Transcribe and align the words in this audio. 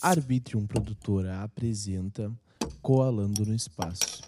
Arbitrium 0.00 0.64
Produtora 0.64 1.42
apresenta 1.42 2.32
Coalando 2.80 3.44
no 3.44 3.54
Espaço. 3.54 4.22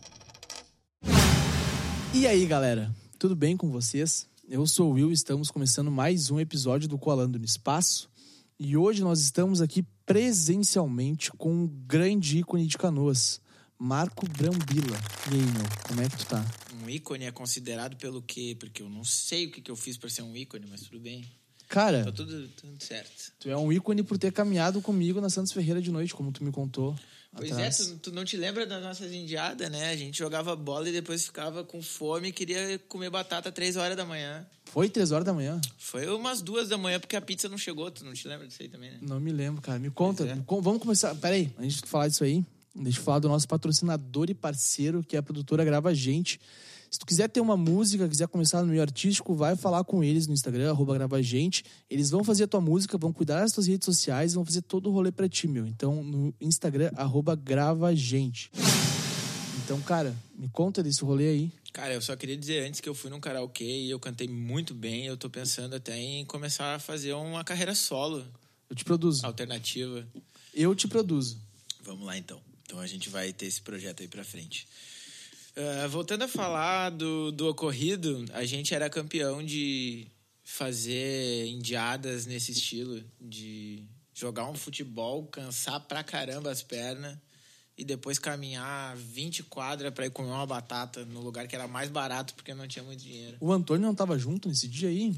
E 2.12 2.27
aí, 2.27 2.45
galera? 2.45 2.95
Tudo 3.19 3.37
bem 3.37 3.57
com 3.57 3.70
vocês? 3.70 4.26
Eu 4.48 4.67
sou 4.67 4.91
o 4.91 4.94
Will 4.94 5.12
estamos 5.12 5.48
começando 5.48 5.91
mais 5.91 6.28
um 6.28 6.41
episódio 6.41 6.88
do 6.88 6.98
Coalando 6.98 7.38
no 7.38 7.44
Espaço. 7.44 8.11
E 8.59 8.77
hoje 8.77 9.00
nós 9.02 9.20
estamos 9.20 9.61
aqui 9.61 9.84
presencialmente 10.04 11.30
com 11.32 11.53
um 11.53 11.67
grande 11.67 12.39
ícone 12.39 12.66
de 12.66 12.77
canoas, 12.77 13.41
Marco 13.79 14.27
Brambila. 14.29 14.98
E 15.30 15.34
aí, 15.34 15.41
meu, 15.41 15.64
como 15.87 16.00
é 16.00 16.09
que 16.09 16.16
tu 16.16 16.27
tá? 16.27 16.45
Um 16.82 16.91
ícone 16.91 17.27
é 17.27 17.30
considerado 17.30 17.96
pelo 17.96 18.21
quê? 18.21 18.57
Porque 18.59 18.82
eu 18.82 18.91
não 18.91 19.05
sei 19.05 19.46
o 19.46 19.52
que, 19.52 19.61
que 19.61 19.71
eu 19.71 19.77
fiz 19.77 19.96
para 19.96 20.11
ser 20.11 20.23
um 20.23 20.37
ícone, 20.37 20.66
mas 20.68 20.82
tudo 20.82 20.98
bem. 20.98 21.25
Cara, 21.71 22.05
Tá 22.05 22.11
tudo, 22.11 22.48
tudo 22.48 22.82
certo. 22.82 23.32
tu 23.39 23.48
é 23.48 23.57
um 23.57 23.73
ícone 23.73 24.03
por 24.03 24.18
ter 24.18 24.32
caminhado 24.32 24.82
comigo 24.82 25.21
na 25.21 25.30
Santos 25.30 25.53
Ferreira 25.53 25.80
de 25.80 25.91
noite, 25.93 26.12
como 26.12 26.32
tu 26.32 26.43
me 26.43 26.50
contou. 26.50 26.98
Pois 27.32 27.53
atrás. 27.53 27.79
é, 27.81 27.85
tu, 27.85 27.99
tu 27.99 28.12
não 28.12 28.25
te 28.25 28.36
lembra 28.36 28.67
das 28.67 28.82
nossas 28.82 29.12
indiadas, 29.12 29.71
né? 29.71 29.90
A 29.90 29.96
gente 29.96 30.18
jogava 30.18 30.57
bola 30.57 30.89
e 30.89 30.93
depois 30.93 31.25
ficava 31.25 31.62
com 31.62 31.81
fome 31.81 32.30
e 32.30 32.32
queria 32.32 32.76
comer 32.88 33.09
batata 33.09 33.52
três 33.52 33.76
horas 33.76 33.96
da 33.96 34.04
manhã. 34.04 34.45
Foi 34.64 34.88
três 34.88 35.12
horas 35.12 35.24
da 35.24 35.32
manhã? 35.32 35.60
Foi 35.78 36.09
umas 36.09 36.42
duas 36.42 36.68
da 36.68 36.76
manhã 36.76 36.98
porque 36.98 37.14
a 37.14 37.20
pizza 37.20 37.48
não 37.48 37.56
chegou. 37.56 37.88
Tu 37.88 38.04
não 38.04 38.12
te 38.14 38.26
lembra 38.26 38.48
disso 38.48 38.60
aí 38.60 38.68
também, 38.68 38.90
né? 38.90 38.98
Não 39.00 39.20
me 39.20 39.30
lembro, 39.30 39.62
cara. 39.62 39.78
Me 39.78 39.90
conta. 39.90 40.24
É. 40.24 40.34
Vamos 40.60 40.82
começar. 40.82 41.14
Pera 41.14 41.37
aí, 41.37 41.54
antes 41.56 41.80
de 41.80 41.87
falar 41.87 42.09
disso 42.09 42.24
aí, 42.24 42.45
deixa 42.74 42.98
eu 42.98 43.04
falar 43.04 43.20
do 43.20 43.28
nosso 43.28 43.46
patrocinador 43.46 44.28
e 44.28 44.34
parceiro, 44.34 45.04
que 45.04 45.14
é 45.14 45.20
a 45.20 45.23
produtora 45.23 45.64
Grava 45.64 45.95
Gente. 45.95 46.40
Se 46.90 46.98
tu 46.98 47.06
quiser 47.06 47.28
ter 47.28 47.40
uma 47.40 47.56
música, 47.56 48.08
quiser 48.08 48.26
começar 48.26 48.62
no 48.62 48.66
meio 48.68 48.82
artístico, 48.82 49.32
vai 49.32 49.54
falar 49.54 49.84
com 49.84 50.02
eles 50.02 50.26
no 50.26 50.34
Instagram, 50.34 50.70
arroba 50.70 50.94
Grava 50.94 51.22
Gente. 51.22 51.64
Eles 51.88 52.10
vão 52.10 52.24
fazer 52.24 52.44
a 52.44 52.46
tua 52.48 52.60
música, 52.60 52.98
vão 52.98 53.12
cuidar 53.12 53.40
das 53.42 53.52
tuas 53.52 53.68
redes 53.68 53.84
sociais, 53.84 54.34
vão 54.34 54.44
fazer 54.44 54.60
todo 54.62 54.88
o 54.90 54.92
rolê 54.92 55.12
pra 55.12 55.28
ti, 55.28 55.46
meu. 55.46 55.68
Então, 55.68 56.02
no 56.02 56.34
Instagram, 56.40 56.90
arroba 56.96 57.36
Grava 57.36 57.95
Gente. 57.95 58.50
Então, 59.65 59.80
cara, 59.82 60.16
me 60.37 60.48
conta 60.48 60.82
desse 60.82 61.04
rolê 61.04 61.28
aí. 61.28 61.52
Cara, 61.73 61.95
eu 61.95 62.02
só 62.02 62.16
queria 62.16 62.37
dizer 62.37 62.66
antes 62.66 62.80
que 62.80 62.88
eu 62.88 62.95
fui 62.95 63.09
num 63.09 63.20
karaokê 63.20 63.82
e 63.82 63.88
eu 63.90 64.00
cantei 64.00 64.27
muito 64.27 64.75
bem. 64.75 65.06
Eu 65.06 65.17
tô 65.17 65.31
pensando 65.31 65.77
até 65.77 65.97
em 65.97 66.25
começar 66.25 66.75
a 66.75 66.78
fazer 66.81 67.12
uma 67.12 67.45
carreira 67.45 67.72
solo, 67.72 68.25
Eu 68.69 68.75
te 68.75 68.84
produzo. 68.84 69.25
alternativa. 69.25 70.05
Eu 70.53 70.75
te 70.75 70.89
produzo. 70.89 71.39
Vamos 71.84 72.05
lá 72.05 72.19
então. 72.19 72.41
Então 72.65 72.81
a 72.81 72.87
gente 72.89 73.09
vai 73.09 73.33
ter 73.33 73.47
esse 73.47 73.62
projeto 73.62 74.00
aí 74.00 74.09
pra 74.09 74.25
frente. 74.25 74.67
Ah, 75.56 75.87
voltando 75.89 76.23
a 76.23 76.29
falar 76.29 76.91
do, 76.91 77.33
do 77.33 77.48
ocorrido, 77.48 78.25
a 78.33 78.45
gente 78.45 78.75
era 78.75 78.89
campeão 78.89 79.45
de 79.45 80.06
fazer 80.45 81.47
indiadas 81.47 82.27
nesse 82.27 82.53
estilo, 82.53 83.03
de 83.20 83.84
jogar 84.15 84.48
um 84.48 84.55
futebol, 84.55 85.25
cansar 85.27 85.81
pra 85.81 86.03
caramba 86.03 86.51
as 86.51 86.62
pernas 86.62 87.17
e 87.77 87.84
depois 87.84 88.19
caminhar 88.19 88.95
20 88.97 89.45
quadras 89.45 89.93
pra 89.95 90.06
ir 90.06 90.11
comer 90.11 90.31
uma 90.31 90.47
batata 90.47 91.05
no 91.06 91.21
lugar 91.21 91.47
que 91.47 91.55
era 91.55 91.67
mais 91.67 91.89
barato 91.89 92.34
porque 92.34 92.53
não 92.53 92.69
tinha 92.69 92.84
muito 92.84 93.01
dinheiro. 93.01 93.37
O 93.41 93.53
Antônio 93.53 93.87
não 93.87 93.95
tava 93.95 94.19
junto 94.19 94.48
nesse 94.48 94.69
dia 94.69 94.89
aí? 94.89 95.15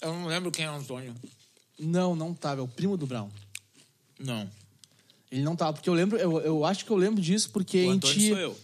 Eu 0.00 0.12
não 0.12 0.26
lembro 0.26 0.50
quem 0.50 0.64
é 0.64 0.70
o 0.70 0.74
Antônio. 0.74 1.14
Não, 1.78 2.14
não 2.14 2.32
tava. 2.32 2.60
É 2.60 2.64
o 2.64 2.68
primo 2.68 2.96
do 2.96 3.06
Brown. 3.06 3.28
Não. 4.18 4.48
Ele 5.30 5.42
não 5.42 5.56
tava, 5.56 5.74
porque 5.74 5.88
eu 5.88 5.94
lembro, 5.94 6.16
eu, 6.16 6.40
eu 6.40 6.64
acho 6.64 6.84
que 6.84 6.90
eu 6.90 6.96
lembro 6.96 7.20
disso, 7.20 7.50
porque 7.50 7.84
O 7.86 7.90
a 7.90 7.94
Antônio 7.94 8.14
gente, 8.14 8.28
sou 8.28 8.38
eu. 8.38 8.58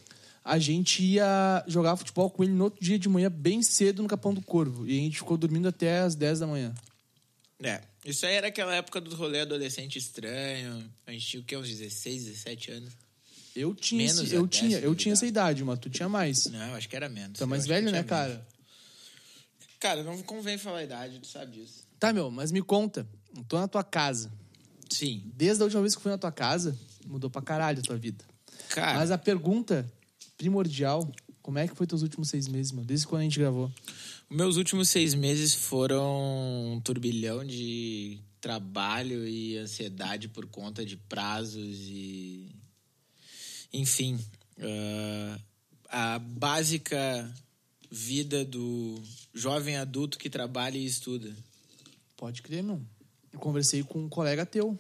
A 0.45 0.59
gente 0.59 1.03
ia 1.03 1.65
jogar 1.67 1.97
futebol 1.97 2.31
com 2.31 2.45
ele 2.45 2.53
no 2.53 2.65
outro 2.65 2.85
dia 2.85 2.99
de 2.99 3.09
manhã, 3.09 3.31
bem 3.31 3.63
cedo, 3.63 4.03
no 4.03 4.09
Capão 4.09 4.35
do 4.35 4.43
Corvo. 4.43 4.87
E 4.87 4.91
a 4.99 5.03
gente 5.03 5.17
ficou 5.19 5.37
dormindo 5.39 5.67
até 5.69 6.01
as 6.01 6.15
10 6.15 6.41
da 6.41 6.47
manhã. 6.47 6.75
É, 7.63 7.81
isso 8.05 8.27
aí 8.27 8.35
era 8.35 8.49
aquela 8.49 8.75
época 8.75 9.01
do 9.01 9.15
rolê 9.17 9.41
adolescente 9.41 9.97
estranho. 9.99 10.85
A 11.07 11.13
gente 11.13 11.27
tinha 11.27 11.41
o 11.41 11.45
quê? 11.45 11.57
Uns 11.57 11.69
16, 11.69 12.25
17 12.25 12.71
anos. 12.73 12.93
Eu 13.57 13.75
tinha, 13.75 14.05
Menos 14.07 14.21
esse- 14.25 14.35
eu 14.35 14.47
tinha, 14.49 14.79
eu 14.81 14.95
tinha 14.95 15.13
essa 15.13 15.25
idade, 15.25 15.63
mas 15.65 15.79
tu 15.79 15.89
tinha 15.89 16.09
mais. 16.09 16.47
Não, 16.47 16.69
eu 16.71 16.75
acho 16.75 16.89
que 16.89 16.97
era 16.97 17.09
menos. 17.09 17.39
Tu 17.39 17.45
é 17.45 17.47
mais 17.47 17.67
velho, 17.67 17.87
né, 17.87 17.93
menos. 17.93 18.09
cara? 18.09 18.47
Cara, 19.81 20.03
não 20.03 20.21
convém 20.23 20.59
falar 20.59 20.79
a 20.79 20.85
idade, 20.85 21.19
tu 21.21 21.27
sabe 21.27 21.53
disso. 21.61 21.85
Tá, 21.99 22.13
meu, 22.13 22.31
mas 22.31 22.51
me 22.51 22.63
conta. 22.63 23.07
Eu 23.37 23.45
tô 23.45 23.59
na 23.59 23.69
tua 23.69 23.85
casa. 23.85 24.31
Sim. 24.91 25.23
Desde 25.35 25.63
a 25.63 25.65
última 25.65 25.83
vez 25.83 25.95
que 25.95 25.99
eu 25.99 26.03
fui 26.03 26.11
na 26.13 26.19
tua 26.19 26.33
casa, 26.33 26.77
mudou 27.07 27.31
pra 27.31 27.43
caralho 27.43 27.79
a 27.79 27.83
tua 27.83 27.97
vida. 27.97 28.25
Cara, 28.71 28.99
Mas 28.99 29.11
a 29.11 29.19
pergunta 29.19 29.91
primordial, 30.37 31.11
como 31.43 31.59
é 31.59 31.69
que 31.69 31.75
foi 31.75 31.87
teus 31.87 32.03
últimos 32.03 32.29
seis 32.29 32.49
meses, 32.49 32.73
meu? 32.73 32.85
Desde 32.85 33.07
quando 33.07 33.21
a 33.21 33.25
gente 33.25 33.39
gravou? 33.39 33.71
meus 34.31 34.57
últimos 34.57 34.89
seis 34.89 35.15
meses 35.15 35.55
foram 35.55 36.73
um 36.73 36.81
turbilhão 36.81 37.45
de 37.45 38.19
trabalho 38.41 39.27
e 39.27 39.57
ansiedade 39.57 40.29
por 40.29 40.47
conta 40.47 40.85
de 40.85 40.97
prazos 40.97 41.79
e. 41.89 42.55
Enfim. 43.73 44.19
ah, 44.59 45.39
a 45.89 46.19
básica 46.19 47.33
vida 47.91 48.45
do 48.45 49.01
jovem 49.33 49.77
adulto 49.77 50.19
que 50.19 50.29
trabalha 50.29 50.77
e 50.77 50.85
estuda. 50.85 51.35
Pode 52.17 52.43
crer, 52.43 52.63
meu. 52.63 52.83
Eu 53.33 53.39
conversei 53.39 53.83
com 53.83 54.05
um 54.05 54.09
colega 54.09 54.45
teu, 54.45 54.79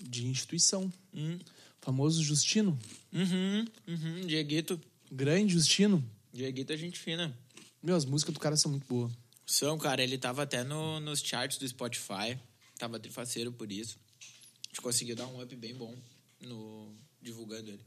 de 0.00 0.26
instituição. 0.26 0.92
Hum. 1.12 1.38
Famoso 1.80 2.22
Justino. 2.22 2.78
Uhum, 3.12 3.66
uhum, 3.88 4.26
Dieguito. 4.26 4.80
Grande 5.14 5.52
Justino. 5.52 6.02
Dieguito 6.32 6.72
é 6.72 6.76
gente 6.78 6.98
fina. 6.98 7.36
Meu, 7.82 7.94
as 7.94 8.06
músicas 8.06 8.32
do 8.32 8.40
cara 8.40 8.56
são 8.56 8.70
muito 8.70 8.86
boas. 8.86 9.12
São, 9.44 9.76
cara, 9.76 10.02
ele 10.02 10.16
tava 10.16 10.42
até 10.44 10.64
no, 10.64 10.98
nos 11.00 11.20
charts 11.20 11.58
do 11.58 11.68
Spotify. 11.68 12.38
Tava 12.78 12.98
trifaceiro 12.98 13.52
por 13.52 13.70
isso. 13.70 13.98
A 14.18 14.68
gente 14.68 14.80
conseguiu 14.80 15.14
dar 15.14 15.26
um 15.26 15.42
up 15.42 15.54
bem 15.54 15.74
bom 15.74 15.94
no 16.40 16.96
divulgando 17.20 17.68
ele. 17.68 17.84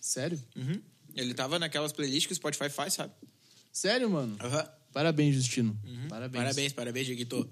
Sério? 0.00 0.40
Uhum. 0.54 0.80
Ele 1.16 1.34
tava 1.34 1.58
naquelas 1.58 1.92
playlists 1.92 2.26
que 2.26 2.32
o 2.32 2.36
Spotify 2.36 2.70
faz, 2.70 2.94
sabe? 2.94 3.12
Sério, 3.72 4.08
mano? 4.08 4.36
Aham. 4.40 4.68
Parabéns, 4.92 5.34
Justino. 5.34 5.76
Uhum. 5.84 6.06
Parabéns. 6.08 6.44
Parabéns, 6.44 6.72
parabéns, 6.72 7.06
Dieguito. 7.06 7.50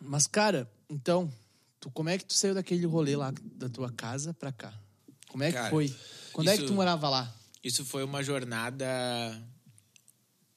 Mas, 0.00 0.26
cara, 0.26 0.70
então, 0.88 1.30
tu, 1.78 1.90
como 1.90 2.08
é 2.08 2.16
que 2.16 2.24
tu 2.24 2.32
saiu 2.32 2.54
daquele 2.54 2.86
rolê 2.86 3.14
lá 3.16 3.34
da 3.56 3.68
tua 3.68 3.92
casa 3.92 4.32
pra 4.32 4.50
cá? 4.50 4.72
Como 5.28 5.44
é 5.44 5.48
que 5.48 5.58
Cara, 5.58 5.68
foi? 5.68 5.94
Quando 6.32 6.48
é 6.48 6.52
que 6.56 6.62
isso- 6.64 6.72
tu 6.72 6.74
morava 6.74 7.08
lá? 7.10 7.36
Isso 7.62 7.84
foi 7.84 8.02
uma 8.04 8.22
jornada 8.22 8.86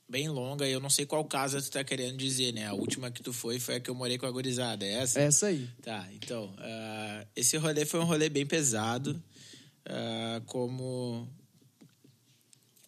bem 0.08 0.30
longa 0.30 0.68
e 0.68 0.72
eu 0.72 0.80
não 0.80 0.90
sei 0.90 1.06
qual 1.06 1.26
casa 1.26 1.62
tu 1.62 1.72
tá 1.72 1.84
querendo 1.84 2.18
dizer, 2.18 2.54
né? 2.54 2.68
A 2.68 2.74
última 2.74 3.10
que 3.10 3.24
tu 3.24 3.34
foi 3.34 3.60
foi 3.60 3.76
a 3.76 3.80
que 3.80 3.90
eu 3.90 3.96
morei 3.96 4.18
com 4.18 4.26
a 4.26 4.32
gurizada, 4.32 4.86
é 4.86 4.94
essa? 4.94 5.20
Essa 5.20 5.48
aí. 5.48 5.68
Tá, 5.82 6.08
então, 6.14 6.54
ah, 6.60 7.26
esse 7.36 7.58
rolê 7.58 7.86
foi 7.86 8.00
um 8.00 8.06
rolê 8.06 8.30
bem 8.30 8.46
pesado. 8.46 9.22
ah, 9.86 10.42
como. 10.46 11.28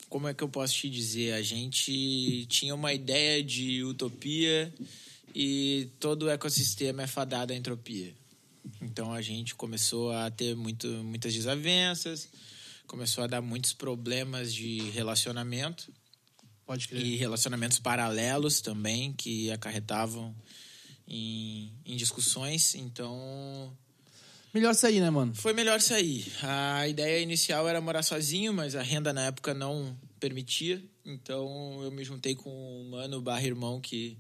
Como 0.07 0.27
é 0.27 0.33
que 0.33 0.43
eu 0.43 0.49
posso 0.49 0.75
te 0.75 0.89
dizer? 0.89 1.33
A 1.33 1.41
gente 1.41 2.45
tinha 2.45 2.73
uma 2.73 2.93
ideia 2.93 3.43
de 3.43 3.83
utopia 3.83 4.73
e 5.33 5.89
todo 5.99 6.23
o 6.23 6.29
ecossistema 6.29 7.03
é 7.03 7.07
fadado 7.07 7.51
à 7.51 7.55
entropia. 7.55 8.13
Então 8.81 9.11
a 9.11 9.21
gente 9.21 9.55
começou 9.55 10.11
a 10.13 10.31
ter 10.31 10.55
muito, 10.55 10.87
muitas 10.87 11.33
desavenças, 11.33 12.29
começou 12.85 13.23
a 13.23 13.27
dar 13.27 13.41
muitos 13.41 13.73
problemas 13.73 14.53
de 14.53 14.89
relacionamento 14.91 15.91
Pode 16.65 16.87
crer. 16.87 17.01
e 17.05 17.15
relacionamentos 17.15 17.79
paralelos 17.79 18.61
também 18.61 19.13
que 19.13 19.51
acarretavam 19.51 20.35
em, 21.07 21.71
em 21.85 21.95
discussões. 21.95 22.75
Então 22.75 23.75
Melhor 24.53 24.73
sair, 24.73 25.01
né, 25.01 25.09
mano? 25.09 25.35
foi 25.35 25.51
melhor 25.53 25.81
sair. 25.81 26.25
A 26.41 26.87
ideia 26.87 27.21
inicial 27.21 27.67
era 27.67 27.81
morar 27.81 28.03
sozinho, 28.03 28.53
mas 28.53 28.73
a 28.75 28.81
renda 28.81 29.11
na 29.11 29.25
época 29.25 29.53
não 29.53 29.97
permitia. 30.19 30.81
Então 31.05 31.81
eu 31.83 31.91
me 31.91 32.03
juntei 32.03 32.35
com 32.35 32.49
um 32.49 32.89
mano 32.89 33.21
barra 33.21 33.43
irmão 33.45 33.81
que 33.81 34.17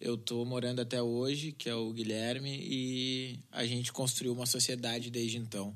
eu 0.00 0.16
tô 0.16 0.44
morando 0.44 0.80
até 0.80 1.00
hoje, 1.00 1.52
que 1.52 1.68
é 1.68 1.74
o 1.74 1.92
Guilherme, 1.92 2.58
e 2.62 3.38
a 3.52 3.64
gente 3.64 3.92
construiu 3.92 4.32
uma 4.32 4.46
sociedade 4.46 5.10
desde 5.10 5.36
então. 5.36 5.74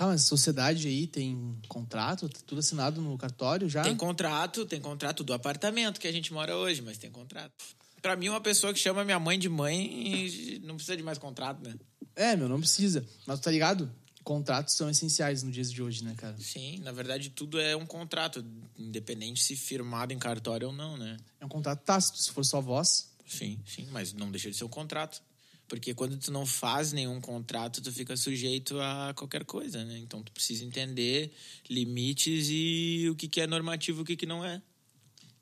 Tá, 0.00 0.06
mas 0.06 0.22
sociedade 0.22 0.88
aí 0.88 1.06
tem 1.06 1.54
contrato, 1.68 2.26
tá 2.26 2.40
tudo 2.46 2.60
assinado 2.60 3.02
no 3.02 3.18
cartório 3.18 3.68
já? 3.68 3.82
Tem 3.82 3.94
contrato, 3.94 4.64
tem 4.64 4.80
contrato 4.80 5.22
do 5.22 5.34
apartamento 5.34 6.00
que 6.00 6.08
a 6.08 6.12
gente 6.12 6.32
mora 6.32 6.56
hoje, 6.56 6.80
mas 6.80 6.96
tem 6.96 7.10
contrato. 7.10 7.52
Pra 8.00 8.16
mim, 8.16 8.30
uma 8.30 8.40
pessoa 8.40 8.72
que 8.72 8.78
chama 8.78 9.04
minha 9.04 9.18
mãe 9.18 9.38
de 9.38 9.50
mãe 9.50 10.58
não 10.62 10.76
precisa 10.76 10.96
de 10.96 11.02
mais 11.02 11.18
contrato, 11.18 11.62
né? 11.62 11.74
É, 12.16 12.34
meu, 12.34 12.48
não 12.48 12.60
precisa. 12.60 13.06
Mas 13.26 13.40
tá 13.40 13.50
ligado? 13.50 13.94
Contratos 14.24 14.74
são 14.74 14.88
essenciais 14.88 15.42
no 15.42 15.52
dias 15.52 15.70
de 15.70 15.82
hoje, 15.82 16.02
né, 16.02 16.14
cara? 16.16 16.34
Sim, 16.38 16.78
na 16.78 16.92
verdade, 16.92 17.28
tudo 17.28 17.60
é 17.60 17.76
um 17.76 17.84
contrato, 17.84 18.42
independente 18.78 19.42
se 19.42 19.54
firmado 19.54 20.14
em 20.14 20.18
cartório 20.18 20.68
ou 20.68 20.72
não, 20.72 20.96
né? 20.96 21.18
É 21.38 21.44
um 21.44 21.48
contrato 21.50 21.84
tácito, 21.84 22.16
se 22.16 22.30
for 22.30 22.42
só 22.42 22.58
voz. 22.58 23.10
Sim, 23.26 23.60
sim, 23.66 23.86
mas 23.90 24.14
não 24.14 24.30
deixa 24.30 24.50
de 24.50 24.56
ser 24.56 24.64
um 24.64 24.68
contrato. 24.68 25.22
Porque 25.70 25.94
quando 25.94 26.18
tu 26.18 26.32
não 26.32 26.44
faz 26.44 26.92
nenhum 26.92 27.20
contrato, 27.20 27.80
tu 27.80 27.92
fica 27.92 28.16
sujeito 28.16 28.80
a 28.80 29.14
qualquer 29.14 29.44
coisa, 29.44 29.84
né? 29.84 29.98
Então 29.98 30.20
tu 30.20 30.32
precisa 30.32 30.64
entender 30.64 31.32
limites 31.68 32.48
e 32.50 33.06
o 33.08 33.14
que, 33.14 33.28
que 33.28 33.40
é 33.40 33.46
normativo 33.46 34.00
e 34.00 34.02
o 34.02 34.04
que, 34.04 34.16
que 34.16 34.26
não 34.26 34.44
é. 34.44 34.60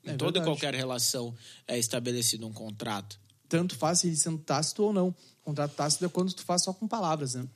É 0.05 0.11
Em 0.11 0.17
toda 0.17 0.39
e 0.39 0.43
qualquer 0.43 0.75
relação 0.75 1.35
é 1.67 1.79
estabelecido 1.79 2.45
um 2.45 2.53
contrato. 2.53 3.19
Tanto 3.49 3.75
faz 3.75 4.03
ele 4.03 4.15
sendo 4.15 4.37
tácito 4.37 4.83
ou 4.83 4.93
não. 4.93 5.15
Contrato 5.41 5.73
tácito 5.73 6.05
é 6.05 6.09
quando 6.09 6.31
tu 6.31 6.43
faz 6.43 6.61
só 6.61 6.71
com 6.71 6.87
palavras, 6.87 7.33
né? 7.33 7.47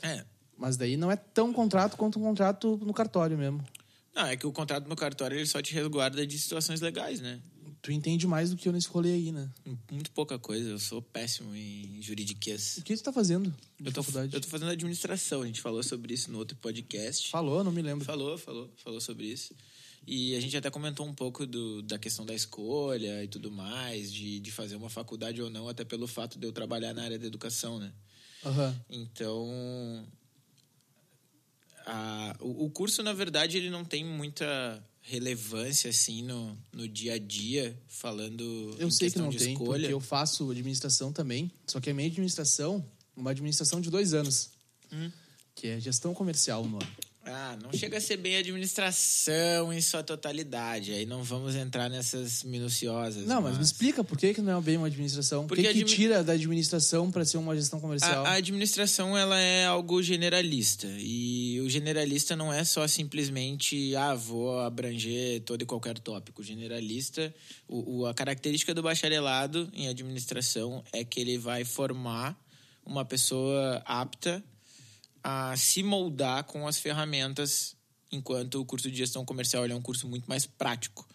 É, 0.00 0.24
Mas 0.56 0.78
daí 0.78 0.96
não 0.96 1.10
é 1.10 1.16
tão 1.16 1.52
contrato 1.52 1.94
quanto 1.94 2.18
um 2.18 2.22
contrato 2.22 2.80
no 2.86 2.94
cartório 2.94 3.36
mesmo. 3.36 3.62
Não, 4.14 4.24
é 4.24 4.34
que 4.34 4.46
o 4.46 4.52
contrato 4.52 4.88
no 4.88 4.96
cartório 4.96 5.36
ele 5.36 5.44
só 5.44 5.60
te 5.60 5.74
resguarda 5.74 6.26
de 6.26 6.38
situações 6.38 6.80
legais, 6.80 7.20
né? 7.20 7.38
Tu 7.84 7.92
entende 7.92 8.26
mais 8.26 8.48
do 8.48 8.56
que 8.56 8.66
eu 8.66 8.72
nesse 8.72 8.88
rolê 8.88 9.12
aí, 9.12 9.30
né? 9.30 9.46
Muito 9.92 10.10
pouca 10.12 10.38
coisa, 10.38 10.70
eu 10.70 10.78
sou 10.78 11.02
péssimo 11.02 11.54
em 11.54 12.00
juridiquês. 12.00 12.78
O 12.78 12.82
que 12.82 12.96
tu 12.96 13.02
tá 13.02 13.12
fazendo 13.12 13.54
Eu 13.78 13.92
tô, 13.92 14.02
faculdade? 14.02 14.34
eu 14.34 14.40
tô 14.40 14.48
fazendo 14.48 14.70
administração, 14.70 15.42
a 15.42 15.46
gente 15.46 15.60
falou 15.60 15.82
sobre 15.82 16.14
isso 16.14 16.30
no 16.32 16.38
outro 16.38 16.56
podcast. 16.56 17.28
Falou, 17.28 17.62
não 17.62 17.70
me 17.70 17.82
lembro. 17.82 18.02
Falou, 18.02 18.38
falou, 18.38 18.70
falou 18.82 19.02
sobre 19.02 19.26
isso. 19.26 19.54
E 20.06 20.34
a 20.34 20.40
gente 20.40 20.56
até 20.56 20.70
comentou 20.70 21.06
um 21.06 21.12
pouco 21.12 21.46
do, 21.46 21.82
da 21.82 21.98
questão 21.98 22.24
da 22.24 22.34
escolha 22.34 23.22
e 23.22 23.28
tudo 23.28 23.52
mais, 23.52 24.10
de, 24.10 24.40
de 24.40 24.50
fazer 24.50 24.76
uma 24.76 24.88
faculdade 24.88 25.42
ou 25.42 25.50
não, 25.50 25.68
até 25.68 25.84
pelo 25.84 26.06
fato 26.06 26.38
de 26.38 26.46
eu 26.46 26.52
trabalhar 26.52 26.94
na 26.94 27.02
área 27.02 27.18
da 27.18 27.26
educação, 27.26 27.78
né? 27.78 27.92
Aham. 28.46 28.74
Então, 28.88 30.06
a- 31.86 32.34
o, 32.40 32.64
o 32.64 32.70
curso, 32.70 33.02
na 33.02 33.12
verdade, 33.12 33.58
ele 33.58 33.68
não 33.68 33.84
tem 33.84 34.02
muita 34.04 34.82
relevância, 35.06 35.90
assim, 35.90 36.22
no, 36.22 36.56
no 36.72 36.88
dia 36.88 37.14
a 37.14 37.18
dia, 37.18 37.78
falando 37.86 38.74
Eu 38.78 38.88
em 38.88 38.90
sei 38.90 39.10
que 39.10 39.18
não 39.18 39.28
de 39.28 39.38
tem, 39.38 39.52
escolha. 39.52 39.80
porque 39.80 39.92
eu 39.92 40.00
faço 40.00 40.50
administração 40.50 41.12
também. 41.12 41.50
Só 41.66 41.78
que 41.78 41.90
a 41.90 41.94
minha 41.94 42.08
administração, 42.08 42.84
uma 43.14 43.30
administração 43.30 43.80
de 43.80 43.90
dois 43.90 44.14
anos. 44.14 44.50
Hum. 44.90 45.10
Que 45.54 45.68
é 45.68 45.78
gestão 45.80 46.14
comercial 46.14 46.64
o 46.64 46.68
nome. 46.68 46.86
Ah, 47.26 47.56
não 47.62 47.72
chega 47.72 47.96
a 47.96 48.00
ser 48.00 48.16
bem 48.18 48.36
administração 48.36 49.72
em 49.72 49.80
sua 49.80 50.02
totalidade. 50.02 50.92
Aí 50.92 51.06
não 51.06 51.22
vamos 51.22 51.54
entrar 51.54 51.88
nessas 51.88 52.42
minuciosas. 52.44 53.26
Não, 53.26 53.40
mas 53.40 53.56
me 53.56 53.64
explica 53.64 54.04
por 54.04 54.18
que, 54.18 54.34
que 54.34 54.40
não 54.42 54.58
é 54.58 54.60
bem 54.60 54.76
uma 54.76 54.86
administração. 54.88 55.42
Por 55.46 55.56
Porque 55.56 55.62
que, 55.62 55.72
que 55.72 55.80
admi- 55.80 55.90
tira 55.96 56.22
da 56.22 56.32
administração 56.34 57.10
para 57.10 57.24
ser 57.24 57.38
uma 57.38 57.56
gestão 57.56 57.80
comercial? 57.80 58.24
A, 58.26 58.30
a 58.30 58.32
administração 58.34 59.16
ela 59.16 59.38
é 59.40 59.64
algo 59.66 60.02
generalista 60.02 60.86
e 60.98 61.60
o 61.60 61.70
generalista 61.70 62.36
não 62.36 62.52
é 62.52 62.62
só 62.64 62.86
simplesmente 62.86 63.94
ah 63.96 64.14
vou 64.14 64.60
abranger 64.60 65.40
todo 65.42 65.62
e 65.62 65.66
qualquer 65.66 65.98
tópico. 65.98 66.42
O 66.42 66.44
generalista, 66.44 67.34
o, 67.66 68.00
o- 68.00 68.06
a 68.06 68.14
característica 68.14 68.74
do 68.74 68.82
bacharelado 68.82 69.68
em 69.72 69.88
administração 69.88 70.84
é 70.92 71.04
que 71.04 71.20
ele 71.20 71.38
vai 71.38 71.64
formar 71.64 72.38
uma 72.84 73.04
pessoa 73.04 73.82
apta 73.86 74.42
a 75.24 75.56
se 75.56 75.82
moldar 75.82 76.44
com 76.44 76.68
as 76.68 76.78
ferramentas, 76.78 77.74
enquanto 78.12 78.60
o 78.60 78.64
curso 78.66 78.90
de 78.90 78.98
gestão 78.98 79.24
comercial 79.24 79.64
é 79.64 79.74
um 79.74 79.80
curso 79.80 80.06
muito 80.06 80.26
mais 80.26 80.44
prático, 80.44 81.08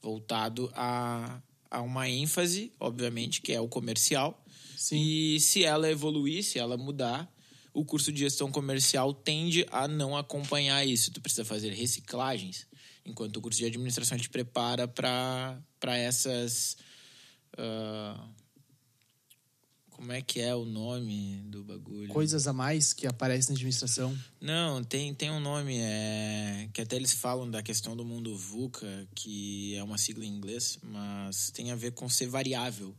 voltado 0.00 0.70
a, 0.72 1.42
a 1.68 1.82
uma 1.82 2.08
ênfase, 2.08 2.72
obviamente, 2.78 3.42
que 3.42 3.52
é 3.52 3.60
o 3.60 3.66
comercial. 3.66 4.40
Sim. 4.76 5.00
E 5.00 5.40
se 5.40 5.64
ela 5.64 5.90
evoluir, 5.90 6.44
se 6.44 6.60
ela 6.60 6.76
mudar, 6.76 7.28
o 7.74 7.84
curso 7.84 8.12
de 8.12 8.20
gestão 8.20 8.52
comercial 8.52 9.12
tende 9.12 9.66
a 9.72 9.88
não 9.88 10.16
acompanhar 10.16 10.86
isso. 10.86 11.10
Tu 11.10 11.20
precisa 11.20 11.44
fazer 11.44 11.72
reciclagens, 11.72 12.68
enquanto 13.04 13.38
o 13.38 13.40
curso 13.40 13.58
de 13.58 13.66
administração 13.66 14.16
te 14.16 14.28
prepara 14.28 14.86
para 14.86 15.58
essas. 15.82 16.76
ah, 17.58 18.28
como 19.96 20.12
é 20.12 20.20
que 20.20 20.40
é 20.40 20.54
o 20.54 20.64
nome 20.66 21.40
do 21.46 21.64
bagulho? 21.64 22.08
Coisas 22.08 22.46
a 22.46 22.52
mais 22.52 22.92
que 22.92 23.06
aparecem 23.06 23.50
na 23.50 23.54
administração. 23.54 24.16
Não, 24.40 24.84
tem, 24.84 25.14
tem 25.14 25.30
um 25.30 25.40
nome, 25.40 25.78
é, 25.78 26.68
que 26.72 26.82
até 26.82 26.96
eles 26.96 27.12
falam 27.14 27.50
da 27.50 27.62
questão 27.62 27.96
do 27.96 28.04
mundo 28.04 28.36
VUCA, 28.36 29.08
que 29.14 29.74
é 29.74 29.82
uma 29.82 29.96
sigla 29.96 30.24
em 30.24 30.28
inglês, 30.28 30.78
mas 30.82 31.50
tem 31.50 31.70
a 31.72 31.76
ver 31.76 31.92
com 31.92 32.08
ser 32.10 32.26
variável. 32.28 32.94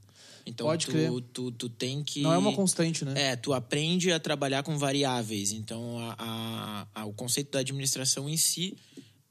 Então 0.45 0.65
Pode 0.65 0.85
tu, 0.88 0.91
crer. 0.91 1.11
Tu, 1.33 1.51
tu 1.51 1.69
tem 1.69 2.03
que. 2.03 2.21
Não 2.21 2.33
é 2.33 2.38
uma 2.38 2.53
constante, 2.53 3.05
né? 3.05 3.13
É, 3.15 3.35
tu 3.35 3.53
aprende 3.53 4.11
a 4.11 4.19
trabalhar 4.19 4.63
com 4.63 4.77
variáveis. 4.77 5.51
Então, 5.51 5.99
a, 5.99 6.15
a- 6.17 6.88
a- 7.01 7.05
o 7.05 7.13
conceito 7.13 7.51
da 7.51 7.59
administração 7.59 8.27
em 8.27 8.38
si 8.38 8.75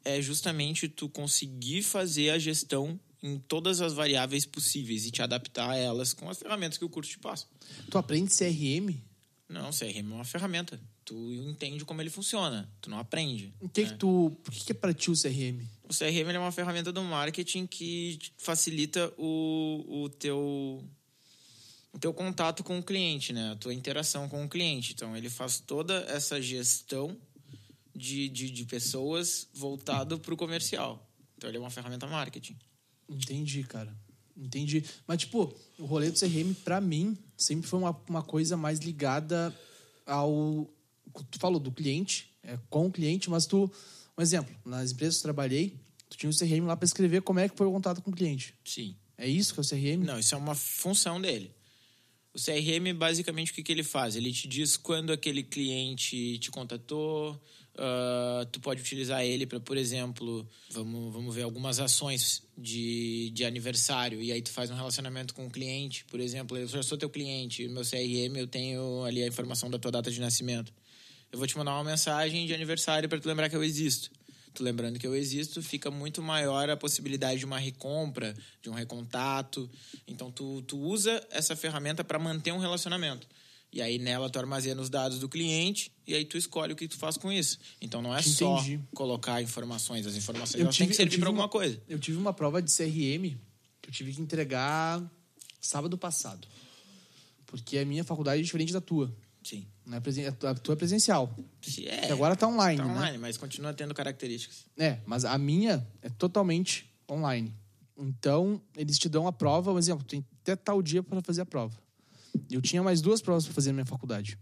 é 0.05 0.23
justamente 0.23 0.89
tu 0.89 1.09
conseguir 1.09 1.83
fazer 1.83 2.31
a 2.31 2.39
gestão 2.39 3.01
em 3.27 3.39
todas 3.39 3.81
as 3.81 3.93
variáveis 3.93 4.47
possíveis 4.47 5.05
e 5.05 5.11
te 5.11 5.23
adaptar 5.23 5.71
a 5.71 5.77
elas 5.77 6.13
com 6.13 6.31
as 6.31 6.39
ferramentas 6.39 6.79
que 6.79 6.85
o 6.85 6.89
curso 6.89 7.11
te 7.11 7.19
passa. 7.19 7.47
Tu 7.91 7.99
aprende 7.99 8.31
CRM? 8.35 8.97
Não, 9.49 9.71
CRM 9.71 10.11
é 10.11 10.15
uma 10.15 10.25
ferramenta. 10.25 10.81
Tu 11.05 11.15
entende 11.35 11.85
como 11.85 12.01
ele 12.01 12.11
funciona. 12.11 12.69
Tu 12.81 12.91
não 12.91 12.99
aprende. 12.99 13.55
O 13.61 13.69
que 13.69 13.83
né? 13.83 13.91
que 13.91 13.95
tu... 13.97 14.37
Por 14.43 14.53
que, 14.53 14.65
que 14.65 14.73
é 14.73 14.75
pra 14.75 14.93
ti 14.93 15.11
o 15.11 15.15
CRM? 15.15 15.65
O 15.85 15.95
CRM 15.95 16.31
é 16.35 16.39
uma 16.39 16.51
ferramenta 16.51 16.93
do 16.93 17.03
marketing 17.03 17.67
que 17.67 18.19
facilita 18.37 19.13
o, 19.17 20.03
o 20.05 20.09
teu 20.09 20.85
o 21.93 21.99
teu 21.99 22.13
contato 22.13 22.63
com 22.63 22.79
o 22.79 22.83
cliente, 22.83 23.33
né? 23.33 23.53
A 23.53 23.57
tua 23.57 23.73
interação 23.73 24.29
com 24.29 24.45
o 24.45 24.49
cliente. 24.49 24.93
Então, 24.93 25.17
ele 25.17 25.31
faz 25.31 25.61
toda 25.61 25.95
essa 26.09 26.41
gestão 26.43 27.17
de, 27.95 28.29
de, 28.29 28.51
de 28.51 28.65
pessoas 28.67 29.49
voltado 29.55 30.19
para 30.19 30.35
o 30.35 30.37
comercial. 30.37 31.09
Então, 31.37 31.49
ele 31.49 31.57
é 31.57 31.61
uma 31.61 31.71
ferramenta 31.71 32.07
marketing. 32.07 32.55
Entendi, 33.09 33.63
cara. 33.63 33.95
Entendi. 34.37 34.85
Mas, 35.07 35.19
tipo, 35.19 35.55
o 35.79 35.85
rolê 35.85 36.11
do 36.11 36.19
CRM, 36.19 36.53
pra 36.65 36.81
mim, 36.81 37.17
sempre 37.37 37.69
foi 37.69 37.79
uma, 37.79 37.97
uma 38.09 38.23
coisa 38.23 38.57
mais 38.57 38.81
ligada 38.81 39.55
ao. 40.05 40.71
Tu 41.31 41.39
falou 41.39 41.59
do 41.59 41.73
cliente, 41.73 42.31
é, 42.43 42.59
com 42.69 42.87
o 42.87 42.93
cliente, 42.93 43.31
mas 43.31 43.47
tu. 43.47 43.71
Um 44.19 44.23
exemplo, 44.23 44.55
nas 44.65 44.93
empresas 44.93 45.17
que 45.17 45.21
eu 45.21 45.25
trabalhei, 45.25 45.79
tu 46.09 46.17
tinha 46.17 46.31
o 46.31 46.37
CRM 46.37 46.67
lá 46.67 46.77
pra 46.77 46.87
escrever 46.87 47.23
como 47.23 47.39
é 47.39 47.49
que 47.49 47.57
foi 47.57 47.67
o 47.67 47.73
contato 47.73 48.01
com 48.01 48.11
o 48.11 48.15
cliente. 48.15 48.55
Sim. 48.65 48.97
É 49.19 49.27
isso 49.29 49.55
que 49.55 49.61
é 49.61 49.63
o 49.63 49.67
CRM? 49.67 50.05
Não, 50.05 50.19
isso 50.19 50.35
é 50.35 50.39
uma 50.39 50.55
função 50.55 51.21
dele. 51.21 51.55
O 52.35 52.39
CRM, 52.39 52.95
basicamente, 52.95 53.51
o 53.51 53.55
que, 53.55 53.63
que 53.63 53.73
ele 53.73 53.83
faz? 53.83 54.15
Ele 54.15 54.31
te 54.31 54.47
diz 54.47 54.77
quando 54.77 55.11
aquele 55.11 55.43
cliente 55.43 56.39
te 56.39 56.51
contatou. 56.51 57.41
Ah, 57.79 58.47
tu 58.51 58.59
pode 58.61 58.81
utilizar 58.81 59.23
ele 59.23 59.47
para, 59.47 59.61
por 59.61 59.77
exemplo, 59.77 60.49
vamos, 60.71 61.13
vamos 61.13 61.35
ver 61.35 61.43
algumas 61.43 61.79
ações 61.79 62.43
de, 62.57 63.31
de 63.31 63.45
aniversário. 63.45 64.23
E 64.23 64.33
aí 64.33 64.41
tu 64.41 64.51
faz 64.51 64.71
um 64.71 64.75
relacionamento 64.75 65.35
com 65.35 65.47
o 65.47 65.51
cliente. 65.51 66.05
Por 66.07 66.19
exemplo, 66.19 66.57
eu 66.57 66.83
sou 66.83 66.97
teu 66.97 67.11
cliente, 67.11 67.69
meu 67.69 67.83
CRM, 67.83 68.37
eu 68.37 68.47
tenho 68.47 69.05
ali 69.05 69.23
a 69.23 69.27
informação 69.27 69.71
da 69.71 69.79
tua 69.79 69.91
data 69.91 70.11
de 70.11 70.21
nascimento. 70.21 70.73
Eu 71.31 71.39
vou 71.39 71.47
te 71.47 71.57
mandar 71.57 71.73
uma 71.73 71.85
mensagem 71.85 72.47
de 72.47 72.55
aniversário 72.55 73.09
para 73.09 73.21
tu 73.21 73.29
lembrar 73.29 73.51
que 73.51 73.57
eu 73.57 73.65
existo. 73.65 74.11
Tu 74.55 74.63
lembrando 74.63 74.99
que 74.99 75.07
eu 75.07 75.15
existo, 75.15 75.61
fica 75.61 75.91
muito 75.91 76.23
maior 76.23 76.71
a 76.71 76.77
possibilidade 76.79 77.41
de 77.41 77.45
uma 77.45 77.59
recompra, 77.59 78.35
de 78.63 78.71
um 78.71 78.73
recontato. 78.73 79.69
Então, 80.09 80.33
tu, 80.33 80.63
tu 80.63 80.79
usa 80.79 81.23
essa 81.31 81.55
ferramenta 81.55 82.03
para 82.03 82.19
manter 82.19 82.53
um 82.53 82.59
relacionamento. 82.59 83.27
E 83.73 83.83
aí, 83.83 83.99
nela, 83.99 84.31
tu 84.31 84.39
armazena 84.39 84.81
os 84.81 84.89
dados 84.89 85.19
do 85.19 85.29
cliente 85.29 85.93
e 86.07 86.15
aí 86.15 86.25
tu 86.25 86.39
escolhe 86.39 86.73
o 86.73 86.77
que 86.77 86.89
tu 86.89 86.97
faz 86.97 87.17
com 87.17 87.31
isso. 87.31 87.59
Então, 87.81 88.01
não 88.01 88.15
é 88.17 88.23
só 88.23 88.59
Entendi. 88.61 88.81
colocar 88.95 89.43
informações. 89.43 90.07
As 90.07 90.15
informações 90.17 90.55
Eu 90.55 90.63
elas 90.63 90.77
têm 90.77 90.87
tive- 90.87 90.91
que 90.93 90.97
servir 90.97 91.11
tive 91.11 91.21
para 91.21 91.29
alguma 91.29 91.45
uma- 91.45 91.51
coisa. 91.51 91.81
Eu 91.89 91.99
tive 91.99 92.17
uma 92.17 92.33
prova 92.33 92.63
de 92.63 92.71
CRM 92.71 93.37
que 93.83 93.89
eu 93.89 93.93
tive 93.93 94.15
que 94.15 94.21
entregar 94.23 95.03
sábado 95.61 95.99
passado. 95.99 96.47
Porque 97.45 97.77
a 97.79 97.85
minha 97.85 98.03
faculdade 98.05 98.41
é 98.41 98.45
diferente 98.45 98.73
da 98.73 98.81
tua. 98.81 99.15
Sim. 99.43 99.67
Não 99.85 99.99
é 99.99 100.01
presen- 100.01 100.27
A 100.27 100.33
tua 100.33 100.73
é 100.73 100.77
presencial. 100.77 101.33
Se 101.63 101.87
é, 101.87 102.11
agora 102.11 102.35
tá 102.35 102.49
online, 102.49 102.79
tá 102.79 102.85
né? 102.87 102.93
online, 102.93 103.19
mas 103.19 103.37
continua 103.37 103.73
tendo 103.75 103.95
características. 103.95 104.65
É, 104.77 104.99
mas 105.07 105.25
a 105.25 105.37
minha 105.39 105.87
é 106.03 106.09
totalmente 106.09 106.91
online. 107.09 107.55
Então, 107.97 108.61
eles 108.77 108.99
te 108.99 109.09
dão 109.09 109.27
a 109.29 109.33
prova, 109.33 109.71
por 109.73 109.79
exemplo, 109.79 110.05
tem 110.05 110.25
até 110.43 110.57
tal 110.57 110.83
dia 110.83 111.03
para 111.03 111.21
fazer 111.23 111.43
a 111.43 111.47
prova. 111.47 111.77
Eu 112.51 112.61
tinha 112.61 112.83
mais 112.83 113.01
duas 113.01 113.21
provas 113.21 113.45
para 113.45 113.55
fazer 113.55 113.71
na 113.71 113.75
minha 113.75 113.87
faculdade. 113.87 114.39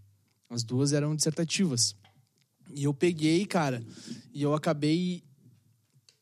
As 0.49 0.63
duas 0.63 0.93
eram 0.93 1.15
dissertativas. 1.15 1.97
E 2.75 2.85
eu 2.85 2.95
peguei, 2.95 3.45
cara, 3.47 3.85
e 4.33 4.43
eu 4.43 4.55
acabei 4.55 5.23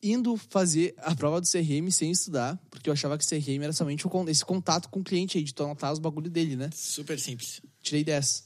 indo 0.01 0.35
fazer 0.35 0.93
a 0.97 1.15
prova 1.15 1.39
do 1.39 1.47
CRM 1.49 1.89
sem 1.89 2.11
estudar, 2.11 2.59
porque 2.69 2.89
eu 2.89 2.93
achava 2.93 3.17
que 3.17 3.25
CRM 3.25 3.63
era 3.63 3.71
somente 3.71 4.05
o 4.05 4.29
esse 4.29 4.43
contato 4.43 4.89
com 4.89 4.99
o 4.99 5.03
cliente 5.03 5.37
aí, 5.37 5.43
de 5.43 5.53
tu 5.53 5.63
anotar 5.63 5.93
os 5.93 5.99
bagulho 5.99 6.29
dele, 6.29 6.57
né? 6.57 6.69
Super 6.73 7.17
simples. 7.17 7.61
Tirei 7.81 8.03
10, 8.03 8.45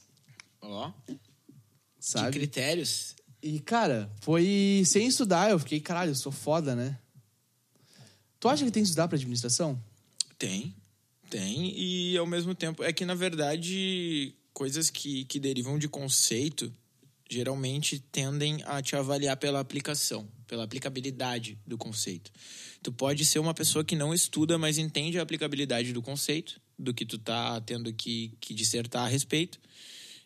Ó, 0.62 0.92
de 1.08 1.18
sabe? 1.98 2.32
critérios. 2.32 3.16
E, 3.42 3.58
cara, 3.60 4.10
foi 4.20 4.82
sem 4.84 5.06
estudar. 5.06 5.50
Eu 5.50 5.58
fiquei, 5.58 5.80
caralho, 5.80 6.10
eu 6.12 6.14
sou 6.14 6.32
foda, 6.32 6.74
né? 6.74 6.98
Tu 8.38 8.48
acha 8.48 8.64
que 8.64 8.70
tem 8.70 8.82
que 8.82 8.88
estudar 8.88 9.08
pra 9.08 9.16
administração? 9.16 9.82
Tem, 10.38 10.74
tem. 11.28 11.72
E 11.76 12.16
ao 12.16 12.26
mesmo 12.26 12.54
tempo, 12.54 12.82
é 12.82 12.92
que 12.92 13.04
na 13.04 13.14
verdade, 13.14 14.34
coisas 14.52 14.90
que, 14.90 15.24
que 15.24 15.38
derivam 15.38 15.78
de 15.78 15.88
conceito 15.88 16.72
geralmente 17.30 17.98
tendem 18.10 18.62
a 18.64 18.80
te 18.80 18.96
avaliar 18.96 19.36
pela 19.36 19.60
aplicação, 19.60 20.26
pela 20.46 20.64
aplicabilidade 20.64 21.58
do 21.66 21.76
conceito. 21.76 22.32
Tu 22.82 22.90
pode 22.90 23.24
ser 23.24 23.38
uma 23.38 23.52
pessoa 23.52 23.84
que 23.84 23.94
não 23.94 24.14
estuda, 24.14 24.56
mas 24.56 24.78
entende 24.78 25.18
a 25.18 25.22
aplicabilidade 25.22 25.92
do 25.92 26.00
conceito, 26.00 26.60
do 26.78 26.94
que 26.94 27.04
tu 27.04 27.18
tá 27.18 27.60
tendo 27.60 27.92
que, 27.92 28.32
que 28.40 28.54
dissertar 28.54 29.04
a 29.04 29.08
respeito, 29.08 29.60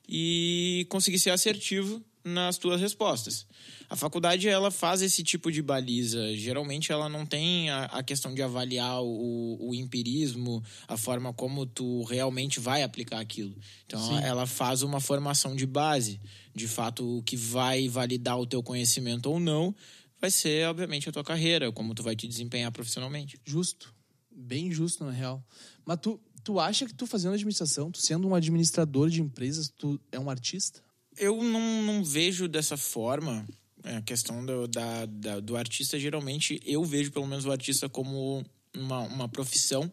e 0.08 0.86
conseguir 0.88 1.18
ser 1.18 1.30
assertivo 1.30 2.02
nas 2.24 2.58
tuas 2.58 2.80
respostas. 2.80 3.46
A 3.88 3.96
faculdade 3.96 4.48
ela 4.48 4.70
faz 4.70 5.02
esse 5.02 5.22
tipo 5.22 5.50
de 5.50 5.60
baliza. 5.60 6.34
Geralmente 6.36 6.92
ela 6.92 7.08
não 7.08 7.26
tem 7.26 7.70
a, 7.70 7.84
a 7.86 8.02
questão 8.02 8.34
de 8.34 8.42
avaliar 8.42 9.02
o, 9.02 9.58
o, 9.60 9.74
empirismo, 9.74 10.62
a 10.86 10.96
forma 10.96 11.32
como 11.32 11.66
tu 11.66 12.02
realmente 12.04 12.60
vai 12.60 12.82
aplicar 12.82 13.20
aquilo. 13.20 13.56
Então 13.86 14.00
Sim. 14.00 14.22
ela 14.22 14.46
faz 14.46 14.82
uma 14.82 15.00
formação 15.00 15.54
de 15.54 15.66
base. 15.66 16.20
De 16.54 16.68
fato, 16.68 17.18
o 17.18 17.22
que 17.22 17.36
vai 17.36 17.88
validar 17.88 18.38
o 18.38 18.46
teu 18.46 18.62
conhecimento 18.62 19.30
ou 19.30 19.40
não 19.40 19.74
vai 20.20 20.30
ser, 20.30 20.68
obviamente, 20.68 21.08
a 21.08 21.12
tua 21.12 21.24
carreira, 21.24 21.72
como 21.72 21.94
tu 21.94 22.02
vai 22.02 22.14
te 22.14 22.28
desempenhar 22.28 22.70
profissionalmente. 22.70 23.40
Justo. 23.44 23.92
Bem 24.30 24.70
justo, 24.70 25.04
na 25.04 25.10
real. 25.10 25.44
Mas 25.84 25.98
tu, 26.00 26.20
tu 26.44 26.60
acha 26.60 26.86
que 26.86 26.94
tu 26.94 27.06
fazendo 27.06 27.34
administração, 27.34 27.90
tu 27.90 27.98
sendo 27.98 28.28
um 28.28 28.34
administrador 28.34 29.10
de 29.10 29.20
empresas, 29.20 29.68
tu 29.76 30.00
é 30.12 30.20
um 30.20 30.30
artista? 30.30 30.80
Eu 31.16 31.42
não, 31.42 31.82
não 31.82 32.04
vejo 32.04 32.48
dessa 32.48 32.76
forma 32.76 33.46
é, 33.84 33.96
a 33.96 34.02
questão 34.02 34.44
do, 34.44 34.66
da, 34.66 35.06
da, 35.06 35.40
do 35.40 35.56
artista. 35.56 35.98
Geralmente, 35.98 36.60
eu 36.64 36.84
vejo 36.84 37.10
pelo 37.10 37.26
menos 37.26 37.44
o 37.44 37.52
artista 37.52 37.88
como 37.88 38.44
uma, 38.74 39.00
uma 39.00 39.28
profissão 39.28 39.92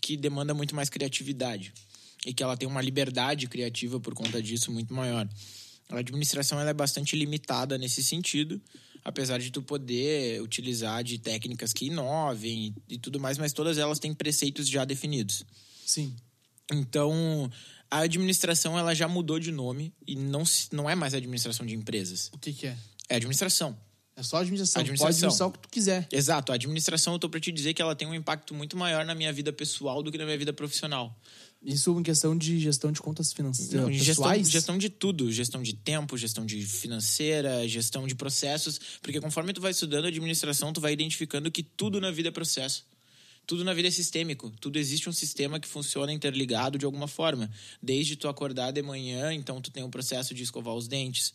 que 0.00 0.16
demanda 0.16 0.52
muito 0.52 0.74
mais 0.74 0.88
criatividade 0.88 1.72
e 2.26 2.32
que 2.32 2.42
ela 2.42 2.56
tem 2.56 2.68
uma 2.68 2.82
liberdade 2.82 3.46
criativa 3.46 3.98
por 3.98 4.14
conta 4.14 4.42
disso 4.42 4.70
muito 4.70 4.92
maior. 4.92 5.28
A 5.88 5.98
administração 5.98 6.60
ela 6.60 6.70
é 6.70 6.74
bastante 6.74 7.16
limitada 7.16 7.76
nesse 7.76 8.02
sentido, 8.02 8.60
apesar 9.04 9.38
de 9.38 9.50
tu 9.50 9.62
poder 9.62 10.42
utilizar 10.42 11.02
de 11.04 11.18
técnicas 11.18 11.72
que 11.72 11.86
inovem 11.86 12.74
e, 12.88 12.94
e 12.94 12.98
tudo 12.98 13.20
mais, 13.20 13.38
mas 13.38 13.52
todas 13.52 13.78
elas 13.78 13.98
têm 13.98 14.14
preceitos 14.14 14.68
já 14.68 14.84
definidos. 14.84 15.44
Sim. 15.86 16.14
Então, 16.72 17.50
a 17.94 18.00
administração 18.00 18.76
ela 18.76 18.92
já 18.92 19.06
mudou 19.06 19.38
de 19.38 19.52
nome 19.52 19.94
e 20.04 20.16
não, 20.16 20.42
não 20.72 20.90
é 20.90 20.96
mais 20.96 21.14
administração 21.14 21.64
de 21.64 21.76
empresas. 21.76 22.28
O 22.32 22.38
que, 22.38 22.52
que 22.52 22.66
é? 22.66 22.76
É 23.08 23.14
administração. 23.14 23.78
É 24.16 24.22
só 24.24 24.38
administração. 24.38 24.80
Administração. 24.80 25.06
Pode 25.06 25.24
administrar 25.24 25.48
o 25.48 25.52
que 25.52 25.58
tu 25.60 25.68
quiser. 25.68 26.08
Exato. 26.10 26.50
A 26.50 26.56
administração, 26.56 27.12
eu 27.12 27.20
tô 27.20 27.30
pra 27.30 27.38
te 27.38 27.52
dizer 27.52 27.72
que 27.72 27.80
ela 27.80 27.94
tem 27.94 28.08
um 28.08 28.14
impacto 28.14 28.52
muito 28.52 28.76
maior 28.76 29.04
na 29.04 29.14
minha 29.14 29.32
vida 29.32 29.52
pessoal 29.52 30.02
do 30.02 30.10
que 30.10 30.18
na 30.18 30.24
minha 30.24 30.36
vida 30.36 30.52
profissional. 30.52 31.16
Isso 31.62 31.96
em 31.96 32.02
questão 32.02 32.36
de 32.36 32.58
gestão 32.58 32.90
de 32.90 33.00
contas 33.00 33.32
financeiras 33.32 33.86
Gestão, 33.92 34.24
pessoais? 34.24 34.50
gestão 34.50 34.76
de 34.76 34.88
tudo. 34.88 35.30
Gestão 35.30 35.62
de 35.62 35.74
tempo, 35.74 36.18
gestão 36.18 36.44
de 36.44 36.66
financeira, 36.66 37.66
gestão 37.68 38.08
de 38.08 38.16
processos. 38.16 38.80
Porque 39.00 39.20
conforme 39.20 39.52
tu 39.52 39.60
vai 39.60 39.70
estudando 39.70 40.06
administração, 40.06 40.72
tu 40.72 40.80
vai 40.80 40.92
identificando 40.92 41.48
que 41.48 41.62
tudo 41.62 42.00
na 42.00 42.10
vida 42.10 42.30
é 42.30 42.32
processo. 42.32 42.84
Tudo 43.46 43.64
na 43.64 43.74
vida 43.74 43.88
é 43.88 43.90
sistêmico. 43.90 44.52
Tudo 44.60 44.78
existe 44.78 45.08
um 45.08 45.12
sistema 45.12 45.60
que 45.60 45.68
funciona 45.68 46.12
interligado 46.12 46.78
de 46.78 46.84
alguma 46.84 47.06
forma. 47.06 47.50
Desde 47.82 48.16
tu 48.16 48.28
acordar 48.28 48.70
de 48.70 48.80
manhã, 48.82 49.32
então 49.32 49.60
tu 49.60 49.70
tem 49.70 49.82
o 49.82 49.88
processo 49.88 50.34
de 50.34 50.42
escovar 50.42 50.74
os 50.74 50.88
dentes, 50.88 51.32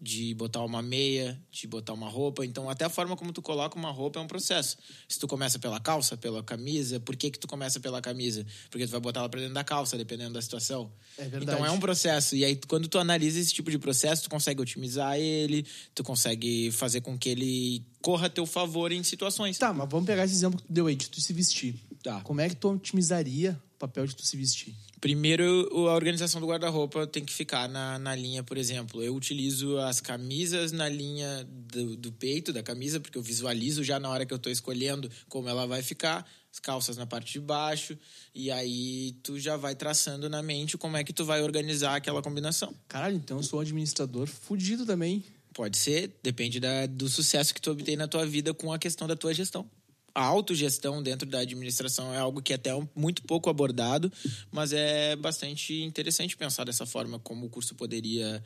de 0.00 0.34
botar 0.34 0.64
uma 0.64 0.80
meia, 0.80 1.38
de 1.50 1.66
botar 1.66 1.92
uma 1.92 2.08
roupa. 2.08 2.44
Então, 2.46 2.70
até 2.70 2.86
a 2.86 2.88
forma 2.88 3.16
como 3.16 3.32
tu 3.32 3.42
coloca 3.42 3.78
uma 3.78 3.90
roupa 3.90 4.18
é 4.18 4.22
um 4.22 4.26
processo. 4.26 4.78
Se 5.06 5.18
tu 5.18 5.28
começa 5.28 5.58
pela 5.58 5.78
calça, 5.78 6.16
pela 6.16 6.42
camisa, 6.42 6.98
por 6.98 7.14
que 7.16 7.30
que 7.30 7.38
tu 7.38 7.46
começa 7.46 7.78
pela 7.78 8.00
camisa? 8.00 8.46
Porque 8.70 8.86
tu 8.86 8.90
vai 8.90 9.00
botar 9.00 9.20
ela 9.20 9.28
pra 9.28 9.40
dentro 9.40 9.54
da 9.54 9.62
calça, 9.62 9.98
dependendo 9.98 10.32
da 10.32 10.40
situação. 10.40 10.90
É 11.18 11.22
verdade. 11.22 11.44
Então, 11.44 11.66
é 11.66 11.70
um 11.70 11.78
processo. 11.78 12.34
E 12.34 12.44
aí, 12.44 12.58
quando 12.66 12.88
tu 12.88 12.98
analisa 12.98 13.38
esse 13.38 13.52
tipo 13.52 13.70
de 13.70 13.78
processo, 13.78 14.22
tu 14.22 14.30
consegue 14.30 14.62
otimizar 14.62 15.18
ele, 15.18 15.66
tu 15.94 16.02
consegue 16.02 16.70
fazer 16.70 17.02
com 17.02 17.18
que 17.18 17.28
ele 17.28 17.84
corra 18.00 18.28
a 18.28 18.30
teu 18.30 18.46
favor 18.46 18.92
em 18.92 19.02
situações. 19.02 19.58
Tá, 19.58 19.72
mas 19.72 19.88
vamos 19.90 20.06
pegar 20.06 20.24
esse 20.24 20.34
exemplo 20.34 20.58
que 20.58 20.66
tu 20.66 20.72
deu 20.72 20.86
aí, 20.86 20.96
de 20.96 21.10
tu 21.10 21.20
se 21.20 21.32
vestir. 21.34 21.74
Tá. 22.02 22.22
Como 22.22 22.40
é 22.40 22.48
que 22.48 22.56
tu 22.56 22.70
otimizaria 22.70 23.60
o 23.74 23.78
papel 23.78 24.06
de 24.06 24.16
tu 24.16 24.24
se 24.24 24.36
vestir? 24.36 24.74
Primeiro, 25.00 25.66
a 25.88 25.94
organização 25.94 26.42
do 26.42 26.46
guarda-roupa 26.46 27.06
tem 27.06 27.24
que 27.24 27.32
ficar 27.32 27.66
na, 27.66 27.98
na 27.98 28.14
linha, 28.14 28.42
por 28.42 28.58
exemplo. 28.58 29.02
Eu 29.02 29.14
utilizo 29.14 29.78
as 29.78 29.98
camisas 29.98 30.72
na 30.72 30.90
linha 30.90 31.48
do, 31.48 31.96
do 31.96 32.12
peito 32.12 32.52
da 32.52 32.62
camisa, 32.62 33.00
porque 33.00 33.16
eu 33.16 33.22
visualizo 33.22 33.82
já 33.82 33.98
na 33.98 34.10
hora 34.10 34.26
que 34.26 34.34
eu 34.34 34.38
tô 34.38 34.50
escolhendo 34.50 35.10
como 35.26 35.48
ela 35.48 35.66
vai 35.66 35.82
ficar. 35.82 36.28
As 36.52 36.58
calças 36.58 36.98
na 36.98 37.06
parte 37.06 37.32
de 37.32 37.40
baixo. 37.40 37.96
E 38.34 38.50
aí 38.50 39.12
tu 39.22 39.38
já 39.38 39.56
vai 39.56 39.74
traçando 39.74 40.28
na 40.28 40.42
mente 40.42 40.76
como 40.76 40.98
é 40.98 41.04
que 41.04 41.14
tu 41.14 41.24
vai 41.24 41.42
organizar 41.42 41.96
aquela 41.96 42.20
combinação. 42.20 42.74
Caralho, 42.86 43.16
então 43.16 43.38
eu 43.38 43.42
sou 43.42 43.58
um 43.58 43.62
administrador 43.62 44.26
fudido 44.26 44.84
também. 44.84 45.24
Pode 45.54 45.78
ser, 45.78 46.18
depende 46.22 46.60
da, 46.60 46.84
do 46.84 47.08
sucesso 47.08 47.54
que 47.54 47.60
tu 47.60 47.70
obtém 47.70 47.96
na 47.96 48.06
tua 48.06 48.26
vida 48.26 48.52
com 48.52 48.70
a 48.70 48.78
questão 48.78 49.08
da 49.08 49.16
tua 49.16 49.32
gestão. 49.32 49.68
A 50.14 50.22
autogestão 50.24 51.02
dentro 51.02 51.28
da 51.28 51.38
administração 51.40 52.12
é 52.12 52.18
algo 52.18 52.42
que 52.42 52.52
é 52.52 52.56
até 52.56 52.74
um- 52.74 52.88
muito 52.94 53.22
pouco 53.22 53.48
abordado, 53.48 54.12
mas 54.50 54.72
é 54.72 55.14
bastante 55.16 55.82
interessante 55.82 56.36
pensar 56.36 56.64
dessa 56.64 56.84
forma 56.84 57.18
como 57.20 57.46
o 57.46 57.50
curso 57.50 57.74
poderia 57.74 58.42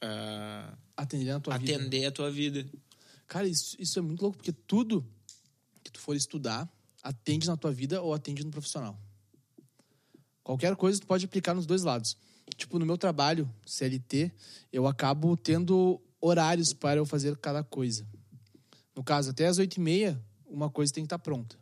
ah, 0.00 0.76
Atender 0.96 1.32
na 1.32 1.40
tua 1.40 1.58
vida. 1.58 1.74
atender 1.76 2.06
a 2.06 2.10
tua 2.12 2.30
vida. 2.30 2.66
Cara, 3.26 3.46
isso, 3.48 3.76
isso 3.78 3.98
é 3.98 4.02
muito 4.02 4.22
louco, 4.22 4.36
porque 4.38 4.52
tudo 4.52 5.04
que 5.84 5.90
tu 5.90 6.00
for 6.00 6.14
estudar 6.16 6.68
atende 7.02 7.46
na 7.46 7.56
tua 7.56 7.72
vida 7.72 8.00
ou 8.02 8.12
atende 8.14 8.44
no 8.44 8.50
profissional. 8.50 8.98
Qualquer 10.42 10.74
coisa 10.76 11.00
tu 11.00 11.06
pode 11.06 11.24
aplicar 11.24 11.54
nos 11.54 11.66
dois 11.66 11.82
lados. 11.82 12.16
Tipo, 12.56 12.78
no 12.78 12.86
meu 12.86 12.96
trabalho, 12.96 13.52
CLT, 13.66 14.30
eu 14.72 14.86
acabo 14.86 15.36
tendo 15.36 16.00
horários 16.20 16.72
para 16.72 16.98
eu 16.98 17.04
fazer 17.06 17.36
cada 17.38 17.64
coisa. 17.64 18.06
No 18.94 19.02
caso, 19.02 19.30
até 19.30 19.46
as 19.46 19.58
oito 19.58 19.76
e 19.76 19.80
meia, 19.80 20.20
uma 20.56 20.70
coisa 20.70 20.92
tem 20.92 21.02
que 21.04 21.06
estar 21.06 21.18
pronta. 21.18 21.56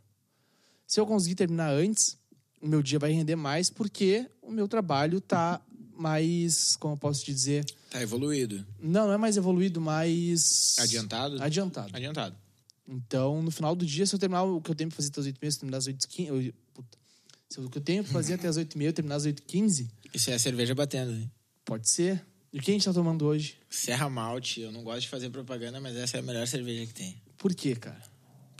Se 0.87 1.01
eu 1.01 1.07
conseguir 1.07 1.35
terminar 1.35 1.71
antes, 1.73 2.17
o 2.61 2.67
meu 2.69 2.83
dia 2.83 2.99
vai 2.99 3.11
render 3.13 3.37
mais, 3.37 3.69
porque 3.71 4.29
o 4.41 4.51
meu 4.51 4.69
trabalho 4.69 5.21
tá 5.21 5.61
mais, 5.97 6.77
como 6.77 6.95
eu 6.95 6.99
posso 6.99 7.25
te 7.25 7.33
dizer, 7.33 7.65
Tá 7.91 8.03
evoluído. 8.03 8.65
não, 8.81 9.07
não 9.07 9.13
é 9.13 9.17
mais 9.17 9.37
evoluído, 9.37 9.81
mais... 9.81 10.77
Adiantado? 10.79 11.43
Adiantado. 11.43 11.91
Adiantado. 11.97 12.37
Então, 12.87 13.43
no 13.43 13.51
final 13.51 13.75
do 13.75 13.87
dia, 13.87 14.05
se 14.05 14.15
eu 14.15 14.19
terminar 14.19 14.43
o 14.43 14.61
que 14.61 14.71
eu 14.71 14.75
tenho 14.75 14.91
pra 14.91 14.97
fazer 14.97 15.09
até 15.09 15.21
as 15.21 15.27
8h30, 15.27 15.51
se 15.51 15.57
eu 15.57 15.61
terminar 15.61 15.79
às 15.79 15.87
8h15. 15.87 16.27
eu- 16.47 16.55
puta. 16.75 16.99
Se 17.49 17.61
o 17.61 17.71
que 17.71 17.79
eu 17.79 17.83
tenho 17.83 18.03
pra 18.05 18.13
fazer 18.13 18.35
até 18.35 18.47
as 18.49 18.57
8h30 18.59 18.85
eu 18.87 18.93
terminar 18.93 19.17
às 19.17 19.25
8h15, 19.27 19.89
Isso 20.13 20.31
é 20.31 20.35
a 20.35 20.39
cerveja 20.39 20.75
batendo. 20.75 21.13
né? 21.13 21.29
pode 21.65 21.89
ser. 21.89 22.23
E 22.53 22.59
o 22.59 22.63
que 22.63 22.71
a 22.71 22.75
gente 22.75 22.85
tá 22.85 22.93
tomando 22.93 23.25
hoje? 23.25 23.57
Serra 23.71 24.09
Malte, 24.11 24.61
eu 24.61 24.71
não 24.71 24.83
gosto 24.85 25.01
de 25.03 25.09
fazer 25.09 25.31
propaganda, 25.31 25.81
mas 25.81 25.97
essa 25.97 26.19
é 26.19 26.21
a 26.21 26.23
melhor 26.23 26.47
cerveja 26.47 26.87
que 26.87 26.93
tem. 26.95 27.17
Por 27.39 27.55
quê, 27.55 27.75
cara? 27.75 28.01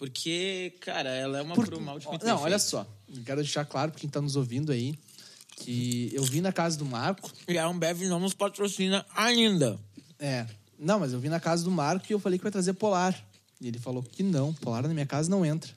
Porque, 0.05 0.75
cara, 0.81 1.09
ela 1.09 1.39
é 1.39 1.43
uma 1.43 1.55
Por- 1.55 1.71
muito 1.71 2.25
Não, 2.27 2.41
olha 2.43 2.59
só. 2.59 2.87
Quero 3.25 3.41
deixar 3.41 3.65
claro 3.65 3.91
pra 3.91 4.01
quem 4.01 4.11
tá 4.11 4.21
nos 4.21 4.37
ouvindo 4.37 4.71
aí 4.71 4.95
que 5.57 6.11
eu 6.13 6.23
vim 6.25 6.41
na 6.41 6.53
casa 6.53 6.77
do 6.77 6.85
Marco. 6.85 7.33
E 7.49 7.57
a 7.57 7.67
Ambev 7.67 8.03
não 8.03 8.21
nos 8.21 8.35
patrocina 8.35 9.07
ainda. 9.17 9.79
É. 10.19 10.47
Não, 10.79 10.99
mas 11.01 11.13
eu 11.13 11.21
vim 11.21 11.29
na 11.29 11.41
casa 11.41 11.65
do 11.65 11.71
Marco 11.71 12.05
e 12.11 12.13
eu 12.13 12.19
falei 12.19 12.39
que 12.39 12.43
vai 12.43 12.53
trazer 12.53 12.75
Polar. 12.75 13.15
E 13.61 13.69
ele 13.69 13.79
falou 13.79 14.03
que 14.03 14.23
não, 14.23 14.53
Polar 14.53 14.83
na 14.83 14.89
minha 14.93 15.07
casa 15.07 15.31
não 15.31 15.45
entra. 15.45 15.73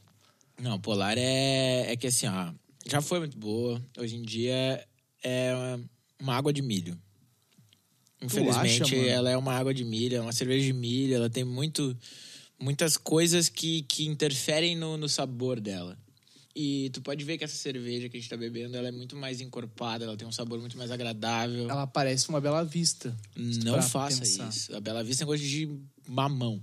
Não, 0.60 0.80
Polar 0.80 1.18
é, 1.18 1.92
é 1.92 1.96
que 1.96 2.08
assim, 2.08 2.28
ó, 2.28 2.52
já 2.86 3.02
foi 3.02 3.20
muito 3.20 3.38
boa. 3.38 3.82
Hoje 3.98 4.16
em 4.16 4.24
dia 4.24 4.86
é 5.24 5.78
uma 6.20 6.36
água 6.36 6.52
de 6.52 6.62
milho. 6.62 7.00
Infelizmente, 8.22 8.84
acha, 8.84 8.96
ela 8.96 9.30
é 9.30 9.38
uma 9.38 9.54
água 9.54 9.74
de 9.74 9.86
milho, 9.86 10.18
é 10.18 10.22
uma 10.22 10.34
cerveja 10.34 10.66
de 10.66 10.74
milho, 10.74 11.16
ela 11.16 11.30
tem 11.30 11.44
muito, 11.44 11.96
muitas 12.60 12.98
coisas 12.98 13.50
que, 13.50 13.84
que 13.84 14.08
interferem 14.08 14.76
no, 14.76 14.98
no 14.98 15.08
sabor 15.10 15.60
dela. 15.60 15.98
E 16.56 16.90
tu 16.90 17.02
pode 17.04 17.24
ver 17.24 17.38
que 17.38 17.44
essa 17.44 17.56
cerveja 17.56 18.10
que 18.10 18.18
a 18.18 18.20
gente 18.20 18.30
tá 18.30 18.36
bebendo, 18.36 18.76
ela 18.76 18.88
é 18.88 18.92
muito 18.92 19.16
mais 19.16 19.40
encorpada, 19.42 20.06
ela 20.06 20.18
tem 20.18 20.28
um 20.28 20.32
sabor 20.32 20.60
muito 20.60 20.76
mais 20.76 20.90
agradável. 20.90 21.70
Ela 21.70 21.86
parece 21.86 22.28
uma 22.30 22.42
bela 22.42 22.64
vista. 22.64 23.16
Não 23.36 23.80
faça 23.82 24.22
pensar. 24.22 24.50
isso. 24.50 24.76
A 24.76 24.80
Bela 24.80 25.04
Vista 25.04 25.20
tem 25.24 25.28
gosto 25.28 25.46
de 25.46 25.70
mamão. 26.08 26.60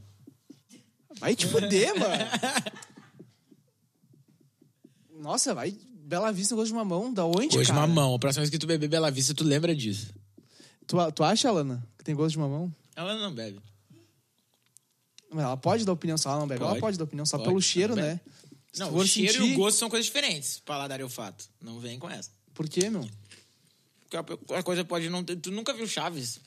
Vai 1.21 1.37
te 1.37 1.47
fuder, 1.47 1.97
mano. 1.97 2.25
Nossa, 5.21 5.55
vai. 5.55 5.77
Bela 6.05 6.33
Vista 6.33 6.57
gosto 6.57 6.69
de 6.69 6.75
mamão. 6.75 7.13
Da 7.13 7.25
onde, 7.25 7.57
Gosto 7.57 7.61
de 7.61 7.67
cara? 7.69 7.87
mamão. 7.87 8.15
A 8.15 8.19
próxima 8.19 8.43
vez 8.43 8.51
que 8.51 8.59
tu 8.59 8.67
beber 8.67 8.89
Bela 8.89 9.11
Vista, 9.11 9.33
tu 9.33 9.45
lembra 9.45 9.75
disso. 9.75 10.13
Tu, 10.87 10.97
tu 11.13 11.23
acha, 11.25 11.49
Alana, 11.49 11.87
que 11.97 12.05
tem 12.05 12.15
gosto 12.15 12.33
de 12.33 12.39
mamão? 12.39 12.75
Ela 12.97 13.17
não 13.17 13.33
bebe. 13.33 13.61
Ela 15.37 15.57
pode 15.57 15.85
dar 15.85 15.93
opinião 15.93 16.17
se 16.17 16.27
ela 16.27 16.39
não 16.39 16.47
bebe. 16.47 16.63
Ela 16.63 16.77
Pode. 16.79 16.97
dar 16.99 17.05
opinião 17.05 17.27
só 17.27 17.37
Pode. 17.37 17.49
pelo 17.49 17.61
cheiro, 17.61 17.95
né? 17.97 18.21
Se 18.73 18.81
Não, 18.81 18.95
o 18.95 19.07
cheiro 19.07 19.47
e 19.47 19.55
o 19.55 19.57
gosto 19.57 19.79
são 19.79 19.89
coisas 19.91 20.07
diferentes. 20.07 20.59
Paladar 20.61 20.99
e 21.01 21.03
olfato. 21.03 21.45
Não 21.61 21.79
vem 21.79 21.99
com 21.99 22.09
essa. 22.11 22.31
Por 22.53 22.69
quê, 22.69 22.89
meu? 22.91 23.09
Porque 24.09 24.53
a- 24.55 24.63
coisa 24.63 24.85
pode 24.85 25.09
não 25.09 25.23
ter... 25.25 25.37
Tu 25.37 25.51
nunca 25.51 25.73
viu 25.73 25.87
Chaves? 25.87 26.41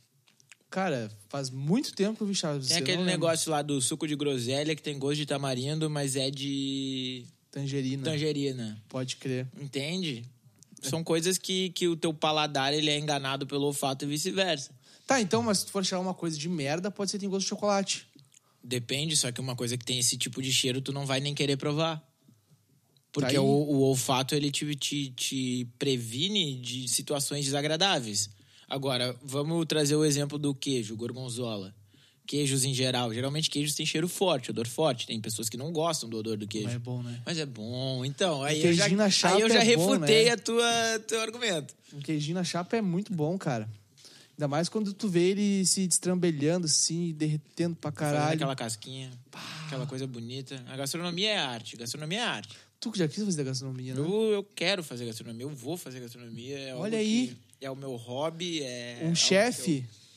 Cara, 0.69 1.09
faz 1.29 1.49
muito 1.49 1.93
tempo 1.93 2.17
que 2.17 2.23
eu 2.23 2.27
vi 2.27 2.35
Chaves. 2.35 2.67
Tem 2.67 2.77
aquele 2.77 3.03
negócio 3.03 3.49
lá 3.51 3.61
do 3.61 3.81
suco 3.81 4.07
de 4.07 4.15
groselha 4.15 4.75
que 4.75 4.81
tem 4.81 4.99
gosto 4.99 5.15
de 5.17 5.25
tamarindo, 5.25 5.89
mas 5.89 6.15
é 6.17 6.29
de 6.29 7.25
Tangerina. 7.51 8.03
tangerina. 8.03 8.83
Pode 8.89 9.15
crer. 9.15 9.47
Entende? 9.59 10.25
São 10.81 11.03
coisas 11.03 11.37
que, 11.37 11.69
que 11.71 11.87
o 11.87 11.95
teu 11.95 12.13
paladar 12.13 12.73
ele 12.73 12.89
é 12.89 12.97
enganado 12.99 13.47
pelo 13.47 13.65
olfato 13.65 14.03
e 14.05 14.07
vice-versa. 14.07 14.71
Tá, 15.07 15.21
então, 15.21 15.41
mas 15.41 15.59
se 15.59 15.65
tu 15.67 15.71
for 15.71 15.83
tirar 15.85 16.01
uma 16.01 16.13
coisa 16.13 16.37
de 16.37 16.49
merda, 16.49 16.91
pode 16.91 17.09
ser 17.09 17.17
que 17.17 17.21
tem 17.21 17.29
gosto 17.29 17.43
de 17.45 17.49
chocolate. 17.49 18.05
Depende, 18.67 19.15
só 19.15 19.31
que 19.31 19.39
uma 19.39 19.55
coisa 19.55 19.77
que 19.77 19.85
tem 19.85 19.97
esse 19.97 20.17
tipo 20.17 20.41
de 20.41 20.51
cheiro, 20.51 20.81
tu 20.81 20.91
não 20.91 21.05
vai 21.05 21.21
nem 21.21 21.33
querer 21.33 21.55
provar. 21.55 22.05
Porque 23.13 23.35
Tá 23.35 23.41
o, 23.41 23.45
o 23.45 23.79
olfato, 23.79 24.35
ele 24.35 24.51
te, 24.51 24.75
te, 24.75 25.09
te 25.11 25.67
previne 25.79 26.59
de 26.59 26.85
situações 26.89 27.45
desagradáveis. 27.45 28.29
Agora, 28.67 29.15
vamos 29.23 29.65
trazer 29.65 29.95
o 29.95 30.03
exemplo 30.03 30.37
do 30.37 30.53
queijo, 30.53 30.97
gorgonzola. 30.97 31.73
Queijos 32.27 32.65
em 32.65 32.73
geral. 32.73 33.13
Geralmente 33.13 33.49
queijos 33.49 33.73
têm 33.73 33.85
cheiro 33.85 34.09
forte, 34.09 34.51
odor 34.51 34.67
forte. 34.67 35.07
Tem 35.07 35.21
pessoas 35.21 35.47
que 35.47 35.55
não 35.55 35.71
gostam 35.71 36.09
do 36.09 36.17
odor 36.17 36.35
do 36.35 36.45
queijo. 36.45 36.67
Mas 36.67 36.75
é 36.75 36.79
bom, 36.79 37.01
né? 37.01 37.21
Mas 37.25 37.37
é 37.37 37.45
bom. 37.45 38.03
Então, 38.03 38.43
aí 38.43 38.61
eu 38.61 38.73
já, 38.73 38.85
aí 38.85 39.41
eu 39.41 39.49
já 39.49 39.63
é 39.63 39.75
bom, 39.77 39.91
refutei 39.91 40.25
né? 40.25 40.31
a 40.31 40.37
tua 40.37 40.99
teu 41.07 41.21
argumento. 41.21 41.73
Um 41.93 42.01
queijinho 42.01 42.35
na 42.35 42.43
chapa 42.43 42.75
é 42.75 42.81
muito 42.81 43.13
bom, 43.13 43.37
cara. 43.37 43.69
Ainda 44.37 44.47
mais 44.47 44.69
quando 44.69 44.93
tu 44.93 45.09
vê 45.09 45.29
ele 45.29 45.65
se 45.65 45.87
destrambelhando, 45.87 46.67
assim, 46.67 47.11
derretendo 47.13 47.75
pra 47.75 47.91
Fazendo 47.91 48.13
caralho. 48.13 48.35
aquela 48.35 48.55
casquinha, 48.55 49.11
aquela 49.65 49.87
coisa 49.87 50.05
bonita. 50.05 50.63
A 50.67 50.77
gastronomia 50.77 51.29
é 51.31 51.37
arte. 51.39 51.75
Gastronomia 51.75 52.19
é 52.19 52.23
arte. 52.23 52.55
Tu 52.79 52.91
já 52.95 53.07
quis 53.07 53.23
fazer 53.23 53.43
gastronomia, 53.43 53.95
né? 53.95 53.99
Eu, 53.99 54.31
eu 54.33 54.43
quero 54.43 54.83
fazer 54.83 55.07
gastronomia, 55.07 55.43
eu 55.43 55.49
vou 55.49 55.75
fazer 55.75 55.99
gastronomia. 56.01 56.59
É 56.59 56.75
Olha 56.75 56.99
aí. 56.99 57.35
É 57.59 57.71
o 57.71 57.75
meu 57.75 57.95
hobby. 57.95 58.61
É 58.61 58.99
Um 59.03 59.15
chefe. 59.15 59.77
eu- 59.89 60.07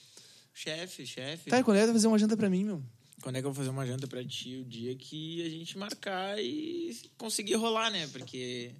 Chefe, 0.53 1.07
chefe. 1.07 1.49
Tá, 1.49 1.59
e 1.59 1.65
quando 1.65 1.79
é 1.79 1.81
que 1.81 1.87
vai 1.87 1.95
fazer 1.95 2.07
uma 2.07 2.19
janta 2.19 2.37
pra 2.37 2.50
mim, 2.50 2.65
meu? 2.65 2.83
Quando 3.23 3.37
é 3.37 3.41
que 3.41 3.47
eu 3.47 3.50
vou 3.53 3.57
fazer 3.57 3.71
uma 3.71 3.87
janta 3.87 4.07
pra 4.07 4.23
ti? 4.23 4.57
O 4.57 4.65
dia 4.67 4.95
que 4.95 5.41
a 5.47 5.49
gente 5.49 5.79
marcar 5.79 6.39
e 6.39 6.95
conseguir 7.17 7.55
rolar, 7.55 7.91
né? 7.91 8.07
Porque. 8.09 8.73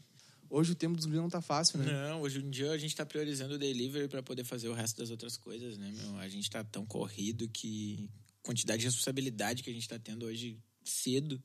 Hoje 0.51 0.73
o 0.73 0.75
tempo 0.75 0.97
dos 0.97 1.07
guris 1.07 1.21
não 1.21 1.31
tá 1.31 1.41
fácil, 1.41 1.79
né? 1.79 2.09
Não, 2.09 2.23
hoje 2.23 2.41
em 2.41 2.51
dia 2.51 2.73
a 2.73 2.77
gente 2.77 2.95
tá 2.97 3.07
priorizando 3.07 3.55
o 3.55 3.59
delivery 3.59 4.09
pra 4.09 4.21
poder 4.21 4.43
fazer 4.43 4.69
o 4.69 4.75
resto 4.75 4.99
das 4.99 5.09
outras 5.09 5.37
coisas, 5.37 5.79
né, 5.79 5.93
meu? 5.93 6.19
A 6.19 6.29
gente 6.29 6.51
tá 6.51 6.65
tão 6.65 6.85
corrido 6.85 7.49
que. 7.49 8.11
Quantidade 8.43 8.81
de 8.81 8.87
responsabilidade 8.87 9.63
que 9.63 9.71
a 9.71 9.73
gente 9.73 9.87
tá 9.87 9.99
tendo 9.99 10.27
hoje 10.27 10.59
cedo 10.83 11.41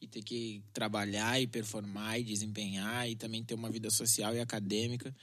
e 0.00 0.06
ter 0.06 0.20
que 0.20 0.62
trabalhar 0.72 1.40
e 1.40 1.46
performar 1.46 2.18
e 2.18 2.24
desempenhar 2.24 3.08
e 3.08 3.14
também 3.14 3.42
ter 3.42 3.54
uma 3.54 3.70
vida 3.70 3.88
social 3.88 4.34
e 4.34 4.40
acadêmica. 4.40 5.14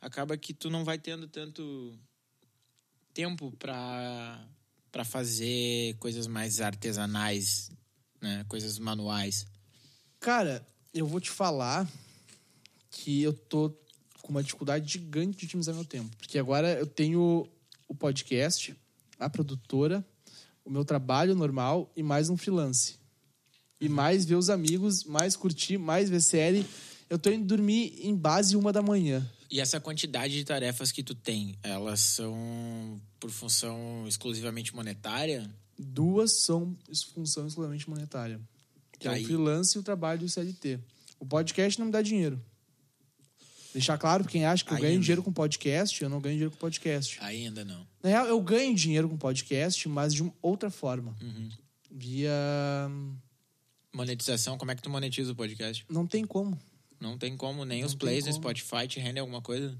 Acaba 0.00 0.36
que 0.36 0.54
tu 0.54 0.70
não 0.70 0.84
vai 0.84 0.96
tendo 0.96 1.26
tanto 1.28 1.98
tempo 3.12 3.50
pra 3.58 4.48
para 4.90 5.04
fazer 5.04 5.94
coisas 5.98 6.26
mais 6.26 6.60
artesanais, 6.62 7.70
né? 8.22 8.46
Coisas 8.48 8.78
manuais. 8.78 9.44
Cara, 10.18 10.66
eu 10.94 11.06
vou 11.06 11.20
te 11.20 11.30
falar 11.30 11.86
que 12.96 13.22
eu 13.22 13.32
tô 13.32 13.70
com 14.22 14.30
uma 14.30 14.42
dificuldade 14.42 14.90
gigante 14.90 15.38
de 15.38 15.46
otimizar 15.46 15.74
meu 15.74 15.84
tempo. 15.84 16.16
Porque 16.16 16.38
agora 16.38 16.72
eu 16.72 16.86
tenho 16.86 17.46
o 17.86 17.94
podcast, 17.94 18.74
a 19.18 19.28
produtora, 19.28 20.04
o 20.64 20.70
meu 20.70 20.84
trabalho 20.84 21.34
normal 21.34 21.92
e 21.94 22.02
mais 22.02 22.28
um 22.28 22.36
freelance. 22.36 22.96
E 23.80 23.88
mais 23.88 24.24
ver 24.24 24.36
os 24.36 24.48
amigos, 24.48 25.04
mais 25.04 25.36
curtir, 25.36 25.76
mais 25.76 26.08
ver 26.08 26.22
série. 26.22 26.66
Eu 27.10 27.18
tô 27.18 27.30
indo 27.30 27.44
dormir 27.44 27.98
em 28.00 28.16
base 28.16 28.56
uma 28.56 28.72
da 28.72 28.80
manhã. 28.80 29.30
E 29.50 29.60
essa 29.60 29.78
quantidade 29.78 30.34
de 30.34 30.44
tarefas 30.44 30.90
que 30.90 31.02
tu 31.02 31.14
tem, 31.14 31.56
elas 31.62 32.00
são 32.00 33.00
por 33.20 33.30
função 33.30 34.04
exclusivamente 34.08 34.74
monetária? 34.74 35.48
Duas 35.78 36.40
são 36.40 36.76
função 37.14 37.46
exclusivamente 37.46 37.88
monetária. 37.88 38.40
Que 38.98 39.06
é 39.06 39.12
o 39.12 39.24
freelance 39.24 39.76
e 39.76 39.80
o 39.80 39.82
trabalho 39.82 40.20
do 40.20 40.28
CLT. 40.28 40.80
O 41.20 41.26
podcast 41.26 41.78
não 41.78 41.86
me 41.86 41.92
dá 41.92 42.00
dinheiro. 42.00 42.42
Deixar 43.76 43.98
claro, 43.98 44.24
pra 44.24 44.32
quem 44.32 44.46
acha 44.46 44.64
que 44.64 44.72
eu 44.72 44.78
ganho 44.78 44.98
dinheiro 44.98 45.22
com 45.22 45.30
podcast, 45.30 46.02
eu 46.02 46.08
não 46.08 46.18
ganho 46.18 46.36
dinheiro 46.36 46.50
com 46.50 46.56
podcast. 46.56 47.18
Ainda 47.20 47.62
não. 47.62 47.86
Na 48.02 48.08
real, 48.08 48.26
eu 48.26 48.40
ganho 48.40 48.74
dinheiro 48.74 49.06
com 49.06 49.18
podcast, 49.18 49.86
mas 49.86 50.14
de 50.14 50.32
outra 50.40 50.70
forma. 50.70 51.14
Uhum. 51.20 51.50
Via. 51.90 52.32
Monetização, 53.92 54.56
como 54.56 54.70
é 54.70 54.74
que 54.74 54.80
tu 54.80 54.88
monetiza 54.88 55.30
o 55.30 55.34
podcast? 55.34 55.84
Não 55.90 56.06
tem 56.06 56.24
como. 56.24 56.58
Não 56.98 57.18
tem 57.18 57.36
como, 57.36 57.66
nem 57.66 57.80
Não 57.82 57.86
os 57.86 57.94
plays 57.94 58.24
no. 58.24 58.32
Spotify 58.32 58.88
te 58.88 58.98
rendem 58.98 59.20
alguma 59.20 59.42
coisa? 59.42 59.78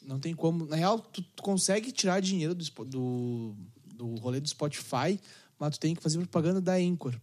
Não 0.00 0.20
tem 0.20 0.32
como. 0.32 0.64
Na 0.66 0.76
real, 0.76 1.00
tu, 1.00 1.20
tu 1.20 1.42
consegue 1.42 1.90
tirar 1.90 2.20
dinheiro 2.20 2.54
do, 2.54 2.64
do, 2.84 3.56
do 3.96 4.14
rolê 4.14 4.38
do 4.38 4.48
Spotify, 4.48 5.18
mas 5.58 5.76
tu 5.76 5.80
tem 5.80 5.92
que 5.92 6.00
fazer 6.00 6.18
propaganda 6.18 6.60
da 6.60 6.74
Anchor, 6.74 7.18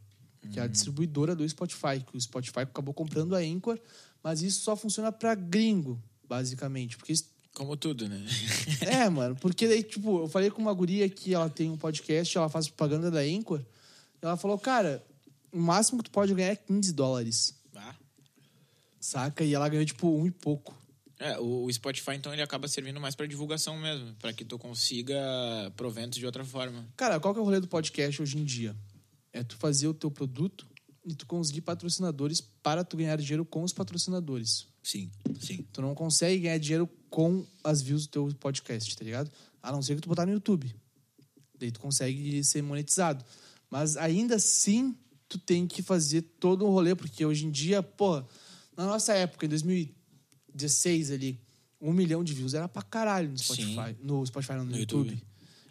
que 0.51 0.59
é 0.59 0.63
a 0.63 0.67
distribuidora 0.67 1.33
do 1.33 1.47
Spotify. 1.47 2.03
Que 2.05 2.17
o 2.17 2.19
Spotify 2.19 2.59
acabou 2.59 2.93
comprando 2.93 3.33
a 3.33 3.39
Anchor, 3.39 3.79
mas 4.25 4.41
isso 4.41 4.61
só 4.63 4.75
funciona 4.75 5.11
pra 5.11 5.35
gringo, 5.35 6.01
basicamente. 6.27 6.97
Porque 6.97 7.13
Como 7.53 7.77
tudo, 7.77 8.09
né? 8.09 8.25
É, 8.81 9.07
mano, 9.07 9.35
porque 9.35 9.67
daí, 9.67 9.83
tipo, 9.83 10.23
eu 10.23 10.27
falei 10.27 10.49
com 10.49 10.59
uma 10.59 10.73
guria 10.73 11.07
que 11.07 11.31
ela 11.35 11.47
tem 11.47 11.69
um 11.69 11.77
podcast, 11.77 12.35
ela 12.35 12.49
faz 12.49 12.67
propaganda 12.67 13.11
da 13.11 13.19
Anchor. 13.19 13.59
e 13.61 14.25
Ela 14.25 14.35
falou, 14.35 14.57
cara, 14.57 15.05
o 15.51 15.59
máximo 15.59 15.99
que 15.99 16.09
tu 16.09 16.11
pode 16.11 16.33
ganhar 16.33 16.49
é 16.49 16.55
15 16.55 16.91
dólares, 16.91 17.53
Ah. 17.75 17.93
saca? 18.99 19.43
E 19.43 19.53
ela 19.53 19.69
ganhou, 19.69 19.85
tipo, 19.85 20.07
um 20.07 20.25
e 20.25 20.31
pouco. 20.31 20.75
É, 21.19 21.37
o, 21.39 21.71
Spotify, 21.71 22.15
então, 22.15 22.33
ele 22.33 22.41
acaba 22.41 22.67
servindo 22.67 22.99
mais 22.99 23.13
pra 23.15 23.27
divulgação 23.27 23.77
mesmo, 23.77 24.13
pra 24.15 24.33
que 24.33 24.43
tu 24.43 24.57
consiga 24.57 25.15
proventos 25.77 26.17
de 26.17 26.25
outra 26.25 26.43
forma. 26.43 26.83
Cara, 26.97 27.19
qual 27.19 27.31
que 27.31 27.39
é 27.39 27.41
o 27.43 27.45
rolê 27.45 27.59
do 27.59 27.67
podcast 27.67 28.21
hoje 28.23 28.39
em 28.39 28.43
dia? 28.43 28.75
É 29.31 29.43
tu 29.43 29.55
fazer 29.55 29.87
o 29.87 29.93
teu 29.93 30.09
produto 30.09 30.67
e 31.05 31.13
tu 31.13 31.25
conseguir 31.25 31.61
patrocinadores 31.61 32.41
para 32.41 32.83
tu 32.83 32.97
ganhar 32.97 33.17
dinheiro 33.17 33.45
com 33.45 33.63
os 33.63 33.71
patrocinadores. 33.71 34.67
Sim, 34.81 35.09
sim. 35.39 35.65
Tu 35.71 35.81
não 35.81 35.93
consegue 35.93 36.43
ganhar 36.43 36.57
dinheiro 36.57 36.89
com 37.09 37.45
as 37.63 37.81
views 37.81 38.07
do 38.07 38.09
teu 38.09 38.29
podcast, 38.39 38.95
tá 38.95 39.03
ligado? 39.03 39.31
A 39.61 39.71
não 39.71 39.81
ser 39.81 39.95
que 39.95 40.01
tu 40.01 40.09
botar 40.09 40.25
no 40.25 40.33
YouTube. 40.33 40.73
Daí 41.57 41.71
tu 41.71 41.79
consegue 41.79 42.43
ser 42.43 42.61
monetizado. 42.61 43.23
Mas 43.69 43.97
ainda 43.97 44.35
assim, 44.35 44.95
tu 45.29 45.37
tem 45.37 45.67
que 45.67 45.81
fazer 45.81 46.21
todo 46.39 46.65
um 46.65 46.69
rolê, 46.69 46.95
porque 46.95 47.25
hoje 47.25 47.45
em 47.45 47.51
dia, 47.51 47.81
pô, 47.83 48.23
na 48.75 48.85
nossa 48.85 49.13
época, 49.13 49.45
em 49.45 49.49
2016 49.49 51.11
ali, 51.11 51.39
um 51.79 51.93
milhão 51.93 52.23
de 52.23 52.33
views 52.33 52.53
era 52.53 52.67
pra 52.67 52.81
caralho 52.81 53.29
no 53.29 53.37
Spotify. 53.37 53.95
No 54.01 54.25
Spotify, 54.25 54.53
não, 54.53 54.65
no, 54.65 54.71
No 54.71 54.77
YouTube. 54.77 55.09
YouTube. 55.09 55.23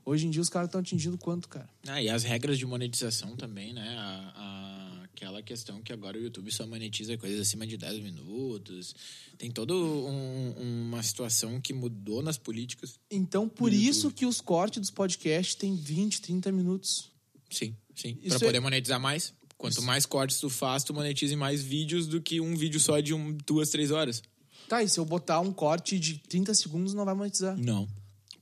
Hoje 0.07 0.27
em 0.27 0.31
dia 0.31 0.43
os 0.43 0.49
caras 0.51 0.69
estão 0.69 0.81
atingindo 0.81 1.17
quanto, 1.17 1.49
cara? 1.49 1.69
Ah, 1.87 2.03
e 2.03 2.09
as 2.11 2.23
regras 2.25 2.59
de 2.59 2.67
monetização 2.67 3.35
também, 3.37 3.73
né? 3.73 3.97
A, 3.99 4.33
a- 4.37 5.05
aquela 5.05 5.43
questão 5.43 5.81
que 5.81 5.93
agora 5.93 6.19
o 6.19 6.21
YouTube 6.21 6.51
só 6.53 6.67
monetiza 6.67 7.17
coisas 7.17 7.41
acima 7.41 7.67
de 7.67 7.77
10 7.79 8.03
minutos. 8.03 8.95
Tem 9.39 9.51
toda 9.51 9.73
um- 9.75 10.55
uma 10.89 11.03
situação 11.03 11.61
que 11.61 11.73
mudou 11.73 12.21
nas 12.23 12.37
políticas. 12.37 12.99
Então, 13.11 13.49
por 13.49 13.73
isso 13.73 14.09
YouTube. 14.09 14.15
que 14.19 14.27
os 14.27 14.41
cortes 14.41 14.81
dos 14.81 14.91
podcasts 14.91 15.55
têm 15.55 15.75
20, 15.75 16.21
30 16.21 16.53
minutos. 16.53 17.11
Sim, 17.51 17.75
sim. 17.95 18.15
Pra 18.17 18.37
é- 18.37 18.39
poder 18.41 18.61
monetizar 18.61 19.01
mais. 19.01 19.33
Quanto 19.57 19.75
Isso. 19.75 19.83
mais 19.83 20.05
cortes 20.05 20.39
tu 20.41 20.51
faz, 20.51 20.83
tu 20.85 20.93
monetiza 20.93 21.35
mais 21.37 21.63
vídeos 21.63 22.07
do 22.07 22.21
que 22.21 22.41
um 22.41 22.55
vídeo 22.57 22.79
só 22.81 23.01
de 23.01 23.15
um, 23.15 23.33
duas, 23.47 23.71
três 23.71 23.91
horas. 23.91 24.21
Tá, 24.69 24.83
e 24.83 24.89
se 24.89 24.99
eu 24.99 25.05
botar 25.05 25.41
um 25.41 25.53
corte 25.53 25.99
de 25.99 26.19
30 26.19 26.53
segundos, 26.55 26.93
não 26.93 27.05
vai 27.05 27.15
monetizar. 27.15 27.57
Não. 27.57 27.89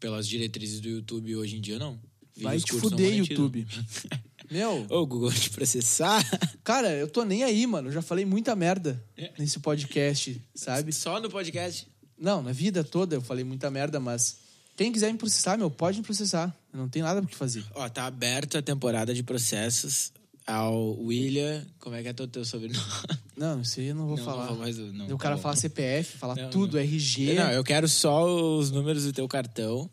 Pelas 0.03 0.27
diretrizes 0.27 0.81
do 0.81 0.89
YouTube 0.89 1.37
hoje 1.37 1.57
em 1.57 1.61
dia, 1.61 1.79
não. 1.79 1.97
Vai 2.39 2.59
te 2.59 2.73
fuder. 2.73 3.15
YouTube. 3.15 3.65
Meu, 4.51 4.85
Ô, 4.91 5.07
Google, 5.07 5.33
te 5.33 5.49
processar? 5.49 6.21
cara, 6.65 6.91
eu 6.93 7.07
tô 7.09 7.25
nem 7.25 7.45
aí, 7.45 7.67
mano. 7.69 7.89
Eu 7.89 7.93
já 7.93 8.03
falei 8.03 8.25
muita 8.25 8.57
merda 8.57 9.03
É. 9.17 9.31
nesse 9.39 9.61
podcast, 9.61 10.43
sabe? 10.55 10.93
Só 10.93 11.21
no 11.21 11.31
podcast. 11.31 11.87
Não, 12.19 12.43
na 12.43 12.51
vida 12.53 12.83
toda 12.83 13.15
eu 13.15 13.23
falei 13.23 13.45
muita 13.45 13.71
merda, 13.71 14.01
mas 14.01 14.39
quem 14.77 14.91
quiser 14.93 15.13
me 15.13 15.19
processar, 15.19 15.57
meu, 15.57 15.71
pode 15.71 15.99
me 15.99 16.05
processar. 16.05 16.55
Eu 16.73 16.81
não 16.81 16.89
tenho 16.89 17.05
nada 17.05 17.21
pro 17.23 17.31
que 17.31 17.37
fazer. 17.37 17.65
Ó, 17.75 17.89
tá 17.89 18.05
aberta 18.05 18.59
a 18.59 18.63
temporada 18.63 19.15
de 19.15 19.23
processos 19.23 20.13
ao 20.47 20.99
William. 21.01 21.65
Como 21.79 21.95
é 21.97 22.03
que 22.03 22.09
é 22.09 22.13
teu, 22.13 22.27
teu 22.29 22.45
sobrenome? 22.45 22.81
Não, 23.37 23.61
isso 23.63 23.81
aí 23.81 23.87
eu 23.87 23.95
não 23.95 24.07
vou 24.07 24.17
Não, 24.19 24.25
falar. 24.25 24.43
não 24.47 24.49
vou 24.55 24.59
mais- 24.59 24.77
não, 24.77 25.07
o 25.07 25.09
tá 25.11 25.17
cara 25.17 25.37
bom. 25.37 25.43
fala 25.43 25.57
CPF, 25.57 26.19
fala 26.19 26.35
Não, 26.37 26.51
tudo, 26.51 26.75
não. 26.77 26.83
RG. 26.83 27.35
Não, 27.35 27.51
eu 27.51 27.65
quero 27.65 27.89
só 27.89 28.27
os 28.59 28.71
números 28.71 29.05
do 29.05 29.13
teu 29.13 29.27
cartão. 29.27 29.91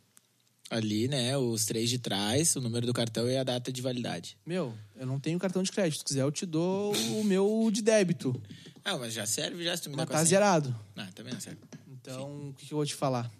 Ali, 0.69 1.07
né? 1.07 1.35
Os 1.35 1.65
três 1.65 1.89
de 1.89 1.97
trás, 1.97 2.55
o 2.55 2.61
número 2.61 2.85
do 2.85 2.93
cartão 2.93 3.27
e 3.27 3.35
a 3.35 3.43
data 3.43 3.71
de 3.71 3.81
validade. 3.81 4.37
Meu, 4.45 4.71
eu 4.95 5.07
não 5.07 5.19
tenho 5.19 5.39
cartão 5.39 5.63
de 5.63 5.71
crédito. 5.71 5.97
Se 5.99 6.05
quiser, 6.05 6.21
eu 6.21 6.31
te 6.31 6.45
dou 6.45 6.93
o 7.19 7.23
meu 7.23 7.69
de 7.73 7.81
débito. 7.81 8.39
Ah, 8.85 8.95
mas 8.95 9.13
já 9.13 9.25
serve 9.25 9.63
já 9.63 9.75
se 9.75 9.83
tu 9.83 9.89
me 9.89 9.95
dá 9.95 10.03
Mas 10.05 10.11
tá 10.11 10.23
zerado. 10.23 10.75
Não, 10.95 11.07
também 11.13 11.33
não 11.33 11.39
serve. 11.41 11.59
Então, 11.91 12.49
o 12.49 12.53
que, 12.53 12.67
que 12.67 12.73
eu 12.73 12.77
vou 12.77 12.85
te 12.85 12.93
falar? 12.93 13.31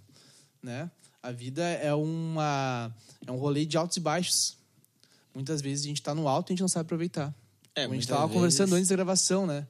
Né? 0.63 0.89
A 1.21 1.31
vida 1.31 1.61
é 1.63 1.93
uma 1.93 2.91
é 3.27 3.31
um 3.31 3.37
rolê 3.37 3.63
de 3.63 3.77
altos 3.77 3.97
e 3.97 3.99
baixos. 3.99 4.57
Muitas 5.39 5.61
vezes 5.61 5.85
a 5.85 5.87
gente 5.87 6.01
tá 6.01 6.13
no 6.13 6.27
alto 6.27 6.49
e 6.49 6.51
a 6.51 6.53
gente 6.53 6.61
não 6.61 6.67
sabe 6.67 6.85
aproveitar. 6.87 7.33
É, 7.75 7.81
Como 7.83 7.93
a 7.93 7.95
gente 7.95 8.05
muitas 8.05 8.07
tava 8.07 8.21
vezes- 8.27 8.33
conversando 8.35 8.75
antes 8.75 8.89
da 8.89 8.95
gravação, 8.95 9.45
né? 9.47 9.65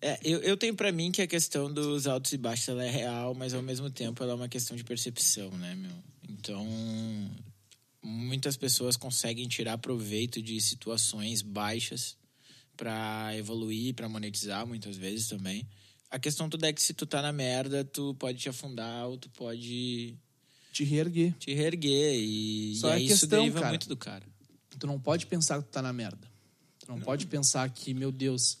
É, 0.00 0.18
eu, 0.24 0.40
eu 0.40 0.56
tenho 0.56 0.74
pra 0.74 0.90
mim 0.90 1.12
que 1.12 1.22
a 1.22 1.26
questão 1.26 1.72
dos 1.72 2.06
altos 2.06 2.32
e 2.32 2.36
baixos 2.38 2.68
ela 2.68 2.84
é 2.84 2.90
real, 2.90 3.34
mas 3.34 3.54
ao 3.54 3.62
mesmo 3.62 3.88
tempo 3.90 4.22
ela 4.22 4.32
é 4.32 4.34
uma 4.34 4.48
questão 4.48 4.76
de 4.76 4.82
percepção, 4.82 5.50
né, 5.52 5.74
meu? 5.76 5.92
Então, 6.28 6.66
muitas 8.02 8.56
pessoas 8.56 8.96
conseguem 8.96 9.46
tirar 9.46 9.78
proveito 9.78 10.42
de 10.42 10.60
situações 10.60 11.42
baixas 11.42 12.16
pra 12.76 13.30
evoluir, 13.36 13.94
pra 13.94 14.08
monetizar 14.08 14.66
muitas 14.66 14.96
vezes 14.96 15.28
também. 15.28 15.66
A 16.10 16.18
questão 16.18 16.48
toda 16.48 16.68
é 16.68 16.72
que 16.72 16.82
se 16.82 16.92
tu 16.92 17.06
tá 17.06 17.22
na 17.22 17.32
merda, 17.32 17.84
tu 17.84 18.14
pode 18.14 18.38
te 18.38 18.48
afundar 18.48 19.06
ou 19.06 19.16
tu 19.16 19.30
pode 19.30 20.14
Te 20.72 20.84
reerguer. 20.84 21.32
te 21.38 21.54
reerguer 21.54 22.14
e, 22.18 22.74
Só 22.76 22.88
e 22.88 22.90
é 22.90 22.94
aí 22.94 23.06
isso 23.06 23.20
questão, 23.20 23.38
deriva 23.40 23.60
cara. 23.60 23.70
muito 23.70 23.88
do 23.88 23.96
cara. 23.96 24.26
Tu 24.78 24.86
não 24.86 24.98
pode 24.98 25.26
pensar 25.26 25.58
que 25.62 25.68
tu 25.68 25.72
tá 25.72 25.82
na 25.82 25.92
merda. 25.92 26.30
Tu 26.78 26.90
não, 26.90 27.00
pode 27.00 27.26
pensar 27.26 27.68
que, 27.70 27.94
meu 27.94 28.10
Deus, 28.10 28.58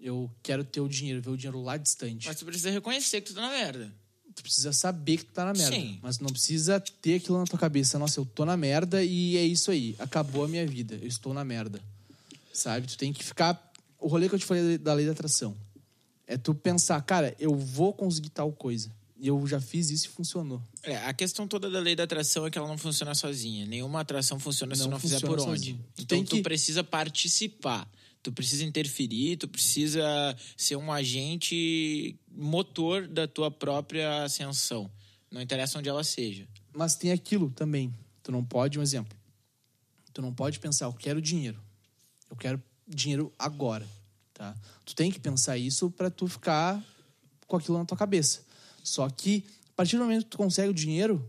eu 0.00 0.30
quero 0.42 0.64
ter 0.64 0.80
o 0.80 0.88
dinheiro, 0.88 1.22
ver 1.22 1.30
o 1.30 1.36
dinheiro 1.36 1.62
lá 1.62 1.76
distante. 1.76 2.26
Mas 2.26 2.36
tu 2.36 2.44
precisa 2.44 2.70
reconhecer 2.70 3.20
que 3.20 3.28
tu 3.28 3.34
tá 3.34 3.42
na 3.42 3.50
merda. 3.50 3.92
Tu 4.34 4.42
precisa 4.42 4.72
saber 4.72 5.18
que 5.18 5.24
tu 5.24 5.32
tá 5.32 5.44
na 5.44 5.52
merda. 5.52 5.74
Sim. 5.74 5.98
Mas 6.02 6.16
tu 6.16 6.24
não 6.24 6.30
precisa 6.30 6.80
ter 6.80 7.16
aquilo 7.16 7.38
na 7.38 7.44
tua 7.44 7.58
cabeça. 7.58 7.98
Nossa, 7.98 8.18
eu 8.18 8.24
tô 8.24 8.44
na 8.44 8.56
merda 8.56 9.02
e 9.02 9.36
é 9.36 9.44
isso 9.44 9.70
aí. 9.70 9.94
Acabou 9.98 10.44
a 10.44 10.48
minha 10.48 10.66
vida. 10.66 10.94
Eu 10.96 11.08
estou 11.08 11.34
na 11.34 11.44
merda. 11.44 11.80
Sabe? 12.52 12.86
Tu 12.86 12.96
tem 12.96 13.12
que 13.12 13.22
ficar. 13.24 13.72
O 13.98 14.08
rolê 14.08 14.28
que 14.28 14.34
eu 14.34 14.38
te 14.38 14.44
falei 14.44 14.78
da 14.78 14.94
lei 14.94 15.06
da 15.06 15.12
atração. 15.12 15.56
É 16.26 16.36
tu 16.36 16.54
pensar, 16.54 17.00
cara, 17.02 17.34
eu 17.38 17.54
vou 17.54 17.92
conseguir 17.92 18.30
tal 18.30 18.50
coisa. 18.52 18.90
E 19.22 19.28
eu 19.28 19.46
já 19.46 19.60
fiz 19.60 19.88
isso 19.90 20.06
e 20.06 20.08
funcionou. 20.08 20.60
É, 20.82 20.96
a 20.96 21.12
questão 21.14 21.46
toda 21.46 21.70
da 21.70 21.78
lei 21.78 21.94
da 21.94 22.02
atração 22.02 22.44
é 22.44 22.50
que 22.50 22.58
ela 22.58 22.66
não 22.66 22.76
funciona 22.76 23.14
sozinha. 23.14 23.64
Nenhuma 23.64 24.00
atração 24.00 24.36
funciona 24.36 24.74
se 24.74 24.82
Não 24.82 24.90
não 24.90 24.98
fizer 24.98 25.20
por 25.20 25.38
onde. 25.38 25.44
sozinho. 25.44 25.78
Tu 25.94 26.02
Então 26.02 26.18
tem 26.18 26.24
tu 26.24 26.36
que- 26.36 26.42
precisa 26.42 26.82
participar. 26.82 27.88
Tu 28.20 28.32
precisa 28.32 28.64
interferir, 28.64 29.36
tu 29.36 29.46
precisa 29.46 30.02
ser 30.56 30.74
um 30.74 30.90
agente 30.92 32.16
motor 32.30 33.06
da 33.06 33.28
tua 33.28 33.48
própria 33.50 34.24
ascensão. 34.24 34.90
Não 35.30 35.40
interessa 35.40 35.78
onde 35.78 35.88
ela 35.88 36.02
seja. 36.02 36.48
Mas 36.74 36.96
tem 36.96 37.12
aquilo 37.12 37.48
também. 37.50 37.94
Tu 38.24 38.32
não 38.32 38.44
pode, 38.44 38.76
um 38.78 38.82
exemplo. 38.82 39.16
Tu 40.12 40.20
não 40.20 40.32
pode 40.34 40.58
pensar, 40.58 40.86
eu 40.86 40.92
quero 40.92 41.22
dinheiro. 41.22 41.60
Eu 42.28 42.36
quero 42.36 42.60
dinheiro 42.88 43.32
agora, 43.38 43.86
tá? 44.34 44.54
Tu 44.84 44.94
tem 44.96 45.10
que 45.12 45.18
pensar 45.20 45.56
isso 45.58 45.90
pra 45.90 46.10
tu 46.10 46.26
ficar 46.28 46.82
com 47.46 47.56
aquilo 47.56 47.78
na 47.78 47.84
tua 47.84 47.96
cabeça. 47.96 48.42
Só 48.82 49.08
que 49.08 49.44
a 49.70 49.74
partir 49.74 49.96
do 49.96 50.02
momento 50.02 50.24
que 50.24 50.30
tu 50.30 50.36
consegue 50.38 50.70
o 50.70 50.74
dinheiro, 50.74 51.26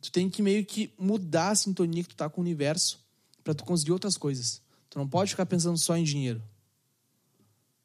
tu 0.00 0.10
tem 0.12 0.28
que 0.28 0.42
meio 0.42 0.64
que 0.64 0.92
mudar 0.98 1.50
a 1.50 1.54
sintonia 1.54 2.02
que 2.02 2.10
tu 2.10 2.16
tá 2.16 2.28
com 2.28 2.40
o 2.40 2.44
universo 2.44 2.98
pra 3.42 3.54
tu 3.54 3.64
conseguir 3.64 3.92
outras 3.92 4.16
coisas. 4.16 4.60
Tu 4.90 4.98
não 4.98 5.08
pode 5.08 5.30
ficar 5.30 5.46
pensando 5.46 5.78
só 5.78 5.96
em 5.96 6.04
dinheiro. 6.04 6.42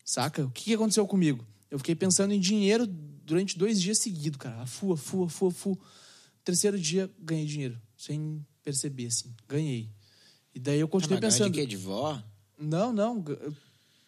Saca? 0.04 0.46
O 0.46 0.50
que, 0.52 0.66
que 0.66 0.74
aconteceu 0.74 1.08
comigo? 1.08 1.46
Eu 1.70 1.78
fiquei 1.78 1.96
pensando 1.96 2.34
em 2.34 2.40
dinheiro 2.40 2.86
durante 2.88 3.58
dois 3.58 3.80
dias 3.82 4.00
seguidos, 4.00 4.38
cara. 4.38 4.66
Fu, 4.66 4.96
fu, 4.96 5.28
fu, 5.28 5.50
fu. 5.52 5.80
Terceiro 6.44 6.78
dia, 6.80 7.10
ganhei 7.20 7.46
dinheiro. 7.46 7.80
Sem 7.96 8.46
perceber, 8.64 9.06
assim. 9.08 9.34
Ganhei. 9.48 9.90
E 10.54 10.60
daí 10.60 10.80
eu 10.80 10.88
Ah, 10.88 10.90
continuei 10.90 11.22
mas 11.22 11.40
não 11.40 11.46
é 11.46 11.50
pensando. 11.50 11.54
de 11.54 11.60
quê? 11.62 11.66
De 11.68 11.78
vó? 11.78 12.22
Não, 12.60 12.92
não. 12.92 13.24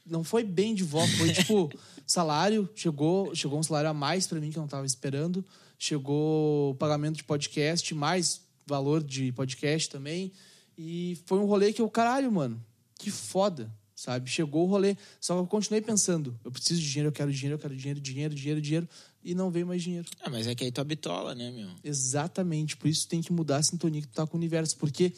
Não 0.05 0.23
foi 0.23 0.43
bem 0.43 0.75
de 0.75 0.83
volta. 0.83 1.11
Foi 1.17 1.31
tipo, 1.31 1.71
salário, 2.05 2.69
chegou, 2.75 3.33
chegou 3.33 3.59
um 3.59 3.63
salário 3.63 3.89
a 3.89 3.93
mais 3.93 4.27
pra 4.27 4.39
mim 4.39 4.51
que 4.51 4.57
eu 4.57 4.61
não 4.61 4.67
tava 4.67 4.85
esperando. 4.85 5.43
Chegou 5.79 6.75
pagamento 6.75 7.17
de 7.17 7.23
podcast, 7.23 7.93
mais 7.93 8.41
valor 8.65 9.03
de 9.03 9.31
podcast 9.31 9.89
também. 9.89 10.31
E 10.77 11.17
foi 11.25 11.39
um 11.39 11.45
rolê 11.45 11.71
que 11.71 11.81
eu, 11.81 11.89
caralho, 11.89 12.31
mano, 12.31 12.63
que 12.97 13.11
foda, 13.11 13.71
sabe? 13.95 14.29
Chegou 14.29 14.65
o 14.65 14.69
rolê. 14.69 14.95
Só 15.19 15.35
que 15.35 15.41
eu 15.41 15.47
continuei 15.47 15.81
pensando, 15.81 16.37
eu 16.43 16.51
preciso 16.51 16.81
de 16.81 16.87
dinheiro, 16.87 17.09
eu 17.09 17.13
quero 17.13 17.31
dinheiro, 17.31 17.55
eu 17.55 17.59
quero 17.59 17.75
dinheiro, 17.75 17.99
dinheiro, 17.99 18.35
dinheiro, 18.35 18.61
dinheiro. 18.61 18.89
E 19.23 19.33
não 19.33 19.49
veio 19.49 19.65
mais 19.65 19.81
dinheiro. 19.81 20.07
Ah, 20.21 20.29
mas 20.29 20.47
é 20.47 20.55
que 20.55 20.65
aí 20.65 20.71
tu 20.71 20.81
habitola, 20.81 21.33
né, 21.33 21.49
meu? 21.51 21.69
Exatamente. 21.83 22.75
Por 22.75 22.89
isso 22.89 23.07
tem 23.07 23.21
que 23.21 23.31
mudar 23.31 23.57
a 23.57 23.63
sintonia 23.63 24.01
que 24.01 24.07
tu 24.07 24.13
tá 24.13 24.27
com 24.27 24.35
o 24.35 24.39
universo. 24.39 24.75
Porque 24.77 25.13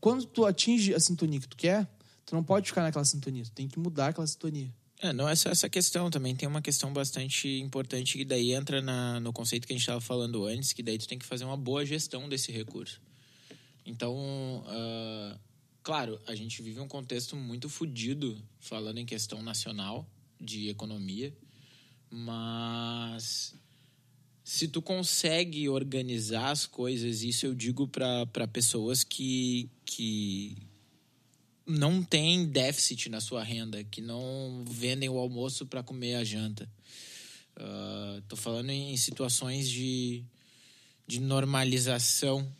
quando 0.00 0.26
tu 0.26 0.44
atinge 0.44 0.94
a 0.94 1.00
sintonia 1.00 1.40
que 1.40 1.48
tu 1.48 1.56
quer, 1.56 1.88
tu 2.28 2.34
não 2.34 2.44
pode 2.44 2.66
ficar 2.66 2.82
naquela 2.82 3.06
sintonia. 3.06 3.42
Tu 3.42 3.52
tem 3.52 3.66
que 3.66 3.78
mudar 3.78 4.08
aquela 4.08 4.26
sintonia. 4.26 4.70
É, 5.00 5.12
não 5.14 5.26
é 5.26 5.34
só 5.34 5.48
essa 5.48 5.68
questão, 5.68 6.10
também 6.10 6.36
tem 6.36 6.46
uma 6.46 6.60
questão 6.60 6.92
bastante 6.92 7.48
importante 7.60 8.18
que 8.18 8.24
daí 8.24 8.52
entra 8.52 8.82
na, 8.82 9.18
no 9.18 9.32
conceito 9.32 9.66
que 9.66 9.72
a 9.72 9.76
gente 9.76 9.82
estava 9.82 10.00
falando 10.00 10.44
antes, 10.44 10.72
que 10.72 10.82
daí 10.82 10.98
tu 10.98 11.08
tem 11.08 11.18
que 11.18 11.24
fazer 11.24 11.44
uma 11.44 11.56
boa 11.56 11.86
gestão 11.86 12.28
desse 12.28 12.52
recurso. 12.52 13.00
Então, 13.86 14.62
ah, 14.66 15.38
claro, 15.82 16.20
a 16.26 16.34
gente 16.34 16.60
vive 16.60 16.80
um 16.80 16.88
contexto 16.88 17.34
muito 17.34 17.68
fodido 17.68 18.36
falando 18.60 18.98
em 18.98 19.06
questão 19.06 19.40
nacional 19.40 20.06
de 20.38 20.68
economia, 20.68 21.32
mas 22.10 23.54
se 24.44 24.68
tu 24.68 24.82
consegue 24.82 25.66
organizar 25.68 26.50
as 26.50 26.66
coisas, 26.66 27.22
isso 27.22 27.46
eu 27.46 27.54
digo 27.54 27.88
para 27.88 28.48
pessoas 28.48 29.02
que, 29.04 29.70
que 29.86 30.67
não 31.68 32.02
têm 32.02 32.46
déficit 32.46 33.08
na 33.10 33.20
sua 33.20 33.44
renda, 33.44 33.84
que 33.84 34.00
não 34.00 34.64
vendem 34.66 35.08
o 35.08 35.18
almoço 35.18 35.66
para 35.66 35.82
comer 35.82 36.14
a 36.14 36.24
janta. 36.24 36.68
Ah, 37.56 38.20
tô 38.28 38.36
falando 38.36 38.70
em 38.70 38.96
situações 38.96 39.68
de, 39.68 40.22
de 41.06 41.20
normalização 41.20 42.50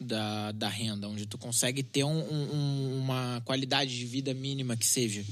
da, 0.00 0.52
da 0.52 0.68
renda, 0.68 1.08
onde 1.08 1.26
tu 1.26 1.38
consegue 1.38 1.82
ter 1.82 2.04
um- 2.04 2.32
um- 2.32 2.98
uma 2.98 3.40
qualidade 3.44 3.96
de 3.96 4.04
vida 4.04 4.34
mínima 4.34 4.76
que 4.76 4.86
seja. 4.86 5.24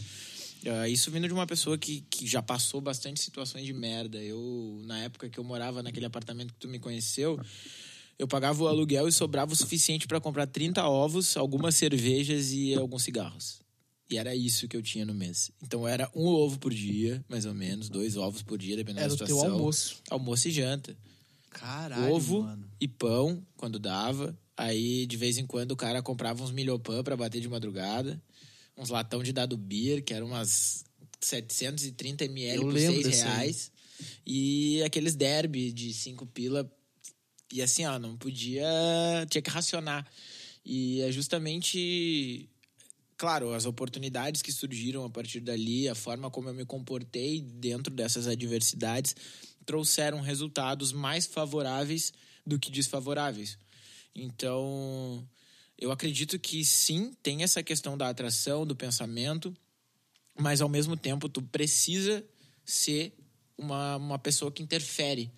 Ah, 0.67 0.89
isso 0.89 1.11
vindo 1.11 1.27
de 1.27 1.33
uma 1.35 1.47
pessoa 1.47 1.77
que, 1.77 2.03
que 2.09 2.27
já 2.27 2.41
passou 2.41 2.81
bastante 2.81 3.21
situações 3.21 3.65
de 3.67 3.73
merda. 3.73 4.19
Eu, 4.19 4.81
na 4.87 5.01
época 5.03 5.29
que 5.29 5.39
eu 5.39 5.45
morava 5.45 5.83
naquele 5.83 6.07
apartamento 6.07 6.53
que 6.55 6.61
tu 6.61 6.69
me 6.69 6.79
conheceu, 6.79 7.41
eu 8.21 8.29
pagava 8.29 8.63
o 8.63 8.69
aluguel 8.69 9.09
e 9.09 9.13
sobrava 9.13 9.53
o 9.53 9.57
suficiente 9.57 10.07
para 10.07 10.21
comprar 10.21 10.47
30 10.47 10.87
ovos, 10.87 11.37
algumas 11.37 11.75
cervejas 11.75 12.53
e 12.53 12.75
alguns 12.75 13.03
cigarros. 13.03 13.61
E 14.11 14.19
era 14.19 14.35
isso 14.35 14.69
que 14.69 14.77
eu 14.77 14.83
tinha 14.83 15.07
no 15.07 15.15
mês. 15.15 15.51
Então 15.63 15.87
era 15.89 16.11
um 16.15 16.27
ovo 16.27 16.59
por 16.59 16.75
dia, 16.75 17.25
mais 17.29 17.47
ou 17.47 17.55
menos, 17.55 17.89
dois 17.89 18.17
ovos 18.17 18.43
por 18.43 18.59
dia, 18.59 18.77
dependendo 18.77 19.05
Era 19.07 19.09
da 19.09 19.15
o 19.15 19.19
teu 19.19 19.27
situação. 19.37 19.53
almoço. 19.57 19.97
Almoço 20.11 20.49
e 20.49 20.51
janta. 20.51 20.97
Caralho, 21.51 22.13
Ovo 22.13 22.43
mano. 22.43 22.69
e 22.81 22.87
pão, 22.87 23.43
quando 23.57 23.79
dava. 23.79 24.39
Aí, 24.57 25.07
de 25.07 25.17
vez 25.17 25.39
em 25.39 25.47
quando, 25.47 25.73
o 25.73 25.77
cara 25.77 26.03
comprava 26.03 26.43
uns 26.45 26.51
milhopan 26.51 27.03
para 27.03 27.17
bater 27.17 27.41
de 27.41 27.49
madrugada. 27.49 28.21
Uns 28.77 28.89
latão 28.91 29.23
de 29.23 29.33
dado 29.33 29.57
beer, 29.57 30.03
que 30.03 30.13
eram 30.13 30.27
umas 30.27 30.85
730 31.21 32.25
ml 32.25 32.57
Eu 32.57 32.63
por 32.63 32.73
lembro 32.75 32.95
6 33.03 33.07
desse 33.07 33.23
aí. 33.23 33.29
reais. 33.29 33.73
E 34.27 34.83
aqueles 34.83 35.15
derby 35.15 35.73
de 35.73 35.93
5 35.95 36.27
pila. 36.27 36.71
E 37.53 37.63
assim, 37.63 37.85
ó, 37.85 37.99
não 37.99 38.17
podia... 38.17 38.67
Tinha 39.29 39.43
que 39.43 39.51
racionar. 39.51 40.07
E 40.65 41.01
é 41.03 41.11
justamente... 41.13 42.49
Claro, 43.17 43.53
as 43.53 43.67
oportunidades 43.67 44.41
que 44.41 44.51
surgiram 44.51 45.05
a 45.05 45.11
partir 45.11 45.41
dali, 45.41 45.89
a 45.89 45.95
forma 45.95 46.31
como 46.31 46.49
eu 46.49 46.55
me 46.55 46.65
comportei 46.65 47.43
dentro 47.43 47.93
dessas 47.93 48.27
adversidades, 48.27 49.15
trouxeram 49.67 50.21
resultados 50.21 50.91
mais 50.91 51.27
favoráveis 51.27 52.15
do 52.47 52.59
que 52.59 52.71
desfavoráveis. 52.71 53.59
Então, 54.15 55.29
eu 55.79 55.91
acredito 55.91 56.39
que 56.39 56.65
sim, 56.65 57.13
tem 57.23 57.43
essa 57.43 57.63
questão 57.63 57.97
da 57.97 58.09
atração, 58.09 58.67
do 58.67 58.75
pensamento, 58.75 59.55
mas 60.39 60.61
ao 60.61 60.69
mesmo 60.69 60.97
tempo 60.97 61.29
tu 61.29 61.43
precisa 61.43 62.25
ser 62.65 63.13
uma, 63.57 63.97
uma 63.97 64.19
pessoa 64.19 64.51
que 64.51 64.63
interfere 64.63 65.31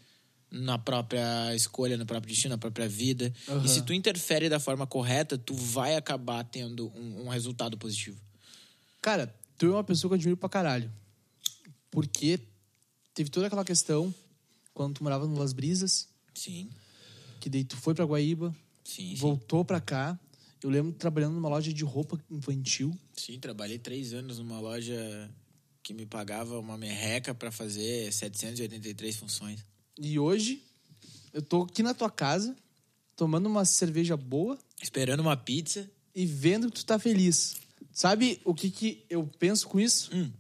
na 0.53 0.79
própria 0.79 1.55
escolha, 1.57 1.97
no 1.97 2.05
próprio 2.05 2.31
destino, 2.31 2.53
na 2.55 2.59
própria 2.59 2.87
vida. 2.87 3.33
Aham. 3.49 3.65
E 3.65 3.69
se 3.69 3.81
tu 3.83 3.95
interfere 3.95 4.51
da 4.51 4.61
forma 4.61 4.87
correta, 4.87 5.39
tu 5.39 5.55
vai 5.55 5.97
acabar 5.97 6.45
tendo 6.45 6.93
um, 6.95 7.25
um 7.25 7.29
resultado 7.29 7.79
positivo. 7.79 8.21
Cara, 9.01 9.35
tu 9.57 9.67
é 9.67 9.71
uma 9.71 9.83
pessoa 9.83 10.11
que 10.11 10.15
eu 10.15 10.19
admiro 10.19 10.37
pra 10.37 10.49
caralho. 10.51 10.93
Porque 11.91 12.39
teve 13.15 13.31
toda 13.31 13.47
aquela 13.47 13.65
questão 13.65 14.15
quando 14.75 14.97
tu 14.97 15.03
morava 15.03 15.27
no 15.27 15.39
Las 15.39 15.53
Brisas, 15.53 16.09
Sim, 16.35 16.71
que 17.41 17.49
daí 17.51 17.65
tu 17.65 17.77
foi 17.77 17.95
pra 17.95 18.05
Guaíba, 18.05 18.55
sim, 18.85 19.11
sim. 19.11 19.15
voltou 19.17 19.65
pra 19.65 19.81
cá. 19.81 20.19
Eu 20.63 20.71
lembro 20.71 20.93
trabalhando 20.93 21.35
numa 21.35 21.49
loja 21.49 21.73
de 21.73 21.83
roupa 21.85 22.19
infantil. 22.31 22.97
Sim, 23.15 23.39
trabalhei 23.41 23.79
três 23.79 24.13
anos 24.13 24.39
numa 24.39 24.61
loja 24.61 25.31
que 25.83 25.93
me 25.93 26.07
pagava 26.07 26.59
uma 26.59 26.79
merreca 26.79 27.35
para 27.35 27.51
fazer 27.51 28.13
783 28.13 29.17
funções. 29.17 29.65
E 29.99 30.19
hoje 30.19 30.63
eu 31.33 31.43
tô 31.43 31.63
aqui 31.63 31.83
na 31.83 31.95
tua 31.95 32.11
casa, 32.11 32.57
tomando 33.17 33.47
uma 33.47 33.65
cerveja 33.65 34.17
boa 34.17 34.59
Esperando 34.81 35.21
uma 35.21 35.37
pizza. 35.37 35.91
e 36.15 36.27
vendo 36.27 36.71
que 36.71 36.81
tu 36.81 36.87
tá 36.87 36.99
feliz. 36.99 37.57
Sabe 37.93 38.41
o 38.45 38.55
que, 38.55 38.71
que 38.71 39.05
eu 39.09 39.27
penso 39.39 39.69
com 39.69 39.79
isso? 39.79 40.11
Hum. 40.15 40.31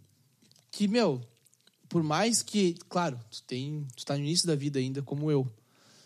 Que, 0.70 0.88
meu, 0.88 1.20
por 1.88 2.02
mais 2.02 2.42
que, 2.42 2.74
claro, 2.88 3.20
tu, 3.30 3.42
tem, 3.42 3.86
tu 3.94 4.04
tá 4.04 4.16
no 4.16 4.24
início 4.24 4.46
da 4.46 4.54
vida 4.54 4.78
ainda, 4.78 5.02
como 5.02 5.30
eu. 5.30 5.46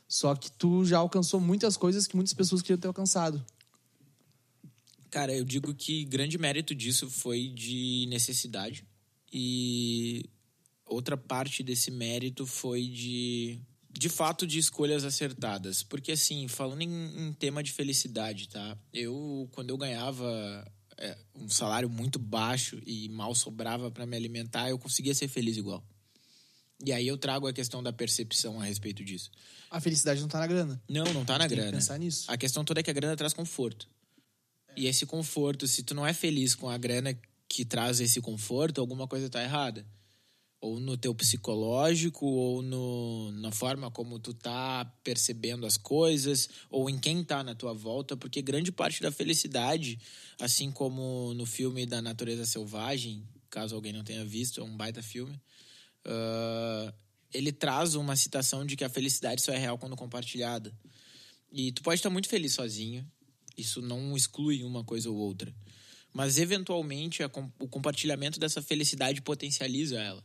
Só 0.08 0.34
que 0.34 0.50
tu 0.50 0.84
já 0.84 0.98
alcançou 0.98 1.40
muitas 1.40 1.76
coisas 1.76 2.06
que 2.06 2.16
muitas 2.16 2.34
pessoas 2.34 2.62
queriam 2.62 2.78
ter 2.78 2.88
alcançado. 2.88 3.44
Cara, 5.10 5.32
eu 5.34 5.44
digo 5.44 5.72
que 5.74 6.04
grande 6.04 6.36
mérito 6.36 6.74
disso 6.74 7.08
foi 7.08 7.48
de 7.48 8.06
necessidade. 8.08 8.84
E 9.32 10.28
outra 10.86 11.16
parte 11.16 11.62
desse 11.62 11.90
mérito 11.90 12.46
foi 12.46 12.86
de. 12.88 13.60
De 13.90 14.10
fato, 14.10 14.46
de 14.46 14.58
escolhas 14.58 15.04
acertadas. 15.04 15.82
Porque, 15.82 16.12
assim, 16.12 16.46
falando 16.48 16.82
em, 16.82 17.28
em 17.28 17.32
tema 17.32 17.62
de 17.62 17.72
felicidade, 17.72 18.46
tá? 18.46 18.76
Eu, 18.92 19.48
quando 19.52 19.70
eu 19.70 19.78
ganhava 19.78 20.70
é, 20.98 21.16
um 21.34 21.48
salário 21.48 21.88
muito 21.88 22.18
baixo 22.18 22.78
e 22.84 23.08
mal 23.08 23.34
sobrava 23.34 23.90
para 23.90 24.04
me 24.04 24.14
alimentar, 24.14 24.68
eu 24.68 24.78
conseguia 24.78 25.14
ser 25.14 25.28
feliz 25.28 25.56
igual. 25.56 25.82
E 26.84 26.92
aí 26.92 27.06
eu 27.06 27.16
trago 27.16 27.46
a 27.46 27.52
questão 27.52 27.82
da 27.82 27.92
percepção 27.92 28.60
a 28.60 28.64
respeito 28.64 29.02
disso. 29.02 29.30
A 29.70 29.80
felicidade 29.80 30.20
não 30.20 30.28
tá 30.28 30.40
na 30.40 30.46
grana. 30.46 30.82
Não, 30.88 31.04
não 31.14 31.24
tá 31.24 31.38
na 31.38 31.48
Tem 31.48 31.56
que 31.56 31.62
grana. 31.62 31.72
pensar 31.72 31.98
nisso. 31.98 32.30
A 32.30 32.36
questão 32.36 32.64
toda 32.64 32.80
é 32.80 32.82
que 32.82 32.90
a 32.90 32.94
grana 32.94 33.16
traz 33.16 33.32
conforto. 33.32 33.88
E 34.76 34.86
esse 34.86 35.06
conforto, 35.06 35.66
se 35.66 35.82
tu 35.82 35.94
não 35.94 36.06
é 36.06 36.12
feliz 36.12 36.54
com 36.54 36.68
a 36.68 36.76
grana 36.76 37.18
que 37.48 37.64
traz 37.64 37.98
esse 38.00 38.20
conforto, 38.20 38.80
alguma 38.80 39.08
coisa 39.08 39.30
tá 39.30 39.42
errada. 39.42 39.86
Ou 40.66 40.80
no 40.80 40.96
teu 40.96 41.14
psicológico, 41.14 42.26
ou 42.26 42.60
no, 42.60 43.30
na 43.32 43.52
forma 43.52 43.90
como 43.90 44.18
tu 44.18 44.34
tá 44.34 44.84
percebendo 45.04 45.64
as 45.64 45.76
coisas, 45.76 46.48
ou 46.68 46.90
em 46.90 46.98
quem 46.98 47.22
tá 47.22 47.44
na 47.44 47.54
tua 47.54 47.72
volta, 47.72 48.16
porque 48.16 48.42
grande 48.42 48.72
parte 48.72 49.00
da 49.00 49.12
felicidade, 49.12 49.98
assim 50.40 50.72
como 50.72 51.32
no 51.34 51.46
filme 51.46 51.86
da 51.86 52.02
Natureza 52.02 52.44
Selvagem, 52.44 53.22
caso 53.48 53.76
alguém 53.76 53.92
não 53.92 54.02
tenha 54.02 54.24
visto, 54.24 54.60
é 54.60 54.64
um 54.64 54.76
baita 54.76 55.02
filme, 55.02 55.40
uh, 56.04 56.92
ele 57.32 57.52
traz 57.52 57.94
uma 57.94 58.16
citação 58.16 58.66
de 58.66 58.76
que 58.76 58.84
a 58.84 58.88
felicidade 58.88 59.42
só 59.42 59.52
é 59.52 59.58
real 59.58 59.78
quando 59.78 59.96
compartilhada. 59.96 60.76
E 61.52 61.70
tu 61.70 61.82
pode 61.82 62.00
estar 62.00 62.10
muito 62.10 62.28
feliz 62.28 62.54
sozinho, 62.54 63.06
isso 63.56 63.80
não 63.80 64.16
exclui 64.16 64.64
uma 64.64 64.82
coisa 64.82 65.08
ou 65.08 65.16
outra. 65.16 65.54
Mas, 66.12 66.38
eventualmente, 66.38 67.22
a, 67.22 67.30
o 67.58 67.68
compartilhamento 67.68 68.40
dessa 68.40 68.60
felicidade 68.60 69.20
potencializa 69.20 70.00
ela. 70.00 70.24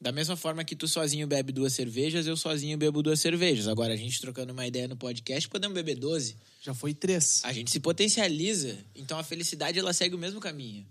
Da 0.00 0.12
mesma 0.12 0.36
forma 0.36 0.62
que 0.62 0.76
tu 0.76 0.86
sozinho 0.86 1.26
bebe 1.26 1.52
duas 1.52 1.72
cervejas, 1.72 2.26
eu 2.26 2.36
sozinho 2.36 2.76
bebo 2.76 3.02
duas 3.02 3.18
cervejas. 3.18 3.66
Agora, 3.66 3.94
a 3.94 3.96
gente 3.96 4.20
trocando 4.20 4.52
uma 4.52 4.66
ideia 4.66 4.86
no 4.86 4.96
podcast, 4.96 5.48
podemos 5.48 5.74
beber 5.74 5.96
12. 5.96 6.36
Já 6.60 6.74
foi 6.74 6.92
três. 6.92 7.40
A 7.44 7.52
gente 7.52 7.70
se 7.70 7.80
potencializa. 7.80 8.76
Então, 8.94 9.18
a 9.18 9.24
felicidade, 9.24 9.78
ela 9.78 9.94
segue 9.94 10.14
o 10.14 10.18
mesmo 10.18 10.38
caminho. 10.38 10.86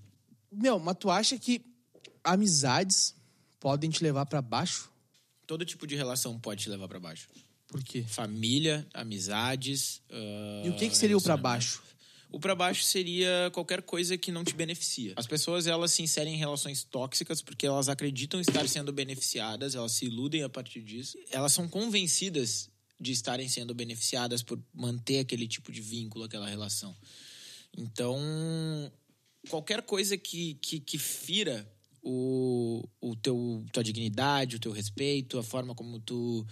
Meu, 0.52 0.80
mas 0.80 0.98
tu 1.00 1.12
acha 1.12 1.38
que 1.38 1.62
amizades 2.24 3.16
podem 3.60 3.92
te 3.92 4.04
levar 4.04 4.26
para 4.26 4.42
baixo? 4.42 4.90
Todo 5.46 5.64
tipo 5.64 5.86
de 5.86 5.96
relação 5.96 6.40
pode 6.40 6.64
te 6.64 6.70
levar 6.70 6.88
para 6.88 7.00
baixo. 7.00 7.28
Por 7.68 7.84
quê? 7.84 8.04
Família, 8.08 8.88
amizades. 8.94 10.02
Uh, 10.10 10.66
e 10.66 10.70
o 10.70 10.76
que, 10.76 10.90
que 10.90 10.98
seria 10.98 11.18
o 11.18 11.22
para 11.22 11.38
baixo? 11.38 11.84
O 12.36 12.40
para 12.40 12.54
baixo 12.54 12.84
seria 12.84 13.50
qualquer 13.54 13.82
coisa 13.82 14.18
que 14.18 14.30
não 14.30 14.44
te 14.44 14.54
beneficia. 14.54 15.14
As 15.16 15.26
pessoas 15.26 15.68
elas 15.68 15.92
se 15.92 16.04
inserem 16.04 16.34
em 16.34 16.38
relações 16.38 16.84
tóxicas 16.84 17.42
porque 17.42 17.66
elas 17.66 17.88
acreditam 17.88 18.42
estar 18.42 18.68
sendo 18.68 18.92
beneficiadas, 18.92 19.74
elas 19.74 19.94
se 19.94 20.08
iludem 20.08 20.44
a 20.44 20.50
partir 20.50 20.82
disso. 20.82 21.18
Elas 21.32 21.54
são 21.54 21.66
convencidas 21.66 22.70
de 23.00 23.14
estarem 23.14 23.48
sendo 23.48 23.74
beneficiadas 23.74 24.44
por 24.44 24.62
manter 24.74 25.20
aquele 25.20 25.48
tipo 25.48 25.72
de 25.72 25.80
vínculo, 25.80 26.26
aquela 26.26 26.46
relação. 26.46 26.94
Então, 27.78 28.20
qualquer 29.50 29.82
coisa 29.84 30.18
que, 30.18 30.56
que, 30.56 30.82
que 30.82 30.98
fira 30.98 31.66
o, 32.04 32.84
o 33.00 33.16
teu 33.16 33.66
tua 33.72 33.82
dignidade, 33.82 34.58
o 34.58 34.60
teu 34.60 34.74
respeito, 34.74 35.40
a 35.40 35.44
forma 35.44 35.74
como 35.74 36.02
tu 36.02 36.46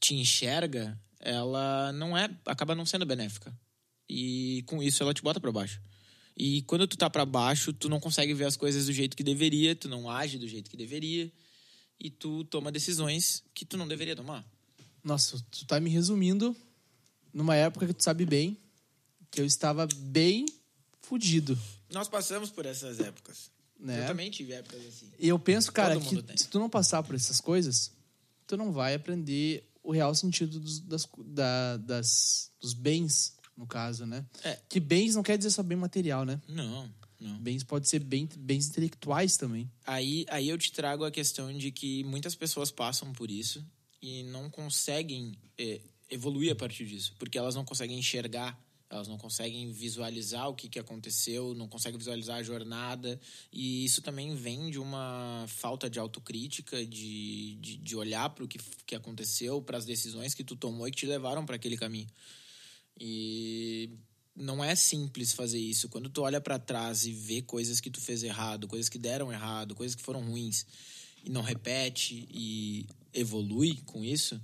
te 0.00 0.16
enxerga, 0.16 1.00
ela 1.20 1.92
não 1.92 2.18
é 2.18 2.28
acaba 2.44 2.74
não 2.74 2.84
sendo 2.84 3.06
benéfica 3.06 3.56
e 4.08 4.62
com 4.66 4.82
isso 4.82 5.02
ela 5.02 5.14
te 5.14 5.22
bota 5.22 5.40
para 5.40 5.52
baixo. 5.52 5.80
E 6.36 6.62
quando 6.62 6.86
tu 6.86 6.96
tá 6.96 7.08
para 7.08 7.24
baixo, 7.24 7.72
tu 7.72 7.88
não 7.88 7.98
consegue 7.98 8.34
ver 8.34 8.44
as 8.44 8.56
coisas 8.56 8.86
do 8.86 8.92
jeito 8.92 9.16
que 9.16 9.24
deveria, 9.24 9.74
tu 9.74 9.88
não 9.88 10.10
age 10.10 10.38
do 10.38 10.46
jeito 10.46 10.70
que 10.70 10.76
deveria 10.76 11.32
e 11.98 12.10
tu 12.10 12.44
toma 12.44 12.70
decisões 12.70 13.42
que 13.54 13.64
tu 13.64 13.76
não 13.76 13.88
deveria 13.88 14.14
tomar. 14.14 14.46
Nossa, 15.02 15.42
tu 15.50 15.64
tá 15.64 15.80
me 15.80 15.88
resumindo 15.88 16.54
numa 17.32 17.56
época 17.56 17.86
que 17.86 17.94
tu 17.94 18.02
sabe 18.02 18.26
bem 18.26 18.58
que 19.30 19.40
eu 19.40 19.46
estava 19.46 19.86
bem 19.96 20.46
fudido. 21.00 21.58
Nós 21.92 22.08
passamos 22.08 22.50
por 22.50 22.66
essas 22.66 23.00
épocas. 23.00 23.50
Né? 23.78 24.02
Eu 24.02 24.06
também 24.06 24.30
tive 24.30 24.52
épocas 24.52 24.84
assim. 24.86 25.10
E 25.18 25.28
eu 25.28 25.38
penso, 25.38 25.70
cara, 25.72 25.98
que 26.00 26.22
tem. 26.22 26.36
se 26.36 26.48
tu 26.48 26.58
não 26.58 26.68
passar 26.68 27.02
por 27.02 27.14
essas 27.14 27.40
coisas, 27.40 27.92
tu 28.46 28.56
não 28.56 28.72
vai 28.72 28.94
aprender 28.94 29.68
o 29.82 29.92
real 29.92 30.14
sentido 30.14 30.58
dos, 30.58 30.80
das, 30.80 31.08
da, 31.18 31.76
das, 31.76 32.50
dos 32.60 32.74
bens 32.74 33.35
no 33.56 33.66
caso, 33.66 34.06
né? 34.06 34.24
É. 34.44 34.58
Que 34.68 34.78
bens 34.78 35.14
não 35.14 35.22
quer 35.22 35.36
dizer 35.38 35.50
só 35.50 35.62
bem 35.62 35.76
material, 35.76 36.24
né? 36.24 36.40
Não, 36.48 36.90
não. 37.20 37.38
Bens 37.38 37.64
pode 37.64 37.88
ser 37.88 38.00
bem, 38.00 38.28
bens 38.36 38.68
intelectuais 38.68 39.36
também. 39.36 39.70
Aí, 39.86 40.26
aí 40.28 40.48
eu 40.48 40.58
te 40.58 40.72
trago 40.72 41.04
a 41.04 41.10
questão 41.10 41.52
de 41.56 41.70
que 41.70 42.04
muitas 42.04 42.34
pessoas 42.34 42.70
passam 42.70 43.12
por 43.12 43.30
isso 43.30 43.64
e 44.02 44.22
não 44.24 44.50
conseguem 44.50 45.32
é, 45.58 45.80
evoluir 46.10 46.52
a 46.52 46.56
partir 46.56 46.84
disso, 46.84 47.14
porque 47.18 47.38
elas 47.38 47.54
não 47.54 47.64
conseguem 47.64 47.98
enxergar 47.98 48.58
elas 48.88 49.08
não 49.08 49.18
conseguem 49.18 49.70
visualizar 49.72 50.48
o 50.48 50.54
que, 50.54 50.68
que 50.68 50.78
aconteceu, 50.78 51.54
não 51.54 51.66
conseguem 51.66 51.98
visualizar 51.98 52.38
a 52.38 52.42
jornada. 52.42 53.20
E 53.52 53.84
isso 53.84 54.00
também 54.00 54.34
vem 54.36 54.70
de 54.70 54.78
uma 54.78 55.44
falta 55.48 55.90
de 55.90 55.98
autocrítica, 55.98 56.84
de, 56.86 57.56
de, 57.56 57.76
de 57.78 57.96
olhar 57.96 58.30
para 58.30 58.44
o 58.44 58.48
que, 58.48 58.58
que 58.86 58.94
aconteceu, 58.94 59.60
para 59.60 59.76
as 59.76 59.84
decisões 59.84 60.34
que 60.34 60.44
tu 60.44 60.54
tomou 60.54 60.86
e 60.86 60.90
que 60.92 60.98
te 60.98 61.06
levaram 61.06 61.44
para 61.44 61.56
aquele 61.56 61.76
caminho. 61.76 62.06
E 62.98 63.90
não 64.34 64.62
é 64.62 64.74
simples 64.74 65.32
fazer 65.32 65.58
isso. 65.58 65.88
Quando 65.88 66.08
tu 66.08 66.22
olha 66.22 66.40
para 66.40 66.58
trás 66.58 67.06
e 67.06 67.12
vê 67.12 67.42
coisas 67.42 67.80
que 67.80 67.90
tu 67.90 68.00
fez 68.00 68.22
errado, 68.22 68.68
coisas 68.68 68.88
que 68.88 68.98
deram 68.98 69.32
errado, 69.32 69.74
coisas 69.74 69.94
que 69.94 70.02
foram 70.02 70.22
ruins, 70.22 70.66
e 71.24 71.30
não 71.30 71.42
repete 71.42 72.28
e 72.30 72.86
evolui 73.12 73.80
com 73.86 74.04
isso, 74.04 74.40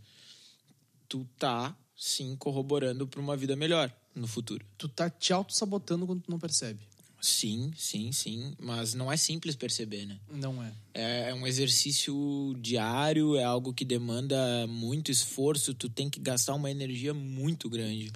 tu 1.09 1.27
tá 1.39 1.77
sim 1.97 2.35
corroborando 2.37 3.07
para 3.07 3.21
uma 3.21 3.37
vida 3.37 3.55
melhor 3.55 3.95
no 4.15 4.27
futuro. 4.27 4.65
Tu 4.77 4.89
tá 4.89 5.09
te 5.09 5.33
auto-sabotando 5.33 6.07
quando 6.07 6.23
tu 6.23 6.31
não 6.31 6.39
percebe. 6.39 6.81
Sim, 7.21 7.71
sim, 7.77 8.11
sim. 8.11 8.53
Mas 8.59 8.95
não 8.95 9.13
é 9.13 9.17
simples 9.17 9.55
perceber, 9.55 10.07
né? 10.07 10.19
Não 10.29 10.61
é. 10.61 10.73
é. 10.93 11.31
É 11.31 11.35
um 11.35 11.47
exercício 11.47 12.53
diário, 12.61 13.37
é 13.37 13.45
algo 13.45 13.73
que 13.73 13.85
demanda 13.85 14.67
muito 14.67 15.13
esforço, 15.13 15.73
tu 15.73 15.89
tem 15.89 16.11
que 16.11 16.19
gastar 16.19 16.55
uma 16.55 16.69
energia 16.69 17.15
muito 17.15 17.71
grande. 17.71 18.11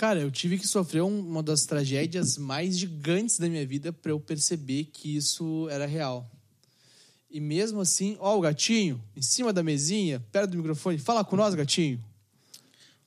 Cara, 0.00 0.18
eu 0.18 0.30
tive 0.30 0.58
que 0.58 0.66
sofrer 0.66 1.02
uma 1.02 1.42
das 1.42 1.66
tragédias 1.66 2.38
mais 2.38 2.78
gigantes 2.78 3.38
da 3.38 3.46
minha 3.50 3.66
vida 3.66 3.92
para 3.92 4.10
eu 4.10 4.18
perceber 4.18 4.84
que 4.84 5.14
isso 5.14 5.68
era 5.68 5.84
real. 5.84 6.26
E 7.30 7.38
mesmo 7.38 7.82
assim, 7.82 8.16
ó, 8.18 8.34
o 8.34 8.40
gatinho, 8.40 8.98
em 9.14 9.20
cima 9.20 9.52
da 9.52 9.62
mesinha, 9.62 10.18
perto 10.32 10.52
do 10.52 10.56
microfone, 10.56 10.96
fala 10.96 11.22
com 11.22 11.36
nós, 11.36 11.54
gatinho. 11.54 12.02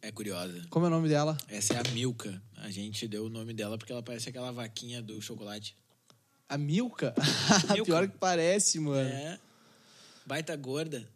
É 0.03 0.12
curiosa. 0.12 0.67
Como 0.69 0.86
é 0.86 0.88
o 0.88 0.91
nome 0.91 1.10
dela? 1.10 1.36
Essa 1.47 1.73
é 1.73 1.79
a 1.79 1.93
Milka. 1.93 2.39
A 2.58 2.69
gente 2.69 3.08
deu 3.08 3.25
o 3.25 3.29
nome 3.29 3.56
dela 3.56 3.75
porque 3.75 3.91
ela 3.91 4.03
parece 4.03 4.29
aquela 4.29 4.51
vaquinha 4.51 5.01
do 5.01 5.19
chocolate. 5.19 5.75
A 6.47 6.60
Milka? 6.60 7.15
Milka. 7.73 7.86
Pior 7.86 8.08
que 8.08 8.19
parece, 8.19 8.79
mano. 8.79 9.10
É. 9.10 9.39
Baita 10.27 10.56
gorda. 10.56 11.10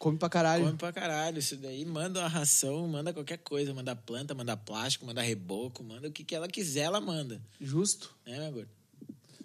Come 0.00 0.16
pra 0.16 0.30
caralho. 0.30 0.64
Come 0.64 0.78
pra 0.78 0.92
caralho. 0.94 1.38
Isso 1.38 1.58
daí 1.58 1.84
manda 1.84 2.20
uma 2.20 2.26
ração, 2.26 2.88
manda 2.88 3.12
qualquer 3.12 3.36
coisa. 3.36 3.74
Manda 3.74 3.94
planta, 3.94 4.34
manda 4.34 4.56
plástico, 4.56 5.04
manda 5.04 5.20
reboco, 5.20 5.84
manda 5.84 6.08
o 6.08 6.10
que, 6.10 6.24
que 6.24 6.34
ela 6.34 6.48
quiser, 6.48 6.84
ela 6.84 7.02
manda. 7.02 7.38
Justo. 7.60 8.16
É, 8.24 8.38
meu 8.38 8.50
gordo. 8.50 8.70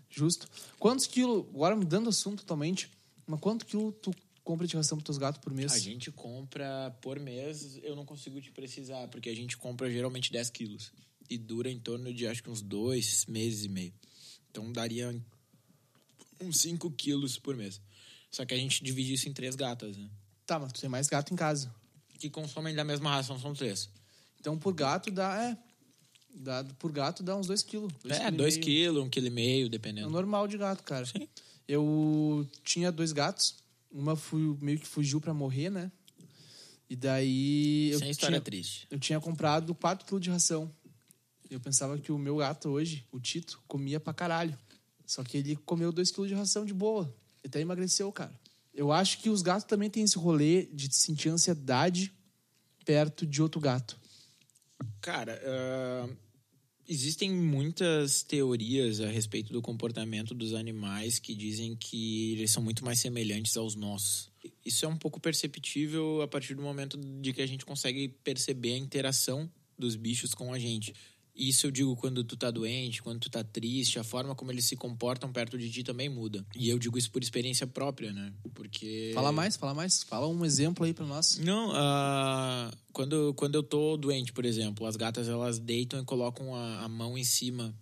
Justo. 0.09 0.47
Quantos 0.79 1.07
quilos, 1.07 1.45
agora 1.53 1.75
mudando 1.75 2.05
o 2.05 2.09
assunto 2.09 2.39
totalmente, 2.39 2.89
mas 3.27 3.37
quanto 3.41 3.65
quilo 3.65 3.91
tu 3.91 4.15
compra 4.45 4.65
de 4.65 4.77
ração 4.77 4.97
pros 4.97 5.03
teus 5.03 5.17
gatos 5.17 5.41
por 5.41 5.51
mês? 5.53 5.73
A 5.73 5.77
gente 5.77 6.09
compra 6.09 6.97
por 7.01 7.19
mês, 7.19 7.77
eu 7.83 7.93
não 7.93 8.05
consigo 8.05 8.39
te 8.39 8.49
precisar, 8.49 9.09
porque 9.09 9.27
a 9.27 9.35
gente 9.35 9.57
compra 9.57 9.91
geralmente 9.91 10.31
10 10.31 10.49
quilos. 10.51 10.93
E 11.29 11.37
dura 11.37 11.69
em 11.69 11.77
torno 11.77 12.13
de 12.13 12.27
acho 12.27 12.41
que 12.41 12.49
uns 12.49 12.61
dois 12.61 13.25
meses 13.25 13.65
e 13.65 13.67
meio. 13.67 13.93
Então 14.49 14.71
daria 14.71 15.13
uns 16.39 16.61
5 16.61 16.89
quilos 16.91 17.37
por 17.37 17.57
mês. 17.57 17.81
Só 18.31 18.45
que 18.45 18.53
a 18.53 18.57
gente 18.57 18.81
divide 18.81 19.15
isso 19.15 19.27
em 19.27 19.33
três 19.33 19.53
gatas, 19.53 19.97
né? 19.97 20.09
Tá, 20.45 20.59
mas 20.59 20.71
tu 20.73 20.81
tem 20.81 20.89
mais 20.89 21.07
gato 21.07 21.33
em 21.33 21.35
casa. 21.35 21.73
Que 22.19 22.29
consomem 22.29 22.75
da 22.75 22.83
mesma 22.83 23.09
ração, 23.09 23.39
são 23.39 23.53
três. 23.53 23.89
Então, 24.39 24.57
por 24.57 24.73
gato 24.73 25.09
dá, 25.11 25.43
é. 25.43 25.57
Dá, 26.33 26.63
por 26.77 26.91
gato 26.91 27.23
dá 27.23 27.35
uns 27.35 27.47
2 27.47 27.63
quilos. 27.63 27.93
É, 28.09 28.29
2 28.29 28.57
quilos, 28.57 29.03
1,5 29.05 29.09
kg, 29.09 29.29
meio, 29.29 29.69
dependendo. 29.69 30.07
É 30.07 30.11
normal 30.11 30.47
de 30.47 30.57
gato, 30.57 30.83
cara. 30.83 31.05
Sim. 31.05 31.27
Eu 31.67 32.47
tinha 32.63 32.91
dois 32.91 33.11
gatos. 33.11 33.55
Uma 33.91 34.15
fui, 34.15 34.57
meio 34.61 34.77
que 34.77 34.85
fugiu 34.85 35.19
para 35.21 35.33
morrer, 35.33 35.69
né? 35.69 35.91
E 36.89 36.95
daí. 36.95 37.95
Sem 37.97 38.11
história 38.11 38.35
tinha, 38.35 38.41
triste. 38.41 38.87
Eu 38.91 38.99
tinha 38.99 39.19
comprado 39.19 39.73
4 39.73 40.05
quilos 40.05 40.21
de 40.21 40.29
ração. 40.29 40.71
Eu 41.49 41.59
pensava 41.59 41.97
que 41.97 42.11
o 42.11 42.17
meu 42.17 42.37
gato 42.37 42.69
hoje, 42.69 43.05
o 43.11 43.19
Tito, 43.19 43.61
comia 43.67 43.99
pra 43.99 44.13
caralho. 44.13 44.57
Só 45.05 45.23
que 45.23 45.37
ele 45.37 45.55
comeu 45.55 45.91
2 45.91 46.11
quilos 46.11 46.29
de 46.29 46.35
ração 46.35 46.65
de 46.65 46.73
boa. 46.73 47.05
Ele 47.43 47.47
até 47.47 47.61
emagreceu, 47.61 48.11
cara. 48.11 48.33
Eu 48.75 48.91
acho 48.91 49.19
que 49.19 49.29
os 49.29 49.41
gatos 49.41 49.63
também 49.63 49.89
têm 49.89 50.03
esse 50.03 50.17
rolê 50.17 50.65
de 50.65 50.93
sentir 50.93 51.29
ansiedade 51.29 52.13
perto 52.85 53.25
de 53.25 53.41
outro 53.41 53.59
gato. 53.59 53.97
Cara, 55.01 55.41
uh, 55.41 56.15
existem 56.87 57.31
muitas 57.31 58.21
teorias 58.21 58.99
a 58.99 59.07
respeito 59.07 59.51
do 59.51 59.61
comportamento 59.61 60.33
dos 60.33 60.53
animais 60.53 61.19
que 61.19 61.33
dizem 61.33 61.75
que 61.75 62.33
eles 62.33 62.51
são 62.51 62.61
muito 62.61 62.83
mais 62.83 62.99
semelhantes 62.99 63.55
aos 63.57 63.75
nossos. 63.75 64.29
Isso 64.63 64.85
é 64.85 64.87
um 64.87 64.97
pouco 64.97 65.19
perceptível 65.19 66.21
a 66.21 66.27
partir 66.27 66.53
do 66.53 66.61
momento 66.61 66.97
de 66.97 67.33
que 67.33 67.41
a 67.41 67.47
gente 67.47 67.65
consegue 67.65 68.09
perceber 68.23 68.73
a 68.73 68.77
interação 68.77 69.49
dos 69.77 69.95
bichos 69.95 70.33
com 70.33 70.53
a 70.53 70.59
gente. 70.59 70.93
Isso 71.35 71.67
eu 71.67 71.71
digo 71.71 71.95
quando 71.97 72.23
tu 72.23 72.37
tá 72.37 72.49
doente, 72.49 73.03
quando 73.03 73.19
tu 73.19 73.29
tá 73.29 73.43
triste, 73.43 73.99
a 73.99 74.03
forma 74.03 74.33
como 74.33 74.51
eles 74.51 74.65
se 74.65 74.75
comportam 74.77 75.31
perto 75.31 75.57
de 75.57 75.69
ti 75.69 75.83
também 75.83 76.07
muda. 76.07 76.45
E 76.55 76.69
eu 76.69 76.79
digo 76.79 76.97
isso 76.97 77.11
por 77.11 77.21
experiência 77.21 77.67
própria, 77.67 78.13
né? 78.13 78.31
Porque. 78.53 79.11
Fala 79.13 79.31
mais, 79.33 79.57
fala 79.57 79.73
mais. 79.73 80.03
Fala 80.03 80.27
um 80.27 80.45
exemplo 80.45 80.85
aí 80.85 80.93
pra 80.93 81.05
nós. 81.05 81.37
Não, 81.39 81.71
uh, 81.71 82.71
quando, 82.93 83.33
quando 83.33 83.55
eu 83.55 83.63
tô 83.63 83.97
doente, 83.97 84.31
por 84.31 84.45
exemplo, 84.45 84.85
as 84.85 84.95
gatas 84.95 85.27
elas 85.27 85.59
deitam 85.59 85.99
e 85.99 86.05
colocam 86.05 86.55
a, 86.55 86.83
a 86.85 86.87
mão 86.87 87.17
em 87.17 87.23
cima 87.25 87.75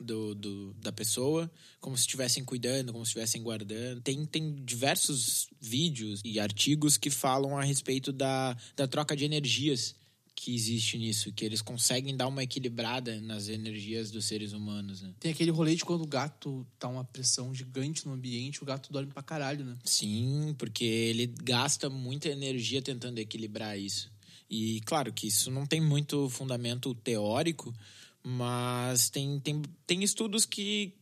do, 0.00 0.34
do, 0.34 0.72
da 0.74 0.90
pessoa, 0.90 1.50
como 1.80 1.96
se 1.96 2.02
estivessem 2.02 2.44
cuidando, 2.44 2.92
como 2.92 3.04
se 3.04 3.10
estivessem 3.10 3.42
guardando. 3.42 4.00
Tem, 4.00 4.24
tem 4.24 4.54
diversos 4.64 5.48
vídeos 5.60 6.20
e 6.24 6.40
artigos 6.40 6.96
que 6.96 7.10
falam 7.10 7.56
a 7.56 7.62
respeito 7.62 8.12
da, 8.12 8.56
da 8.76 8.88
troca 8.88 9.14
de 9.14 9.24
energias 9.24 9.94
que 10.42 10.54
existe 10.54 10.96
nisso, 10.96 11.30
que 11.30 11.44
eles 11.44 11.60
conseguem 11.60 12.16
dar 12.16 12.26
uma 12.26 12.42
equilibrada 12.42 13.20
nas 13.20 13.50
energias 13.50 14.10
dos 14.10 14.24
seres 14.24 14.54
humanos, 14.54 15.02
né? 15.02 15.12
Tem 15.20 15.30
aquele 15.30 15.50
rolê 15.50 15.74
de 15.74 15.84
quando 15.84 16.00
o 16.00 16.06
gato 16.06 16.66
tá 16.78 16.88
uma 16.88 17.04
pressão 17.04 17.54
gigante 17.54 18.06
no 18.06 18.14
ambiente, 18.14 18.62
o 18.62 18.64
gato 18.64 18.90
dorme 18.90 19.12
pra 19.12 19.22
caralho, 19.22 19.66
né? 19.66 19.76
Sim, 19.84 20.54
porque 20.56 20.82
ele 20.82 21.26
gasta 21.26 21.90
muita 21.90 22.30
energia 22.30 22.80
tentando 22.80 23.18
equilibrar 23.18 23.78
isso. 23.78 24.10
E 24.48 24.80
claro 24.86 25.12
que 25.12 25.26
isso 25.26 25.50
não 25.50 25.66
tem 25.66 25.78
muito 25.78 26.26
fundamento 26.30 26.94
teórico, 26.94 27.74
mas 28.22 29.10
tem, 29.10 29.38
tem, 29.40 29.60
tem 29.86 30.02
estudos 30.02 30.46
que, 30.46 30.94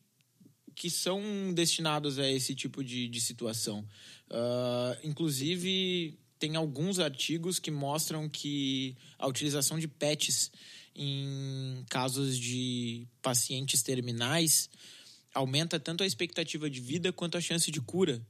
que 0.75 0.91
são 0.91 1.23
destinados 1.55 2.19
a 2.19 2.29
esse 2.29 2.57
tipo 2.57 2.83
de, 2.83 3.07
de 3.07 3.21
situação. 3.21 3.87
Uh, 4.29 4.99
inclusive, 5.05 6.19
tem 6.39 6.57
alguns 6.57 6.99
artigos 6.99 7.59
que 7.59 7.71
mostram 7.71 8.29
que 8.29 8.97
a 9.19 9.27
utilização 9.27 9.79
de 9.79 9.89
PETs 9.89 10.51
em 10.95 11.85
casos 11.89 12.39
de 12.39 13.07
pacientes 13.23 13.83
terminais 13.83 14.69
aumenta 15.35 15.79
tanto 15.79 16.03
a 16.03 16.07
expectativa 16.07 16.69
de 16.69 16.81
vida 16.81 17.13
quanto 17.13 17.37
a 17.37 17.41
chance 17.41 17.71
de 17.71 17.81
cura 17.81 18.21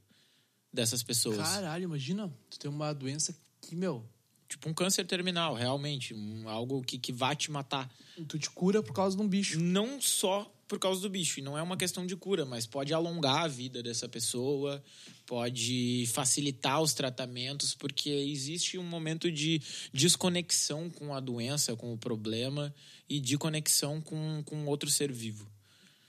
dessas 0.71 1.01
pessoas. 1.01 1.37
Caralho, 1.37 1.83
imagina, 1.83 2.31
tu 2.49 2.59
tem 2.59 2.69
uma 2.69 2.93
doença 2.93 3.35
que, 3.61 3.75
meu, 3.75 4.07
Tipo 4.49 4.67
um 4.67 4.73
câncer 4.73 5.05
terminal, 5.05 5.53
realmente. 5.53 6.11
Um, 6.11 6.49
algo 6.49 6.81
que, 6.81 6.97
que 6.97 7.13
vai 7.13 7.35
te 7.35 7.51
matar. 7.51 7.87
tu 8.27 8.39
te 8.39 8.49
cura 8.49 8.81
por 8.81 8.93
causa 8.93 9.15
de 9.15 9.21
um 9.21 9.27
bicho. 9.27 9.59
Não 9.59 10.01
só 10.01 10.51
por 10.69 10.77
causa 10.77 11.01
do 11.01 11.09
bicho. 11.09 11.39
E 11.39 11.43
não 11.43 11.57
é 11.57 11.61
uma 11.61 11.75
questão 11.75 12.05
de 12.05 12.15
cura, 12.15 12.45
mas 12.45 12.67
pode 12.67 12.93
alongar 12.93 13.43
a 13.43 13.47
vida 13.47 13.81
dessa 13.81 14.07
pessoa, 14.07 14.81
pode 15.25 16.05
facilitar 16.13 16.79
os 16.79 16.93
tratamentos, 16.93 17.73
porque 17.73 18.09
existe 18.09 18.77
um 18.77 18.83
momento 18.83 19.31
de 19.31 19.61
desconexão 19.91 20.87
com 20.89 21.13
a 21.13 21.19
doença, 21.19 21.75
com 21.75 21.91
o 21.91 21.97
problema, 21.97 22.73
e 23.09 23.19
de 23.19 23.35
conexão 23.37 23.99
com, 23.99 24.43
com 24.45 24.67
outro 24.67 24.89
ser 24.91 25.11
vivo. 25.11 25.51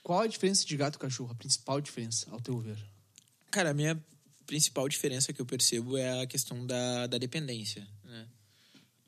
Qual 0.03 0.21
a 0.21 0.27
diferença 0.27 0.67
de 0.67 0.77
gato 0.77 0.97
e 0.97 0.99
cachorro? 0.99 1.33
A 1.33 1.35
principal 1.35 1.81
diferença, 1.81 2.31
ao 2.31 2.41
teu 2.41 2.59
ver? 2.59 2.79
Cara, 3.51 3.71
a 3.71 3.75
minha 3.75 3.99
principal 4.47 4.87
diferença 4.89 5.33
que 5.33 5.41
eu 5.41 5.47
percebo 5.47 5.97
é 5.97 6.23
a 6.23 6.27
questão 6.27 6.67
da, 6.67 7.07
da 7.07 7.17
dependência? 7.17 7.87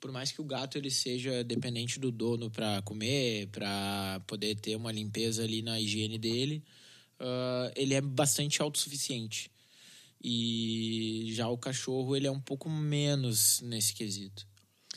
Por 0.03 0.11
mais 0.11 0.33
que 0.33 0.41
o 0.41 0.43
gato 0.43 0.77
ele 0.77 0.91
seja 0.91 1.45
dependente 1.45 1.97
do 1.97 2.11
dono 2.11 2.51
para 2.51 2.81
comer, 2.81 3.47
para 3.47 4.21
poder 4.27 4.53
ter 4.55 4.75
uma 4.75 4.91
limpeza 4.91 5.45
ali 5.45 5.61
na 5.61 5.79
higiene 5.79 6.17
dele, 6.17 6.61
uh, 7.21 7.71
ele 7.73 7.93
é 7.93 8.01
bastante 8.01 8.61
autossuficiente. 8.61 9.49
E 10.21 11.29
já 11.31 11.47
o 11.47 11.57
cachorro 11.57 12.17
ele 12.17 12.27
é 12.27 12.31
um 12.31 12.41
pouco 12.41 12.69
menos 12.69 13.61
nesse 13.61 13.93
quesito. 13.93 14.45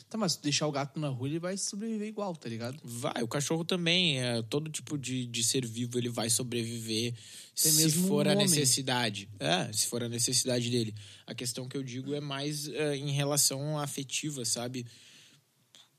Tá, 0.09 0.17
mas 0.17 0.33
se 0.33 0.41
deixar 0.41 0.67
o 0.67 0.71
gato 0.71 0.97
na 0.99 1.09
rua, 1.09 1.27
ele 1.27 1.39
vai 1.39 1.57
sobreviver 1.57 2.07
igual, 2.07 2.33
tá 2.33 2.47
ligado? 2.47 2.79
Vai, 2.81 3.21
o 3.21 3.27
cachorro 3.27 3.65
também, 3.65 4.21
é, 4.21 4.41
todo 4.41 4.69
tipo 4.71 4.97
de, 4.97 5.25
de 5.25 5.43
ser 5.43 5.65
vivo 5.65 5.97
ele 5.97 6.07
vai 6.07 6.29
sobreviver 6.29 7.13
Até 7.51 7.69
se 7.69 7.91
for 7.91 8.25
um 8.25 8.29
a 8.29 8.33
homem. 8.33 8.47
necessidade. 8.47 9.27
É, 9.37 9.71
se 9.73 9.85
for 9.87 10.01
a 10.01 10.07
necessidade 10.07 10.69
dele. 10.69 10.95
A 11.25 11.35
questão 11.35 11.67
que 11.67 11.75
eu 11.75 11.83
digo 11.83 12.13
é 12.13 12.21
mais 12.21 12.69
é, 12.69 12.95
em 12.95 13.11
relação 13.11 13.77
afetiva, 13.77 14.45
sabe? 14.45 14.85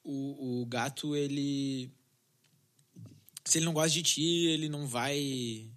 O, 0.02 0.62
o 0.62 0.66
gato, 0.66 1.14
ele. 1.14 1.90
Se 3.44 3.58
ele 3.58 3.66
não 3.66 3.74
gosta 3.74 3.90
de 3.90 4.02
ti, 4.02 4.46
ele 4.46 4.70
não 4.70 4.86
vai 4.86 5.70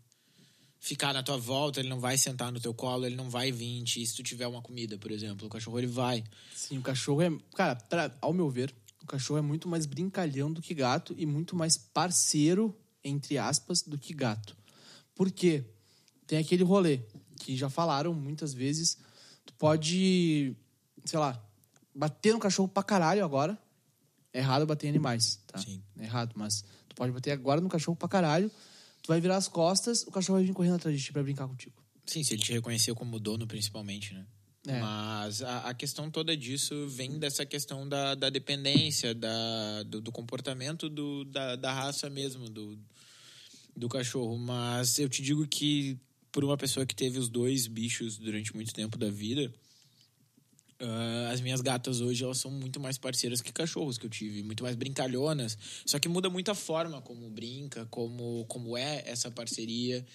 ficar 0.84 1.14
na 1.14 1.22
tua 1.22 1.38
volta, 1.38 1.80
ele 1.80 1.88
não 1.88 2.00
vai 2.00 2.18
sentar 2.18 2.52
no 2.52 2.60
teu 2.60 2.74
colo, 2.74 3.06
ele 3.06 3.16
não 3.16 3.30
vai 3.30 3.52
vir 3.52 3.84
ti 3.84 4.04
se 4.06 4.16
tu 4.16 4.24
tiver 4.24 4.48
uma 4.48 4.62
comida, 4.64 4.98
por 4.98 5.12
exemplo. 5.12 5.46
O 5.46 5.50
cachorro, 5.50 5.78
ele 5.80 5.86
vai. 5.88 6.24
Sim, 6.56 6.80
o 6.80 6.82
cachorro 6.82 7.22
é. 7.22 7.30
Cara, 7.56 7.76
pra- 7.76 8.12
ao 8.20 8.34
meu 8.34 8.50
ver, 8.50 8.74
o 9.02 9.06
cachorro 9.06 9.38
é 9.38 9.42
muito 9.42 9.70
mais 9.70 9.86
brincalhão 9.86 10.52
do 10.52 10.60
que 10.62 10.74
gato 10.74 11.14
e 11.18 11.26
muito 11.26 11.56
mais 11.56 11.78
parceiro, 11.78 12.76
entre 13.04 13.38
aspas, 13.38 13.84
do 13.84 13.96
que 13.98 14.12
gato. 14.14 14.58
Por 15.14 15.30
quê? 15.32 15.64
Tem 16.26 16.40
aquele 16.40 16.64
rolê 16.64 17.02
que 17.40 17.56
já 17.56 17.70
falaram 17.70 18.12
muitas 18.14 18.52
vezes. 18.54 18.98
Tu 19.46 19.54
pode, 19.54 20.56
sei 21.06 21.20
lá, 21.20 21.40
bater 21.94 22.34
no 22.34 22.40
cachorro 22.40 22.68
pra 22.68 22.82
caralho 22.82 23.24
agora. 23.24 23.58
É 24.34 24.40
errado 24.40 24.66
bater 24.66 24.88
em 24.88 24.90
animais, 24.90 25.40
tá? 25.46 25.60
Sim. 25.60 25.82
É 26.00 26.06
errado, 26.06 26.34
mas 26.36 26.64
tu 26.88 26.96
pode 26.96 27.12
bater 27.12 27.32
agora 27.32 27.60
no 27.62 27.70
cachorro 27.70 27.96
pra 27.98 28.08
caralho. 28.08 28.50
Tu 29.02 29.08
vai 29.08 29.20
virar 29.20 29.38
as 29.38 29.48
costas, 29.48 30.04
o 30.04 30.12
cachorro 30.12 30.38
vai 30.38 30.46
vir 30.46 30.54
correndo 30.54 30.76
atrás 30.76 30.98
de 30.98 31.04
ti 31.04 31.12
pra 31.12 31.24
brincar 31.24 31.48
contigo. 31.48 31.76
Sim, 32.06 32.24
se 32.24 32.34
ele 32.34 32.42
te 32.42 32.52
reconheceu 32.52 32.96
como 32.96 33.20
dono, 33.20 33.48
principalmente, 33.48 34.14
né? 34.14 34.26
É. 34.68 34.80
Mas 34.80 35.42
a, 35.42 35.70
a 35.70 35.74
questão 35.74 36.12
toda 36.12 36.38
disso 36.38 36.88
vem 36.88 37.18
dessa 37.18 37.46
questão 37.46 37.88
da, 37.88 38.14
da 38.14 38.30
dependência, 38.30 39.14
da, 39.14 39.84
do, 39.84 40.00
do 40.02 40.12
comportamento 40.12 40.88
do, 40.88 41.26
da, 41.26 41.56
da 41.56 41.74
raça 41.74 42.10
mesmo, 42.10 42.48
do, 42.48 42.78
do 43.76 43.90
cachorro. 43.90 44.38
Mas 44.38 45.00
eu 45.00 45.10
te 45.10 45.24
digo 45.24 45.48
que, 45.48 45.98
por 46.32 46.44
uma 46.44 46.58
pessoa 46.58 46.86
que 46.86 46.96
teve 46.96 47.18
os 47.18 47.28
dois 47.28 47.66
bichos 47.66 48.18
durante 48.18 48.54
muito 48.56 48.72
tempo 48.72 49.00
da 49.00 49.10
vida, 49.10 49.52
ah, 50.82 51.30
as 51.32 51.42
minhas 51.42 51.62
gatas 51.62 52.02
hoje 52.02 52.24
elas 52.24 52.40
são 52.40 52.50
muito 52.50 52.80
mais 52.80 52.98
parceiras 52.98 53.42
que 53.42 53.52
cachorros 53.52 53.98
que 53.98 54.06
eu 54.06 54.10
tive, 54.10 54.42
muito 54.44 54.64
mais 54.64 54.76
brincalhonas. 54.76 55.58
Só 55.86 56.00
que 56.00 56.10
muda 56.10 56.30
muito 56.30 56.50
a 56.50 56.56
forma 56.56 57.02
como 57.02 57.30
brinca, 57.30 57.86
como, 57.88 58.46
como 58.48 58.76
é 58.76 59.04
essa 59.06 59.30
parceria. 59.30 60.06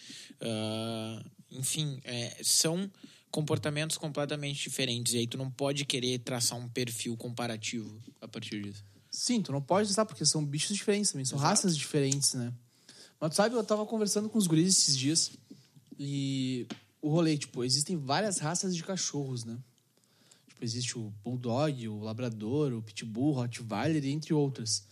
Ah, 0.41 1.25
enfim, 1.51 2.01
é, 2.05 2.37
são 2.43 2.91
comportamentos 3.31 3.97
completamente 3.97 4.63
diferentes. 4.63 5.15
E 5.15 5.19
aí 5.19 5.27
tu 5.27 5.39
não 5.39 5.51
pode 5.51 5.85
querer 5.85 6.19
traçar 6.19 6.59
um 6.59 6.69
perfil 6.69 7.17
comparativo 7.17 8.01
a 8.21 8.27
partir 8.27 8.63
disso. 8.63 8.85
Sim, 9.11 9.41
tu 9.41 9.53
não 9.53 9.63
pode 9.63 9.89
testar, 9.89 10.05
porque 10.05 10.25
são 10.27 10.45
bichos 10.45 10.77
diferentes 10.77 11.11
também, 11.11 11.25
são 11.25 11.39
Exato. 11.39 11.51
raças 11.51 11.77
diferentes, 11.77 12.35
né? 12.35 12.53
Mas 13.21 13.31
tu 13.31 13.37
sabe, 13.37 13.55
eu 13.55 13.65
tava 13.65 13.87
conversando 13.87 14.29
com 14.29 14.37
os 14.37 14.47
guris 14.47 14.69
esses 14.69 14.97
dias 14.97 15.33
e 15.99 16.67
o 17.01 17.09
rolê, 17.09 17.39
tipo, 17.39 17.65
existem 17.65 17.97
várias 17.97 18.39
raças 18.39 18.77
de 18.77 18.83
cachorros, 18.83 19.45
né? 19.45 19.57
Tipo, 20.57 20.65
existe 20.65 20.99
o 20.99 21.13
Bulldog, 21.23 21.87
o 21.87 22.01
Labrador, 22.01 22.73
o 22.73 22.81
Pitbull, 22.81 23.29
o 23.29 23.33
Rottweiler, 23.33 24.07
entre 24.07 24.33
outras. 24.33 24.85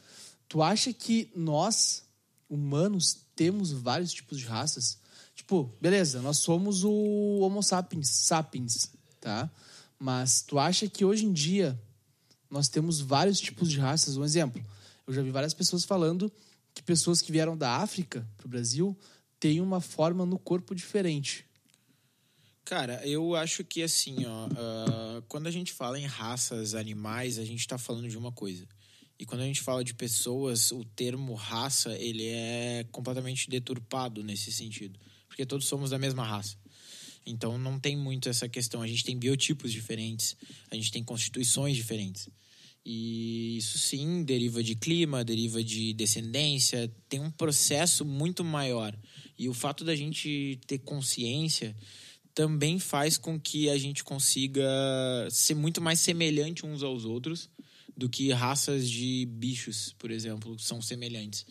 Tu 0.46 0.62
acha 0.62 0.92
que 0.92 1.30
nós, 1.34 2.04
humanos, 2.50 3.24
temos 3.34 3.72
vários 3.72 4.12
tipos 4.12 4.38
de 4.38 4.44
raças? 4.44 4.98
Tipo, 5.34 5.74
beleza, 5.80 6.20
nós 6.20 6.36
somos 6.36 6.84
o 6.84 7.38
Homo 7.40 7.62
sapiens, 7.62 8.10
sapiens, 8.10 8.90
tá? 9.18 9.50
Mas 9.98 10.42
tu 10.42 10.58
acha 10.58 10.86
que 10.86 11.02
hoje 11.02 11.24
em 11.24 11.32
dia 11.32 11.80
nós 12.50 12.68
temos 12.68 13.00
vários 13.00 13.40
tipos 13.40 13.70
de 13.70 13.80
raças. 13.80 14.18
Um 14.18 14.24
exemplo, 14.24 14.62
eu 15.06 15.14
já 15.14 15.22
vi 15.22 15.30
várias 15.30 15.54
pessoas 15.54 15.82
falando 15.84 16.30
que 16.74 16.82
pessoas 16.82 17.22
que 17.22 17.32
vieram 17.32 17.56
da 17.56 17.76
África 17.76 18.28
para 18.36 18.46
o 18.46 18.50
Brasil 18.50 18.94
têm 19.40 19.62
uma 19.62 19.80
forma 19.80 20.26
no 20.26 20.38
corpo 20.38 20.74
diferente. 20.74 21.46
Cara, 22.64 23.06
eu 23.06 23.34
acho 23.34 23.62
que 23.62 23.82
assim, 23.82 24.24
ó, 24.24 24.48
ah, 24.56 25.22
quando 25.28 25.46
a 25.46 25.50
gente 25.50 25.72
fala 25.72 25.98
em 25.98 26.06
raças 26.06 26.74
animais, 26.74 27.38
a 27.38 27.44
gente 27.44 27.66
tá 27.66 27.76
falando 27.76 28.08
de 28.08 28.16
uma 28.16 28.32
coisa. 28.32 28.66
E 29.18 29.26
quando 29.26 29.42
a 29.42 29.46
gente 29.46 29.60
fala 29.60 29.84
de 29.84 29.94
pessoas, 29.94 30.72
o 30.72 30.84
termo 30.84 31.34
raça, 31.34 31.96
ele 31.98 32.26
é 32.26 32.84
completamente 32.90 33.48
deturpado 33.48 34.24
nesse 34.24 34.50
sentido. 34.50 34.98
Porque 35.28 35.46
todos 35.46 35.66
somos 35.66 35.90
da 35.90 35.98
mesma 35.98 36.24
raça. 36.24 36.56
Então 37.26 37.58
não 37.58 37.78
tem 37.78 37.96
muito 37.96 38.28
essa 38.28 38.48
questão. 38.48 38.82
A 38.82 38.86
gente 38.86 39.04
tem 39.04 39.18
biotipos 39.18 39.70
diferentes, 39.70 40.36
a 40.70 40.74
gente 40.74 40.90
tem 40.90 41.04
constituições 41.04 41.76
diferentes. 41.76 42.28
E 42.84 43.56
isso 43.56 43.78
sim 43.78 44.24
deriva 44.24 44.62
de 44.62 44.74
clima, 44.74 45.24
deriva 45.24 45.64
de 45.64 45.94
descendência, 45.94 46.92
tem 47.08 47.20
um 47.20 47.30
processo 47.30 48.04
muito 48.04 48.44
maior. 48.44 48.96
E 49.38 49.48
o 49.48 49.54
fato 49.54 49.84
da 49.84 49.96
gente 49.96 50.60
ter 50.66 50.78
consciência 50.78 51.74
também 52.34 52.78
faz 52.78 53.16
com 53.16 53.38
que 53.38 53.70
a 53.70 53.78
gente 53.78 54.02
consiga 54.02 54.64
ser 55.30 55.54
muito 55.54 55.80
mais 55.80 56.00
semelhante 56.00 56.66
uns 56.66 56.82
aos 56.82 57.04
outros 57.04 57.48
do 57.96 58.08
que 58.08 58.32
raças 58.32 58.90
de 58.90 59.24
bichos, 59.26 59.94
por 59.98 60.10
exemplo, 60.10 60.58
são 60.58 60.82
semelhantes. 60.82 61.46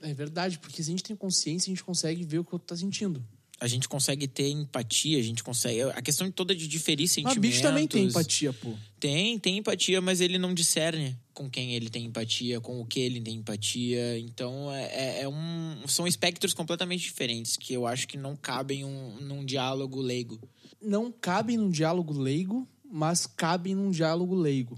É 0.00 0.14
verdade, 0.14 0.58
porque 0.58 0.82
se 0.82 0.90
a 0.90 0.92
gente 0.92 1.02
tem 1.02 1.14
consciência, 1.14 1.70
a 1.70 1.74
gente 1.74 1.84
consegue 1.84 2.24
ver 2.24 2.38
o 2.38 2.44
que 2.44 2.52
o 2.52 2.54
outro 2.54 2.68
tá 2.68 2.76
sentindo. 2.76 3.24
A 3.60 3.68
gente 3.68 3.88
consegue 3.88 4.26
ter 4.26 4.48
empatia, 4.50 5.18
a 5.18 5.22
gente 5.22 5.42
consegue. 5.42 5.82
A 5.82 6.02
questão 6.02 6.30
toda 6.30 6.54
de 6.54 6.66
diferir 6.66 7.06
sentimentos. 7.08 7.36
Mas 7.36 7.50
bicho 7.50 7.62
também 7.62 7.86
tem 7.86 8.04
empatia, 8.06 8.52
pô. 8.52 8.74
Tem, 8.98 9.38
tem 9.38 9.58
empatia, 9.58 10.00
mas 10.00 10.20
ele 10.20 10.38
não 10.38 10.52
discerne 10.52 11.16
com 11.32 11.48
quem 11.48 11.72
ele 11.74 11.88
tem 11.88 12.04
empatia, 12.04 12.60
com 12.60 12.80
o 12.80 12.84
que 12.86 12.98
ele 13.00 13.20
tem 13.20 13.36
empatia. 13.36 14.18
Então, 14.18 14.70
é, 14.72 14.82
é- 14.86 15.20
é 15.22 15.28
um, 15.28 15.86
são 15.86 16.06
espectros 16.06 16.52
completamente 16.52 17.02
diferentes 17.02 17.56
que 17.56 17.72
eu 17.72 17.86
acho 17.86 18.08
que 18.08 18.16
não 18.18 18.34
cabem 18.36 18.84
um, 18.84 19.20
num 19.20 19.44
diálogo 19.44 20.00
leigo. 20.00 20.40
Não 20.82 21.10
cabem 21.12 21.56
num 21.56 21.70
diálogo 21.70 22.12
leigo, 22.12 22.68
mas 22.90 23.24
cabem 23.24 23.74
num 23.74 23.90
diálogo 23.90 24.34
leigo. 24.34 24.76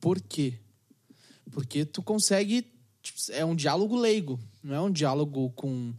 Por 0.00 0.20
quê? 0.20 0.54
Porque 1.52 1.84
tu 1.84 2.02
consegue. 2.02 2.66
tipo, 3.02 3.18
É 3.32 3.44
um 3.44 3.54
diálogo 3.54 3.96
leigo, 3.96 4.38
Não 4.62 4.74
é 4.74 4.80
um 4.80 4.90
diálogo 4.90 5.50
com, 5.50 5.94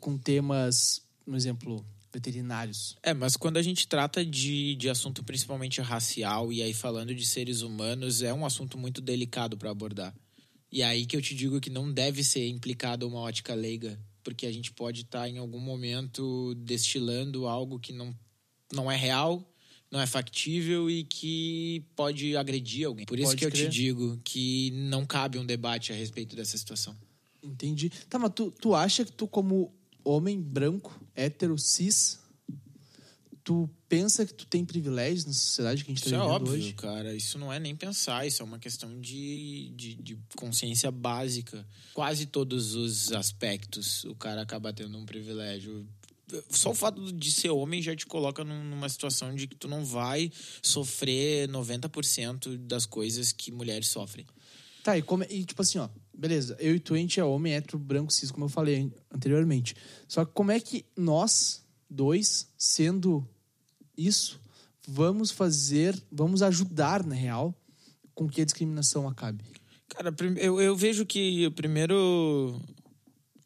com 0.00 0.16
temas, 0.16 1.02
por 1.26 1.34
exemplo, 1.34 1.84
veterinários. 2.12 2.96
É, 3.02 3.12
mas 3.12 3.36
quando 3.36 3.56
a 3.56 3.62
gente 3.62 3.86
trata 3.88 4.24
de, 4.24 4.76
de 4.76 4.88
assunto 4.88 5.24
principalmente 5.24 5.80
racial 5.80 6.52
e 6.52 6.62
aí 6.62 6.72
falando 6.72 7.12
de 7.14 7.26
seres 7.26 7.62
humanos, 7.62 8.22
é 8.22 8.32
um 8.32 8.46
assunto 8.46 8.78
muito 8.78 9.00
delicado 9.00 9.56
para 9.58 9.70
abordar. 9.70 10.14
E 10.70 10.82
aí 10.82 11.04
que 11.04 11.16
eu 11.16 11.20
te 11.20 11.34
digo 11.34 11.60
que 11.60 11.68
não 11.68 11.92
deve 11.92 12.22
ser 12.22 12.48
implicado 12.48 13.06
uma 13.06 13.20
ótica 13.20 13.54
leiga, 13.54 13.98
porque 14.22 14.46
a 14.46 14.52
gente 14.52 14.72
pode 14.72 15.02
estar 15.02 15.22
tá, 15.22 15.28
em 15.28 15.38
algum 15.38 15.60
momento 15.60 16.54
destilando 16.54 17.46
algo 17.46 17.78
que 17.78 17.92
não, 17.92 18.16
não 18.72 18.90
é 18.90 18.96
real, 18.96 19.44
não 19.90 20.00
é 20.00 20.06
factível 20.06 20.88
e 20.88 21.04
que 21.04 21.84
pode 21.96 22.36
agredir 22.36 22.86
alguém. 22.86 23.04
Por 23.04 23.18
isso 23.18 23.30
Pode 23.30 23.38
que 23.38 23.46
eu 23.46 23.50
crer. 23.50 23.68
te 23.68 23.74
digo 23.74 24.20
que 24.24 24.70
não 24.72 25.04
cabe 25.04 25.38
um 25.38 25.46
debate 25.46 25.92
a 25.92 25.96
respeito 25.96 26.36
dessa 26.36 26.56
situação. 26.56 26.96
Entendi. 27.42 27.90
Tá, 28.08 28.18
mas 28.18 28.32
tu, 28.34 28.50
tu 28.50 28.74
acha 28.74 29.04
que 29.04 29.12
tu, 29.12 29.28
como 29.28 29.72
homem 30.04 30.40
branco, 30.40 31.00
hétero, 31.16 31.56
cis, 31.58 32.18
tu 33.44 33.68
pensa 33.88 34.26
que 34.26 34.34
tu 34.34 34.44
tem 34.46 34.64
privilégios 34.64 35.24
na 35.24 35.32
sociedade 35.32 35.84
que 35.84 35.90
a 35.90 35.94
gente 35.94 36.02
Isso 36.04 36.10
tá 36.10 36.16
é 36.16 36.20
vivendo 36.20 36.34
óbvio, 36.34 36.52
hoje? 36.54 36.72
cara. 36.74 37.14
Isso 37.14 37.38
não 37.38 37.52
é 37.52 37.60
nem 37.60 37.76
pensar, 37.76 38.26
isso 38.26 38.42
é 38.42 38.44
uma 38.44 38.58
questão 38.58 39.00
de, 39.00 39.70
de, 39.76 39.94
de 39.94 40.18
consciência 40.36 40.90
básica. 40.90 41.66
Quase 41.94 42.26
todos 42.26 42.74
os 42.74 43.12
aspectos 43.12 44.04
o 44.04 44.14
cara 44.14 44.42
acaba 44.42 44.72
tendo 44.72 44.96
um 44.98 45.06
privilégio. 45.06 45.86
Só 46.50 46.70
o 46.70 46.74
fato 46.74 47.12
de 47.12 47.30
ser 47.30 47.50
homem 47.50 47.80
já 47.80 47.94
te 47.94 48.04
coloca 48.04 48.42
num- 48.42 48.64
numa 48.64 48.88
situação 48.88 49.32
de 49.32 49.46
que 49.46 49.54
tu 49.54 49.68
não 49.68 49.84
vai 49.84 50.32
sofrer 50.60 51.48
90% 51.48 52.56
das 52.58 52.84
coisas 52.84 53.30
que 53.30 53.52
mulheres 53.52 53.86
sofrem. 53.86 54.26
Tá, 54.82 54.98
e, 54.98 55.02
como, 55.02 55.22
e 55.30 55.44
tipo 55.44 55.62
assim, 55.62 55.78
ó, 55.78 55.88
beleza, 56.16 56.56
eu 56.58 56.74
e 56.74 56.80
tu, 56.80 56.94
a 56.94 56.98
é 56.98 57.24
homem, 57.24 57.54
hétero, 57.54 57.78
branco, 57.78 58.12
cis, 58.12 58.30
como 58.30 58.46
eu 58.46 58.50
falei 58.50 58.92
anteriormente. 59.12 59.74
Só 60.08 60.24
que 60.24 60.32
como 60.32 60.50
é 60.50 60.58
que 60.58 60.84
nós, 60.96 61.64
dois, 61.88 62.48
sendo 62.56 63.28
isso, 63.96 64.40
vamos 64.86 65.30
fazer, 65.30 66.00
vamos 66.10 66.42
ajudar, 66.42 67.04
na 67.04 67.14
real, 67.14 67.54
com 68.14 68.28
que 68.28 68.40
a 68.40 68.44
discriminação 68.44 69.08
acabe? 69.08 69.44
Cara, 69.88 70.14
eu, 70.36 70.60
eu 70.60 70.76
vejo 70.76 71.04
que 71.04 71.46
o 71.46 71.52
primeiro, 71.52 72.60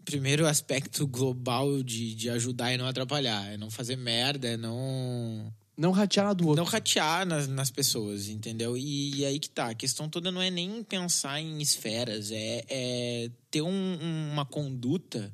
primeiro 0.05 0.47
aspecto 0.47 1.07
global 1.07 1.83
de, 1.83 2.15
de 2.15 2.31
ajudar 2.31 2.71
é 2.71 2.77
não 2.77 2.87
atrapalhar, 2.87 3.53
é 3.53 3.57
não 3.57 3.71
fazer 3.71 3.97
merda, 3.97 4.49
é 4.49 4.57
não 4.57 5.53
Não 5.81 5.93
ratear 5.93 6.27
na 6.27 6.35
do 6.35 6.47
outro. 6.47 6.63
não 6.63 6.71
ratear 6.71 7.25
nas, 7.27 7.49
nas 7.49 7.71
pessoas, 7.71 8.29
entendeu? 8.29 8.77
E, 8.77 9.25
aí 9.25 9.39
que 9.39 9.49
tá. 9.49 9.71
A 9.71 9.75
questão 9.75 10.11
toda 10.11 10.31
não 10.31 10.43
é 10.43 10.51
nem 10.51 10.83
pensar 10.85 11.41
em 11.41 11.59
esferas, 11.63 12.31
é, 12.31 12.63
é 12.69 13.31
ter 13.51 13.63
um- 13.63 14.31
uma 14.31 14.45
conduta 14.45 15.33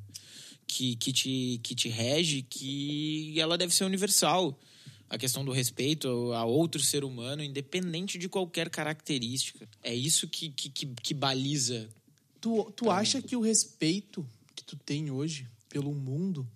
que, 0.65 0.95
que, 0.97 1.13
te, 1.13 1.61
que 1.65 1.75
te 1.75 1.89
rege 1.89 2.43
que 2.43 3.35
ela 3.41 3.59
deve 3.59 3.75
ser 3.75 3.85
universal. 3.85 4.57
A 5.11 5.19
questão 5.19 5.45
do 5.45 5.51
respeito 5.51 6.33
a 6.33 6.45
outro 6.45 6.81
ser 6.81 7.03
humano, 7.03 7.43
independente 7.43 8.17
de 8.17 8.29
qualquer 8.29 8.71
característica. 8.71 9.69
É 9.83 9.93
isso 9.95 10.29
que, 10.29 10.51
que, 10.51 10.69
que, 10.71 10.87
que 10.87 11.13
baliza. 11.15 11.89
Tu, 12.41 12.73
tu 12.77 12.89
acha 12.91 13.21
que 13.21 13.35
o 13.35 13.41
respeito 13.41 14.25
que 14.55 14.63
tu 14.63 14.77
tem 14.77 15.11
hoje 15.11 15.47
pelo 15.69 15.93
mundo 15.93 16.47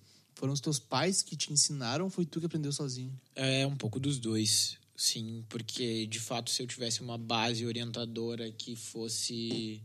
foram 0.41 0.55
os 0.55 0.61
teus 0.61 0.79
pais 0.79 1.21
que 1.21 1.37
te 1.37 1.53
ensinaram 1.53 2.07
ou 2.07 2.11
foi 2.11 2.25
tu 2.25 2.41
que 2.41 2.47
aprendeu 2.47 2.73
sozinho? 2.73 3.13
É 3.37 3.67
um 3.67 3.77
pouco 3.77 4.01
dos 4.01 4.19
dois, 4.19 4.79
sim, 4.97 5.45
porque 5.51 6.07
de 6.07 6.19
fato 6.19 6.49
se 6.49 6.63
eu 6.63 6.67
tivesse 6.67 7.03
uma 7.03 7.19
base 7.19 7.67
orientadora 7.67 8.51
que 8.51 8.75
fosse 8.75 9.83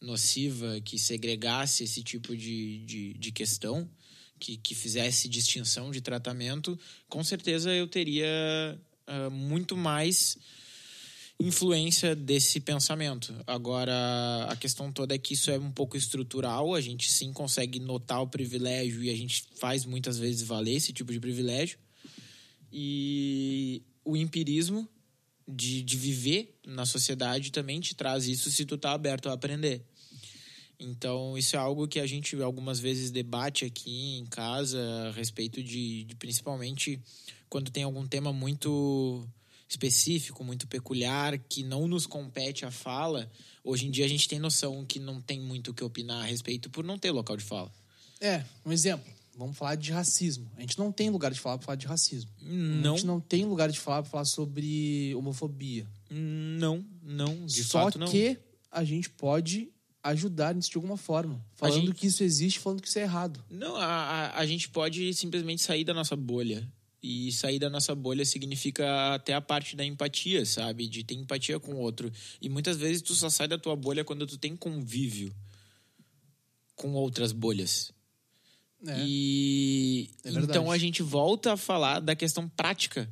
nociva, 0.00 0.80
que 0.80 1.00
segregasse 1.00 1.82
esse 1.82 2.00
tipo 2.04 2.36
de, 2.36 2.78
de, 2.86 3.14
de 3.14 3.32
questão, 3.32 3.90
que, 4.38 4.56
que 4.56 4.72
fizesse 4.72 5.28
distinção 5.28 5.90
de 5.90 6.00
tratamento, 6.00 6.78
com 7.08 7.24
certeza 7.24 7.74
eu 7.74 7.88
teria 7.88 8.80
ah, 9.04 9.28
muito 9.30 9.76
mais 9.76 10.38
influência 11.40 12.16
desse 12.16 12.58
pensamento. 12.58 13.34
Agora, 13.46 14.46
a 14.48 14.56
questão 14.56 14.90
toda 14.90 15.14
é 15.14 15.18
que 15.18 15.34
isso 15.34 15.50
é 15.50 15.58
um 15.58 15.70
pouco 15.70 15.96
estrutural, 15.96 16.74
a 16.74 16.80
gente 16.80 17.10
sim 17.10 17.32
consegue 17.32 17.78
notar 17.78 18.20
o 18.22 18.26
privilégio 18.26 19.02
e 19.04 19.10
a 19.10 19.16
gente 19.16 19.44
faz 19.56 19.84
muitas 19.84 20.18
vezes 20.18 20.42
valer 20.42 20.74
esse 20.74 20.92
tipo 20.92 21.12
de 21.12 21.20
privilégio. 21.20 21.78
E 22.72 23.82
o 24.04 24.16
empirismo 24.16 24.88
de, 25.46 25.82
de 25.82 25.96
viver 25.96 26.58
na 26.66 26.84
sociedade 26.84 27.52
também 27.52 27.80
te 27.80 27.94
traz 27.94 28.26
isso 28.26 28.50
se 28.50 28.64
tu 28.64 28.76
tá 28.76 28.92
aberto 28.92 29.28
a 29.28 29.32
aprender. 29.32 29.82
Então, 30.80 31.36
isso 31.36 31.56
é 31.56 31.58
algo 31.58 31.88
que 31.88 31.98
a 31.98 32.06
gente 32.06 32.40
algumas 32.40 32.78
vezes 32.78 33.10
debate 33.10 33.64
aqui 33.64 34.18
em 34.18 34.26
casa 34.26 34.80
a 35.08 35.10
respeito 35.10 35.62
de, 35.62 36.04
de 36.04 36.14
principalmente 36.16 37.00
quando 37.48 37.70
tem 37.70 37.82
algum 37.82 38.06
tema 38.06 38.32
muito 38.32 39.26
específico, 39.68 40.42
muito 40.42 40.66
peculiar, 40.66 41.38
que 41.38 41.62
não 41.62 41.86
nos 41.86 42.06
compete 42.06 42.64
a 42.64 42.70
fala. 42.70 43.30
Hoje 43.62 43.86
em 43.86 43.90
dia 43.90 44.04
a 44.04 44.08
gente 44.08 44.26
tem 44.28 44.38
noção 44.38 44.84
que 44.84 44.98
não 44.98 45.20
tem 45.20 45.40
muito 45.40 45.70
o 45.70 45.74
que 45.74 45.84
opinar 45.84 46.22
a 46.22 46.26
respeito 46.26 46.70
por 46.70 46.84
não 46.84 46.98
ter 46.98 47.10
local 47.10 47.36
de 47.36 47.44
fala. 47.44 47.70
É, 48.20 48.44
um 48.64 48.72
exemplo. 48.72 49.06
Vamos 49.36 49.56
falar 49.56 49.76
de 49.76 49.92
racismo. 49.92 50.50
A 50.56 50.62
gente 50.62 50.76
não 50.78 50.90
tem 50.90 51.10
lugar 51.10 51.30
de 51.30 51.38
falar 51.38 51.58
para 51.58 51.66
falar 51.66 51.76
de 51.76 51.86
racismo. 51.86 52.28
Não, 52.42 52.94
A 52.94 52.96
gente 52.96 53.06
não 53.06 53.20
tem 53.20 53.44
lugar 53.44 53.70
de 53.70 53.78
falar 53.78 54.02
para 54.02 54.10
falar 54.10 54.24
sobre 54.24 55.14
homofobia. 55.14 55.86
não, 56.10 56.84
não, 57.02 57.46
de 57.46 57.62
Só 57.62 57.84
fato 57.84 57.98
não. 58.00 58.08
que 58.08 58.36
a 58.72 58.82
gente 58.82 59.08
pode 59.10 59.68
ajudar 60.02 60.54
nisso 60.54 60.70
de 60.70 60.76
alguma 60.76 60.96
forma. 60.96 61.44
Falando 61.54 61.80
gente- 61.86 61.94
que 61.94 62.06
isso 62.08 62.24
existe, 62.24 62.58
falando 62.58 62.80
que 62.82 62.88
isso 62.88 62.98
é 62.98 63.02
errado. 63.02 63.44
Não, 63.50 63.76
a, 63.76 63.84
a, 63.86 64.38
a 64.40 64.46
gente 64.46 64.68
pode 64.70 65.12
simplesmente 65.14 65.62
sair 65.62 65.84
da 65.84 65.94
nossa 65.94 66.16
bolha. 66.16 66.66
E 67.02 67.30
sair 67.32 67.58
da 67.60 67.70
nossa 67.70 67.94
bolha 67.94 68.24
significa 68.24 69.14
até 69.14 69.32
a 69.32 69.40
parte 69.40 69.76
da 69.76 69.84
empatia, 69.84 70.44
sabe? 70.44 70.88
De 70.88 71.04
ter 71.04 71.14
empatia 71.14 71.60
com 71.60 71.74
o 71.74 71.78
outro. 71.78 72.10
E 72.42 72.48
muitas 72.48 72.76
vezes 72.76 73.00
tu 73.02 73.14
só 73.14 73.30
sai 73.30 73.46
da 73.46 73.56
tua 73.56 73.76
bolha 73.76 74.04
quando 74.04 74.26
tu 74.26 74.36
tem 74.36 74.56
convívio 74.56 75.32
com 76.74 76.92
outras 76.94 77.32
bolhas. 77.32 77.92
É. 78.86 79.04
E 79.06 80.10
É 80.24 80.30
então 80.30 80.70
a 80.70 80.78
gente 80.78 81.02
volta 81.02 81.52
a 81.52 81.56
falar 81.56 82.00
da 82.00 82.14
questão 82.16 82.48
prática 82.48 83.08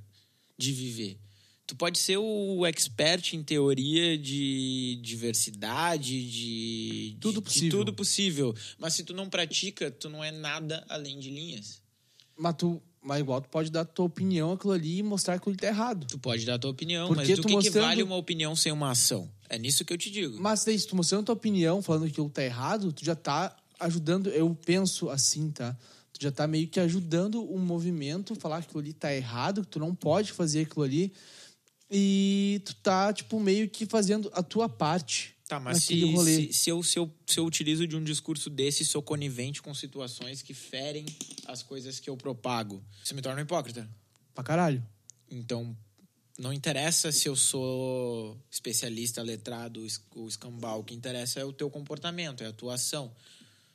de 0.58 0.72
viver. 0.72 1.18
Tu 1.66 1.74
pode 1.74 1.98
ser 1.98 2.16
o 2.16 2.64
expert 2.64 3.32
em 3.34 3.42
teoria 3.42 4.16
de 4.16 5.00
diversidade, 5.02 6.30
de 6.30 7.10
de- 7.10 7.16
Tudo 7.20 7.40
de 7.40 7.42
possível. 7.42 7.70
tudo 7.78 7.92
possível, 7.92 8.54
mas 8.78 8.94
se 8.94 9.02
tu 9.02 9.12
não 9.12 9.28
pratica, 9.28 9.90
tu 9.90 10.08
não 10.08 10.22
é 10.22 10.30
nada 10.30 10.84
além 10.88 11.18
de 11.18 11.28
linhas. 11.30 11.82
Mas 12.38 12.54
tu, 12.56 12.80
mas 13.06 13.20
igual 13.20 13.40
tu 13.40 13.48
pode 13.48 13.70
dar 13.70 13.84
tua 13.84 14.04
opinião 14.04 14.50
aquilo 14.52 14.72
ali 14.72 14.98
e 14.98 15.02
mostrar 15.02 15.38
que 15.38 15.48
ali 15.48 15.56
tá 15.56 15.68
errado. 15.68 16.06
Tu 16.08 16.18
pode 16.18 16.44
dar 16.44 16.54
a 16.54 16.58
tua 16.58 16.70
opinião, 16.72 17.06
Porque 17.06 17.20
mas 17.20 17.28
do 17.28 17.36
tu 17.36 17.42
que, 17.42 17.48
que 17.48 17.54
mostrando- 17.54 17.84
vale 17.86 18.02
uma 18.02 18.16
opinião 18.16 18.56
sem 18.56 18.72
uma 18.72 18.90
ação? 18.90 19.30
É 19.48 19.56
nisso 19.56 19.84
que 19.84 19.92
eu 19.92 19.98
te 19.98 20.10
digo. 20.10 20.36
Mas 20.40 20.64
daí, 20.64 20.76
se 20.76 20.88
tu 20.88 20.96
mostrando 20.96 21.26
tua 21.26 21.34
opinião, 21.34 21.80
falando 21.80 22.06
que 22.06 22.10
aquilo 22.10 22.28
tá 22.28 22.42
errado, 22.42 22.92
tu 22.92 23.04
já 23.04 23.14
tá 23.14 23.54
ajudando, 23.78 24.28
eu 24.30 24.52
penso 24.66 25.08
assim, 25.08 25.52
tá? 25.52 25.76
Tu 26.12 26.22
já 26.22 26.32
tá 26.32 26.48
meio 26.48 26.66
que 26.66 26.80
ajudando 26.80 27.44
o 27.44 27.56
movimento, 27.58 28.34
falar 28.34 28.60
que 28.62 28.66
aquilo 28.68 28.80
ali 28.80 28.92
tá 28.92 29.14
errado, 29.14 29.60
que 29.62 29.68
tu 29.68 29.78
não 29.78 29.94
pode 29.94 30.32
fazer 30.32 30.62
aquilo 30.62 30.82
ali. 30.82 31.12
E 31.88 32.60
tu 32.64 32.74
tá, 32.76 33.12
tipo, 33.12 33.38
meio 33.38 33.68
que 33.68 33.86
fazendo 33.86 34.28
a 34.34 34.42
tua 34.42 34.68
parte. 34.68 35.35
Tá, 35.48 35.60
mas 35.60 35.84
se, 35.84 36.00
se, 36.00 36.52
se 36.52 36.70
eu, 36.70 36.82
se, 36.82 36.98
eu, 36.98 37.14
se 37.24 37.38
eu 37.38 37.46
utilizo 37.46 37.86
de 37.86 37.96
um 37.96 38.02
discurso 38.02 38.50
desse, 38.50 38.84
sou 38.84 39.00
conivente 39.00 39.62
com 39.62 39.72
situações 39.72 40.42
que 40.42 40.52
ferem 40.52 41.06
as 41.46 41.62
coisas 41.62 42.00
que 42.00 42.10
eu 42.10 42.16
propago, 42.16 42.82
isso 43.04 43.14
me 43.14 43.22
torna 43.22 43.40
um 43.40 43.44
hipócrita. 43.44 43.88
Pra 44.34 44.42
caralho. 44.42 44.84
Então, 45.30 45.76
não 46.36 46.52
interessa 46.52 47.12
se 47.12 47.28
eu 47.28 47.36
sou 47.36 48.36
especialista, 48.50 49.22
letrado, 49.22 49.86
o 50.16 50.26
escambau. 50.26 50.80
O 50.80 50.84
que 50.84 50.94
interessa 50.94 51.38
é 51.38 51.44
o 51.44 51.52
teu 51.52 51.70
comportamento, 51.70 52.42
é 52.42 52.48
a 52.48 52.52
tua 52.52 52.74
ação. 52.74 53.14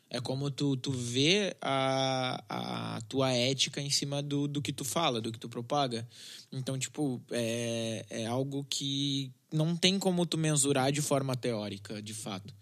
É 0.09 0.19
como 0.19 0.51
tu, 0.51 0.76
tu 0.76 0.91
vê 0.91 1.55
a, 1.61 2.43
a 2.49 3.01
tua 3.03 3.32
ética 3.32 3.80
em 3.80 3.89
cima 3.89 4.22
do, 4.22 4.45
do 4.45 4.61
que 4.61 4.74
tu 4.74 4.84
fala, 4.84 5.22
do 5.22 5.32
que 5.32 5.39
tu 5.39 5.47
propaga. 5.47 6.05
Então, 6.51 6.78
tipo, 6.78 7.22
é, 7.32 8.05
é 8.09 8.26
algo 8.26 8.65
que 8.69 9.32
não 9.51 9.75
tem 9.75 9.99
como 9.99 10.25
tu 10.25 10.37
mensurar 10.37 10.91
de 10.91 11.01
forma 11.01 11.35
teórica, 11.35 12.01
de 12.01 12.13
fato. 12.13 12.53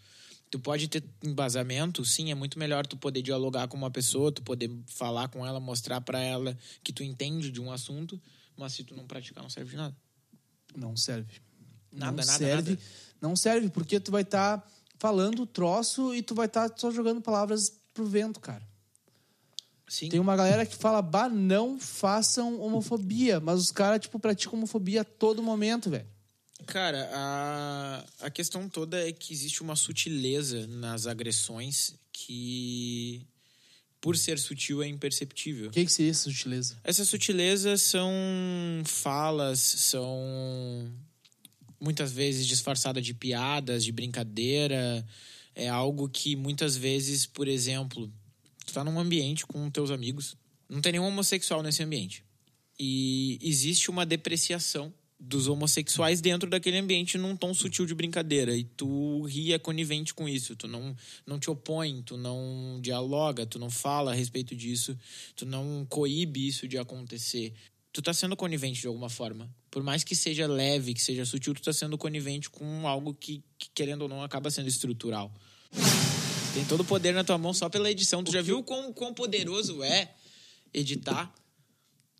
Tu 0.49 0.59
pode 0.59 0.87
ter 0.87 1.03
embasamento, 1.23 2.03
sim, 2.03 2.31
é 2.31 2.35
muito 2.35 2.57
melhor 2.57 2.85
tu 2.87 2.97
poder 2.97 3.21
dialogar 3.21 3.67
com 3.67 3.77
uma 3.77 3.91
pessoa, 3.91 4.31
tu 4.31 4.41
poder 4.41 4.71
falar 4.87 5.27
com 5.27 5.45
ela, 5.45 5.59
mostrar 5.59 6.01
pra 6.01 6.19
ela 6.19 6.57
que 6.83 6.91
tu 6.91 7.03
entende 7.03 7.51
de 7.51 7.61
um 7.61 7.71
assunto, 7.71 8.19
mas 8.57 8.73
se 8.73 8.83
tu 8.83 8.95
não 8.95 9.05
praticar, 9.05 9.43
não 9.43 9.49
serve 9.49 9.71
de 9.71 9.77
nada. 9.77 9.95
Não 10.75 10.97
serve. 10.97 11.39
Nada, 11.91 12.11
não 12.11 12.25
nada, 12.25 12.37
serve, 12.37 12.71
nada. 12.71 12.81
Não 13.21 13.35
serve, 13.35 13.69
porque 13.69 13.99
tu 13.99 14.11
vai 14.11 14.23
estar 14.23 14.67
falando 14.97 15.43
o 15.43 15.45
troço 15.45 16.15
e 16.15 16.23
tu 16.23 16.33
vai 16.33 16.47
estar 16.47 16.71
só 16.75 16.89
jogando 16.91 17.21
palavras 17.21 17.71
pro 17.93 18.05
vento, 18.05 18.39
cara. 18.39 18.67
Sim. 19.87 20.09
Tem 20.09 20.19
uma 20.19 20.35
galera 20.35 20.65
que 20.65 20.75
fala, 20.75 21.01
bah, 21.01 21.29
não 21.29 21.79
façam 21.79 22.59
homofobia, 22.61 23.39
mas 23.39 23.59
os 23.59 23.71
caras, 23.71 24.01
tipo, 24.01 24.19
praticam 24.19 24.55
homofobia 24.55 25.01
a 25.01 25.03
todo 25.03 25.41
momento, 25.41 25.89
velho. 25.89 26.07
Cara, 26.65 27.09
a, 27.13 28.05
a 28.21 28.29
questão 28.29 28.69
toda 28.69 29.07
é 29.07 29.11
que 29.11 29.33
existe 29.33 29.61
uma 29.61 29.75
sutileza 29.75 30.67
nas 30.67 31.07
agressões 31.07 31.95
que, 32.11 33.25
por 33.99 34.17
ser 34.17 34.37
sutil, 34.37 34.83
é 34.83 34.87
imperceptível. 34.87 35.69
O 35.69 35.71
que, 35.71 35.85
que 35.85 35.91
seria 35.91 36.11
essa 36.11 36.29
sutileza? 36.29 36.77
Essas 36.83 37.07
sutilezas 37.07 37.81
são 37.81 38.11
falas, 38.85 39.59
são 39.59 40.91
muitas 41.79 42.11
vezes 42.11 42.45
disfarçadas 42.45 43.05
de 43.05 43.13
piadas, 43.13 43.83
de 43.83 43.91
brincadeira. 43.91 45.05
É 45.55 45.67
algo 45.69 46.07
que 46.09 46.35
muitas 46.35 46.75
vezes, 46.75 47.25
por 47.25 47.47
exemplo, 47.47 48.11
tu 48.65 48.73
tá 48.73 48.83
num 48.83 48.99
ambiente 48.99 49.45
com 49.45 49.69
teus 49.71 49.91
amigos, 49.91 50.35
não 50.67 50.81
tem 50.81 50.91
nenhum 50.93 51.05
homossexual 51.05 51.63
nesse 51.63 51.81
ambiente. 51.81 52.23
E 52.77 53.39
existe 53.41 53.89
uma 53.89 54.05
depreciação 54.05 54.93
dos 55.19 55.47
homossexuais 55.47 56.21
dentro 56.21 56.49
daquele 56.49 56.77
ambiente 56.77 57.17
num 57.17 57.35
tom 57.35 57.53
sutil 57.53 57.85
de 57.85 57.93
brincadeira. 57.93 58.55
E 58.55 58.63
tu 58.63 59.23
ria 59.23 59.59
conivente 59.59 60.13
com 60.13 60.29
isso. 60.29 60.55
Tu 60.55 60.67
não, 60.67 60.95
não 61.25 61.37
te 61.37 61.49
opõe, 61.49 62.01
tu 62.01 62.15
não 62.15 62.79
dialoga, 62.81 63.45
tu 63.45 63.59
não 63.59 63.69
fala 63.69 64.11
a 64.11 64.15
respeito 64.15 64.55
disso, 64.55 64.97
tu 65.35 65.45
não 65.45 65.85
coíbe 65.89 66.47
isso 66.47 66.67
de 66.67 66.77
acontecer. 66.77 67.53
Tu 67.91 68.01
tá 68.01 68.13
sendo 68.13 68.35
conivente 68.35 68.79
de 68.79 68.87
alguma 68.87 69.09
forma. 69.09 69.53
Por 69.69 69.83
mais 69.83 70.03
que 70.03 70.15
seja 70.15 70.47
leve, 70.47 70.93
que 70.93 71.01
seja 71.01 71.25
sutil, 71.25 71.53
tu 71.53 71.61
tá 71.61 71.73
sendo 71.73 71.97
conivente 71.97 72.49
com 72.49 72.87
algo 72.87 73.13
que, 73.13 73.43
que 73.57 73.69
querendo 73.73 74.03
ou 74.03 74.07
não, 74.07 74.23
acaba 74.23 74.49
sendo 74.49 74.69
estrutural. 74.69 75.33
Tem 76.53 76.65
todo 76.65 76.81
o 76.81 76.85
poder 76.85 77.13
na 77.13 77.23
tua 77.23 77.37
mão 77.37 77.53
só 77.53 77.67
pela 77.67 77.91
edição. 77.91 78.23
Tu 78.23 78.31
já 78.31 78.41
viu 78.41 78.63
quão, 78.63 78.93
quão 78.93 79.13
poderoso 79.13 79.83
é 79.83 80.13
editar? 80.73 81.33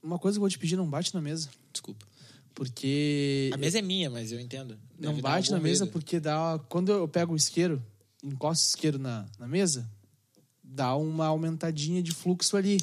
Uma 0.04 0.20
coisa 0.20 0.36
que 0.36 0.40
eu 0.40 0.42
vou 0.42 0.50
te 0.50 0.60
pedir, 0.60 0.76
não 0.76 0.90
bate 0.90 1.14
na 1.14 1.22
mesa. 1.22 1.50
Desculpa. 1.72 2.06
Porque. 2.54 3.50
A 3.54 3.58
mesa 3.58 3.80
é 3.80 3.82
minha, 3.82 4.10
mas 4.10 4.32
eu 4.32 4.40
entendo. 4.40 4.78
Não 5.00 5.12
Deve 5.12 5.22
dar 5.22 5.30
bate 5.30 5.52
na 5.52 5.60
mesa 5.60 5.86
medo. 5.86 5.94
porque 5.94 6.20
dá. 6.20 6.60
Quando 6.70 6.92
eu 6.92 7.08
pego 7.08 7.34
o 7.34 7.36
isqueiro, 7.36 7.82
encosto 8.24 8.66
o 8.66 8.70
isqueiro 8.70 8.98
na, 9.00 9.26
na 9.38 9.48
mesa, 9.48 9.90
dá 10.64 10.96
uma 10.96 11.28
aumentadinha 11.28 12.02
de 12.04 12.12
fluxo 12.12 12.58
ali. 12.58 12.78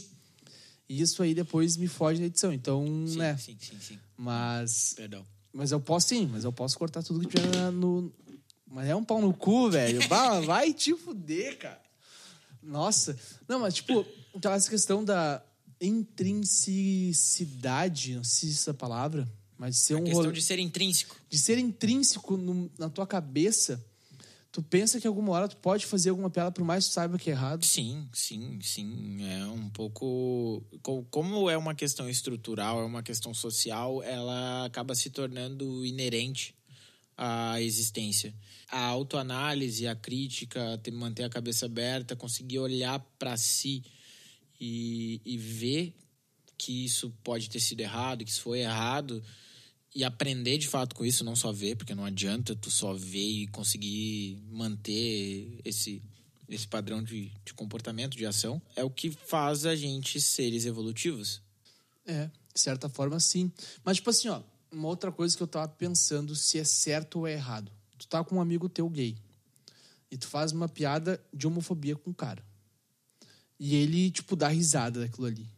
E 0.88 1.00
isso 1.00 1.20
aí 1.22 1.34
depois 1.34 1.76
me 1.76 1.88
foge 1.88 2.20
na 2.20 2.26
edição. 2.26 2.52
Então, 2.52 2.84
Sim, 3.06 3.18
né? 3.18 3.36
sim, 3.36 3.56
sim, 3.60 3.78
sim. 3.80 3.98
Mas. 4.16 4.94
Perdão. 4.96 5.26
Mas 5.52 5.72
eu 5.72 5.80
posso 5.80 6.08
sim, 6.08 6.26
mas 6.26 6.44
eu 6.44 6.52
posso 6.52 6.78
cortar 6.78 7.02
tudo 7.02 7.26
que 7.26 7.40
tiver 7.40 7.70
no. 7.72 8.12
Mas 8.68 8.88
é 8.88 8.94
um 8.94 9.04
pau 9.04 9.20
no 9.20 9.32
cu, 9.32 9.70
velho. 9.70 10.00
Vai 10.46 10.72
te 10.72 10.94
fuder, 10.94 11.58
cara. 11.58 11.80
Nossa. 12.62 13.16
Não, 13.48 13.60
mas 13.60 13.74
tipo, 13.74 14.04
então 14.34 14.52
essa 14.52 14.68
questão 14.68 15.02
da 15.04 15.42
intrinseicidade, 15.80 18.16
não 18.16 18.24
sei 18.24 18.48
se 18.50 18.56
essa 18.56 18.74
palavra, 18.74 19.26
mas 19.58 19.76
ser 19.78 19.94
A 19.94 19.98
um 19.98 20.04
questão 20.04 20.22
rolê 20.24 20.32
de 20.34 20.42
ser 20.42 20.58
intrínseco. 20.58 21.16
de 21.28 21.38
ser 21.38 21.58
intrínseco 21.58 22.36
no- 22.36 22.70
na 22.78 22.88
tua 22.90 23.06
cabeça, 23.06 23.84
tu 24.52 24.62
pensa 24.62 25.00
que 25.00 25.06
alguma 25.06 25.32
hora 25.32 25.48
tu 25.48 25.56
pode 25.58 25.84
fazer 25.86 26.10
alguma 26.10 26.30
piada, 26.30 26.50
por 26.50 26.64
mais 26.64 26.84
que 26.84 26.90
tu 26.90 26.94
saiba 26.94 27.18
que 27.18 27.28
é 27.30 27.32
errado. 27.32 27.64
Sim, 27.64 28.08
sim, 28.12 28.58
sim. 28.62 29.22
É 29.26 29.46
um 29.46 29.68
pouco. 29.68 30.64
co- 30.82 31.04
Como 31.10 31.48
é 31.50 31.56
uma 31.58 31.74
questão 31.74 32.08
estrutural, 32.08 32.80
é 32.80 32.84
uma 32.84 33.02
questão 33.02 33.34
social, 33.34 34.02
ela 34.02 34.64
acaba 34.64 34.94
se 34.94 35.10
tornando 35.10 35.84
inerente 35.84 36.54
à 37.16 37.60
existência. 37.62 38.34
A 38.70 38.80
autoanálise, 38.86 39.86
a 39.86 39.94
crítica, 39.94 40.78
ter- 40.82 40.90
manter 40.90 41.24
a 41.24 41.30
cabeça 41.30 41.66
aberta, 41.66 42.16
conseguir 42.16 42.58
olhar 42.58 42.98
para 43.18 43.36
si 43.36 43.82
e, 44.60 45.20
e 45.24 45.36
ver 45.38 45.94
que 46.58 46.84
isso 46.86 47.10
pode 47.22 47.50
ter 47.50 47.60
sido 47.60 47.80
errado, 47.80 48.24
que 48.24 48.30
isso 48.30 48.40
foi 48.40 48.60
errado 48.60 49.22
e 49.96 50.04
aprender 50.04 50.58
de 50.58 50.68
fato 50.68 50.94
com 50.94 51.06
isso, 51.06 51.24
não 51.24 51.34
só 51.34 51.50
ver, 51.50 51.74
porque 51.74 51.94
não 51.94 52.04
adianta 52.04 52.54
tu 52.54 52.70
só 52.70 52.92
ver 52.92 53.16
e 53.16 53.46
conseguir 53.46 54.38
manter 54.50 55.58
esse, 55.64 56.02
esse 56.50 56.68
padrão 56.68 57.02
de, 57.02 57.32
de 57.42 57.54
comportamento, 57.54 58.14
de 58.14 58.26
ação, 58.26 58.60
é 58.76 58.84
o 58.84 58.90
que 58.90 59.10
faz 59.10 59.64
a 59.64 59.74
gente 59.74 60.20
seres 60.20 60.66
evolutivos. 60.66 61.40
É, 62.04 62.26
de 62.52 62.60
certa 62.60 62.90
forma, 62.90 63.18
sim. 63.18 63.50
Mas, 63.82 63.96
tipo 63.96 64.10
assim, 64.10 64.28
ó, 64.28 64.42
uma 64.70 64.86
outra 64.86 65.10
coisa 65.10 65.34
que 65.34 65.42
eu 65.42 65.46
tava 65.46 65.66
pensando 65.68 66.36
se 66.36 66.58
é 66.58 66.64
certo 66.64 67.20
ou 67.20 67.26
é 67.26 67.32
errado. 67.32 67.72
Tu 67.96 68.06
tá 68.06 68.22
com 68.22 68.36
um 68.36 68.40
amigo 68.42 68.68
teu 68.68 68.90
gay 68.90 69.16
e 70.10 70.18
tu 70.18 70.28
faz 70.28 70.52
uma 70.52 70.68
piada 70.68 71.18
de 71.32 71.46
homofobia 71.46 71.96
com 71.96 72.10
o 72.10 72.14
cara. 72.14 72.44
E 73.58 73.74
ele, 73.74 74.10
tipo, 74.10 74.36
dá 74.36 74.48
risada 74.48 75.00
daquilo 75.00 75.26
ali. 75.26 75.48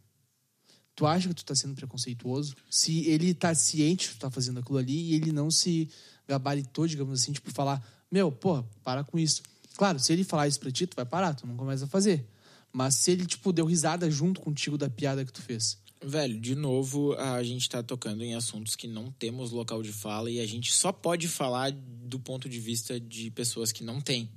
Tu 0.98 1.06
acha 1.06 1.28
que 1.28 1.34
tu 1.36 1.44
tá 1.44 1.54
sendo 1.54 1.76
preconceituoso? 1.76 2.56
Se 2.68 3.06
ele 3.06 3.32
tá 3.32 3.54
ciente 3.54 4.08
que 4.08 4.14
tu 4.16 4.18
tá 4.18 4.32
fazendo 4.32 4.58
aquilo 4.58 4.78
ali 4.78 5.12
e 5.12 5.14
ele 5.14 5.30
não 5.30 5.48
se 5.48 5.88
gabaritou, 6.26 6.88
digamos 6.88 7.20
assim, 7.20 7.30
tipo, 7.30 7.52
falar, 7.52 7.80
meu, 8.10 8.32
porra, 8.32 8.68
para 8.82 9.04
com 9.04 9.16
isso. 9.16 9.40
Claro, 9.76 10.00
se 10.00 10.12
ele 10.12 10.24
falar 10.24 10.48
isso 10.48 10.58
pra 10.58 10.72
ti, 10.72 10.88
tu 10.88 10.96
vai 10.96 11.06
parar, 11.06 11.34
tu 11.34 11.46
não 11.46 11.56
começa 11.56 11.84
a 11.84 11.86
fazer. 11.86 12.26
Mas 12.72 12.96
se 12.96 13.12
ele, 13.12 13.26
tipo, 13.26 13.52
deu 13.52 13.64
risada 13.64 14.10
junto 14.10 14.40
contigo 14.40 14.76
da 14.76 14.90
piada 14.90 15.24
que 15.24 15.32
tu 15.32 15.40
fez. 15.40 15.78
Velho, 16.04 16.40
de 16.40 16.56
novo, 16.56 17.14
a 17.14 17.44
gente 17.44 17.68
tá 17.68 17.80
tocando 17.80 18.24
em 18.24 18.34
assuntos 18.34 18.74
que 18.74 18.88
não 18.88 19.12
temos 19.12 19.52
local 19.52 19.80
de 19.84 19.92
fala 19.92 20.28
e 20.28 20.40
a 20.40 20.46
gente 20.46 20.72
só 20.72 20.90
pode 20.90 21.28
falar 21.28 21.70
do 21.70 22.18
ponto 22.18 22.48
de 22.48 22.58
vista 22.58 22.98
de 22.98 23.30
pessoas 23.30 23.70
que 23.70 23.84
não 23.84 24.00
têm. 24.00 24.28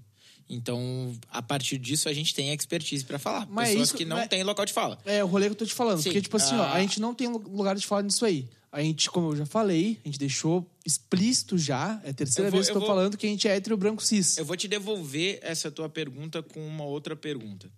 Então, 0.54 1.18
a 1.30 1.42
partir 1.42 1.78
disso, 1.78 2.10
a 2.10 2.14
gente 2.14 2.34
tem 2.36 2.52
expertise 2.54 3.06
pra 3.06 3.18
falar. 3.18 3.48
Mas 3.50 3.70
pessoas 3.70 3.88
isso- 3.90 3.98
que 3.98 4.04
não 4.06 4.18
mas- 4.18 4.28
têm 4.28 4.44
local 4.44 4.66
de 4.66 4.74
fala. 4.74 4.98
É, 5.06 5.24
o 5.24 5.28
rolê 5.28 5.46
que 5.46 5.52
eu 5.54 5.56
tô 5.56 5.66
te 5.66 5.74
falando. 5.74 6.00
Sim, 6.00 6.10
Porque, 6.10 6.22
tipo 6.22 6.36
assim, 6.36 6.56
ó, 6.56 6.64
ah. 6.64 6.74
a 6.74 6.80
gente 6.82 7.00
não 7.00 7.16
tem 7.16 7.28
lugar 7.30 7.76
de 7.76 7.88
falar 7.88 8.04
nisso 8.04 8.26
aí. 8.26 8.50
A 8.72 8.82
gente, 8.82 9.10
como 9.10 9.32
eu 9.32 9.36
já 9.38 9.46
falei, 9.46 10.00
a 10.04 10.08
gente 10.08 10.20
deixou 10.20 10.70
explícito 10.86 11.58
já, 11.58 12.02
é 12.04 12.10
a 12.10 12.14
terceira 12.14 12.48
Eu 12.48 12.52
vou- 12.52 12.58
vez 12.60 12.68
que 12.68 12.72
eu 12.72 12.82
tô 12.82 12.86
vou- 12.86 12.88
falando 12.88 13.18
que 13.18 13.26
a 13.26 13.30
gente 13.30 13.48
é 13.48 13.56
hétero 13.56 13.76
branco 13.78 14.04
cis. 14.04 14.38
Eu 14.38 14.46
vou 14.46 14.56
te 14.58 14.68
devolver 14.68 15.40
essa 15.42 15.72
tua 15.72 15.88
pergunta 15.90 16.42
com 16.44 16.66
uma 16.68 16.84
outra 16.86 17.16
pergunta. 17.16 17.70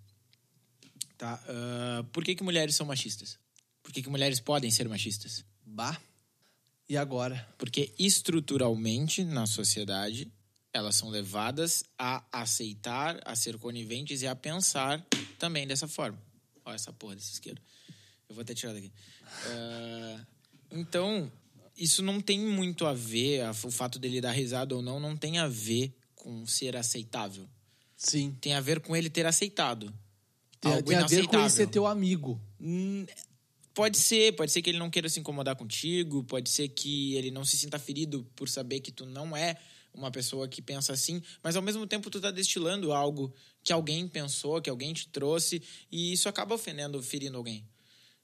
Tá? 1.17 1.39
Ah, 1.47 2.03
por 2.11 2.23
que, 2.23 2.35
que 2.35 2.43
mulheres 2.43 2.75
são 2.75 2.85
machistas? 2.85 3.37
Por 3.81 3.91
que, 3.91 4.01
que 4.01 4.09
mulheres 4.09 4.39
podem 4.39 4.69
ser 4.71 4.87
machistas? 4.89 5.43
Bah. 5.65 5.97
E 6.89 6.97
agora? 6.97 7.47
Porque 7.57 7.91
estruturalmente 7.97 9.23
na 9.23 9.45
sociedade 9.45 10.31
elas 10.73 10.95
são 10.95 11.09
levadas 11.09 11.83
a 11.97 12.23
aceitar, 12.31 13.21
a 13.23 13.35
ser 13.35 13.57
coniventes 13.57 14.23
e 14.23 14.27
a 14.27 14.35
pensar 14.35 15.05
também 15.37 15.67
dessa 15.67 15.87
forma. 15.87 16.19
Olha 16.65 16.75
essa 16.75 16.91
porra 16.91 17.15
desse 17.15 17.33
isqueiro. 17.33 17.61
Eu 18.27 18.35
vou 18.35 18.41
até 18.41 18.55
tirar 18.55 18.73
daqui. 18.73 18.91
Ah, 19.45 20.25
então, 20.71 21.31
isso 21.77 22.01
não 22.01 22.19
tem 22.19 22.39
muito 22.39 22.85
a 22.85 22.93
ver, 22.93 23.47
o 23.49 23.71
fato 23.71 23.99
dele 23.99 24.19
dar 24.19 24.31
risada 24.31 24.75
ou 24.75 24.81
não, 24.81 24.99
não 24.99 25.15
tem 25.15 25.37
a 25.37 25.47
ver 25.47 25.93
com 26.15 26.45
ser 26.47 26.75
aceitável. 26.75 27.47
Sim. 27.95 28.35
Tem 28.41 28.53
a 28.55 28.61
ver 28.61 28.79
com 28.79 28.95
ele 28.95 29.09
ter 29.09 29.25
aceitado. 29.25 29.93
Tem, 30.59 30.83
tem 30.83 30.95
a 30.95 31.05
ver 31.05 31.27
com 31.27 31.37
ele 31.37 31.49
ser 31.49 31.67
teu 31.67 31.85
amigo. 31.85 32.41
Hum, 32.59 33.05
Pode 33.73 33.97
ser, 33.97 34.33
pode 34.33 34.51
ser 34.51 34.61
que 34.61 34.69
ele 34.69 34.77
não 34.77 34.89
queira 34.89 35.09
se 35.09 35.19
incomodar 35.19 35.55
contigo, 35.55 36.23
pode 36.23 36.47
ser 36.49 36.67
que 36.69 37.15
ele 37.15 37.31
não 37.31 37.43
se 37.43 37.57
sinta 37.57 37.79
ferido 37.79 38.23
por 38.35 38.47
saber 38.47 38.79
que 38.79 38.91
tu 38.91 39.03
não 39.03 39.35
é 39.35 39.57
uma 39.93 40.11
pessoa 40.11 40.47
que 40.47 40.61
pensa 40.61 40.93
assim, 40.93 41.21
mas 41.41 41.55
ao 41.55 41.61
mesmo 41.61 41.85
tempo 41.85 42.09
tu 42.09 42.19
tá 42.19 42.31
destilando 42.31 42.91
algo 42.91 43.33
que 43.63 43.71
alguém 43.71 44.07
pensou, 44.07 44.61
que 44.61 44.69
alguém 44.69 44.93
te 44.93 45.07
trouxe, 45.07 45.61
e 45.91 46.11
isso 46.13 46.27
acaba 46.27 46.55
ofendendo, 46.55 47.01
ferindo 47.01 47.37
alguém. 47.37 47.65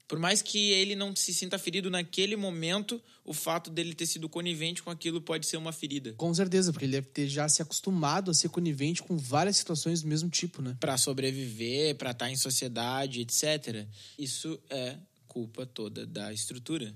Por 0.07 0.17
mais 0.17 0.41
que 0.41 0.71
ele 0.71 0.95
não 0.95 1.15
se 1.15 1.31
sinta 1.31 1.59
ferido 1.59 1.87
naquele 1.87 2.35
momento, 2.35 2.99
o 3.23 3.31
fato 3.31 3.69
dele 3.69 3.93
ter 3.93 4.07
sido 4.07 4.27
conivente 4.27 4.81
com 4.81 4.89
aquilo 4.89 5.21
pode 5.21 5.45
ser 5.45 5.57
uma 5.57 5.71
ferida. 5.71 6.13
Com 6.13 6.33
certeza, 6.33 6.71
porque 6.71 6.85
ele 6.85 6.93
deve 6.93 7.09
ter 7.09 7.27
já 7.27 7.47
se 7.47 7.61
acostumado 7.61 8.31
a 8.31 8.33
ser 8.33 8.49
conivente 8.49 9.03
com 9.03 9.15
várias 9.15 9.57
situações 9.57 10.01
do 10.01 10.07
mesmo 10.07 10.27
tipo, 10.27 10.63
né? 10.63 10.75
Pra 10.79 10.97
sobreviver, 10.97 11.95
pra 11.95 12.09
estar 12.09 12.31
em 12.31 12.35
sociedade, 12.35 13.21
etc. 13.21 13.85
Isso 14.17 14.59
é 14.67 14.97
culpa 15.27 15.63
toda 15.63 16.07
da 16.07 16.33
estrutura. 16.33 16.91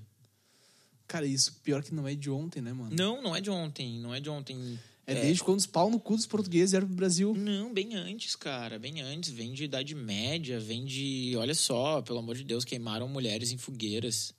Cara, 1.06 1.26
isso 1.26 1.52
pior 1.62 1.82
que 1.82 1.94
não 1.94 2.08
é 2.08 2.14
de 2.14 2.30
ontem, 2.30 2.60
né, 2.60 2.72
mano? 2.72 2.94
Não, 2.94 3.22
não 3.22 3.36
é 3.36 3.40
de 3.40 3.50
ontem, 3.50 3.98
não 3.98 4.14
é 4.14 4.20
de 4.20 4.30
ontem. 4.30 4.78
É, 5.06 5.14
desde 5.14 5.42
quando 5.42 5.58
os 5.58 5.66
pau 5.66 5.90
no 5.90 6.00
cu 6.00 6.16
dos 6.16 6.26
portugueses 6.26 6.70
vieram 6.70 6.86
pro 6.86 6.96
Brasil. 6.96 7.34
Não, 7.34 7.72
bem 7.72 7.94
antes, 7.94 8.34
cara, 8.34 8.78
bem 8.78 9.02
antes. 9.02 9.30
Vem 9.30 9.52
de 9.52 9.64
Idade 9.64 9.94
Média, 9.94 10.58
vem 10.58 10.84
de. 10.84 11.34
Olha 11.36 11.54
só, 11.54 12.00
pelo 12.00 12.20
amor 12.20 12.36
de 12.36 12.44
Deus, 12.44 12.64
queimaram 12.64 13.06
mulheres 13.06 13.52
em 13.52 13.58
fogueiras. 13.58 14.34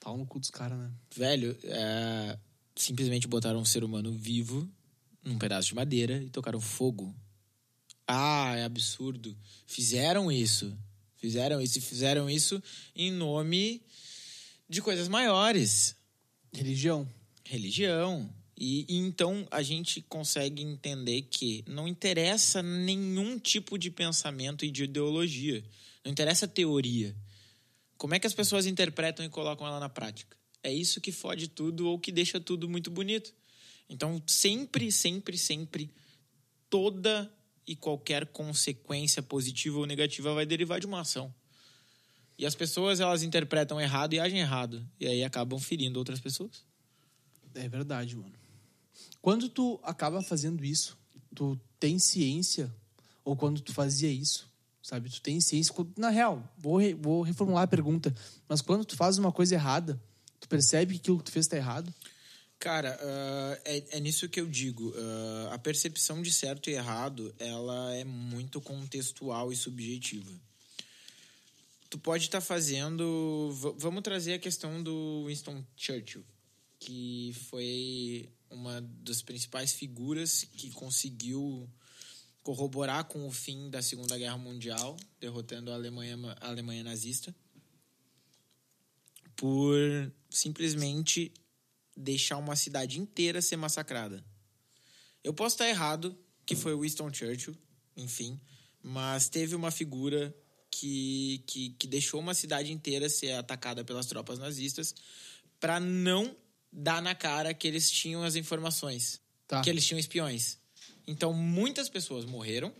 Pau 0.00 0.16
no 0.16 0.26
cu 0.26 0.40
dos 0.40 0.50
caras, 0.50 0.76
né? 0.78 0.90
Velho, 1.14 1.56
é, 1.62 2.36
simplesmente 2.74 3.28
botaram 3.28 3.60
um 3.60 3.64
ser 3.64 3.84
humano 3.84 4.12
vivo 4.12 4.68
num 5.24 5.38
pedaço 5.38 5.68
de 5.68 5.74
madeira 5.74 6.22
e 6.22 6.30
tocaram 6.30 6.60
fogo. 6.60 7.14
Ah, 8.06 8.54
é 8.56 8.64
absurdo. 8.64 9.36
Fizeram 9.66 10.30
isso. 10.30 10.76
Fizeram 11.16 11.60
isso 11.60 11.78
e 11.78 11.80
fizeram 11.80 12.28
isso 12.28 12.62
em 12.94 13.10
nome 13.10 13.82
de 14.68 14.82
coisas 14.82 15.08
maiores. 15.08 15.96
Religião. 16.52 17.08
religião. 17.44 18.32
E, 18.58 18.86
e 18.88 18.96
então 18.96 19.46
a 19.50 19.62
gente 19.62 20.00
consegue 20.00 20.62
entender 20.62 21.22
que 21.22 21.62
não 21.68 21.86
interessa 21.86 22.62
nenhum 22.62 23.38
tipo 23.38 23.78
de 23.78 23.90
pensamento 23.90 24.64
e 24.64 24.70
de 24.70 24.84
ideologia. 24.84 25.62
Não 26.04 26.10
interessa 26.10 26.46
a 26.46 26.48
teoria. 26.48 27.14
Como 27.98 28.14
é 28.14 28.18
que 28.18 28.26
as 28.26 28.34
pessoas 28.34 28.66
interpretam 28.66 29.24
e 29.24 29.28
colocam 29.28 29.66
ela 29.66 29.80
na 29.80 29.88
prática? 29.88 30.36
É 30.62 30.72
isso 30.72 31.00
que 31.00 31.12
fode 31.12 31.48
tudo 31.48 31.88
ou 31.88 31.98
que 31.98 32.10
deixa 32.10 32.40
tudo 32.40 32.68
muito 32.68 32.90
bonito. 32.90 33.32
Então, 33.88 34.22
sempre, 34.26 34.90
sempre, 34.90 35.38
sempre, 35.38 35.90
toda 36.68 37.32
e 37.66 37.76
qualquer 37.76 38.26
consequência 38.26 39.22
positiva 39.22 39.78
ou 39.78 39.86
negativa 39.86 40.34
vai 40.34 40.46
derivar 40.46 40.80
de 40.80 40.86
uma 40.86 41.00
ação. 41.00 41.32
E 42.38 42.44
as 42.44 42.54
pessoas, 42.54 43.00
elas 43.00 43.22
interpretam 43.22 43.80
errado 43.80 44.14
e 44.14 44.20
agem 44.20 44.40
errado. 44.40 44.86
E 45.00 45.06
aí 45.06 45.24
acabam 45.24 45.58
ferindo 45.58 45.98
outras 45.98 46.20
pessoas. 46.20 46.64
É 47.54 47.68
verdade, 47.68 48.14
mano. 48.16 48.34
Quando 49.22 49.48
tu 49.48 49.80
acaba 49.82 50.22
fazendo 50.22 50.64
isso, 50.64 50.96
tu 51.34 51.58
tem 51.80 51.98
ciência, 51.98 52.72
ou 53.24 53.34
quando 53.34 53.60
tu 53.60 53.72
fazia 53.72 54.10
isso, 54.10 54.48
sabe? 54.82 55.10
Tu 55.10 55.20
tem 55.20 55.40
ciência. 55.40 55.74
Na 55.96 56.10
real, 56.10 56.42
vou, 56.58 56.76
re, 56.76 56.94
vou 56.94 57.22
reformular 57.22 57.64
a 57.64 57.66
pergunta, 57.66 58.14
mas 58.48 58.60
quando 58.60 58.84
tu 58.84 58.96
faz 58.96 59.18
uma 59.18 59.32
coisa 59.32 59.54
errada, 59.54 60.00
tu 60.38 60.48
percebe 60.48 60.94
que 60.94 61.00
aquilo 61.00 61.18
que 61.18 61.24
tu 61.24 61.32
fez 61.32 61.46
tá 61.46 61.56
errado? 61.56 61.92
Cara, 62.58 62.98
uh, 63.02 63.60
é, 63.64 63.96
é, 63.96 64.00
nisso 64.00 64.28
que 64.28 64.40
eu 64.40 64.46
digo. 64.46 64.90
Uh, 64.90 65.52
a 65.52 65.58
percepção 65.58 66.22
de 66.22 66.32
certo 66.32 66.70
e 66.70 66.74
errado, 66.74 67.34
ela 67.38 67.94
é 67.94 68.04
muito 68.04 68.60
contextual 68.60 69.52
e 69.52 69.56
subjetiva. 69.56 70.32
Tu 71.88 71.98
pode 71.98 72.24
estar 72.24 72.40
tá 72.40 72.46
fazendo... 72.46 73.50
Vamos 73.78 74.02
trazer 74.02 74.34
a 74.34 74.38
questão 74.38 74.82
do 74.82 75.24
Winston 75.26 75.64
Churchill, 75.76 76.24
que 76.78 77.34
foi 77.48 78.28
uma 78.50 78.80
das 78.80 79.22
principais 79.22 79.72
figuras 79.72 80.44
que 80.44 80.70
conseguiu 80.70 81.68
corroborar 82.42 83.04
com 83.04 83.26
o 83.26 83.32
fim 83.32 83.68
da 83.70 83.82
Segunda 83.82 84.16
Guerra 84.16 84.38
Mundial, 84.38 84.96
derrotando 85.20 85.72
a 85.72 85.74
Alemanha, 85.74 86.16
a 86.40 86.48
Alemanha 86.48 86.84
nazista, 86.84 87.34
por 89.34 89.76
simplesmente 90.30 91.32
deixar 91.96 92.36
uma 92.36 92.54
cidade 92.54 93.00
inteira 93.00 93.42
ser 93.42 93.56
massacrada. 93.56 94.24
Eu 95.24 95.34
posso 95.34 95.54
estar 95.54 95.68
errado, 95.68 96.16
que 96.44 96.54
foi 96.54 96.78
Winston 96.78 97.12
Churchill, 97.12 97.56
enfim, 97.96 98.40
mas 98.80 99.28
teve 99.28 99.56
uma 99.56 99.72
figura 99.72 100.32
que, 100.78 101.42
que, 101.46 101.70
que 101.70 101.86
deixou 101.86 102.20
uma 102.20 102.34
cidade 102.34 102.70
inteira 102.70 103.08
ser 103.08 103.32
atacada 103.32 103.82
pelas 103.82 104.06
tropas 104.06 104.38
nazistas 104.38 104.94
para 105.58 105.80
não 105.80 106.36
dar 106.70 107.00
na 107.00 107.14
cara 107.14 107.54
que 107.54 107.66
eles 107.66 107.90
tinham 107.90 108.22
as 108.22 108.36
informações, 108.36 109.20
tá. 109.48 109.62
que 109.62 109.70
eles 109.70 109.86
tinham 109.86 109.98
espiões. 109.98 110.58
Então, 111.06 111.32
muitas 111.32 111.88
pessoas 111.88 112.26
morreram 112.26 112.72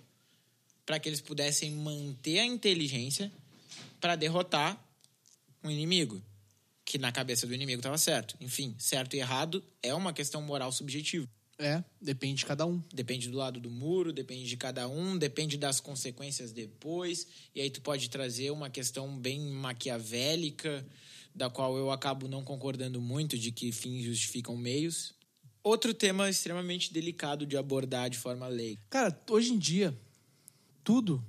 para 0.85 0.99
que 0.99 1.09
eles 1.09 1.21
pudessem 1.21 1.71
manter 1.71 2.41
a 2.41 2.45
inteligência 2.45 3.33
para 3.99 4.15
derrotar 4.15 4.79
um 5.65 5.71
inimigo, 5.71 6.23
que 6.85 6.99
na 6.99 7.11
cabeça 7.11 7.47
do 7.47 7.55
inimigo 7.55 7.81
estava 7.81 7.97
certo. 7.97 8.37
Enfim, 8.41 8.75
certo 8.79 9.15
e 9.17 9.21
errado 9.21 9.65
é 9.83 9.95
uma 9.95 10.13
questão 10.13 10.43
moral 10.43 10.71
subjetiva. 10.71 11.29
É, 11.59 11.83
depende 12.01 12.41
de 12.41 12.47
cada 12.47 12.67
um. 12.67 12.83
Depende 12.93 13.31
do 13.31 13.37
lado 13.37 13.59
do 13.59 13.71
muro, 13.71 14.13
depende 14.13 14.47
de 14.47 14.57
cada 14.57 14.87
um, 14.89 15.17
depende 15.17 15.57
das 15.57 15.81
consequências 15.81 16.53
depois. 16.53 17.27
E 17.55 17.61
aí 17.61 17.71
tu 17.71 17.81
pode 17.81 18.11
trazer 18.11 18.51
uma 18.51 18.69
questão 18.69 19.19
bem 19.19 19.41
maquiavélica, 19.41 20.87
da 21.35 21.49
qual 21.49 21.77
eu 21.77 21.91
acabo 21.91 22.29
não 22.29 22.45
concordando 22.45 23.01
muito, 23.01 23.39
de 23.39 23.51
que 23.51 23.73
fins 23.73 24.05
justificam 24.05 24.57
meios. 24.57 25.15
Outro 25.63 25.93
tema 25.93 26.29
extremamente 26.29 26.93
delicado 26.93 27.47
de 27.47 27.57
abordar 27.57 28.09
de 28.09 28.19
forma 28.19 28.47
leiga. 28.47 28.81
Cara, 28.89 29.19
hoje 29.29 29.53
em 29.53 29.59
dia, 29.59 29.99
tudo 30.85 31.25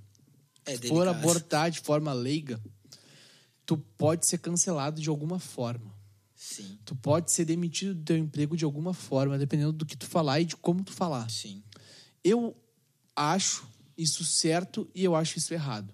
é 0.66 0.78
for 0.78 1.08
abordar 1.08 1.72
de 1.72 1.80
forma 1.80 2.14
leiga, 2.14 2.62
tu 3.66 3.78
pode 3.98 4.28
ser 4.28 4.38
cancelado 4.38 5.02
de 5.02 5.10
alguma 5.10 5.40
forma. 5.40 5.97
Sim. 6.50 6.80
Tu 6.86 6.96
pode 6.96 7.30
ser 7.30 7.44
demitido 7.44 7.94
do 7.94 8.04
teu 8.06 8.18
emprego 8.18 8.56
de 8.56 8.64
alguma 8.64 8.94
forma, 8.94 9.38
dependendo 9.38 9.74
do 9.74 9.86
que 9.86 9.98
tu 9.98 10.06
falar 10.06 10.40
e 10.40 10.46
de 10.46 10.56
como 10.56 10.82
tu 10.82 10.94
falar. 10.94 11.30
Sim. 11.30 11.62
Eu 12.24 12.56
acho 13.14 13.68
isso 13.98 14.24
certo 14.24 14.88
e 14.96 15.04
eu 15.04 15.14
acho 15.14 15.38
isso 15.38 15.54
errado. 15.54 15.94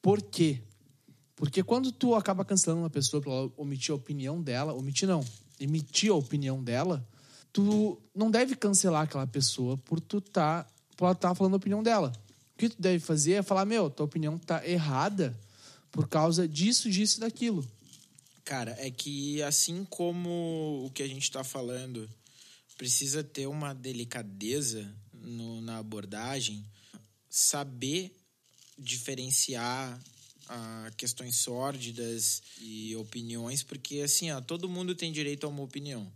Por 0.00 0.22
quê? 0.22 0.62
Porque 1.36 1.62
quando 1.62 1.92
tu 1.92 2.14
acaba 2.14 2.42
cancelando 2.42 2.82
uma 2.82 2.90
pessoa 2.90 3.20
para 3.20 3.32
omitir 3.56 3.92
a 3.92 3.96
opinião 3.96 4.40
dela, 4.40 4.72
omitir 4.72 5.06
não, 5.06 5.22
emitir 5.60 6.10
a 6.10 6.14
opinião 6.14 6.64
dela, 6.64 7.06
tu 7.52 8.00
não 8.14 8.30
deve 8.30 8.56
cancelar 8.56 9.02
aquela 9.02 9.26
pessoa 9.26 9.76
por 9.76 10.00
tu 10.00 10.22
tá, 10.22 10.66
por 10.96 11.04
ela 11.04 11.12
estar 11.12 11.28
tá 11.28 11.34
falando 11.34 11.54
a 11.54 11.58
opinião 11.58 11.82
dela. 11.82 12.12
O 12.54 12.58
que 12.58 12.70
tu 12.70 12.80
deve 12.80 12.98
fazer 12.98 13.32
é 13.32 13.42
falar, 13.42 13.66
meu, 13.66 13.90
tua 13.90 14.06
opinião 14.06 14.38
tá 14.38 14.66
errada 14.66 15.38
por 15.92 16.08
causa 16.08 16.48
disso, 16.48 16.90
disso 16.90 17.18
e 17.18 17.20
daquilo. 17.20 17.64
Cara, 18.44 18.76
é 18.78 18.90
que 18.90 19.42
assim 19.42 19.84
como 19.86 20.84
o 20.84 20.90
que 20.90 21.02
a 21.02 21.08
gente 21.08 21.22
está 21.22 21.42
falando 21.42 22.08
precisa 22.76 23.24
ter 23.24 23.46
uma 23.46 23.72
delicadeza 23.72 24.92
no, 25.12 25.60
na 25.62 25.78
abordagem, 25.78 26.64
saber 27.30 28.14
diferenciar 28.76 29.98
ah, 30.48 30.90
questões 30.96 31.36
sórdidas 31.36 32.42
e 32.60 32.94
opiniões, 32.96 33.62
porque 33.62 34.00
assim, 34.00 34.30
ó, 34.30 34.40
todo 34.40 34.68
mundo 34.68 34.94
tem 34.94 35.10
direito 35.10 35.46
a 35.46 35.48
uma 35.48 35.62
opinião 35.62 36.12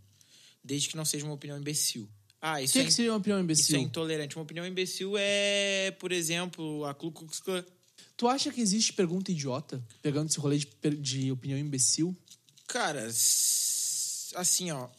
desde 0.63 0.89
que 0.89 0.97
não 0.97 1.05
seja 1.05 1.25
uma 1.25 1.33
opinião 1.33 1.57
imbecil. 1.57 2.07
Ah, 2.41 2.61
isso 2.61 2.71
o 2.71 2.73
que, 2.73 2.79
é, 2.79 2.85
que 2.85 2.91
seria 2.91 3.11
uma 3.11 3.17
opinião 3.17 3.39
imbecil? 3.39 3.63
Isso 3.63 3.75
é 3.75 3.79
intolerante. 3.79 4.35
Uma 4.37 4.43
opinião 4.43 4.65
imbecil 4.65 5.13
é, 5.17 5.91
por 5.99 6.11
exemplo, 6.11 6.85
a 6.85 6.93
Ku 6.93 7.11
Klux 7.11 7.39
Klan. 7.39 7.65
Tu 8.19 8.27
acha 8.27 8.51
que 8.51 8.59
existe 8.59 8.91
pergunta 8.91 9.31
idiota, 9.31 9.81
pegando 10.01 10.27
esse 10.27 10.37
rolê 10.41 10.57
de, 10.57 10.67
de 10.97 11.31
opinião 11.31 11.57
imbecil? 11.57 12.13
Cara, 12.67 13.07
assim, 14.35 14.71
ó. 14.71 14.89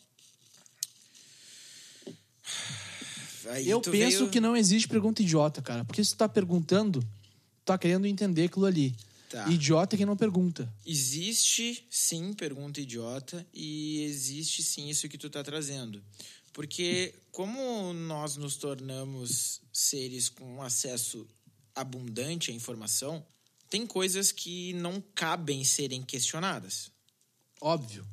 Aí 3.51 3.69
eu 3.69 3.79
penso 3.83 4.21
veio... 4.21 4.31
que 4.31 4.41
não 4.41 4.57
existe 4.57 4.89
pergunta 4.89 5.21
idiota, 5.21 5.61
cara. 5.61 5.85
Porque 5.85 6.03
se 6.03 6.13
tu 6.13 6.17
tá 6.17 6.31
perguntando, 6.31 7.03
tu 7.03 7.67
tá 7.67 7.77
querendo 7.77 8.07
entender 8.07 8.45
aquilo 8.47 8.65
ali. 8.65 8.97
Tá. 9.29 9.47
Idiota 9.51 9.97
é 9.97 9.99
quem 9.99 10.07
não 10.07 10.17
pergunta. 10.17 10.73
Existe, 10.87 11.87
sim, 11.91 12.33
pergunta 12.33 12.81
idiota. 12.81 13.47
E 13.53 14.03
existe, 14.05 14.63
sim, 14.63 14.89
isso 14.89 15.07
que 15.11 15.19
tu 15.19 15.29
tá 15.29 15.45
trazendo. 15.45 16.03
Porque 16.55 17.15
como 17.31 17.93
nós 17.93 18.39
nos 18.39 18.57
tornamos 18.57 19.61
seres 19.71 20.31
com 20.31 20.63
acesso 20.63 21.29
abundante 21.75 22.51
à 22.51 22.55
informação, 22.55 23.25
tem 23.69 23.87
coisas 23.87 24.33
que 24.33 24.73
não 24.75 25.03
cabem 25.15 25.63
serem 25.65 26.03
questionadas. 26.03 26.91
Óbvio. 27.61 28.07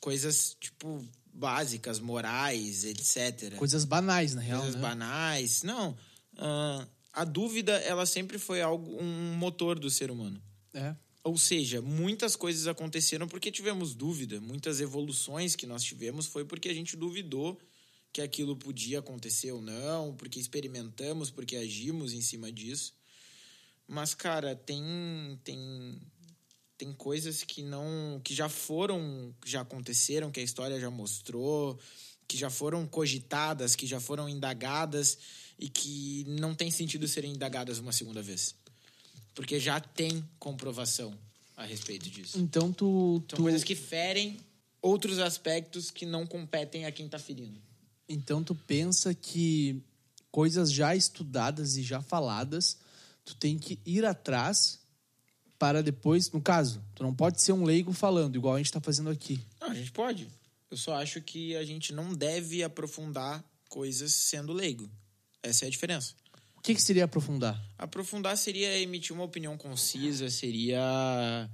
Coisas, 0.00 0.56
tipo, 0.60 1.04
básicas, 1.32 1.98
morais, 1.98 2.84
etc. 2.84 3.56
Coisas 3.56 3.84
banais, 3.84 4.34
na 4.34 4.40
real. 4.40 4.60
Coisas 4.60 4.76
né? 4.76 4.82
banais. 4.82 5.62
Não. 5.62 5.90
Uh, 6.34 6.86
a 7.12 7.24
dúvida, 7.24 7.72
ela 7.78 8.06
sempre 8.06 8.38
foi 8.38 8.62
algo, 8.62 8.96
um 9.00 9.34
motor 9.34 9.78
do 9.78 9.90
ser 9.90 10.10
humano. 10.10 10.40
É. 10.72 10.94
Ou 11.24 11.38
seja, 11.38 11.80
muitas 11.80 12.34
coisas 12.34 12.66
aconteceram 12.66 13.28
porque 13.28 13.52
tivemos 13.52 13.94
dúvida. 13.94 14.40
Muitas 14.40 14.80
evoluções 14.80 15.54
que 15.54 15.66
nós 15.66 15.82
tivemos 15.82 16.26
foi 16.26 16.44
porque 16.44 16.68
a 16.68 16.74
gente 16.74 16.96
duvidou 16.96 17.58
que 18.12 18.20
aquilo 18.20 18.54
podia 18.54 18.98
acontecer 18.98 19.52
ou 19.52 19.62
não, 19.62 20.14
porque 20.14 20.38
experimentamos, 20.38 21.30
porque 21.30 21.56
agimos 21.56 22.12
em 22.12 22.20
cima 22.20 22.52
disso. 22.52 22.94
Mas, 23.88 24.14
cara, 24.14 24.54
tem, 24.54 24.82
tem, 25.42 25.98
tem 26.76 26.92
coisas 26.92 27.42
que 27.42 27.62
não. 27.62 28.20
que 28.22 28.34
já 28.34 28.48
foram, 28.48 29.34
já 29.44 29.62
aconteceram, 29.62 30.30
que 30.30 30.40
a 30.40 30.42
história 30.42 30.78
já 30.78 30.90
mostrou, 30.90 31.78
que 32.28 32.36
já 32.36 32.50
foram 32.50 32.86
cogitadas, 32.86 33.74
que 33.74 33.86
já 33.86 33.98
foram 33.98 34.28
indagadas 34.28 35.18
e 35.58 35.68
que 35.68 36.24
não 36.28 36.54
tem 36.54 36.70
sentido 36.70 37.08
serem 37.08 37.32
indagadas 37.32 37.78
uma 37.78 37.92
segunda 37.92 38.22
vez. 38.22 38.54
Porque 39.34 39.58
já 39.58 39.80
tem 39.80 40.22
comprovação 40.38 41.18
a 41.56 41.64
respeito 41.64 42.10
disso. 42.10 42.38
Então 42.38 42.70
tu. 42.72 43.22
São 43.30 43.38
tu... 43.38 43.42
coisas 43.42 43.64
que 43.64 43.74
ferem 43.74 44.38
outros 44.82 45.18
aspectos 45.18 45.90
que 45.90 46.04
não 46.04 46.26
competem 46.26 46.84
a 46.84 46.92
quem 46.92 47.06
está 47.06 47.18
ferindo. 47.18 47.60
Então 48.12 48.44
tu 48.44 48.54
pensa 48.54 49.14
que 49.14 49.82
coisas 50.30 50.70
já 50.70 50.94
estudadas 50.94 51.76
e 51.76 51.82
já 51.82 52.02
faladas, 52.02 52.78
tu 53.24 53.34
tem 53.34 53.58
que 53.58 53.78
ir 53.86 54.04
atrás 54.04 54.80
para 55.58 55.82
depois, 55.82 56.30
no 56.30 56.40
caso, 56.40 56.84
tu 56.94 57.02
não 57.02 57.14
pode 57.14 57.40
ser 57.40 57.52
um 57.52 57.64
leigo 57.64 57.92
falando, 57.92 58.36
igual 58.36 58.54
a 58.54 58.58
gente 58.58 58.66
está 58.66 58.80
fazendo 58.80 59.10
aqui. 59.10 59.40
Não, 59.60 59.70
a 59.70 59.74
gente 59.74 59.92
pode. 59.92 60.28
Eu 60.70 60.76
só 60.76 60.94
acho 60.96 61.22
que 61.22 61.56
a 61.56 61.64
gente 61.64 61.92
não 61.92 62.12
deve 62.12 62.62
aprofundar 62.62 63.44
coisas 63.68 64.12
sendo 64.12 64.52
leigo. 64.52 64.90
Essa 65.42 65.64
é 65.64 65.68
a 65.68 65.70
diferença. 65.70 66.14
O 66.56 66.60
que, 66.60 66.74
que 66.74 66.82
seria 66.82 67.04
aprofundar? 67.04 67.60
Aprofundar 67.78 68.36
seria 68.36 68.78
emitir 68.78 69.14
uma 69.14 69.24
opinião 69.24 69.56
concisa, 69.56 70.28
seria 70.30 71.48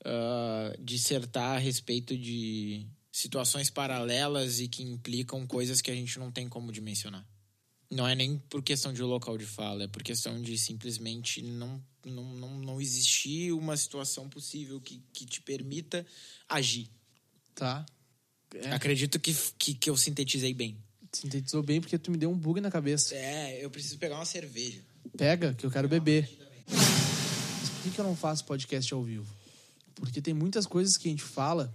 uh, 0.00 0.82
dissertar 0.82 1.56
a 1.56 1.58
respeito 1.58 2.16
de 2.16 2.86
situações 3.14 3.70
paralelas 3.70 4.58
e 4.58 4.66
que 4.66 4.82
implicam 4.82 5.46
coisas 5.46 5.80
que 5.80 5.88
a 5.88 5.94
gente 5.94 6.18
não 6.18 6.32
tem 6.32 6.48
como 6.48 6.72
dimensionar. 6.72 7.24
Não 7.88 8.08
é 8.08 8.12
nem 8.12 8.38
por 8.50 8.60
questão 8.60 8.92
de 8.92 9.00
local 9.02 9.38
de 9.38 9.46
fala, 9.46 9.84
é 9.84 9.86
por 9.86 10.02
questão 10.02 10.42
de 10.42 10.58
simplesmente 10.58 11.40
não, 11.40 11.80
não, 12.04 12.24
não, 12.34 12.58
não 12.58 12.80
existir 12.80 13.52
uma 13.52 13.76
situação 13.76 14.28
possível 14.28 14.80
que, 14.80 15.00
que 15.12 15.24
te 15.24 15.40
permita 15.40 16.04
agir. 16.48 16.90
Tá. 17.54 17.86
É, 18.52 18.72
Acredito 18.72 19.20
que, 19.20 19.32
que, 19.56 19.74
que 19.74 19.88
eu 19.88 19.96
sintetizei 19.96 20.52
bem. 20.52 20.76
sintetizou 21.12 21.62
bem 21.62 21.80
porque 21.80 21.96
tu 21.96 22.10
me 22.10 22.16
deu 22.16 22.32
um 22.32 22.36
bug 22.36 22.60
na 22.60 22.70
cabeça. 22.70 23.14
É, 23.14 23.64
eu 23.64 23.70
preciso 23.70 23.96
pegar 23.96 24.16
uma 24.16 24.26
cerveja. 24.26 24.80
Pega, 25.16 25.54
que 25.54 25.64
eu 25.64 25.70
quero 25.70 25.88
beber. 25.88 26.28
Mas 26.68 27.70
por 27.70 27.82
que, 27.84 27.90
que 27.90 28.00
eu 28.00 28.04
não 28.04 28.16
faço 28.16 28.44
podcast 28.44 28.92
ao 28.92 29.04
vivo? 29.04 29.32
Porque 29.94 30.20
tem 30.20 30.34
muitas 30.34 30.66
coisas 30.66 30.96
que 30.96 31.06
a 31.06 31.10
gente 31.12 31.22
fala 31.22 31.72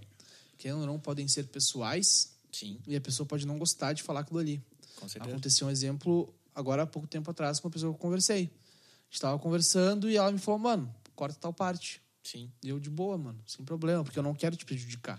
que 0.60 0.70
não 0.72 0.98
podem 1.00 1.26
ser 1.26 1.44
pessoais 1.48 2.32
Sim, 2.52 2.78
e 2.86 2.94
a 2.94 3.00
pessoa 3.00 3.26
pode 3.26 3.46
não 3.46 3.58
gostar 3.58 3.92
de 3.94 4.02
falar 4.02 4.20
aquilo 4.20 4.38
ali. 4.38 4.62
com 4.96 5.08
certeza. 5.08 5.32
Aconteceu 5.32 5.66
um 5.66 5.70
exemplo 5.70 6.32
agora 6.54 6.82
há 6.82 6.86
pouco 6.86 7.08
tempo 7.08 7.30
atrás 7.30 7.58
com 7.58 7.68
uma 7.68 7.72
pessoa 7.72 7.90
que 7.92 7.96
eu 7.96 8.00
conversei. 8.00 8.42
A 8.44 9.10
gente 9.12 9.20
tava 9.20 9.38
conversando 9.38 10.10
e 10.10 10.16
ela 10.16 10.30
me 10.30 10.38
falou, 10.38 10.60
mano, 10.60 10.94
corta 11.16 11.38
tal 11.40 11.52
parte. 11.54 12.02
Sim. 12.22 12.50
E 12.62 12.68
eu 12.68 12.78
de 12.78 12.90
boa, 12.90 13.16
mano, 13.16 13.40
sem 13.46 13.64
problema, 13.64 14.04
porque 14.04 14.18
eu 14.18 14.22
não 14.22 14.34
quero 14.34 14.54
te 14.56 14.64
prejudicar. 14.66 15.18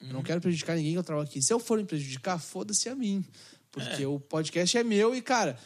Eu 0.00 0.06
Uhum. 0.08 0.12
não 0.14 0.22
quero 0.22 0.40
prejudicar 0.40 0.76
ninguém 0.76 0.92
que 0.92 0.98
eu 0.98 1.04
trabalho 1.04 1.28
aqui. 1.28 1.40
Se 1.40 1.52
eu 1.52 1.60
for 1.60 1.78
me 1.78 1.84
prejudicar, 1.84 2.38
foda-se 2.38 2.88
a 2.88 2.94
mim. 2.94 3.24
Porque 3.70 4.02
É. 4.02 4.06
o 4.08 4.18
podcast 4.18 4.76
é 4.76 4.82
meu 4.82 5.14
e, 5.14 5.22
cara, 5.22 5.56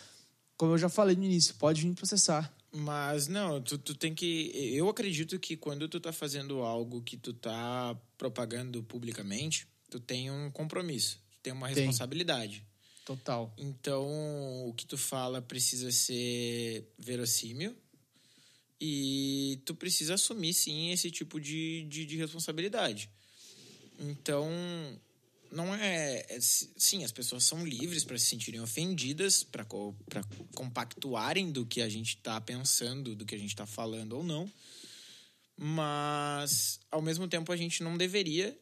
como 0.58 0.72
eu 0.72 0.78
já 0.78 0.88
falei 0.90 1.16
no 1.16 1.24
início, 1.24 1.54
pode 1.54 1.80
vir 1.80 1.94
processar. 1.94 2.52
Mas 2.76 3.28
não, 3.28 3.62
tu, 3.62 3.78
tu 3.78 3.94
tem 3.94 4.12
que. 4.12 4.50
Eu 4.74 4.88
acredito 4.88 5.38
que 5.38 5.56
quando 5.56 5.88
tu 5.88 6.00
tá 6.00 6.12
fazendo 6.12 6.60
algo 6.62 7.00
que 7.02 7.16
tu 7.16 7.32
tá 7.32 7.96
propagando 8.18 8.82
publicamente, 8.82 9.68
tu 9.88 10.00
tem 10.00 10.28
um 10.28 10.50
compromisso, 10.50 11.20
tu 11.30 11.38
tem 11.40 11.52
uma 11.52 11.68
Tem. 11.68 11.76
responsabilidade. 11.76 12.66
Total. 13.04 13.54
Então, 13.56 14.04
o 14.66 14.74
que 14.76 14.84
tu 14.86 14.98
fala 14.98 15.40
precisa 15.40 15.92
ser 15.92 16.90
verossímil 16.98 17.76
e 18.80 19.60
tu 19.64 19.74
precisa 19.74 20.14
assumir, 20.14 20.52
sim, 20.52 20.90
esse 20.90 21.12
tipo 21.12 21.38
de, 21.38 21.84
de, 21.84 22.04
de 22.04 22.16
responsabilidade. 22.16 23.08
Então, 24.00 24.50
não 25.54 25.74
é, 25.74 26.26
é- 26.28 26.38
Sim, 26.40 27.04
as 27.04 27.12
pessoas 27.12 27.44
são 27.44 27.64
livres 27.66 28.04
para 28.04 28.18
se 28.18 28.26
sentirem 28.26 28.60
ofendidas, 28.60 29.42
para 29.42 29.64
compactuarem 30.54 31.50
do 31.52 31.64
que 31.64 31.80
a 31.80 31.88
gente 31.88 32.16
está 32.16 32.40
pensando, 32.40 33.14
do 33.14 33.24
que 33.24 33.34
a 33.34 33.38
gente 33.38 33.50
está 33.50 33.64
falando 33.66 34.14
ou 34.14 34.22
não. 34.22 34.50
Mas, 35.56 36.80
ao 36.90 37.00
mesmo 37.00 37.28
tempo, 37.28 37.52
a 37.52 37.56
gente 37.56 37.82
não 37.82 37.96
deveria 37.96 38.58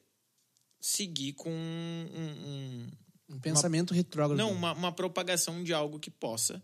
seguir 0.80 1.32
com 1.32 1.51
um- 1.51 2.11
um, 2.14 2.90
Um 3.36 3.40
pensamento 3.40 3.95
retrógrado. 3.95 4.36
não, 4.38 4.53
uma, 4.53 4.72
uma 4.74 4.93
propagação 4.93 5.62
de 5.64 5.72
algo 5.72 5.99
que 5.99 6.11
possa 6.11 6.62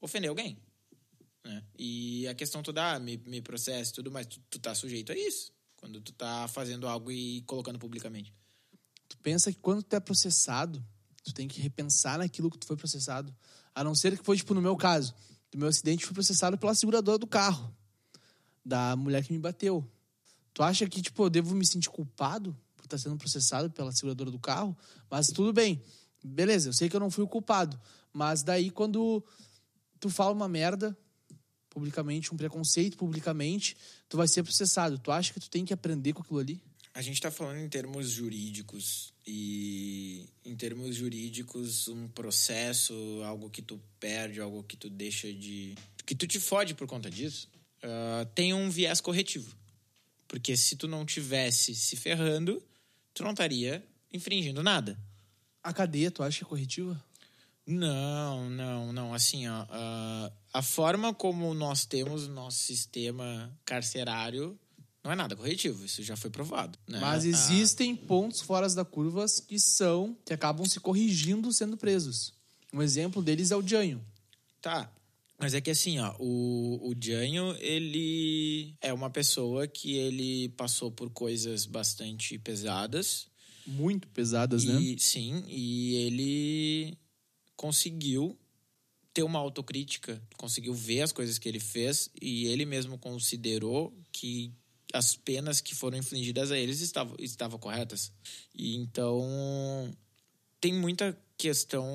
ofender 0.00 0.30
alguém. 0.30 0.56
Né? 1.44 1.62
E 1.78 2.26
a 2.26 2.34
questão 2.34 2.62
toda, 2.62 2.94
ah, 2.94 2.98
me, 2.98 3.16
me 3.18 3.40
processa 3.42 3.90
e 3.90 3.94
tudo 3.94 4.10
mais, 4.10 4.26
tu, 4.26 4.40
tu 4.48 4.58
tá 4.58 4.74
sujeito 4.74 5.12
a 5.12 5.16
isso. 5.16 5.52
Quando 5.76 6.00
tu 6.00 6.12
tá 6.12 6.48
fazendo 6.48 6.88
algo 6.88 7.12
e 7.12 7.42
colocando 7.42 7.78
publicamente. 7.78 8.32
Tu 9.08 9.16
pensa 9.18 9.52
que 9.52 9.58
quando 9.58 9.82
tu 9.82 9.94
é 9.94 10.00
processado, 10.00 10.84
tu 11.22 11.32
tem 11.32 11.48
que 11.48 11.60
repensar 11.60 12.18
naquilo 12.18 12.50
que 12.50 12.58
tu 12.58 12.66
foi 12.66 12.76
processado. 12.76 13.34
A 13.74 13.82
não 13.84 13.94
ser 13.94 14.16
que 14.16 14.24
foi, 14.24 14.36
tipo, 14.36 14.54
no 14.54 14.62
meu 14.62 14.76
caso. 14.76 15.14
Do 15.50 15.58
meu 15.58 15.68
acidente, 15.68 16.04
fui 16.04 16.14
processado 16.14 16.56
pela 16.58 16.74
seguradora 16.74 17.18
do 17.18 17.26
carro. 17.26 17.74
Da 18.64 18.96
mulher 18.96 19.24
que 19.24 19.32
me 19.32 19.38
bateu. 19.38 19.88
Tu 20.54 20.62
acha 20.62 20.88
que, 20.88 21.02
tipo, 21.02 21.24
eu 21.24 21.30
devo 21.30 21.54
me 21.54 21.66
sentir 21.66 21.90
culpado 21.90 22.56
por 22.74 22.84
estar 22.84 22.98
sendo 22.98 23.16
processado 23.16 23.70
pela 23.70 23.92
seguradora 23.92 24.30
do 24.30 24.38
carro? 24.38 24.76
Mas 25.10 25.26
tudo 25.28 25.52
bem. 25.52 25.82
Beleza, 26.24 26.70
eu 26.70 26.72
sei 26.72 26.88
que 26.88 26.96
eu 26.96 27.00
não 27.00 27.10
fui 27.10 27.24
o 27.24 27.28
culpado. 27.28 27.78
Mas 28.12 28.42
daí, 28.42 28.70
quando 28.70 29.22
tu 30.00 30.08
fala 30.08 30.32
uma 30.32 30.48
merda 30.48 30.96
publicamente, 31.68 32.32
um 32.32 32.36
preconceito 32.36 32.96
publicamente, 32.96 33.76
tu 34.08 34.16
vai 34.16 34.26
ser 34.26 34.42
processado. 34.42 34.98
Tu 34.98 35.12
acha 35.12 35.32
que 35.32 35.40
tu 35.40 35.50
tem 35.50 35.64
que 35.64 35.74
aprender 35.74 36.14
com 36.14 36.22
aquilo 36.22 36.38
ali? 36.38 36.62
A 36.96 37.02
gente 37.02 37.20
tá 37.20 37.30
falando 37.30 37.58
em 37.58 37.68
termos 37.68 38.08
jurídicos. 38.08 39.12
E 39.26 40.26
em 40.42 40.56
termos 40.56 40.96
jurídicos, 40.96 41.88
um 41.88 42.08
processo, 42.08 42.94
algo 43.22 43.50
que 43.50 43.60
tu 43.60 43.78
perde, 44.00 44.40
algo 44.40 44.62
que 44.62 44.78
tu 44.78 44.88
deixa 44.88 45.30
de. 45.30 45.74
que 46.06 46.14
tu 46.14 46.26
te 46.26 46.40
fode 46.40 46.72
por 46.72 46.86
conta 46.86 47.10
disso, 47.10 47.50
ah, 47.82 48.26
tem 48.34 48.54
um 48.54 48.70
viés 48.70 49.02
corretivo. 49.02 49.54
Porque 50.26 50.56
se 50.56 50.74
tu 50.74 50.88
não 50.88 51.04
tivesse 51.04 51.74
se 51.74 51.96
ferrando, 51.96 52.62
tu 53.12 53.22
não 53.22 53.32
estaria 53.32 53.86
infringindo 54.10 54.62
nada. 54.62 54.98
A 55.62 55.74
cadeia, 55.74 56.10
tu 56.10 56.22
acha 56.22 56.38
que 56.38 56.44
é 56.44 56.48
corretiva? 56.48 57.04
Não, 57.66 58.48
não, 58.48 58.90
não. 58.94 59.12
Assim, 59.12 59.46
ó, 59.46 59.66
a, 59.68 60.32
a 60.50 60.62
forma 60.62 61.12
como 61.12 61.52
nós 61.52 61.84
temos 61.84 62.26
nosso 62.26 62.60
sistema 62.60 63.54
carcerário 63.66 64.58
não 65.06 65.12
é 65.12 65.16
nada 65.16 65.36
corretivo. 65.36 65.84
Isso 65.84 66.02
já 66.02 66.16
foi 66.16 66.30
provado. 66.30 66.76
né? 66.88 66.98
Mas 66.98 67.24
A- 67.24 67.28
existem 67.28 67.94
pontos 67.94 68.40
fora 68.40 68.68
da 68.70 68.84
curva 68.84 69.24
que 69.46 69.58
são, 69.60 70.16
que 70.26 70.34
acabam 70.34 70.66
se 70.66 70.80
corrigindo 70.80 71.52
sendo 71.52 71.76
presos. 71.76 72.34
Um 72.72 72.82
exemplo 72.82 73.22
deles 73.22 73.52
é 73.52 73.56
o 73.56 73.66
Janho. 73.66 74.04
Tá. 74.60 74.92
Mas 75.38 75.54
é 75.54 75.60
que 75.60 75.70
assim, 75.70 75.98
ó, 76.00 76.14
o, 76.18 76.90
o 76.90 76.94
Janho, 77.00 77.54
ele 77.60 78.74
é 78.80 78.92
uma 78.92 79.08
pessoa 79.08 79.68
que 79.68 79.94
ele 79.94 80.48
passou 80.50 80.90
por 80.90 81.08
coisas 81.10 81.66
bastante 81.66 82.36
pesadas. 82.38 83.28
Muito 83.64 84.08
pesadas, 84.08 84.64
né? 84.64 84.80
E, 84.80 84.98
sim, 84.98 85.44
e 85.46 85.94
ele 85.96 86.98
conseguiu 87.54 88.36
ter 89.14 89.22
uma 89.22 89.38
autocrítica, 89.38 90.20
conseguiu 90.36 90.74
ver 90.74 91.02
as 91.02 91.12
coisas 91.12 91.38
que 91.38 91.48
ele 91.48 91.60
fez 91.60 92.10
e 92.20 92.46
ele 92.46 92.64
mesmo 92.66 92.98
considerou 92.98 93.92
que 94.12 94.52
as 94.96 95.14
penas 95.16 95.60
que 95.60 95.74
foram 95.74 95.98
infligidas 95.98 96.50
a 96.50 96.58
eles 96.58 96.80
estavam, 96.80 97.16
estavam 97.18 97.58
corretas. 97.58 98.12
E 98.54 98.76
então 98.76 99.90
tem 100.60 100.72
muita 100.72 101.16
questão. 101.38 101.86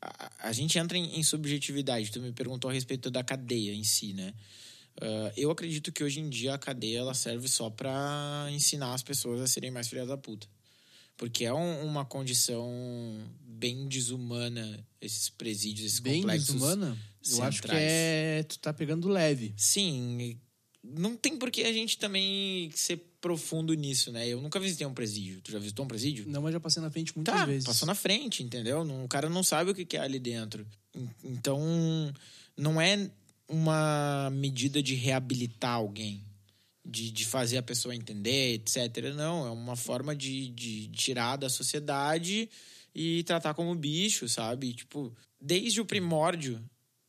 A, 0.00 0.48
a 0.48 0.52
gente 0.52 0.78
entra 0.78 0.96
em, 0.98 1.18
em 1.18 1.22
subjetividade. 1.22 2.10
Tu 2.10 2.20
me 2.20 2.32
perguntou 2.32 2.70
a 2.70 2.72
respeito 2.72 3.10
da 3.10 3.24
cadeia 3.24 3.72
em 3.72 3.84
si, 3.84 4.12
né? 4.12 4.34
Ah, 5.00 5.32
eu 5.36 5.50
acredito 5.50 5.92
que 5.92 6.02
hoje 6.04 6.20
em 6.20 6.28
dia 6.28 6.54
a 6.54 6.58
cadeia 6.58 6.98
ela 6.98 7.14
serve 7.14 7.48
só 7.48 7.68
pra 7.70 8.46
ensinar 8.50 8.94
as 8.94 9.02
pessoas 9.02 9.40
a 9.40 9.46
serem 9.46 9.70
mais 9.70 9.88
filhas 9.88 10.08
da 10.08 10.16
puta. 10.16 10.46
Porque 11.16 11.44
é 11.46 11.52
um- 11.52 11.86
uma 11.86 12.04
condição 12.04 12.68
bem 13.40 13.88
desumana 13.88 14.86
esses 15.00 15.30
presídios, 15.30 15.86
esses 15.86 16.00
Bem 16.00 16.20
complexos. 16.20 16.46
desumana. 16.54 16.98
Eu 17.28 17.42
acho 17.42 17.62
que 17.62 17.68
centrais. 17.68 17.82
é. 17.90 18.42
Tu 18.42 18.58
tá 18.58 18.72
pegando 18.72 19.08
leve. 19.08 19.54
Sim, 19.56 20.38
não 20.94 21.16
tem 21.16 21.36
por 21.36 21.50
que 21.50 21.62
a 21.64 21.72
gente 21.72 21.98
também 21.98 22.70
ser 22.74 22.98
profundo 23.20 23.74
nisso, 23.74 24.12
né? 24.12 24.26
Eu 24.28 24.40
nunca 24.40 24.60
visitei 24.60 24.86
um 24.86 24.94
presídio. 24.94 25.40
Tu 25.40 25.50
já 25.52 25.58
visitou 25.58 25.84
um 25.84 25.88
presídio? 25.88 26.24
Não, 26.28 26.42
mas 26.42 26.52
já 26.52 26.60
passei 26.60 26.82
na 26.82 26.90
frente 26.90 27.12
muitas 27.16 27.34
Tá, 27.34 27.44
vezes. 27.44 27.64
passou 27.66 27.86
na 27.86 27.94
frente, 27.94 28.42
entendeu? 28.42 28.82
O 28.82 29.08
cara 29.08 29.28
não 29.28 29.42
sabe 29.42 29.70
o 29.70 29.74
que 29.74 29.96
é 29.96 30.00
ali 30.00 30.18
dentro. 30.18 30.66
En- 30.94 31.08
Então, 31.24 31.60
não 32.56 32.80
é 32.80 33.10
uma 33.48 34.30
medida 34.32 34.82
de 34.82 34.94
reabilitar 34.94 35.74
alguém, 35.74 36.22
de, 36.84 37.10
de 37.10 37.24
fazer 37.24 37.58
a 37.58 37.62
pessoa 37.62 37.94
entender, 37.94 38.54
etc. 38.54 39.12
Não, 39.14 39.46
é 39.46 39.50
uma 39.50 39.76
forma 39.76 40.14
de, 40.14 40.48
de 40.50 40.88
tirar 40.88 41.36
da 41.36 41.48
sociedade 41.48 42.48
e 42.94 43.22
tratar 43.24 43.54
como 43.54 43.74
bicho, 43.74 44.28
sabe? 44.28 44.72
Tipo, 44.72 45.12
desde 45.40 45.80
o 45.80 45.84
primórdio 45.84 46.62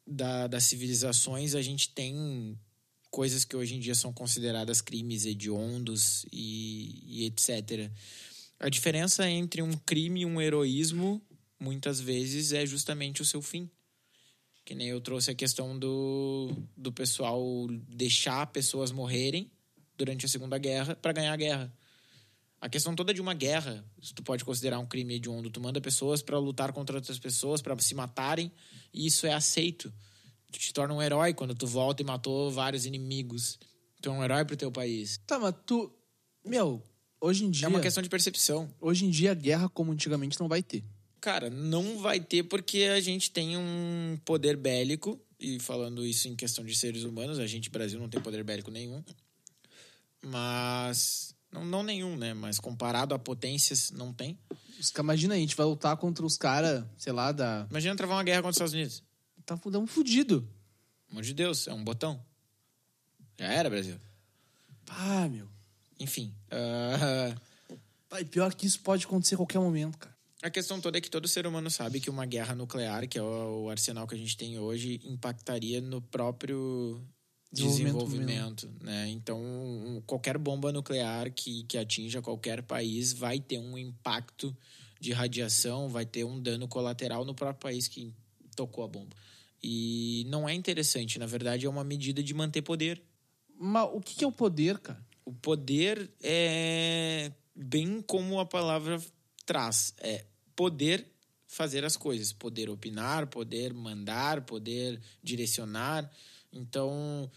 da, 0.05 0.47
das 0.47 0.63
civilizações, 0.63 1.53
a 1.55 1.61
gente 1.61 1.89
tem 1.89 2.57
coisas 3.10 3.45
que 3.45 3.55
hoje 3.55 3.76
em 3.76 3.80
dia 3.80 3.95
são 3.95 4.14
consideradas 4.14 4.82
crimes 4.82 5.26
hediondos 5.26 6.26
e, 6.32 7.03
e 7.05 7.26
etc. 7.26 7.91
A 8.60 8.70
diferença 8.70 9.30
entre 9.30 9.62
um 9.62 9.74
crime 9.74 10.22
e 10.22 10.26
um 10.26 10.41
heroísmo, 10.41 11.22
muitas 11.60 11.99
vezes, 11.99 12.51
é 12.51 12.66
justamente 12.66 13.22
o 13.22 13.26
seu 13.26 13.41
fim. 13.41 13.70
Que 14.66 14.76
nem 14.76 14.88
eu 14.88 14.99
trouxe 14.99 15.32
a 15.32 15.36
questão 15.36 15.78
do, 15.78 16.51
do 16.76 16.91
pessoal 16.91 17.41
deixar 17.88 18.45
pessoas 18.47 18.91
morrerem 18.91 19.49
durante 19.97 20.26
a 20.26 20.30
Segunda 20.30 20.58
Guerra 20.58 20.95
para 20.95 21.14
ganhar 21.14 21.34
a 21.34 21.38
guerra. 21.38 21.74
A 22.60 22.68
questão 22.68 22.95
toda 22.95 23.14
de 23.14 23.22
uma 23.22 23.36
guerra, 23.36 23.86
se 24.01 24.14
tu 24.14 24.24
pode 24.24 24.43
considerar 24.43 24.80
um 24.80 24.86
crime 24.86 25.16
hediondo, 25.16 25.49
tu 25.49 25.62
manda 25.62 25.80
pessoas 25.80 26.24
para 26.24 26.39
lutar 26.39 26.74
contra 26.74 26.95
outras 26.95 27.20
pessoas, 27.20 27.62
para 27.62 27.78
se 27.80 27.93
matarem, 27.93 28.51
e 28.91 29.05
isso 29.05 29.28
é 29.28 29.34
aceito. 29.34 29.93
Tu 30.52 30.60
te 30.60 30.74
torna 30.74 30.93
um 30.93 31.02
herói 31.02 31.34
quando 31.34 31.54
tu 31.54 31.68
volta 31.68 32.02
e 32.02 32.06
matou 32.06 32.52
vários 32.52 32.86
inimigos. 32.86 33.60
Tu 34.02 34.10
é 34.10 34.12
um 34.12 34.24
herói 34.24 34.45
pro 34.45 34.56
teu 34.56 34.72
país. 34.72 35.20
Tá, 35.26 35.38
mas 35.39 35.54
tu. 35.66 35.91
Meu, 36.45 36.82
hoje 37.20 37.45
em 37.45 37.52
dia. 37.52 37.66
É 37.66 37.70
uma 37.70 37.82
questão 37.82 38.02
de 38.02 38.10
percepção. 38.10 38.74
Hoje 38.80 39.06
em 39.06 39.10
dia, 39.10 39.34
guerra 39.34 39.68
como 39.70 39.91
antigamente 39.91 40.39
não 40.39 40.48
vai 40.48 40.64
ter. 40.64 40.84
Cara, 41.20 41.50
não 41.50 42.00
vai 42.00 42.20
ter 42.20 42.43
porque 42.43 42.84
a 42.84 43.02
gente 43.02 43.32
tem 43.32 43.58
um 43.58 44.18
poder 44.24 44.56
bélico, 44.56 45.20
e 45.39 45.60
falando 45.60 46.06
isso 46.06 46.28
em 46.28 46.36
questão 46.36 46.66
de 46.66 46.76
seres 46.76 47.04
humanos, 47.04 47.39
a 47.39 47.45
gente, 47.45 47.70
Brasil, 47.70 48.00
não 48.00 48.10
tem 48.10 48.22
poder 48.22 48.43
bélico 48.43 48.72
nenhum. 48.72 49.04
Mas. 50.24 51.36
Não, 51.52 51.64
não 51.64 51.84
nenhum, 51.84 52.16
né? 52.18 52.34
Mas 52.34 52.60
comparado 52.60 53.16
a 53.16 53.20
potências, 53.20 53.91
não 53.91 54.12
tem. 54.14 54.38
Imagina 54.98 55.34
aí, 55.34 55.39
a 55.39 55.41
gente 55.41 55.56
vai 55.56 55.66
lutar 55.66 55.95
contra 55.98 56.26
os 56.26 56.38
caras, 56.38 56.84
sei 56.98 57.14
lá, 57.14 57.32
da. 57.32 57.68
Imagina 57.70 57.95
travar 57.95 58.18
uma 58.18 58.24
guerra 58.24 58.41
contra 58.41 58.52
os 58.52 58.56
Estados 58.56 58.74
Unidos. 58.74 59.04
Tá 59.48 59.58
dando 59.72 59.88
fudido. 59.88 60.41
Pelo 60.41 61.12
amor 61.12 61.24
de 61.24 61.34
Deus, 61.34 61.68
é 61.70 61.74
um 61.74 61.82
botão. 61.82 62.22
Já 63.39 63.45
era, 63.45 63.70
Brasil. 63.70 63.98
Ah, 64.89 65.26
meu. 65.30 65.48
Enfim. 65.98 66.34
ah, 66.52 68.20
E 68.20 68.26
pior 68.26 68.54
que 68.54 68.68
isso 68.68 68.82
pode 68.82 69.06
acontecer 69.06 69.36
a 69.36 69.38
qualquer 69.38 69.60
momento, 69.60 69.98
cara. 69.98 70.14
A 70.43 70.50
questão 70.50 70.82
toda 70.82 70.98
é 70.98 71.02
que 71.02 71.10
todo 71.10 71.30
ser 71.30 71.48
humano 71.48 71.72
sabe 71.72 72.02
que 72.02 72.10
uma 72.10 72.26
guerra 72.26 72.54
nuclear, 72.56 73.08
que 73.08 73.18
é 73.18 73.24
o 73.24 73.70
arsenal 73.70 74.06
que 74.06 74.16
a 74.16 74.18
gente 74.18 74.36
tem 74.36 74.60
hoje, 74.60 75.00
impactaria 75.06 75.80
no 75.80 76.02
próprio 76.02 77.02
desenvolvimento, 77.50 78.70
né? 78.82 79.08
Então, 79.08 80.04
qualquer 80.06 80.38
bomba 80.38 80.74
nuclear 80.74 81.32
que, 81.32 81.64
que 81.64 81.78
atinja 81.78 82.22
qualquer 82.22 82.62
país 82.64 83.14
vai 83.14 83.39
ter 83.39 83.60
um 83.60 83.78
impacto 83.78 84.56
de 85.00 85.14
radiação, 85.14 85.88
vai 85.88 86.06
ter 86.06 86.26
um 86.26 86.38
dano 86.38 86.68
colateral 86.68 87.24
no 87.24 87.34
próprio 87.34 87.62
país 87.62 87.88
que 87.88 88.14
tocou 88.58 88.84
a 88.84 88.88
bomba. 88.88 89.16
E 89.62 90.26
não 90.28 90.47
é 90.47 90.53
interessante, 90.53 91.18
na 91.18 91.26
verdade, 91.26 91.66
é 91.66 91.70
uma 91.70 91.84
medida 91.84 92.22
de 92.22 92.34
manter 92.34 92.62
poder. 92.62 93.01
Mas 93.60 93.89
o 93.91 93.99
que 93.99 94.24
é 94.24 94.28
o 94.28 94.32
poder, 94.32 94.78
cara? 94.80 95.03
O 95.26 95.34
poder 95.34 96.10
é 96.22 97.32
bem 97.55 98.01
como 98.01 98.39
a 98.39 98.45
palavra 98.45 99.01
traz, 99.45 99.93
é 99.99 100.26
poder 100.55 101.05
fazer 101.47 101.84
as 101.84 101.97
coisas, 101.97 102.32
poder 102.32 102.70
opinar, 102.70 103.28
poder 103.28 103.74
mandar, 103.74 104.41
poder 104.41 105.01
direcionar. 105.24 106.10
Então, 106.51 107.32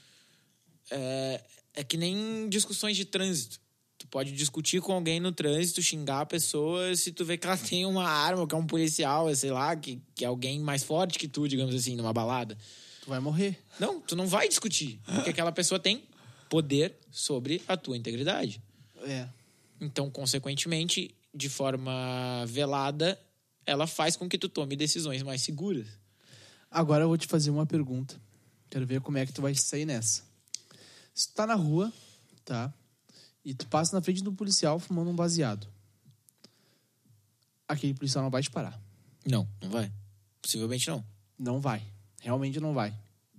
é, 0.90 1.44
é 1.74 1.84
que 1.84 1.96
nem 1.96 2.48
discussões 2.48 2.96
de 2.96 3.04
trânsito. 3.04 3.60
Tu 4.00 4.06
pode 4.06 4.32
discutir 4.32 4.80
com 4.80 4.94
alguém 4.94 5.20
no 5.20 5.30
trânsito, 5.30 5.82
xingar 5.82 6.22
a 6.22 6.26
pessoa, 6.26 6.96
se 6.96 7.12
tu 7.12 7.22
vê 7.22 7.36
que 7.36 7.46
ela 7.46 7.56
tem 7.60 7.84
uma 7.84 8.08
arma, 8.08 8.46
que 8.46 8.54
é 8.54 8.58
um 8.58 8.66
policial, 8.66 9.32
sei 9.36 9.50
lá, 9.50 9.76
que, 9.76 10.00
que 10.14 10.24
é 10.24 10.26
alguém 10.26 10.58
mais 10.58 10.82
forte 10.82 11.18
que 11.18 11.28
tu, 11.28 11.46
digamos 11.46 11.74
assim, 11.74 11.96
numa 11.96 12.10
balada. 12.10 12.56
Tu 13.02 13.10
vai 13.10 13.20
morrer. 13.20 13.62
Não, 13.78 14.00
tu 14.00 14.16
não 14.16 14.26
vai 14.26 14.48
discutir. 14.48 14.98
Porque 15.04 15.28
aquela 15.28 15.52
pessoa 15.52 15.78
tem 15.78 16.02
poder 16.48 16.96
sobre 17.10 17.60
a 17.68 17.76
tua 17.76 17.94
integridade. 17.94 18.62
É. 19.02 19.28
Então, 19.78 20.10
consequentemente, 20.10 21.14
de 21.34 21.50
forma 21.50 21.92
velada, 22.46 23.20
ela 23.66 23.86
faz 23.86 24.16
com 24.16 24.26
que 24.26 24.38
tu 24.38 24.48
tome 24.48 24.76
decisões 24.76 25.22
mais 25.22 25.42
seguras. 25.42 25.86
Agora 26.70 27.04
eu 27.04 27.08
vou 27.08 27.18
te 27.18 27.26
fazer 27.26 27.50
uma 27.50 27.66
pergunta. 27.66 28.18
Quero 28.70 28.86
ver 28.86 29.02
como 29.02 29.18
é 29.18 29.26
que 29.26 29.32
tu 29.32 29.42
vai 29.42 29.54
sair 29.54 29.84
nessa. 29.84 30.22
Se 31.12 31.28
tu 31.28 31.34
tá 31.34 31.46
na 31.46 31.54
rua, 31.54 31.92
tá? 32.46 32.72
E 33.44 33.54
tu 33.54 33.66
passa 33.66 33.96
na 33.96 34.02
frente 34.02 34.22
do 34.22 34.32
policial 34.32 34.78
fumando 34.78 35.10
um 35.10 35.16
baseado. 35.16 35.66
Aquele 37.66 37.94
policial 37.94 38.22
não 38.22 38.30
vai 38.30 38.42
te 38.42 38.50
parar. 38.50 38.80
Não, 39.24 39.48
não 39.62 39.70
vai. 39.70 39.92
Possivelmente 40.42 40.88
não. 40.88 41.04
Não 41.38 41.60
vai. 41.60 41.82
Realmente 42.20 42.60
não 42.60 42.74
vai. 42.74 42.94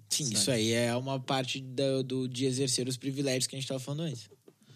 Sim, 0.10 0.26
Sabe? 0.26 0.36
isso 0.36 0.52
aí 0.52 0.72
é 0.72 0.96
uma 0.96 1.20
parte 1.20 1.62
do, 1.62 2.04
do, 2.04 2.28
de 2.28 2.46
exercer 2.46 2.88
os 2.88 2.98
privilégios 2.98 3.48
que 3.48 3.56
a 3.56 3.58
gente 3.58 3.66
estava 3.66 3.80
falando 3.80 4.02
antes. 4.02 4.30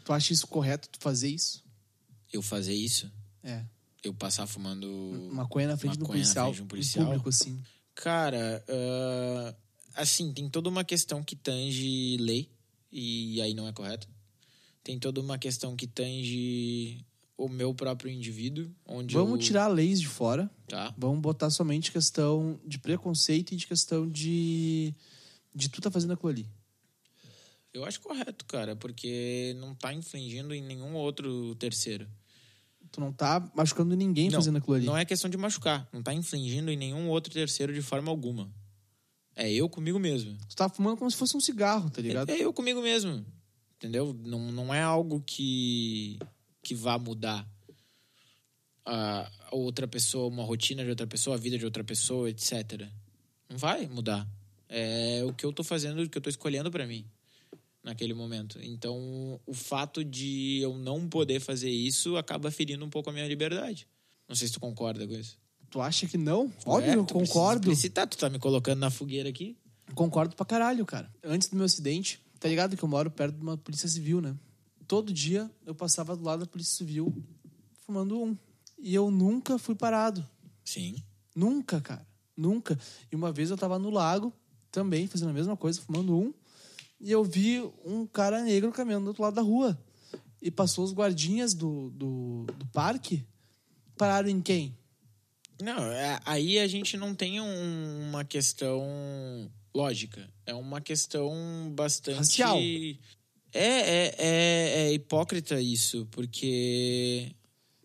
Tu 0.03 0.13
acha 0.13 0.32
isso 0.32 0.47
correto, 0.47 0.88
tu 0.88 0.99
fazer 0.99 1.30
isso? 1.30 1.63
Eu 2.32 2.41
fazer 2.41 2.73
isso? 2.73 3.11
É. 3.43 3.63
Eu 4.03 4.13
passar 4.13 4.45
fumando. 4.45 4.88
Maconha 5.34 5.67
na 5.67 5.78
frente 5.78 5.97
do 5.97 6.05
policial. 6.05 6.45
frente 6.45 6.57
de 6.57 6.63
um 6.63 6.67
policial. 6.67 7.05
público, 7.05 7.30
assim. 7.30 7.61
Cara, 7.95 8.63
uh, 8.69 9.55
assim, 9.95 10.32
tem 10.32 10.49
toda 10.49 10.69
uma 10.69 10.84
questão 10.84 11.23
que 11.23 11.36
tange 11.36 12.17
lei, 12.17 12.49
e 12.91 13.41
aí 13.41 13.53
não 13.53 13.67
é 13.67 13.73
correto. 13.73 14.07
Tem 14.86 14.99
toda 14.99 15.19
uma 15.19 15.39
questão 15.39 15.75
que 15.75 15.88
tange 15.88 17.03
o 17.36 17.49
meu 17.49 17.73
próprio 17.73 18.11
indivíduo. 18.11 18.69
Onde 18.86 19.15
Vamos 19.15 19.39
eu... 19.39 19.39
tirar 19.39 19.67
leis 19.67 19.99
de 19.99 20.07
fora. 20.07 20.47
Tá. 20.67 20.93
Vamos 20.95 21.21
botar 21.21 21.49
somente 21.49 21.91
questão 21.91 22.59
de 22.63 22.77
preconceito 22.77 23.51
e 23.51 23.55
de 23.55 23.65
questão 23.65 24.07
de. 24.07 24.93
de 25.55 25.69
tu 25.69 25.81
tá 25.81 25.89
fazendo 25.89 26.13
aquilo 26.13 26.29
ali. 26.29 26.47
Eu 27.73 27.83
acho 27.83 27.99
correto, 27.99 28.45
cara, 28.45 28.75
porque 28.75 29.55
não 29.59 29.73
tá 29.73 29.91
infringindo 29.91 30.53
em 30.53 30.61
nenhum 30.61 30.93
outro 30.93 31.55
terceiro. 31.55 32.07
Tu 32.91 33.01
não 33.01 33.11
tá 33.11 33.51
machucando 33.55 33.95
ninguém 33.95 34.29
não, 34.29 34.38
fazendo 34.39 34.59
aquilo 34.59 34.75
ali. 34.75 34.86
Não 34.86 34.95
é 34.95 35.03
questão 35.03 35.31
de 35.31 35.36
machucar. 35.36 35.89
Não 35.91 36.03
tá 36.03 36.13
infringindo 36.13 36.69
em 36.69 36.77
nenhum 36.77 37.09
outro 37.09 37.33
terceiro 37.33 37.73
de 37.73 37.81
forma 37.81 38.11
alguma. 38.11 38.53
É 39.36 39.51
eu 39.51 39.67
comigo 39.67 39.97
mesmo. 39.97 40.38
Tu 40.47 40.55
tá 40.55 40.69
fumando 40.69 40.95
como 40.95 41.09
se 41.09 41.17
fosse 41.17 41.36
um 41.36 41.41
cigarro, 41.41 41.89
tá 41.89 42.03
ligado? 42.03 42.29
É, 42.29 42.36
é 42.36 42.45
eu 42.45 42.53
comigo 42.53 42.83
mesmo. 42.83 43.25
Entendeu? 43.86 44.19
Não, 44.23 44.51
não 44.51 44.73
é 44.73 44.81
algo 44.81 45.21
que, 45.21 46.17
que 46.63 46.73
vá 46.73 46.97
mudar 46.97 47.47
a 48.83 49.29
outra 49.51 49.88
pessoa, 49.88 50.27
uma 50.27 50.43
rotina 50.43 50.83
de 50.83 50.89
outra 50.89 51.05
pessoa, 51.05 51.36
a 51.36 51.39
vida 51.39 51.55
de 51.55 51.65
outra 51.65 51.83
pessoa, 51.83 52.27
etc. 52.27 52.89
Não 53.47 53.59
vai 53.59 53.86
mudar. 53.88 54.27
É 54.67 55.23
o 55.23 55.31
que 55.33 55.45
eu 55.45 55.53
tô 55.53 55.63
fazendo, 55.63 56.01
o 56.01 56.09
que 56.09 56.17
eu 56.17 56.21
tô 56.21 56.31
escolhendo 56.31 56.71
para 56.71 56.88
mim 56.88 57.05
naquele 57.83 58.15
momento. 58.15 58.57
Então, 58.59 59.39
o 59.45 59.53
fato 59.53 60.03
de 60.03 60.57
eu 60.63 60.75
não 60.75 61.07
poder 61.07 61.39
fazer 61.39 61.69
isso 61.69 62.17
acaba 62.17 62.49
ferindo 62.49 62.83
um 62.83 62.89
pouco 62.89 63.11
a 63.11 63.13
minha 63.13 63.27
liberdade. 63.27 63.88
Não 64.27 64.36
sei 64.36 64.47
se 64.47 64.55
tu 64.55 64.59
concorda 64.59 65.07
com 65.07 65.13
isso. 65.13 65.38
Tu 65.69 65.79
acha 65.79 66.07
que 66.07 66.17
não? 66.17 66.51
Óbvio, 66.65 66.91
é, 66.91 66.95
eu 66.95 67.05
concordo. 67.05 67.69
Explicitar, 67.69 68.07
tu 68.07 68.17
tá 68.17 68.31
me 68.31 68.39
colocando 68.39 68.79
na 68.79 68.89
fogueira 68.89 69.29
aqui? 69.29 69.55
Concordo 69.93 70.36
pra 70.36 70.43
caralho, 70.43 70.83
cara. 70.88 71.13
Antes 71.23 71.49
do 71.49 71.55
meu 71.55 71.65
acidente, 71.65 72.19
tá 72.46 72.50
ligado 72.50 72.78
que 72.78 72.84
eu 72.84 72.89
moro 72.89 73.10
perto 73.10 73.36
de 73.36 73.41
uma 73.41 73.58
polícia 73.58 73.89
civil, 73.89 74.22
né? 74.22 74.36
Todo 74.88 75.12
dia 75.12 75.50
eu 75.66 75.74
passava 75.74 76.16
do 76.16 76.24
lado 76.24 76.41
da 76.41 76.46
polícia 76.46 76.78
civil 76.78 77.12
fumando 77.80 78.22
um. 78.22 78.38
E 78.78 78.93
eu 78.93 79.10
nunca 79.10 79.58
fui 79.58 79.74
parado. 79.74 80.24
Sim. 80.64 81.04
Nunca, 81.36 81.82
cara. 81.82 82.06
Nunca. 82.38 82.78
E 83.12 83.16
uma 83.16 83.32
vez 83.32 83.50
eu 83.50 83.58
tava 83.58 83.80
no 83.80 83.89
lago, 83.89 84.32
também, 84.72 85.08
fazendo 85.08 85.30
a 85.30 85.34
mesma 85.34 85.58
coisa, 85.58 85.82
fumando 85.82 86.16
um 86.16 86.32
e 87.00 87.12
eu 87.12 87.24
vi 87.24 87.62
um 87.84 88.06
cara 88.06 88.43
negro 88.43 88.72
caminhando 88.72 89.06
do 89.06 89.08
outro 89.08 89.24
lado 89.24 89.34
da 89.34 89.41
rua. 89.41 89.76
E 90.39 90.52
passou 90.52 90.86
os 90.86 90.93
guardinhas 90.93 91.56
do, 91.56 91.89
do, 91.89 92.46
do 92.60 92.66
parque. 92.68 93.26
Pararam 93.98 94.30
em 94.30 94.39
quem? 94.39 94.78
Não, 95.60 95.80
é, 95.91 96.20
aí 96.24 96.60
a 96.60 96.68
gente 96.68 96.96
não 96.96 97.16
tem 97.16 97.41
um, 97.41 98.10
uma 98.10 98.24
questão 98.24 98.86
lógica. 99.76 100.28
É 100.45 100.53
uma 100.53 100.80
questão 100.80 101.34
bastante. 101.76 102.17
Racial. 102.17 102.57
É, 102.57 102.97
é, 103.53 104.15
é, 104.17 104.88
é 104.88 104.93
hipócrita 104.93 105.59
isso, 105.61 106.07
porque 106.11 107.36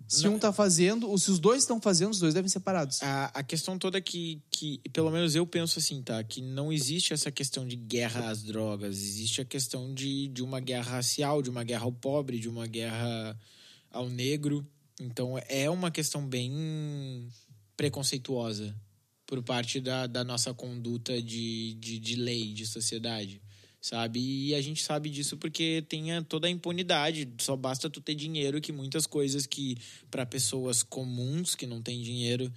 se 0.08 0.24
não. 0.24 0.34
um 0.34 0.38
tá 0.38 0.52
fazendo, 0.52 1.08
ou 1.08 1.16
se 1.16 1.30
os 1.30 1.38
dois 1.38 1.62
estão 1.62 1.80
fazendo, 1.80 2.10
os 2.10 2.18
dois 2.18 2.34
devem 2.34 2.48
ser 2.48 2.54
separados. 2.54 3.02
A, 3.02 3.26
a 3.26 3.42
questão 3.44 3.78
toda 3.78 3.98
é 3.98 4.00
que, 4.00 4.42
que, 4.50 4.80
pelo 4.92 5.10
menos 5.10 5.36
eu 5.36 5.46
penso 5.46 5.78
assim, 5.78 6.02
tá? 6.02 6.22
Que 6.24 6.42
não 6.42 6.72
existe 6.72 7.12
essa 7.12 7.30
questão 7.30 7.66
de 7.66 7.76
guerra 7.76 8.28
às 8.28 8.42
drogas. 8.42 8.96
Existe 8.96 9.40
a 9.40 9.44
questão 9.44 9.94
de, 9.94 10.26
de 10.28 10.42
uma 10.42 10.58
guerra 10.58 10.96
racial, 10.96 11.40
de 11.40 11.50
uma 11.50 11.62
guerra 11.62 11.84
ao 11.84 11.92
pobre, 11.92 12.40
de 12.40 12.48
uma 12.48 12.66
guerra 12.66 13.38
ao 13.90 14.08
negro. 14.08 14.66
Então 15.00 15.40
é 15.48 15.70
uma 15.70 15.90
questão 15.90 16.26
bem 16.26 17.28
preconceituosa 17.76 18.74
por 19.30 19.40
parte 19.44 19.80
da, 19.80 20.08
da 20.08 20.24
nossa 20.24 20.52
conduta 20.52 21.22
de, 21.22 21.74
de, 21.74 22.00
de 22.00 22.16
lei, 22.16 22.52
de 22.52 22.66
sociedade 22.66 23.40
sabe? 23.80 24.20
E 24.20 24.54
a 24.54 24.60
gente 24.60 24.82
sabe 24.82 25.08
disso 25.08 25.38
porque 25.38 25.82
tem 25.88 26.22
toda 26.24 26.46
a 26.46 26.50
impunidade. 26.50 27.26
Só 27.40 27.56
basta 27.56 27.88
tu 27.88 27.98
ter 27.98 28.14
dinheiro 28.14 28.60
que 28.60 28.72
muitas 28.72 29.06
coisas 29.06 29.46
que 29.46 29.78
para 30.10 30.26
pessoas 30.26 30.82
comuns 30.82 31.54
que 31.54 31.66
não 31.66 31.80
têm 31.80 32.02
dinheiro 32.02 32.52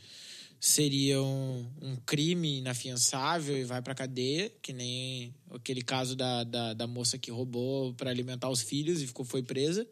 seriam 0.59 1.69
um 1.81 1.95
crime 2.05 2.59
inafiançável 2.59 3.57
e 3.57 3.65
vai 3.65 3.81
para 3.81 3.93
cadeia, 3.93 4.49
que 4.61 4.71
nem 4.73 5.33
aquele 5.51 5.81
caso 5.81 6.15
da, 6.15 6.43
da, 6.43 6.73
da 6.73 6.87
moça 6.87 7.17
que 7.17 7.29
roubou 7.29 7.93
para 7.93 8.09
alimentar 8.09 8.49
os 8.49 8.61
filhos 8.61 9.01
e 9.01 9.07
ficou 9.07 9.25
foi 9.25 9.43
presa. 9.43 9.87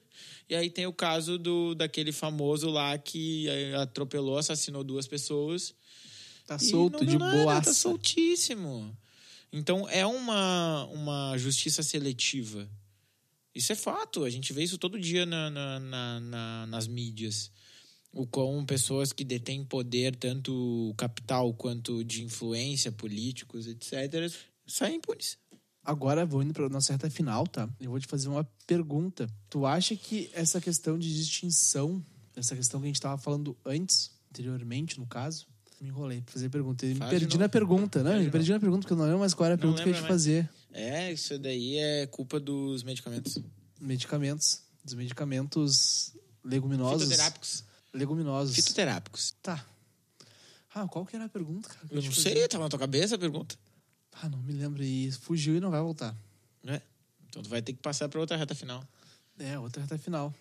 E 0.49 0.55
aí 0.55 0.69
tem 0.69 0.85
o 0.85 0.93
caso 0.93 1.37
do 1.37 1.75
daquele 1.75 2.11
famoso 2.11 2.69
lá 2.69 2.97
que 2.97 3.47
atropelou, 3.81 4.37
assassinou 4.37 4.83
duas 4.83 5.07
pessoas. 5.07 5.73
Tá 6.51 6.59
solto 6.59 7.05
de 7.05 7.17
boa. 7.17 7.61
Tá 7.61 7.73
soltíssimo. 7.73 8.93
Então 9.53 9.87
é 9.87 10.05
uma, 10.05 10.85
uma 10.87 11.37
justiça 11.37 11.81
seletiva. 11.81 12.69
Isso 13.55 13.71
é 13.71 13.75
fato, 13.75 14.25
a 14.25 14.29
gente 14.29 14.51
vê 14.51 14.61
isso 14.61 14.77
todo 14.77 14.99
dia 14.99 15.25
na, 15.25 15.49
na, 15.49 15.79
na, 15.79 16.19
na 16.19 16.65
nas 16.67 16.87
mídias. 16.87 17.49
O 18.11 18.27
quão 18.27 18.65
pessoas 18.65 19.13
que 19.13 19.23
detêm 19.23 19.63
poder, 19.63 20.13
tanto 20.17 20.93
capital 20.97 21.53
quanto 21.53 22.03
de 22.03 22.21
influência, 22.21 22.91
políticos, 22.91 23.65
etc., 23.67 24.29
saem 24.67 24.97
impunes. 24.97 25.37
Agora, 25.85 26.25
vou 26.25 26.43
indo 26.43 26.53
para 26.53 26.67
nossa 26.67 26.91
reta 26.91 27.09
final, 27.09 27.47
tá? 27.47 27.69
Eu 27.79 27.91
vou 27.91 27.99
te 27.99 28.07
fazer 28.07 28.27
uma 28.27 28.43
pergunta. 28.67 29.29
Tu 29.49 29.65
acha 29.65 29.95
que 29.95 30.29
essa 30.33 30.59
questão 30.59 30.99
de 30.99 31.13
distinção, 31.13 32.05
essa 32.35 32.57
questão 32.57 32.81
que 32.81 32.87
a 32.87 32.89
gente 32.89 32.97
estava 32.97 33.17
falando 33.17 33.57
antes, 33.65 34.11
anteriormente, 34.29 34.99
no 34.99 35.07
caso, 35.07 35.47
me 35.81 35.89
enrolei 35.89 36.21
pra 36.21 36.33
fazer 36.33 36.49
pergunta. 36.49 36.85
me 36.85 36.95
perdi 36.95 37.37
na 37.37 37.49
pergunta, 37.49 38.03
né? 38.03 38.19
Me 38.19 38.29
perdi 38.29 38.51
na 38.51 38.59
pergunta, 38.59 38.81
porque 38.81 38.93
eu 38.93 38.97
não 38.97 39.05
lembro 39.05 39.19
mais 39.19 39.33
qual 39.33 39.45
era 39.45 39.55
a 39.55 39.57
pergunta 39.57 39.81
que 39.81 39.89
eu 39.89 39.93
ia 39.93 40.01
te 40.01 40.07
fazer. 40.07 40.49
É, 40.71 41.11
isso 41.11 41.37
daí 41.39 41.77
é 41.77 42.07
culpa 42.07 42.39
dos 42.39 42.83
medicamentos. 42.83 43.37
Medicamentos. 43.79 44.61
Dos 44.83 44.93
medicamentos 44.93 46.13
leguminosos. 46.43 47.03
Fitoterápicos. 47.03 47.63
Leguminosos. 47.93 48.55
Fitoterápicos. 48.55 49.35
Tá. 49.41 49.65
Ah, 50.73 50.87
qual 50.87 51.05
que 51.05 51.15
era 51.15 51.25
a 51.25 51.29
pergunta, 51.29 51.67
cara? 51.67 51.87
Eu, 51.89 51.97
eu 51.97 52.03
não 52.03 52.11
sei, 52.11 52.47
tava 52.47 52.63
na 52.63 52.69
tua 52.69 52.79
cabeça 52.79 53.15
a 53.15 53.19
pergunta. 53.19 53.55
Ah, 54.21 54.29
não 54.29 54.39
me 54.39 54.53
lembro. 54.53 54.83
E 54.83 55.11
fugiu 55.11 55.55
e 55.55 55.59
não 55.59 55.71
vai 55.71 55.81
voltar. 55.81 56.15
É. 56.65 56.81
Então 57.27 57.41
tu 57.41 57.49
vai 57.49 57.61
ter 57.61 57.73
que 57.73 57.79
passar 57.79 58.07
pra 58.07 58.19
outra 58.19 58.37
reta 58.37 58.55
final. 58.55 58.83
É, 59.37 59.57
outra 59.59 59.81
reta 59.81 59.97
final. 59.97 60.33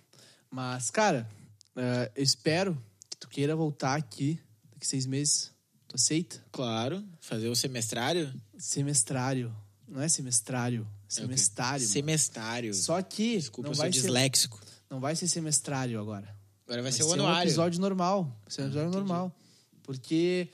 Mas, 0.50 0.90
cara, 0.90 1.28
Uh, 1.74 2.10
eu 2.16 2.22
espero 2.22 2.74
que 3.08 3.16
tu 3.16 3.28
queira 3.28 3.54
voltar 3.54 3.94
aqui 3.94 4.40
daqui 4.80 4.86
seis 4.86 5.04
meses. 5.04 5.52
Tu 5.86 5.96
aceita? 5.96 6.42
Claro. 6.50 7.04
Fazer 7.20 7.48
o 7.48 7.54
semestrário? 7.54 8.32
Semestrário. 8.56 9.54
Não 9.86 10.00
é 10.00 10.08
semestrário. 10.08 10.88
Semestário. 11.06 11.84
É 11.84 11.86
semestário. 11.86 12.74
Só 12.74 13.02
que. 13.02 13.36
Desculpa, 13.36 13.68
não 13.68 13.74
eu 13.74 13.76
vai 13.76 13.92
sou 13.92 14.02
disléxico. 14.02 14.58
Ser, 14.58 14.72
não 14.88 15.00
vai 15.00 15.14
ser 15.14 15.28
semestrário 15.28 16.00
agora. 16.00 16.34
Agora 16.64 16.82
vai, 16.82 16.90
vai 16.90 16.92
ser 16.92 17.02
o 17.02 17.12
anuário. 17.12 17.38
um 17.38 17.42
episódio 17.42 17.80
normal. 17.80 18.24
Vai 18.24 18.50
ser 18.50 18.62
um 18.62 18.64
episódio 18.66 18.88
ah, 18.88 18.92
normal. 18.92 19.36
Porque 19.82 20.48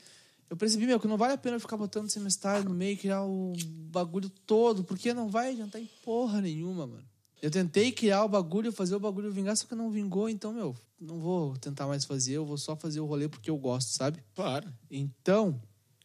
eu 0.49 0.57
percebi, 0.57 0.85
meu, 0.85 0.99
que 0.99 1.07
não 1.07 1.17
vale 1.17 1.33
a 1.33 1.37
pena 1.37 1.59
ficar 1.59 1.77
botando 1.77 2.09
semestrário 2.09 2.65
no 2.65 2.75
meio, 2.75 2.97
criar 2.97 3.23
o 3.23 3.53
bagulho 3.91 4.29
todo, 4.29 4.83
porque 4.83 5.13
não 5.13 5.29
vai 5.29 5.51
adiantar 5.51 5.79
em 5.79 5.89
porra 6.03 6.41
nenhuma, 6.41 6.87
mano. 6.87 7.05
Eu 7.41 7.51
tentei 7.51 7.91
criar 7.91 8.23
o 8.23 8.29
bagulho, 8.29 8.71
fazer 8.71 8.95
o 8.95 8.99
bagulho 8.99 9.31
vingar, 9.31 9.55
só 9.55 9.67
que 9.67 9.75
não 9.75 9.91
vingou, 9.91 10.27
então, 10.27 10.51
meu, 10.51 10.75
não 10.99 11.19
vou 11.19 11.55
tentar 11.57 11.85
mais 11.85 12.03
fazer, 12.03 12.33
eu 12.33 12.45
vou 12.45 12.57
só 12.57 12.75
fazer 12.75 12.99
o 12.99 13.05
rolê 13.05 13.29
porque 13.29 13.49
eu 13.49 13.57
gosto, 13.57 13.89
sabe? 13.89 14.23
Claro. 14.33 14.73
Então. 14.89 15.61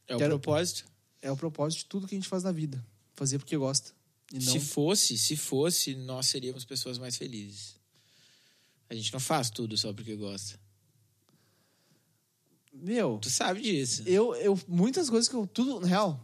É 0.07 0.15
o 0.15 0.19
propósito. 0.19 0.85
É 1.23 1.31
o 1.31 1.37
propósito 1.37 1.81
de 1.81 1.85
tudo 1.87 2.07
que 2.07 2.15
a 2.15 2.19
gente 2.19 2.29
faz 2.29 2.43
na 2.43 2.53
vida. 2.53 2.85
Fazer 3.15 3.39
porque 3.39 3.57
gosta. 3.57 3.93
Não... 4.33 4.41
Se 4.41 4.61
fosse, 4.61 5.17
se 5.17 5.37
fosse, 5.37 5.95
nós 5.95 6.27
seríamos 6.27 6.65
pessoas 6.65 6.99
mais 6.99 7.17
felizes. 7.17 7.77
A 8.91 8.95
gente 8.95 9.13
não 9.13 9.21
faz 9.21 9.49
tudo 9.49 9.77
só 9.77 9.93
porque 9.93 10.15
gosta. 10.17 10.59
Meu. 12.73 13.19
Tu 13.21 13.31
sabe 13.31 13.61
disso. 13.61 14.03
Eu, 14.07 14.35
eu, 14.35 14.59
muitas 14.67 15.09
coisas 15.09 15.29
que 15.29 15.35
eu. 15.35 15.47
Tudo, 15.47 15.81
na 15.81 15.87
real, 15.87 16.23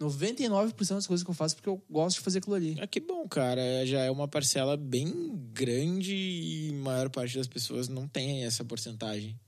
99% 0.00 0.94
das 0.94 1.06
coisas 1.06 1.24
que 1.24 1.30
eu 1.30 1.34
faço 1.34 1.56
porque 1.56 1.68
eu 1.68 1.82
gosto 1.88 2.18
de 2.18 2.24
fazer 2.24 2.38
aquilo 2.38 2.54
ali. 2.54 2.76
Ah, 2.80 2.86
que 2.86 3.00
bom, 3.00 3.26
cara. 3.28 3.86
Já 3.86 4.00
é 4.00 4.10
uma 4.10 4.28
parcela 4.28 4.76
bem 4.76 5.34
grande 5.52 6.14
e 6.14 6.70
a 6.70 6.74
maior 6.74 7.08
parte 7.08 7.36
das 7.36 7.46
pessoas 7.46 7.88
não 7.88 8.06
tem 8.06 8.44
essa 8.44 8.64
porcentagem. 8.64 9.38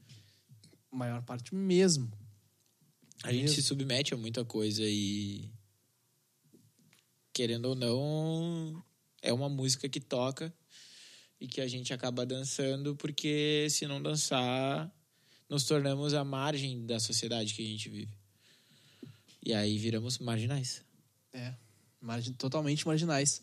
Maior 0.90 1.22
parte 1.22 1.54
mesmo. 1.54 2.10
A 3.22 3.28
mesmo. 3.28 3.40
gente 3.40 3.54
se 3.54 3.62
submete 3.62 4.14
a 4.14 4.16
muita 4.16 4.44
coisa 4.44 4.82
e. 4.84 5.50
Querendo 7.32 7.66
ou 7.66 7.74
não, 7.74 8.82
é 9.22 9.32
uma 9.32 9.48
música 9.48 9.88
que 9.88 10.00
toca 10.00 10.52
e 11.40 11.46
que 11.46 11.60
a 11.60 11.68
gente 11.68 11.92
acaba 11.92 12.26
dançando 12.26 12.96
porque 12.96 13.68
se 13.70 13.86
não 13.86 14.02
dançar, 14.02 14.92
nos 15.48 15.64
tornamos 15.64 16.14
a 16.14 16.24
margem 16.24 16.84
da 16.84 16.98
sociedade 16.98 17.54
que 17.54 17.62
a 17.62 17.66
gente 17.66 17.88
vive. 17.88 18.18
E 19.44 19.54
aí 19.54 19.78
viramos 19.78 20.18
marginais. 20.18 20.82
É, 21.32 21.54
margin, 22.00 22.32
totalmente 22.32 22.86
marginais. 22.86 23.40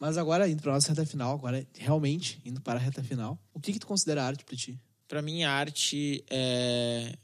Mas 0.00 0.18
agora, 0.18 0.48
indo 0.48 0.62
para 0.62 0.72
a 0.72 0.74
nossa 0.74 0.88
reta 0.88 1.06
final, 1.06 1.34
agora 1.34 1.66
realmente 1.74 2.40
indo 2.44 2.60
para 2.60 2.78
a 2.78 2.82
reta 2.82 3.02
final, 3.02 3.38
o 3.54 3.60
que, 3.60 3.72
que 3.72 3.78
tu 3.78 3.86
considera 3.86 4.24
arte 4.24 4.44
para 4.44 4.56
ti? 4.56 4.78
Para 5.06 5.22
mim, 5.22 5.44
arte 5.44 6.24
é 6.28 7.16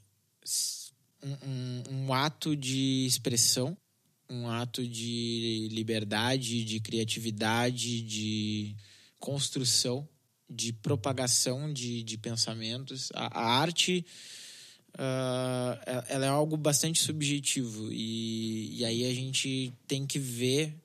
um, 1.23 1.31
um, 1.31 1.83
um 2.05 2.13
ato 2.13 2.55
de 2.55 3.05
expressão, 3.05 3.77
um 4.29 4.47
ato 4.47 4.87
de 4.87 5.67
liberdade, 5.71 6.63
de 6.63 6.79
criatividade, 6.79 8.01
de 8.01 8.75
construção, 9.19 10.07
de 10.49 10.71
propagação 10.71 11.71
de, 11.71 12.03
de 12.03 12.17
pensamentos. 12.17 13.09
A, 13.13 13.39
a 13.39 13.59
arte 13.59 14.05
uh, 14.99 16.03
ela 16.09 16.25
é 16.25 16.29
algo 16.29 16.57
bastante 16.57 17.01
subjetivo 17.01 17.89
e, 17.91 18.79
e 18.79 18.85
aí 18.85 19.09
a 19.09 19.13
gente 19.13 19.73
tem 19.87 20.05
que 20.05 20.19
ver 20.19 20.75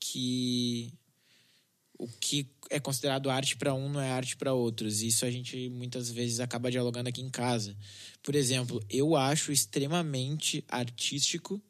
que 0.00 0.92
o 1.98 2.08
que 2.08 2.48
é 2.70 2.80
considerado 2.80 3.28
arte 3.28 3.56
para 3.56 3.74
um 3.74 3.88
não 3.88 4.00
é 4.00 4.10
arte 4.10 4.36
para 4.36 4.54
outros. 4.54 5.02
Isso 5.02 5.24
a 5.24 5.30
gente 5.30 5.68
muitas 5.68 6.10
vezes 6.10 6.40
acaba 6.40 6.70
dialogando 6.70 7.08
aqui 7.08 7.20
em 7.20 7.28
casa. 7.28 7.76
Por 8.22 8.34
exemplo, 8.34 8.82
eu 8.88 9.16
acho 9.16 9.50
extremamente 9.50 10.64
artístico 10.68 11.60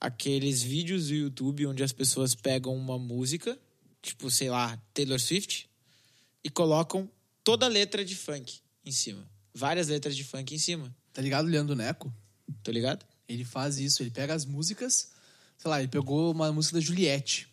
aqueles 0.00 0.62
vídeos 0.62 1.08
do 1.08 1.14
YouTube 1.14 1.66
onde 1.66 1.82
as 1.82 1.92
pessoas 1.92 2.34
pegam 2.34 2.74
uma 2.74 2.98
música, 2.98 3.58
tipo, 4.02 4.30
sei 4.30 4.50
lá, 4.50 4.76
Taylor 4.92 5.20
Swift, 5.20 5.68
e 6.42 6.50
colocam 6.50 7.10
toda 7.42 7.66
a 7.66 7.68
letra 7.68 8.04
de 8.04 8.14
funk 8.14 8.60
em 8.84 8.92
cima. 8.92 9.28
Várias 9.54 9.88
letras 9.88 10.16
de 10.16 10.24
funk 10.24 10.54
em 10.54 10.58
cima. 10.58 10.94
Tá 11.14 11.22
ligado, 11.22 11.48
Leandro 11.48 11.74
Neco? 11.74 12.12
Tô 12.62 12.70
ligado? 12.70 13.06
Ele 13.26 13.44
faz 13.44 13.78
isso, 13.78 14.02
ele 14.02 14.10
pega 14.10 14.34
as 14.34 14.44
músicas, 14.44 15.12
sei 15.56 15.70
lá, 15.70 15.78
ele 15.78 15.88
pegou 15.88 16.32
uma 16.32 16.52
música 16.52 16.76
da 16.76 16.80
Juliette, 16.80 17.48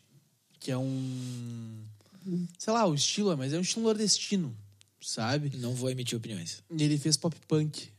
que 0.60 0.72
é 0.72 0.78
um. 0.78 1.86
Sei 2.60 2.74
lá, 2.74 2.86
o 2.86 2.94
estilo, 2.94 3.38
mas 3.38 3.54
é 3.54 3.58
um 3.58 3.62
estilo 3.62 3.86
nordestino, 3.86 4.54
sabe? 5.00 5.56
Não 5.58 5.74
vou 5.74 5.90
emitir 5.90 6.18
opiniões. 6.18 6.62
E 6.70 6.84
ele 6.84 6.98
fez 6.98 7.16
pop 7.16 7.36
punk. 7.48 7.90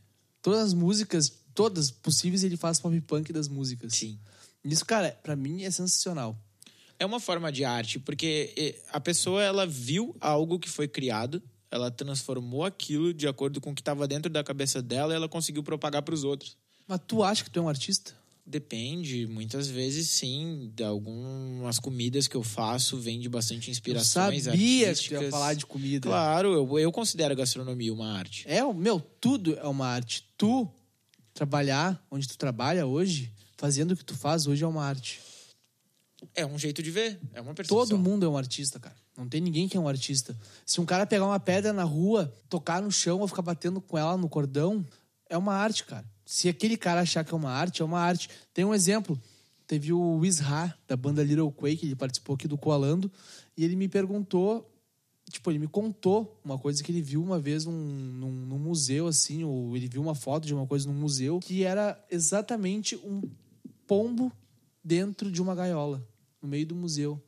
Todas 0.42 0.60
as 0.60 0.74
músicas, 0.74 1.32
todas 1.54 1.90
possíveis, 1.90 2.44
ele 2.44 2.56
faz 2.56 2.78
pop 2.78 3.00
punk 3.02 3.32
das 3.32 3.48
músicas. 3.48 3.94
Sim. 3.94 4.18
Isso, 4.64 4.84
cara, 4.84 5.18
para 5.22 5.34
mim 5.34 5.62
é 5.62 5.70
sensacional 5.70 6.38
é 7.02 7.06
uma 7.06 7.18
forma 7.18 7.50
de 7.50 7.64
arte, 7.64 7.98
porque 7.98 8.76
a 8.92 9.00
pessoa 9.00 9.42
ela 9.42 9.66
viu 9.66 10.14
algo 10.20 10.58
que 10.58 10.70
foi 10.70 10.86
criado, 10.86 11.42
ela 11.72 11.90
transformou 11.90 12.64
aquilo 12.64 13.14
de 13.14 13.26
acordo 13.26 13.58
com 13.58 13.70
o 13.70 13.74
que 13.74 13.80
estava 13.80 14.06
dentro 14.06 14.30
da 14.30 14.44
cabeça 14.44 14.82
dela 14.82 15.14
e 15.14 15.16
ela 15.16 15.26
conseguiu 15.26 15.62
propagar 15.62 16.02
para 16.02 16.14
os 16.14 16.22
outros. 16.22 16.54
Mas 16.86 17.00
tu 17.06 17.22
acha 17.22 17.42
que 17.42 17.50
tu 17.50 17.58
é 17.58 17.62
um 17.62 17.68
artista? 17.68 18.14
Depende, 18.44 19.26
muitas 19.26 19.68
vezes 19.68 20.10
sim. 20.10 20.70
De 20.74 20.84
algumas 20.84 21.78
comidas 21.78 22.28
que 22.28 22.36
eu 22.36 22.42
faço 22.42 22.98
vem 22.98 23.18
de 23.18 23.28
bastante 23.28 23.70
inspirações 23.70 24.46
eu 24.46 24.52
sabia 24.52 24.88
artísticas. 24.88 25.18
que 25.18 25.24
ia 25.24 25.30
falar 25.30 25.54
de 25.54 25.64
comida. 25.64 26.08
Claro, 26.08 26.52
eu, 26.52 26.78
eu 26.78 26.92
considero 26.92 27.32
a 27.32 27.36
gastronomia 27.36 27.92
uma 27.92 28.12
arte. 28.12 28.44
É, 28.46 28.62
meu, 28.74 29.00
tudo 29.18 29.56
é 29.58 29.66
uma 29.66 29.86
arte. 29.86 30.28
Tu 30.36 30.68
trabalhar 31.32 32.04
onde 32.10 32.28
tu 32.28 32.36
trabalha 32.36 32.84
hoje, 32.84 33.32
fazendo 33.56 33.92
o 33.92 33.96
que 33.96 34.04
tu 34.04 34.14
faz 34.14 34.46
hoje 34.46 34.62
é 34.62 34.66
uma 34.66 34.84
arte. 34.84 35.20
É 36.34 36.44
um 36.44 36.58
jeito 36.58 36.82
de 36.82 36.90
ver, 36.90 37.18
é 37.32 37.40
uma 37.40 37.54
percepção. 37.54 37.78
Todo 37.78 37.98
mundo 37.98 38.26
é 38.26 38.28
um 38.28 38.36
artista, 38.36 38.78
cara. 38.78 39.01
Não 39.16 39.28
tem 39.28 39.40
ninguém 39.40 39.68
que 39.68 39.76
é 39.76 39.80
um 39.80 39.88
artista. 39.88 40.36
Se 40.64 40.80
um 40.80 40.86
cara 40.86 41.06
pegar 41.06 41.26
uma 41.26 41.40
pedra 41.40 41.72
na 41.72 41.84
rua, 41.84 42.32
tocar 42.48 42.80
no 42.80 42.90
chão 42.90 43.20
ou 43.20 43.28
ficar 43.28 43.42
batendo 43.42 43.80
com 43.80 43.98
ela 43.98 44.16
no 44.16 44.28
cordão, 44.28 44.84
é 45.28 45.36
uma 45.36 45.54
arte, 45.54 45.84
cara. 45.84 46.04
Se 46.24 46.48
aquele 46.48 46.76
cara 46.76 47.02
achar 47.02 47.24
que 47.24 47.32
é 47.32 47.36
uma 47.36 47.50
arte, 47.50 47.82
é 47.82 47.84
uma 47.84 48.00
arte. 48.00 48.30
Tem 48.54 48.64
um 48.64 48.74
exemplo. 48.74 49.20
Teve 49.66 49.92
o 49.92 50.16
Wizha, 50.16 50.74
da 50.86 50.96
banda 50.96 51.22
Little 51.22 51.52
Quake, 51.52 51.86
ele 51.86 51.96
participou 51.96 52.34
aqui 52.34 52.48
do 52.48 52.58
Coalando, 52.58 53.10
e 53.56 53.64
ele 53.64 53.76
me 53.76 53.88
perguntou, 53.88 54.70
tipo, 55.30 55.50
ele 55.50 55.58
me 55.58 55.68
contou 55.68 56.38
uma 56.44 56.58
coisa 56.58 56.82
que 56.82 56.92
ele 56.92 57.00
viu 57.00 57.22
uma 57.22 57.38
vez 57.38 57.64
num, 57.64 57.72
num, 57.72 58.30
num 58.30 58.58
museu, 58.58 59.06
assim, 59.06 59.44
ou 59.44 59.74
ele 59.76 59.88
viu 59.88 60.02
uma 60.02 60.14
foto 60.14 60.46
de 60.46 60.54
uma 60.54 60.66
coisa 60.66 60.86
num 60.88 60.98
museu, 60.98 61.38
que 61.38 61.64
era 61.64 62.02
exatamente 62.10 62.96
um 62.96 63.22
pombo 63.86 64.32
dentro 64.84 65.30
de 65.30 65.40
uma 65.40 65.54
gaiola 65.54 66.06
no 66.40 66.48
meio 66.48 66.66
do 66.66 66.74
museu. 66.74 67.22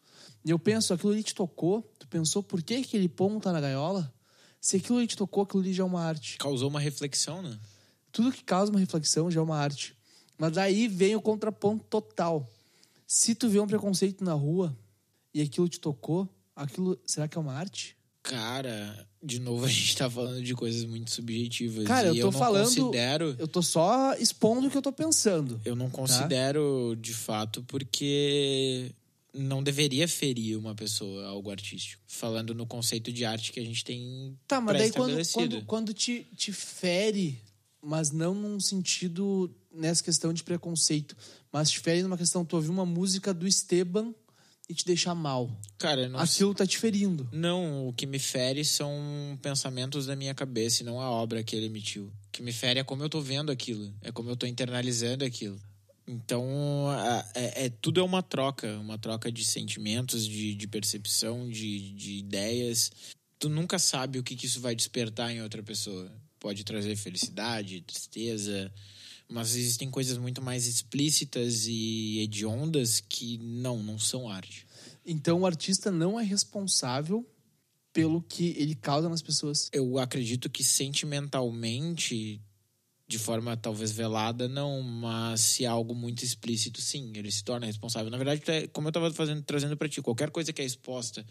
E 0.45 0.51
eu 0.51 0.59
penso, 0.59 0.93
aquilo 0.93 1.13
ali 1.13 1.23
te 1.23 1.35
tocou, 1.35 1.83
tu 1.99 2.07
pensou 2.07 2.43
por 2.43 2.63
que 2.63 2.75
aquele 2.75 3.09
pão 3.09 3.41
tá 3.41 3.51
na 3.51 3.61
gaiola? 3.61 4.13
Se 4.61 4.77
aquilo 4.77 4.99
ali 4.99 5.07
te 5.07 5.17
tocou, 5.17 5.43
aquilo 5.43 5.63
ali 5.63 5.73
já 5.73 5.83
é 5.83 5.87
uma 5.87 6.03
arte. 6.03 6.37
Causou 6.39 6.69
uma 6.69 6.81
reflexão, 6.81 7.41
né? 7.43 7.59
Tudo 8.13 8.33
que 8.33 8.45
causa 8.45 8.71
uma 8.71 8.81
reflexão 8.81 9.31
já 9.31 9.41
é 9.41 9.43
uma 9.43 9.57
arte. 9.57 9.97
Mas 10.39 10.53
daí 10.53 10.89
vem 10.89 11.17
o 11.17 11.23
contraponto 11.23 11.85
total. 11.85 12.49
Se 13.07 13.35
tu 13.35 13.49
vê 13.49 13.59
um 13.61 13.67
preconceito 13.67 14.25
na 14.25 14.35
rua 14.35 14.77
e 15.33 15.41
aquilo 15.41 15.69
te 15.69 15.81
tocou, 15.81 16.29
aquilo 16.55 16.99
será 17.07 17.27
que 17.29 17.39
é 17.39 17.41
uma 17.41 17.55
arte? 17.55 17.97
Cara, 18.23 19.07
de 19.23 19.39
novo 19.39 19.67
a 19.67 19.69
gente 19.69 19.97
tá 19.97 20.09
falando 20.09 20.43
de 20.43 20.55
coisas 20.55 20.85
muito 20.85 21.11
subjetivas. 21.11 21.87
Cara, 21.87 22.09
eu 22.09 22.15
tô 22.15 22.21
eu 22.29 22.33
falando. 22.33 22.65
Considero, 22.65 23.37
eu 23.39 23.47
tô 23.47 23.63
só 23.63 24.15
expondo 24.15 24.67
o 24.67 24.71
que 24.71 24.77
eu 24.79 24.83
tô 24.83 24.93
pensando. 24.93 25.61
Eu 25.65 25.77
não 25.77 25.91
tá? 25.91 25.97
considero 25.97 26.95
tá? 26.95 27.03
de 27.03 27.13
fato 27.13 27.63
porque 27.65 28.91
não 29.35 29.62
deveria 29.62 30.07
ferir 30.07 30.57
uma 30.57 30.74
pessoa 30.74 31.26
algo 31.26 31.51
artístico. 31.51 32.03
Falando 32.07 32.55
no 32.55 32.66
conceito 32.66 33.12
de 33.12 33.24
arte 33.24 33.53
que 33.53 33.61
a 33.61 33.64
gente 33.64 33.85
tem. 33.85 34.39
Tá, 34.47 34.61
mas 34.61 34.78
daí 34.78 34.93
quando, 34.93 35.32
quando, 35.32 35.64
quando 35.64 35.95
te, 35.95 36.26
te 36.37 36.53
fere, 36.53 37.41
mas 37.82 38.11
não 38.11 38.35
num 38.35 38.61
sentido 38.61 39.55
nessa 39.72 40.03
questão 40.03 40.32
de 40.32 40.45
preconceito, 40.45 41.16
mas 41.53 41.70
te 41.70 41.80
fere 41.80 42.03
numa 42.03 42.16
questão, 42.16 42.45
tu 42.45 42.55
ouviu 42.57 42.70
uma 42.70 42.87
música 42.87 43.35
do 43.35 43.47
Esteban 43.47 44.14
e 44.68 44.74
te 44.74 44.85
deixar 44.85 45.14
mal. 45.14 45.51
Cara, 45.76 46.09
não 46.09 46.18
Aquilo 46.18 46.51
sei. 46.51 46.57
tá 46.57 46.66
te 46.66 46.78
ferindo. 46.78 47.28
Não, 47.32 47.89
o 47.89 47.93
que 47.93 48.07
me 48.07 48.18
fere 48.18 48.64
são 48.64 49.39
pensamentos 49.43 50.07
da 50.07 50.16
minha 50.16 50.35
cabeça 50.35 50.82
e 50.82 50.87
não 50.87 51.01
a 51.01 51.11
obra 51.11 51.43
que 51.43 51.55
ele 51.55 51.66
emitiu. 51.66 52.05
O 52.05 52.30
que 52.32 52.43
me 52.43 52.53
fere 52.53 52.80
é 52.80 52.85
como 52.85 53.03
eu 53.03 53.09
tô 53.09 53.20
vendo 53.20 53.53
aquilo, 53.53 53.93
é 54.01 54.11
como 54.11 54.30
eu 54.30 54.37
tô 54.37 54.47
internalizando 54.47 55.24
aquilo. 55.24 55.61
Então, 56.07 56.47
é, 57.35 57.67
é, 57.67 57.69
tudo 57.69 58.01
é 58.01 58.03
uma 58.03 58.23
troca, 58.23 58.79
uma 58.79 58.99
troca 58.99 59.33
de 59.33 59.45
sentimentos, 59.45 60.27
de, 60.27 60.55
de 60.55 60.69
percepção, 60.69 61.49
de, 61.49 61.93
de 61.95 62.19
ideias. 62.19 62.93
Tu 63.39 63.49
nunca 63.49 63.79
sabe 63.79 64.19
o 64.19 64.23
que, 64.23 64.37
que 64.37 64.47
isso 64.47 64.61
vai 64.61 64.75
despertar 64.75 65.31
em 65.33 65.43
outra 65.43 65.63
pessoa. 65.63 66.11
Pode 66.39 66.63
trazer 66.63 66.95
felicidade, 66.97 67.81
tristeza, 67.81 68.71
mas 69.29 69.57
existem 69.57 69.91
coisas 69.91 70.19
muito 70.19 70.43
mais 70.43 70.67
explícitas 70.67 71.67
e 71.67 72.21
hediondas 72.21 73.01
que 73.01 73.39
não, 73.39 73.83
não 73.83 73.99
são 73.99 74.29
arte. 74.29 74.67
Então, 75.07 75.41
o 75.41 75.47
artista 75.47 75.91
não 75.91 76.21
é 76.21 76.25
responsável 76.25 77.27
pelo 77.95 78.21
que 78.21 78.55
ele 78.59 78.75
causa 78.75 79.09
nas 79.09 79.23
pessoas. 79.23 79.71
Eu 79.73 79.99
acredito 79.99 80.51
que 80.51 80.65
sentimentalmente, 80.65 82.43
de 83.07 83.19
forma 83.19 83.57
talvez 83.57 83.93
velada, 83.93 84.49
não, 84.49 84.81
mas 84.81 85.41
se 85.41 85.65
é 85.65 85.69
algo 85.69 85.95
muito 85.95 86.25
explícito, 86.25 86.81
sim, 86.81 87.13
ele 87.15 87.31
se 87.31 87.45
torna 87.45 87.67
responsável. 87.67 88.11
Na 88.11 88.17
verdade, 88.17 88.43
é, 88.47 88.67
como 88.69 88.89
eu 88.89 88.91
estava 88.91 89.13
fazendo, 89.13 89.43
trazendo 89.43 89.77
para 89.77 89.89
ti, 89.89 90.01
qualquer 90.01 90.31
coisa 90.31 90.53
que 90.53 90.63
é 90.63 90.65
exposta 90.65 91.25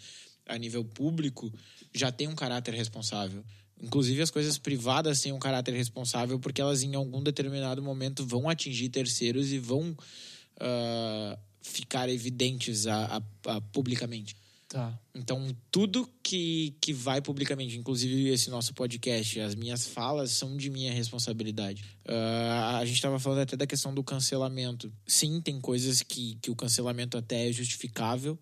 a 0.48 0.58
nível 0.58 0.84
público 0.86 1.52
já 1.94 2.12
tem 2.12 2.28
um 2.28 2.36
caráter 2.36 2.74
responsável. 2.74 3.44
Inclusive, 3.82 4.22
as 4.22 4.30
coisas 4.30 4.58
privadas 4.58 5.20
têm 5.20 5.34
um 5.34 5.40
caráter 5.40 5.74
responsável 5.74 6.40
porque 6.40 6.62
elas, 6.62 6.84
em 6.84 6.96
algum 6.96 7.22
determinado 7.22 7.82
momento, 7.82 8.26
vão 8.26 8.48
atingir 8.48 8.90
terceiros 8.90 9.52
e 9.52 9.58
vão 9.58 9.92
uh, 9.92 11.38
ficar 11.62 12.08
evidentes 12.08 12.86
a, 12.88 13.18
a, 13.46 13.56
a 13.56 13.62
publicamente. 13.62 14.36
Tá. 14.74 15.00
Então, 15.14 15.56
tudo 15.70 16.10
que, 16.24 16.76
que 16.82 16.92
vai 16.92 17.22
publicamente, 17.22 17.78
inclusive 17.78 18.30
esse 18.30 18.50
nosso 18.50 18.74
podcast, 18.74 19.40
as 19.40 19.54
minhas 19.54 19.86
falas 19.86 20.32
são 20.32 20.58
de 20.58 20.68
minha 20.68 20.92
responsabilidade. 20.92 21.84
Uh, 22.08 22.80
a 22.80 22.84
gente 22.84 22.96
estava 22.96 23.20
falando 23.20 23.42
até 23.42 23.56
da 23.56 23.68
questão 23.68 23.94
do 23.94 24.04
cancelamento. 24.04 24.92
Sim, 25.06 25.40
tem 25.42 25.62
coisas 25.62 26.02
que, 26.02 26.40
que 26.42 26.50
o 26.50 26.56
cancelamento 26.56 27.20
até 27.20 27.48
é 27.48 27.52
justificável, 27.52 28.36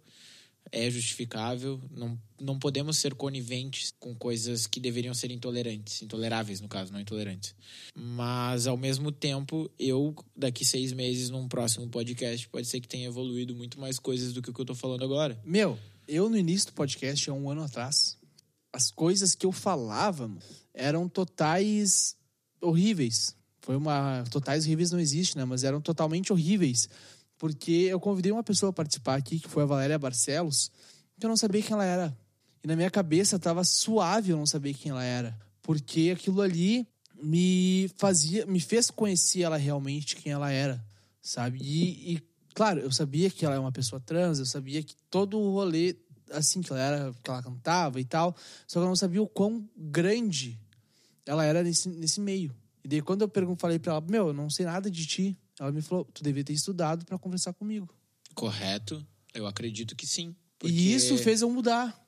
é 0.71 0.89
justificável. 0.89 1.81
Não, 1.91 2.17
não 2.39 2.57
podemos 2.57 2.95
ser 2.95 3.13
coniventes 3.13 3.93
com 3.99 4.15
coisas 4.15 4.65
que 4.65 4.79
deveriam 4.79 5.13
ser 5.13 5.31
intolerantes, 5.31 6.01
intoleráveis, 6.01 6.61
no 6.61 6.69
caso, 6.69 6.93
não 6.93 7.01
intolerantes. 7.01 7.53
Mas, 7.93 8.67
ao 8.67 8.77
mesmo 8.77 9.11
tempo, 9.11 9.69
eu, 9.77 10.15
daqui 10.33 10.63
seis 10.63 10.93
meses, 10.93 11.29
num 11.29 11.49
próximo 11.49 11.89
podcast, 11.89 12.47
pode 12.47 12.67
ser 12.67 12.79
que 12.79 12.87
tenha 12.87 13.07
evoluído 13.07 13.53
muito 13.53 13.77
mais 13.77 13.99
coisas 13.99 14.31
do 14.31 14.41
que 14.41 14.49
o 14.49 14.53
que 14.53 14.61
eu 14.61 14.65
tô 14.65 14.75
falando 14.75 15.03
agora. 15.03 15.37
Meu, 15.43 15.77
eu 16.07 16.29
no 16.29 16.37
início 16.37 16.67
do 16.67 16.73
podcast, 16.73 17.29
há 17.29 17.33
um 17.33 17.49
ano 17.49 17.63
atrás, 17.63 18.17
as 18.73 18.91
coisas 18.91 19.35
que 19.35 19.45
eu 19.45 19.51
falava 19.51 20.31
eram 20.73 21.07
totais 21.09 22.15
horríveis. 22.61 23.35
Foi 23.61 23.75
uma. 23.75 24.23
Totais 24.31 24.65
horríveis 24.65 24.91
não 24.91 24.99
existe, 24.99 25.37
né? 25.37 25.45
Mas 25.45 25.63
eram 25.63 25.81
totalmente 25.81 26.33
horríveis 26.33 26.89
porque 27.41 27.87
eu 27.89 27.99
convidei 27.99 28.31
uma 28.31 28.43
pessoa 28.43 28.69
a 28.69 28.73
participar 28.73 29.15
aqui, 29.15 29.39
que 29.39 29.49
foi 29.49 29.63
a 29.63 29.65
Valéria 29.65 29.97
Barcelos, 29.97 30.69
que 31.19 31.25
eu 31.25 31.27
não 31.27 31.35
sabia 31.35 31.63
quem 31.63 31.73
ela 31.73 31.83
era. 31.83 32.15
E 32.63 32.67
na 32.67 32.75
minha 32.75 32.91
cabeça 32.91 33.37
estava 33.37 33.63
suave 33.63 34.29
eu 34.29 34.37
não 34.37 34.45
saber 34.45 34.75
quem 34.75 34.91
ela 34.91 35.03
era, 35.03 35.35
porque 35.59 36.13
aquilo 36.15 36.39
ali 36.39 36.87
me 37.19 37.89
fazia, 37.97 38.45
me 38.45 38.59
fez 38.59 38.91
conhecer 38.91 39.41
ela 39.41 39.57
realmente 39.57 40.17
quem 40.17 40.31
ela 40.31 40.51
era, 40.51 40.85
sabe? 41.19 41.57
E, 41.63 42.13
e 42.13 42.23
claro, 42.53 42.79
eu 42.79 42.91
sabia 42.91 43.29
que 43.29 43.45
ela 43.45 43.55
é 43.55 43.59
uma 43.59 43.71
pessoa 43.71 43.99
trans, 43.99 44.39
eu 44.39 44.45
sabia 44.45 44.81
que 44.83 44.95
todo 45.09 45.39
o 45.39 45.53
rolê 45.53 45.95
assim 46.31 46.61
que 46.61 46.71
ela 46.71 46.81
era, 46.81 47.13
que 47.23 47.29
ela 47.29 47.43
cantava 47.43 47.99
e 47.99 48.05
tal, 48.05 48.35
só 48.65 48.79
que 48.79 48.83
eu 48.83 48.87
não 48.87 48.95
sabia 48.95 49.21
o 49.21 49.27
quão 49.27 49.67
grande 49.75 50.59
ela 51.25 51.43
era 51.43 51.63
nesse, 51.63 51.89
nesse 51.89 52.19
meio. 52.19 52.55
E 52.83 52.87
daí 52.87 53.01
quando 53.01 53.21
eu 53.21 53.27
pergunto, 53.27 53.59
falei 53.59 53.79
para 53.79 53.93
ela, 53.93 54.01
meu, 54.01 54.27
eu 54.27 54.33
não 54.33 54.49
sei 54.49 54.65
nada 54.65 54.89
de 54.89 55.05
ti, 55.05 55.37
ela 55.59 55.71
me 55.71 55.81
falou: 55.81 56.05
tu 56.05 56.23
devia 56.23 56.43
ter 56.43 56.53
estudado 56.53 57.05
para 57.05 57.17
conversar 57.17 57.53
comigo. 57.53 57.93
Correto. 58.33 59.05
Eu 59.33 59.45
acredito 59.45 59.95
que 59.95 60.07
sim. 60.07 60.35
Porque... 60.57 60.73
E 60.73 60.93
isso 60.93 61.17
fez 61.17 61.41
eu 61.41 61.49
mudar. 61.49 61.99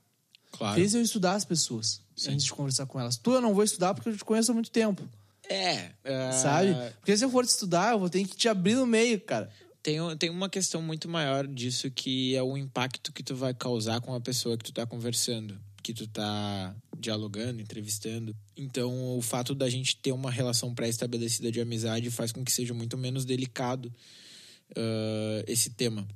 Claro. 0.51 0.75
Fez 0.75 0.93
eu 0.93 1.01
estudar 1.01 1.33
as 1.33 1.45
pessoas 1.45 2.01
sim. 2.15 2.31
antes 2.31 2.45
de 2.45 2.53
conversar 2.53 2.85
com 2.85 2.99
elas. 2.99 3.17
Tu 3.17 3.31
eu 3.31 3.41
não 3.41 3.53
vou 3.53 3.63
estudar 3.63 3.93
porque 3.93 4.09
eu 4.09 4.17
te 4.17 4.25
conheço 4.25 4.51
há 4.51 4.53
muito 4.53 4.71
tempo. 4.71 5.07
É. 5.49 5.91
Uh... 6.03 6.41
Sabe? 6.41 6.73
Porque 6.99 7.15
se 7.15 7.25
eu 7.25 7.29
for 7.29 7.45
te 7.45 7.49
estudar, 7.49 7.93
eu 7.93 7.99
vou 7.99 8.09
ter 8.09 8.25
que 8.25 8.35
te 8.35 8.47
abrir 8.47 8.75
no 8.75 8.85
meio, 8.85 9.19
cara. 9.21 9.51
Tem, 9.83 9.97
tem 10.17 10.29
uma 10.29 10.49
questão 10.49 10.81
muito 10.81 11.09
maior 11.09 11.45
disso 11.45 11.91
que 11.91 12.33
é 12.35 12.41
o 12.41 12.57
impacto 12.57 13.11
que 13.11 13.21
tu 13.21 13.35
vai 13.35 13.53
causar 13.53 13.99
com 13.99 14.15
a 14.15 14.21
pessoa 14.21 14.57
que 14.57 14.63
tu 14.63 14.71
tá 14.71 14.85
conversando, 14.85 15.59
que 15.83 15.93
tu 15.93 16.07
tá 16.07 16.73
dialogando, 16.97 17.61
entrevistando. 17.61 18.33
Então, 18.55 19.17
o 19.17 19.21
fato 19.21 19.53
da 19.53 19.69
gente 19.69 19.97
ter 19.97 20.13
uma 20.13 20.31
relação 20.31 20.73
pré-estabelecida 20.73 21.51
de 21.51 21.59
amizade 21.59 22.09
faz 22.09 22.31
com 22.31 22.45
que 22.45 22.51
seja 22.51 22.73
muito 22.73 22.97
menos 22.97 23.25
delicado 23.25 23.93
uh, 24.71 25.43
esse 25.47 25.71
tema. 25.71 26.07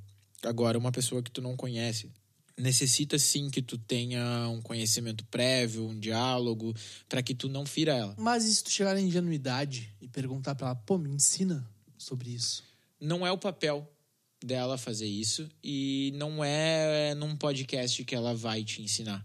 Agora, 0.42 0.78
uma 0.78 0.90
pessoa 0.90 1.22
que 1.22 1.30
tu 1.30 1.42
não 1.42 1.54
conhece 1.54 2.10
necessita 2.56 3.18
sim 3.18 3.50
que 3.50 3.60
tu 3.60 3.76
tenha 3.76 4.48
um 4.48 4.62
conhecimento 4.62 5.24
prévio, 5.26 5.86
um 5.86 6.00
diálogo, 6.00 6.74
para 7.06 7.22
que 7.22 7.34
tu 7.34 7.48
não 7.48 7.66
fira 7.66 7.94
ela. 7.94 8.14
Mas 8.18 8.44
e 8.44 8.54
se 8.54 8.64
tu 8.64 8.70
chegar 8.70 8.94
na 8.94 9.00
ingenuidade 9.00 9.94
e 10.00 10.08
perguntar 10.08 10.54
para 10.54 10.68
ela, 10.68 10.74
pô, 10.74 10.96
me 10.96 11.10
ensina 11.10 11.68
sobre 11.98 12.30
isso? 12.30 12.67
Não 13.00 13.26
é 13.26 13.32
o 13.32 13.38
papel 13.38 13.90
dela 14.44 14.78
fazer 14.78 15.06
isso 15.06 15.48
e 15.62 16.12
não 16.14 16.44
é 16.44 17.14
num 17.14 17.36
podcast 17.36 18.04
que 18.04 18.14
ela 18.14 18.34
vai 18.34 18.64
te 18.64 18.82
ensinar. 18.82 19.24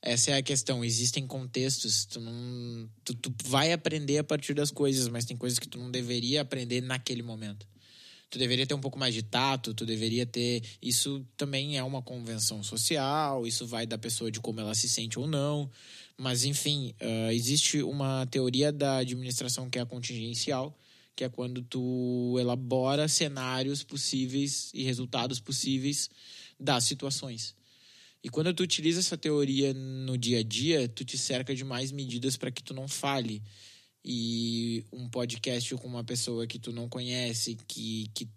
Essa 0.00 0.32
é 0.32 0.34
a 0.34 0.42
questão. 0.42 0.84
Existem 0.84 1.26
contextos, 1.26 2.04
tu 2.04 2.20
não. 2.20 2.90
Tu, 3.02 3.14
tu, 3.14 3.34
vai 3.46 3.72
aprender 3.72 4.18
a 4.18 4.24
partir 4.24 4.52
das 4.52 4.70
coisas, 4.70 5.08
mas 5.08 5.24
tem 5.24 5.34
coisas 5.34 5.58
que 5.58 5.66
tu 5.66 5.78
não 5.78 5.90
deveria 5.90 6.42
aprender 6.42 6.82
naquele 6.82 7.22
momento. 7.22 7.66
Tu 8.28 8.38
deveria 8.38 8.66
ter 8.66 8.74
um 8.74 8.80
pouco 8.80 8.98
mais 8.98 9.14
de 9.14 9.22
tato, 9.22 9.72
tu 9.72 9.86
deveria 9.86 10.26
ter. 10.26 10.62
Isso 10.82 11.26
também 11.38 11.78
é 11.78 11.82
uma 11.82 12.02
convenção 12.02 12.62
social, 12.62 13.46
isso 13.46 13.66
vai 13.66 13.86
da 13.86 13.96
pessoa 13.96 14.30
de 14.30 14.40
como 14.40 14.60
ela 14.60 14.74
se 14.74 14.90
sente 14.90 15.18
ou 15.18 15.26
não. 15.26 15.70
Mas, 16.18 16.44
enfim, 16.44 16.94
uh, 17.00 17.30
existe 17.30 17.82
uma 17.82 18.26
teoria 18.26 18.70
da 18.70 18.98
administração 18.98 19.70
que 19.70 19.78
é 19.78 19.82
a 19.82 19.86
contingencial, 19.86 20.78
que 21.16 21.24
é 21.24 21.28
quando 21.28 21.62
tu 21.62 22.36
elabora 22.38 23.08
cenários 23.08 23.82
possíveis 23.82 24.70
e 24.74 24.82
resultados 24.82 25.40
possíveis 25.40 26.10
das 26.58 26.84
situações. 26.84 27.54
E 28.22 28.28
quando 28.28 28.54
tu 28.54 28.62
utiliza 28.62 29.00
essa 29.00 29.18
teoria 29.18 29.74
no 29.74 30.16
dia 30.16 30.38
a 30.38 30.42
dia, 30.42 30.88
tu 30.88 31.04
te 31.04 31.18
cerca 31.18 31.54
de 31.54 31.62
mais 31.62 31.92
medidas 31.92 32.36
para 32.36 32.50
que 32.50 32.62
tu 32.62 32.72
não 32.72 32.88
fale. 32.88 33.42
E 34.02 34.84
um 34.92 35.08
podcast 35.08 35.74
com 35.76 35.86
uma 35.86 36.02
pessoa 36.02 36.46
que 36.46 36.58
tu 36.58 36.72
não 36.72 36.88
conhece, 36.88 37.56
que, 37.68 38.10
que 38.14 38.28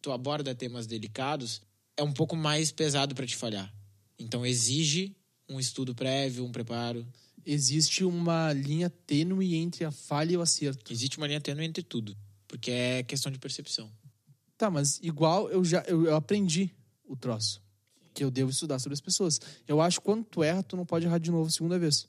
tu 0.00 0.12
aborda 0.12 0.54
temas 0.54 0.86
delicados, 0.86 1.60
é 1.96 2.02
um 2.02 2.12
pouco 2.12 2.34
mais 2.34 2.72
pesado 2.72 3.14
para 3.14 3.26
te 3.26 3.36
falhar. 3.36 3.72
Então 4.18 4.44
exige 4.44 5.14
um 5.48 5.60
estudo 5.60 5.94
prévio, 5.94 6.44
um 6.44 6.52
preparo. 6.52 7.06
Existe 7.46 8.04
uma 8.04 8.52
linha 8.52 8.88
tênue 8.88 9.54
entre 9.54 9.84
a 9.84 9.90
falha 9.90 10.32
e 10.32 10.36
o 10.36 10.40
acerto. 10.40 10.92
Existe 10.92 11.18
uma 11.18 11.26
linha 11.26 11.40
tênue 11.40 11.64
entre 11.64 11.82
tudo, 11.82 12.16
porque 12.48 12.70
é 12.70 13.02
questão 13.02 13.30
de 13.30 13.38
percepção. 13.38 13.90
Tá, 14.56 14.70
mas 14.70 14.98
igual 15.02 15.50
eu 15.50 15.64
já 15.64 15.82
eu, 15.86 16.06
eu 16.06 16.14
aprendi 16.14 16.70
o 17.06 17.16
troço 17.16 17.62
que 18.14 18.22
eu 18.22 18.30
devo 18.30 18.50
estudar 18.50 18.78
sobre 18.78 18.94
as 18.94 19.00
pessoas. 19.00 19.40
Eu 19.66 19.80
acho 19.80 19.98
que 19.98 20.06
quando 20.06 20.24
tu 20.24 20.42
erra, 20.42 20.62
tu 20.62 20.76
não 20.76 20.86
pode 20.86 21.04
errar 21.04 21.18
de 21.18 21.30
novo 21.30 21.48
a 21.48 21.50
segunda 21.50 21.78
vez. 21.78 22.06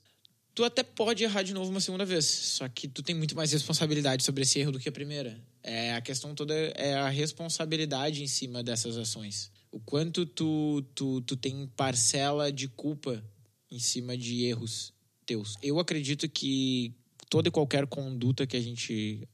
Tu 0.54 0.64
até 0.64 0.82
pode 0.82 1.22
errar 1.22 1.42
de 1.42 1.52
novo 1.52 1.70
uma 1.70 1.80
segunda 1.80 2.06
vez, 2.06 2.24
só 2.24 2.66
que 2.66 2.88
tu 2.88 3.02
tem 3.02 3.14
muito 3.14 3.36
mais 3.36 3.52
responsabilidade 3.52 4.24
sobre 4.24 4.42
esse 4.42 4.58
erro 4.58 4.72
do 4.72 4.78
que 4.78 4.88
a 4.88 4.92
primeira. 4.92 5.38
É 5.62 5.94
a 5.94 6.00
questão 6.00 6.34
toda 6.34 6.54
é 6.54 6.94
a 6.94 7.10
responsabilidade 7.10 8.22
em 8.22 8.26
cima 8.26 8.62
dessas 8.62 8.96
ações. 8.96 9.50
O 9.70 9.78
quanto 9.78 10.24
tu, 10.24 10.82
tu, 10.94 11.20
tu 11.20 11.36
tem 11.36 11.66
parcela 11.76 12.50
de 12.50 12.68
culpa 12.68 13.22
em 13.70 13.78
cima 13.78 14.16
de 14.16 14.44
erros 14.44 14.95
teus. 15.26 15.56
Eu 15.62 15.78
acredito 15.78 16.28
que 16.28 16.94
toda 17.28 17.48
e 17.48 17.50
qualquer 17.50 17.86
conduta 17.86 18.46
que 18.46 18.56
a 18.56 18.60
gente 18.60 19.28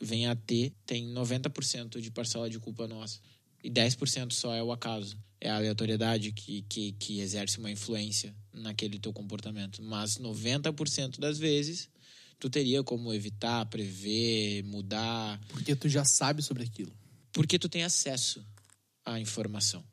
venha 0.00 0.32
a 0.32 0.36
ter 0.36 0.72
tem 0.86 1.06
90% 1.12 2.00
de 2.00 2.10
parcela 2.10 2.48
de 2.50 2.58
culpa 2.58 2.88
nossa. 2.88 3.20
E 3.62 3.70
10% 3.70 4.32
só 4.32 4.54
é 4.54 4.62
o 4.62 4.72
acaso 4.72 5.16
é 5.40 5.50
a 5.50 5.56
aleatoriedade 5.56 6.32
que, 6.32 6.62
que, 6.62 6.92
que 6.92 7.20
exerce 7.20 7.58
uma 7.58 7.70
influência 7.70 8.34
naquele 8.50 8.98
teu 8.98 9.12
comportamento. 9.12 9.82
Mas 9.82 10.16
90% 10.16 11.18
das 11.18 11.38
vezes 11.38 11.90
tu 12.38 12.48
teria 12.48 12.82
como 12.82 13.12
evitar, 13.12 13.66
prever, 13.66 14.62
mudar. 14.64 15.38
Porque 15.48 15.76
tu 15.76 15.86
já 15.86 16.04
sabe 16.04 16.42
sobre 16.42 16.62
aquilo. 16.62 16.92
Porque 17.30 17.58
tu 17.58 17.68
tem 17.68 17.82
acesso 17.82 18.42
à 19.04 19.20
informação. 19.20 19.84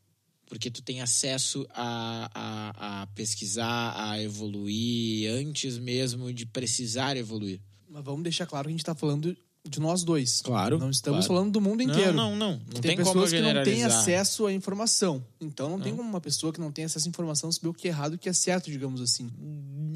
Porque 0.52 0.70
tu 0.70 0.82
tem 0.82 1.00
acesso 1.00 1.66
a, 1.70 2.30
a, 2.36 3.04
a 3.04 3.08
pesquisar, 3.08 3.94
a 3.96 4.22
evoluir 4.22 5.32
antes 5.32 5.78
mesmo 5.78 6.34
de 6.34 6.46
precisar 6.46 7.16
evoluir. 7.16 7.62
Mas 7.88 8.04
vamos 8.04 8.22
deixar 8.22 8.46
claro 8.46 8.66
que 8.66 8.72
a 8.72 8.74
gente 8.74 8.82
está 8.82 8.94
falando 8.94 9.34
de 9.64 9.80
nós 9.80 10.04
dois. 10.04 10.42
Claro. 10.42 10.78
Não 10.78 10.90
estamos 10.90 11.26
claro. 11.26 11.40
falando 11.40 11.54
do 11.54 11.62
mundo 11.62 11.82
inteiro. 11.82 12.12
Não, 12.12 12.32
não, 12.32 12.52
não. 12.52 12.52
não 12.58 12.82
tem, 12.82 12.82
tem 12.82 12.98
pessoas 12.98 13.32
que 13.32 13.40
não 13.40 13.64
têm 13.64 13.86
acesso 13.86 14.46
à 14.46 14.52
informação. 14.52 15.26
Então 15.40 15.70
não, 15.70 15.78
não, 15.78 15.84
tem 15.86 15.96
como 15.96 16.10
uma 16.10 16.20
pessoa 16.20 16.52
que 16.52 16.60
não 16.60 16.70
tem 16.70 16.84
acesso 16.84 17.08
à 17.08 17.10
informação 17.10 17.50
saber 17.50 17.70
o 17.70 17.74
que 17.74 17.88
é 17.88 17.92
errado 17.92 18.12
e 18.12 18.16
o 18.18 18.20
que 18.20 18.28
é 18.28 18.34
certo, 18.34 18.70
digamos 18.70 19.00
assim. 19.00 19.32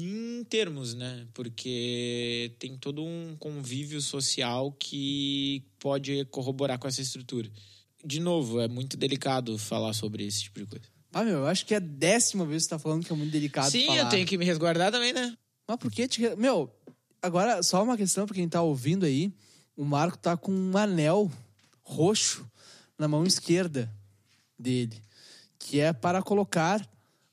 Em 0.00 0.42
termos, 0.44 0.94
né? 0.94 1.26
Porque 1.34 2.50
tem 2.58 2.78
todo 2.78 3.04
um 3.04 3.36
convívio 3.38 4.00
social 4.00 4.72
que 4.72 5.62
pode 5.78 6.24
corroborar 6.30 6.78
com 6.78 6.88
essa 6.88 7.02
estrutura. 7.02 7.50
De 8.06 8.20
novo, 8.20 8.60
é 8.60 8.68
muito 8.68 8.96
delicado 8.96 9.58
falar 9.58 9.92
sobre 9.92 10.24
esse 10.24 10.44
tipo 10.44 10.60
de 10.60 10.66
coisa. 10.66 10.86
Ah, 11.12 11.24
meu, 11.24 11.38
eu 11.38 11.46
acho 11.46 11.66
que 11.66 11.74
é 11.74 11.78
a 11.78 11.80
décima 11.80 12.44
vez 12.44 12.62
que 12.62 12.68
você 12.68 12.70
tá 12.70 12.78
falando 12.78 13.04
que 13.04 13.12
é 13.12 13.16
muito 13.16 13.32
delicado 13.32 13.70
Sim, 13.70 13.86
falar. 13.86 13.98
eu 13.98 14.08
tenho 14.08 14.26
que 14.26 14.38
me 14.38 14.44
resguardar 14.44 14.92
também, 14.92 15.12
né? 15.12 15.36
Mas 15.66 15.76
por 15.78 15.90
que 15.90 16.06
te... 16.06 16.36
Meu, 16.36 16.70
agora 17.20 17.62
só 17.62 17.82
uma 17.82 17.96
questão 17.96 18.26
pra 18.26 18.34
quem 18.34 18.48
tá 18.48 18.62
ouvindo 18.62 19.04
aí 19.06 19.32
o 19.76 19.84
Marco 19.84 20.16
tá 20.16 20.36
com 20.36 20.50
um 20.50 20.76
anel 20.76 21.30
roxo 21.82 22.50
na 22.98 23.06
mão 23.06 23.26
esquerda 23.26 23.92
dele, 24.58 25.00
que 25.58 25.78
é 25.80 25.92
para 25.92 26.22
colocar 26.22 26.88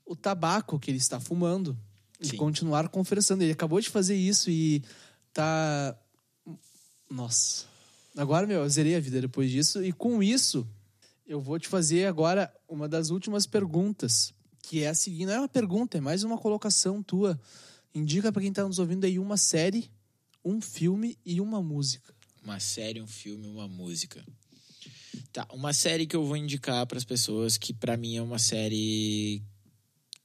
o 0.06 0.16
tabaco 0.16 0.78
que 0.78 0.92
ele 0.92 0.98
está 0.98 1.20
fumando 1.20 1.78
e 2.20 2.28
Sim. 2.28 2.38
continuar 2.38 2.90
conversando. 2.90 3.42
Ele 3.42 3.54
acabou 3.54 3.80
de 3.80 3.90
fazer 3.90 4.16
isso 4.16 4.50
e 4.52 4.84
tá. 5.32 5.98
Nossa. 7.10 7.66
Agora, 8.16 8.46
meu, 8.46 8.62
eu 8.62 8.70
zerei 8.70 8.96
a 8.96 9.00
vida 9.00 9.20
depois 9.20 9.50
disso. 9.50 9.84
E 9.84 9.92
com 9.92 10.22
isso, 10.22 10.68
eu 11.26 11.42
vou 11.42 11.58
te 11.60 11.68
fazer 11.68 12.06
agora 12.06 12.54
uma 12.68 12.88
das 12.88 13.10
últimas 13.10 13.46
perguntas. 13.46 14.34
Que 14.62 14.84
é 14.84 14.90
a 14.90 14.96
seguinte: 14.96 15.26
não 15.26 15.34
é 15.34 15.40
uma 15.40 15.50
pergunta, 15.50 15.98
é 15.98 16.02
mais 16.02 16.24
uma 16.24 16.38
colocação 16.38 17.02
tua. 17.02 17.40
Indica 17.94 18.32
pra 18.32 18.42
quem 18.42 18.52
tá 18.52 18.64
nos 18.68 18.80
ouvindo 18.80 19.06
aí 19.06 19.20
uma 19.20 19.38
série, 19.38 19.92
um 20.44 20.62
filme 20.62 21.18
e 21.26 21.42
uma 21.42 21.62
música. 21.62 22.14
Uma 22.44 22.60
série, 22.60 23.02
um 23.02 23.08
filme, 23.08 23.48
uma 23.48 23.68
música. 23.68 24.24
Tá, 25.32 25.48
uma 25.52 25.74
série 25.74 26.06
que 26.06 26.16
eu 26.16 26.26
vou 26.26 26.38
indicar 26.38 26.86
para 26.86 26.98
as 26.98 27.04
pessoas 27.04 27.58
que 27.58 27.74
para 27.74 27.98
mim 27.98 28.18
é 28.18 28.22
uma 28.22 28.40
série 28.40 29.42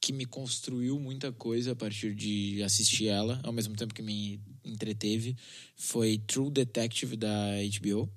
que 0.01 0.13
me 0.13 0.25
construiu 0.25 0.99
muita 0.99 1.31
coisa 1.31 1.71
a 1.73 1.75
partir 1.75 2.15
de 2.15 2.63
assistir 2.63 3.07
ela, 3.07 3.39
ao 3.43 3.51
mesmo 3.51 3.75
tempo 3.75 3.93
que 3.93 4.01
me 4.01 4.39
entreteve, 4.63 5.35
foi 5.75 6.17
True 6.17 6.51
Detective 6.51 7.15
da 7.15 7.29
HBO. 7.79 8.09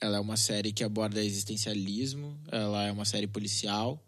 Ela 0.00 0.18
é 0.18 0.20
uma 0.20 0.36
série 0.36 0.72
que 0.72 0.84
aborda 0.84 1.24
existencialismo, 1.24 2.38
ela 2.50 2.84
é 2.84 2.92
uma 2.92 3.04
série 3.04 3.26
policial, 3.26 4.04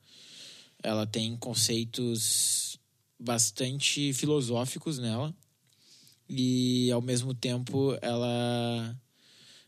ela 0.83 1.07
tem 1.07 1.37
conceitos 1.37 2.79
bastante 3.19 4.13
filosóficos 4.13 4.99
nela 4.99 5.35
e 6.29 6.91
ao 6.91 7.01
mesmo 7.01 7.33
tempo 7.33 7.97
ela 8.03 8.99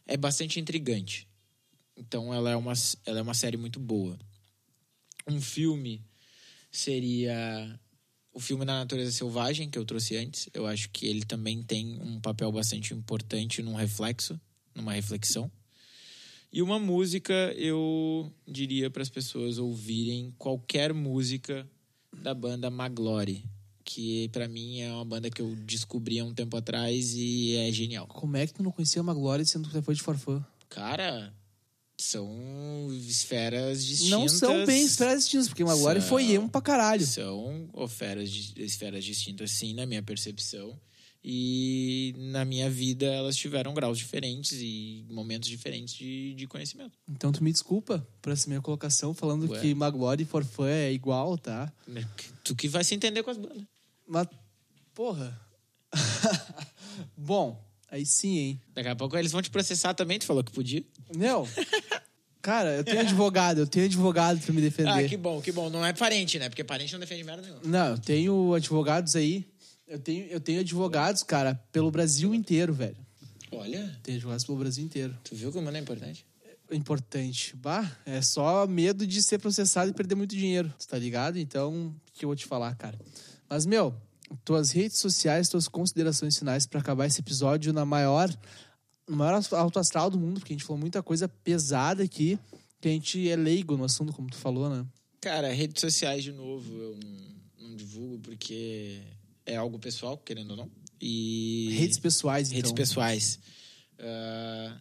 é 0.06 0.16
bastante 0.16 0.60
intrigante. 0.60 1.28
Então 1.96 2.32
ela 2.32 2.50
é 2.50 2.56
uma, 2.56 2.72
ela 3.06 3.18
é 3.18 3.22
uma 3.22 3.34
série 3.34 3.56
muito 3.56 3.80
boa. 3.80 4.18
Um 5.26 5.40
filme 5.40 6.04
seria 6.70 7.78
o 8.38 8.40
filme 8.40 8.64
da 8.64 8.78
natureza 8.78 9.10
selvagem 9.10 9.68
que 9.68 9.76
eu 9.76 9.84
trouxe 9.84 10.16
antes. 10.16 10.48
Eu 10.54 10.64
acho 10.64 10.88
que 10.90 11.08
ele 11.08 11.24
também 11.24 11.60
tem 11.60 12.00
um 12.00 12.20
papel 12.20 12.52
bastante 12.52 12.94
importante 12.94 13.60
num 13.62 13.74
reflexo, 13.74 14.40
numa 14.72 14.92
reflexão. 14.92 15.50
E 16.52 16.62
uma 16.62 16.78
música, 16.78 17.34
eu 17.56 18.32
diria 18.46 18.88
para 18.90 19.02
as 19.02 19.08
pessoas 19.08 19.58
ouvirem 19.58 20.32
qualquer 20.38 20.94
música 20.94 21.68
da 22.16 22.32
banda 22.32 22.70
Maglory, 22.70 23.44
que 23.84 24.28
para 24.28 24.46
mim 24.46 24.82
é 24.82 24.92
uma 24.92 25.04
banda 25.04 25.28
que 25.28 25.42
eu 25.42 25.56
descobri 25.66 26.20
há 26.20 26.24
um 26.24 26.32
tempo 26.32 26.56
atrás 26.56 27.14
e 27.14 27.56
é 27.56 27.72
genial. 27.72 28.06
Como 28.06 28.36
é 28.36 28.46
que 28.46 28.54
tu 28.54 28.62
não 28.62 28.70
conhecia 28.70 29.02
uma 29.02 29.14
Glória 29.14 29.44
sendo 29.44 29.66
que 29.66 29.74
você 29.74 29.82
foi 29.82 29.96
de 29.96 30.00
Forfã? 30.00 30.46
Cara, 30.68 31.34
são 32.00 32.88
esferas 32.92 33.84
distintas. 33.84 34.10
Não 34.10 34.28
são 34.28 34.64
bem 34.64 34.84
esferas 34.84 35.22
distintas, 35.22 35.48
porque 35.48 35.64
Glória 35.64 36.00
São- 36.00 36.08
foi 36.10 36.30
emo 36.30 36.48
pra 36.48 36.60
caralho. 36.62 37.04
São 37.04 37.68
esferas, 37.84 38.30
di- 38.30 38.62
esferas 38.62 39.04
distintas, 39.04 39.50
sim, 39.50 39.74
na 39.74 39.84
minha 39.84 40.02
percepção. 40.02 40.78
E 41.30 42.14
na 42.16 42.44
minha 42.44 42.70
vida 42.70 43.04
elas 43.04 43.36
tiveram 43.36 43.74
graus 43.74 43.98
diferentes 43.98 44.52
e 44.52 45.04
momentos 45.10 45.48
diferentes 45.48 45.94
de, 45.94 46.32
de 46.34 46.46
conhecimento. 46.46 46.92
Então 47.08 47.32
tu 47.32 47.42
me 47.42 47.50
desculpa 47.50 48.06
por 48.22 48.32
essa 48.32 48.48
minha 48.48 48.62
colocação 48.62 49.12
falando 49.12 49.50
Ué. 49.50 49.60
que 49.60 49.74
Maglore 49.74 50.22
e 50.22 50.26
Forfã 50.26 50.68
é 50.68 50.92
igual, 50.92 51.36
tá? 51.36 51.70
Tu 52.44 52.54
que 52.54 52.68
vai 52.68 52.84
se 52.84 52.94
entender 52.94 53.24
com 53.24 53.30
as 53.30 53.36
bandas. 53.36 53.62
Mas, 54.06 54.28
porra. 54.94 55.38
Bom, 57.16 57.62
aí 57.90 58.04
sim, 58.06 58.38
hein? 58.38 58.60
Daqui 58.74 58.88
a 58.88 58.96
pouco 58.96 59.16
eles 59.16 59.32
vão 59.32 59.42
te 59.42 59.50
processar 59.50 59.94
também, 59.94 60.18
tu 60.18 60.24
falou 60.26 60.42
que 60.44 60.52
podia. 60.52 60.84
Meu, 61.16 61.48
cara, 62.42 62.76
eu 62.76 62.84
tenho 62.84 63.00
advogado, 63.00 63.58
eu 63.58 63.66
tenho 63.66 63.86
advogado 63.86 64.40
pra 64.40 64.52
me 64.52 64.60
defender. 64.60 64.90
Ah, 64.90 65.08
que 65.08 65.16
bom, 65.16 65.40
que 65.40 65.52
bom. 65.52 65.68
Não 65.70 65.84
é 65.84 65.92
parente, 65.92 66.38
né? 66.38 66.48
Porque 66.48 66.64
parente 66.64 66.92
não 66.92 67.00
defende 67.00 67.24
merda 67.24 67.42
nenhuma. 67.42 67.60
Não, 67.64 67.88
eu 67.92 67.98
tenho 67.98 68.54
advogados 68.54 69.16
aí. 69.16 69.46
Eu 69.86 69.98
tenho, 69.98 70.26
eu 70.26 70.38
tenho 70.40 70.60
advogados, 70.60 71.22
cara, 71.22 71.54
pelo 71.72 71.90
Brasil 71.90 72.34
inteiro, 72.34 72.74
velho. 72.74 72.96
Olha, 73.50 73.98
Tenho 74.02 74.16
advogados 74.18 74.44
pelo 74.44 74.58
Brasil 74.58 74.84
inteiro. 74.84 75.16
tu 75.24 75.34
viu 75.34 75.50
como 75.50 75.70
é 75.70 75.78
importante? 75.78 76.26
Importante. 76.70 77.56
Bah, 77.56 77.90
é 78.04 78.20
só 78.20 78.66
medo 78.66 79.06
de 79.06 79.22
ser 79.22 79.38
processado 79.38 79.90
e 79.90 79.94
perder 79.94 80.14
muito 80.14 80.36
dinheiro, 80.36 80.72
tu 80.78 80.86
tá 80.86 80.98
ligado? 80.98 81.38
Então, 81.38 81.86
o 81.86 82.12
que 82.12 82.26
eu 82.26 82.28
vou 82.28 82.36
te 82.36 82.44
falar, 82.44 82.74
cara? 82.76 82.98
Mas, 83.48 83.64
meu, 83.64 83.94
tuas 84.44 84.70
redes 84.70 84.98
sociais, 84.98 85.48
tuas 85.48 85.68
considerações 85.68 86.38
finais 86.38 86.66
pra 86.66 86.80
acabar 86.80 87.06
esse 87.06 87.20
episódio 87.20 87.72
na 87.72 87.84
maior, 87.84 88.28
no 89.08 89.16
maior 89.16 89.40
alto 89.52 89.78
astral 89.78 90.10
do 90.10 90.18
mundo, 90.18 90.40
porque 90.40 90.52
a 90.52 90.56
gente 90.56 90.64
falou 90.64 90.80
muita 90.80 91.02
coisa 91.02 91.28
pesada 91.28 92.02
aqui, 92.02 92.38
que 92.80 92.88
a 92.88 92.90
gente 92.92 93.28
é 93.28 93.36
leigo 93.36 93.76
no 93.76 93.84
assunto, 93.84 94.12
como 94.12 94.28
tu 94.30 94.36
falou, 94.36 94.68
né? 94.70 94.86
Cara, 95.20 95.52
redes 95.52 95.80
sociais, 95.80 96.22
de 96.22 96.32
novo, 96.32 96.72
eu 96.72 96.98
não, 97.02 97.68
não 97.70 97.76
divulgo 97.76 98.18
porque 98.20 99.00
é 99.44 99.56
algo 99.56 99.78
pessoal, 99.78 100.16
querendo 100.18 100.50
ou 100.52 100.56
não. 100.56 100.70
E... 101.00 101.74
Redes 101.78 101.98
pessoais, 101.98 102.48
então. 102.48 102.56
redes 102.58 102.72
pessoais. 102.72 103.38
Ah, 103.98 104.76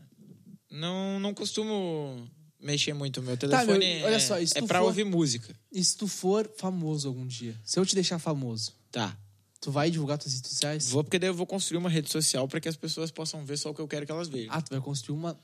não, 0.69 1.19
não 1.19 1.33
costumo 1.33 2.27
mexer 2.59 2.93
muito. 2.93 3.21
Meu 3.21 3.35
Tá, 3.37 3.47
telefone 3.47 3.79
meu, 3.95 4.05
olha 4.05 4.15
é, 4.15 4.19
só, 4.19 4.37
é 4.39 4.45
pra 4.67 4.79
for- 4.79 4.85
ouvir 4.87 5.03
música. 5.05 5.55
E 5.71 5.83
se 5.83 5.95
tu 5.97 6.07
for 6.07 6.49
famoso 6.57 7.07
algum 7.07 7.25
dia? 7.25 7.55
Se 7.63 7.79
eu 7.79 7.85
te 7.85 7.95
deixar 7.95 8.19
famoso, 8.19 8.73
Tá. 8.91 9.17
Tu 9.59 9.71
vai 9.71 9.89
divulgar 9.91 10.17
tuas 10.17 10.33
redes 10.33 10.51
sociais? 10.51 10.89
Vou 10.89 11.03
porque 11.03 11.19
daí 11.19 11.29
eu 11.29 11.33
vou 11.33 11.45
construir 11.45 11.77
uma 11.77 11.89
rede 11.89 12.09
social 12.11 12.47
para 12.47 12.59
que 12.59 12.69
as 12.69 12.75
pessoas 12.75 13.11
possam 13.11 13.45
ver 13.45 13.57
só 13.57 13.71
o 13.71 13.73
que 13.73 13.81
eu 13.81 13.87
quero 13.87 14.05
que 14.05 14.11
elas 14.11 14.27
vejam. 14.27 14.53
Ah, 14.53 14.61
tu 14.61 14.69
vai 14.71 14.81
construir 14.81 15.17
uma. 15.17 15.39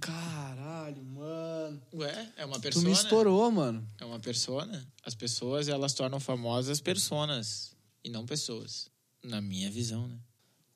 Caralho, 0.00 1.04
mano. 1.04 1.80
Ué, 1.94 2.32
é 2.36 2.44
uma 2.46 2.56
Tu 2.58 2.62
persona. 2.62 2.86
me 2.86 2.92
estourou, 2.92 3.50
mano. 3.50 3.86
É 3.98 4.04
uma 4.04 4.18
persona. 4.18 4.86
As 5.04 5.14
pessoas, 5.14 5.68
elas 5.68 5.92
tornam 5.92 6.18
famosas 6.18 6.80
personas 6.80 7.76
e 8.02 8.08
não 8.08 8.24
pessoas. 8.24 8.88
Na 9.22 9.40
minha 9.42 9.70
visão, 9.70 10.08
né? 10.08 10.18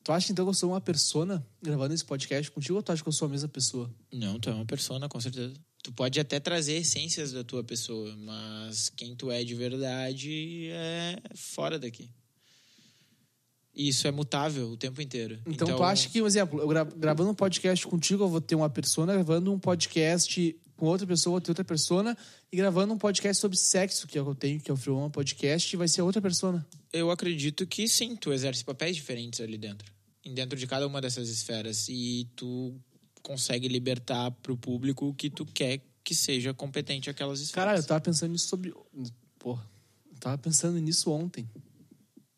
Tu 0.03 0.13
acha 0.13 0.31
então 0.31 0.45
que 0.45 0.51
eu 0.51 0.55
sou 0.55 0.71
uma 0.73 0.81
persona 0.83 1.45
gravando 1.63 1.95
esse 1.95 2.05
podcast 2.05 2.51
contigo 2.51 2.77
ou 2.77 2.83
tu 2.83 2.93
acha 2.93 3.03
que 3.03 3.09
eu 3.09 3.13
sou 3.13 3.25
a 3.25 3.31
mesma 3.31 3.49
pessoa? 3.49 3.91
Não, 4.13 4.39
tu 4.39 4.51
é 4.51 4.53
uma 4.53 4.67
persona, 4.67 5.09
com 5.09 5.19
certeza. 5.19 5.55
Tu 5.83 5.91
pode 5.93 6.21
até 6.21 6.39
trazer 6.39 6.75
essências 6.75 7.33
da 7.33 7.43
tua 7.43 7.65
pessoa, 7.65 8.15
mas 8.19 8.91
quem 8.91 9.17
tu 9.17 9.31
é 9.31 9.43
de 9.43 9.55
verdade 9.55 10.69
é 10.71 11.17
fora 11.35 11.79
daqui. 11.79 12.11
E 13.75 13.89
isso 13.89 14.07
é 14.07 14.11
mutável 14.13 14.69
o 14.71 14.77
tempo 14.77 15.03
inteiro. 15.03 15.39
Então, 15.47 15.67
tu 15.77 15.83
acha 15.83 16.09
que, 16.09 16.23
um 16.23 16.27
exemplo, 16.27 16.61
eu 16.61 16.69
gra- 16.69 16.85
gravando 16.85 17.31
um 17.31 17.35
podcast 17.35 17.87
contigo, 17.87 18.23
eu 18.25 18.29
vou 18.29 18.41
ter 18.41 18.55
uma 18.55 18.71
persona 18.71 19.13
gravando 19.15 19.53
um 19.53 19.59
podcast 19.59 20.57
com 20.77 20.87
outra 20.87 21.07
pessoa, 21.07 21.33
vou 21.35 21.41
ter 21.41 21.51
outra 21.51 21.65
persona, 21.65 22.17
e 22.53 22.57
gravando 22.57 22.95
um 22.95 22.99
podcast 22.99 23.41
sobre 23.41 23.57
sexo, 23.57 24.07
que 24.07 24.17
é 24.17 24.21
o 24.21 24.25
que 24.25 24.31
eu 24.31 24.35
tenho, 24.35 24.61
que 24.61 24.71
é 24.71 24.75
o 24.75 24.77
Free 24.77 24.93
Podcast, 25.13 25.77
vai 25.77 25.89
ser 25.89 26.03
outra 26.03 26.23
persona. 26.23 26.65
Eu 26.93 27.11
acredito 27.11 27.67
que 27.67 27.89
sim, 27.89 28.15
tu 28.17 28.33
exerce 28.33 28.65
papéis 28.65 28.97
diferentes 28.97 29.41
ali 29.41 29.59
dentro. 29.59 29.93
Dentro 30.25 30.59
de 30.59 30.67
cada 30.67 30.87
uma 30.87 31.01
dessas 31.01 31.29
esferas. 31.29 31.89
E 31.89 32.29
tu 32.37 32.75
consegue 33.23 33.69
libertar 33.69 34.31
pro 34.31 34.57
público 34.57 35.07
o 35.07 35.15
que 35.15 35.29
tu 35.29 35.45
quer 35.45 35.81
que 36.03 36.15
seja 36.15 36.55
competente 36.55 37.11
aquelas 37.11 37.41
esferas. 37.41 37.55
Caralho, 37.55 37.79
eu 37.81 37.87
tava 37.87 38.01
pensando 38.01 38.33
nisso 38.33 38.49
sobre. 38.49 38.73
Porra, 39.39 39.69
eu 40.13 40.19
tava 40.19 40.39
pensando 40.39 40.79
nisso 40.79 41.11
ontem. 41.11 41.49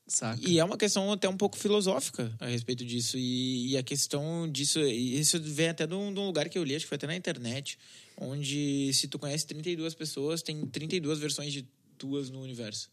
Saca? 0.06 0.40
E 0.48 0.58
é 0.58 0.64
uma 0.64 0.76
questão 0.76 1.10
até 1.10 1.28
um 1.28 1.36
pouco 1.36 1.56
filosófica 1.56 2.32
a 2.38 2.46
respeito 2.46 2.84
disso. 2.84 3.18
E, 3.18 3.72
e 3.72 3.76
a 3.76 3.82
questão 3.82 4.48
disso, 4.50 4.80
isso 4.80 5.40
vem 5.40 5.68
até 5.68 5.86
de 5.86 5.94
um, 5.94 6.14
de 6.14 6.20
um 6.20 6.26
lugar 6.26 6.48
que 6.48 6.56
eu 6.56 6.62
li, 6.62 6.76
acho 6.76 6.84
que 6.84 6.88
foi 6.88 6.96
até 6.96 7.06
na 7.06 7.16
internet, 7.16 7.78
onde 8.16 8.92
se 8.94 9.08
tu 9.08 9.18
conhece 9.18 9.46
32 9.46 9.94
pessoas, 9.94 10.42
tem 10.42 10.64
32 10.66 11.18
versões 11.18 11.52
de 11.52 11.66
tuas 11.98 12.30
no 12.30 12.40
universo. 12.40 12.88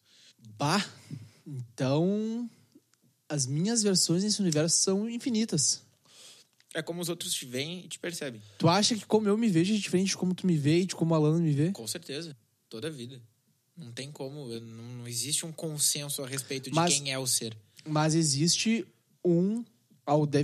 Bah! 0.57 0.83
Então. 1.45 2.49
As 3.29 3.47
minhas 3.47 3.81
versões 3.81 4.23
nesse 4.23 4.41
universo 4.41 4.83
são 4.83 5.09
infinitas. 5.09 5.81
É 6.73 6.81
como 6.81 7.01
os 7.01 7.09
outros 7.09 7.33
te 7.33 7.45
veem 7.45 7.85
e 7.85 7.87
te 7.87 7.97
percebem. 7.97 8.41
Tu 8.59 8.67
acha 8.67 8.95
que 8.95 9.05
como 9.05 9.27
eu 9.27 9.37
me 9.37 9.49
vejo 9.49 9.73
é 9.73 9.77
diferente 9.77 10.09
de 10.09 10.17
como 10.17 10.35
tu 10.35 10.45
me 10.45 10.57
vê 10.57 10.81
e 10.81 10.85
de 10.85 10.95
como 10.95 11.15
a 11.15 11.17
Lana 11.17 11.39
me 11.39 11.51
vê? 11.51 11.71
Com 11.71 11.87
certeza. 11.87 12.37
Toda 12.69 12.87
a 12.87 12.91
vida. 12.91 13.21
Não 13.75 13.91
tem 13.91 14.11
como. 14.11 14.47
Não, 14.59 15.07
existe 15.07 15.45
um 15.45 15.51
consenso 15.51 16.23
a 16.23 16.27
respeito 16.27 16.69
de 16.69 16.75
Mas- 16.75 16.93
quem 16.99 17.11
é 17.11 17.17
o 17.17 17.25
ser. 17.27 17.55
Mas 17.85 18.15
existe 18.15 18.85
um. 19.23 19.63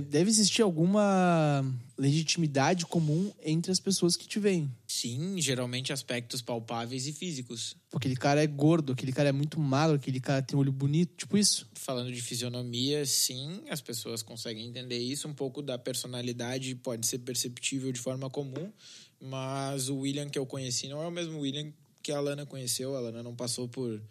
Deve 0.08 0.30
existir 0.30 0.62
alguma 0.62 1.62
legitimidade 1.98 2.86
comum 2.86 3.30
entre 3.44 3.70
as 3.70 3.78
pessoas 3.78 4.16
que 4.16 4.26
te 4.26 4.38
veem. 4.40 4.70
Sim, 4.88 5.38
geralmente 5.38 5.92
aspectos 5.92 6.40
palpáveis 6.40 7.06
e 7.06 7.12
físicos. 7.12 7.76
Aquele 7.94 8.16
cara 8.16 8.42
é 8.42 8.46
gordo, 8.46 8.94
aquele 8.94 9.12
cara 9.12 9.28
é 9.28 9.32
muito 9.32 9.60
magro, 9.60 9.96
aquele 9.96 10.18
cara 10.18 10.40
tem 10.40 10.56
um 10.56 10.60
olho 10.60 10.72
bonito, 10.72 11.14
tipo 11.14 11.36
isso. 11.36 11.68
Falando 11.74 12.10
de 12.10 12.22
fisionomia, 12.22 13.04
sim, 13.04 13.60
as 13.68 13.82
pessoas 13.82 14.22
conseguem 14.22 14.66
entender 14.66 14.98
isso. 14.98 15.28
Um 15.28 15.34
pouco 15.34 15.60
da 15.60 15.78
personalidade 15.78 16.74
pode 16.76 17.06
ser 17.06 17.18
perceptível 17.18 17.92
de 17.92 18.00
forma 18.00 18.30
comum, 18.30 18.72
mas 19.20 19.90
o 19.90 19.98
William 19.98 20.30
que 20.30 20.38
eu 20.38 20.46
conheci 20.46 20.88
não 20.88 21.02
é 21.02 21.06
o 21.06 21.10
mesmo 21.12 21.38
William 21.38 21.70
que 22.02 22.12
a 22.12 22.20
Lana 22.20 22.46
conheceu. 22.46 22.96
A 22.96 23.00
Lana 23.00 23.22
não 23.22 23.34
passou 23.34 23.68
por. 23.68 24.02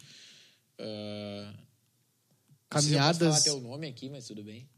ah, 0.80 1.54
não 2.74 2.82
sei 2.82 2.90
se 2.90 2.96
eu 2.96 3.00
posso 3.00 3.20
Caminhadas. 3.20 3.28
falar 3.28 3.42
teu 3.42 3.62
nome 3.62 3.88
aqui, 3.88 4.10
mas 4.10 4.26
tudo 4.28 4.44
bem. 4.44 4.70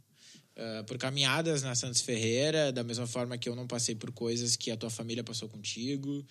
Ah, 0.55 0.83
por 0.85 0.97
caminhadas 0.97 1.63
na 1.63 1.75
Santos 1.75 2.01
Ferreira, 2.01 2.71
da 2.71 2.83
mesma 2.83 3.07
forma 3.07 3.37
que 3.37 3.49
eu 3.49 3.55
não 3.55 3.67
passei 3.67 3.95
por 3.95 4.11
coisas 4.11 4.55
que 4.55 4.71
a 4.71 4.77
tua 4.77 4.89
família 4.89 5.23
passou 5.23 5.49
contigo. 5.49 6.25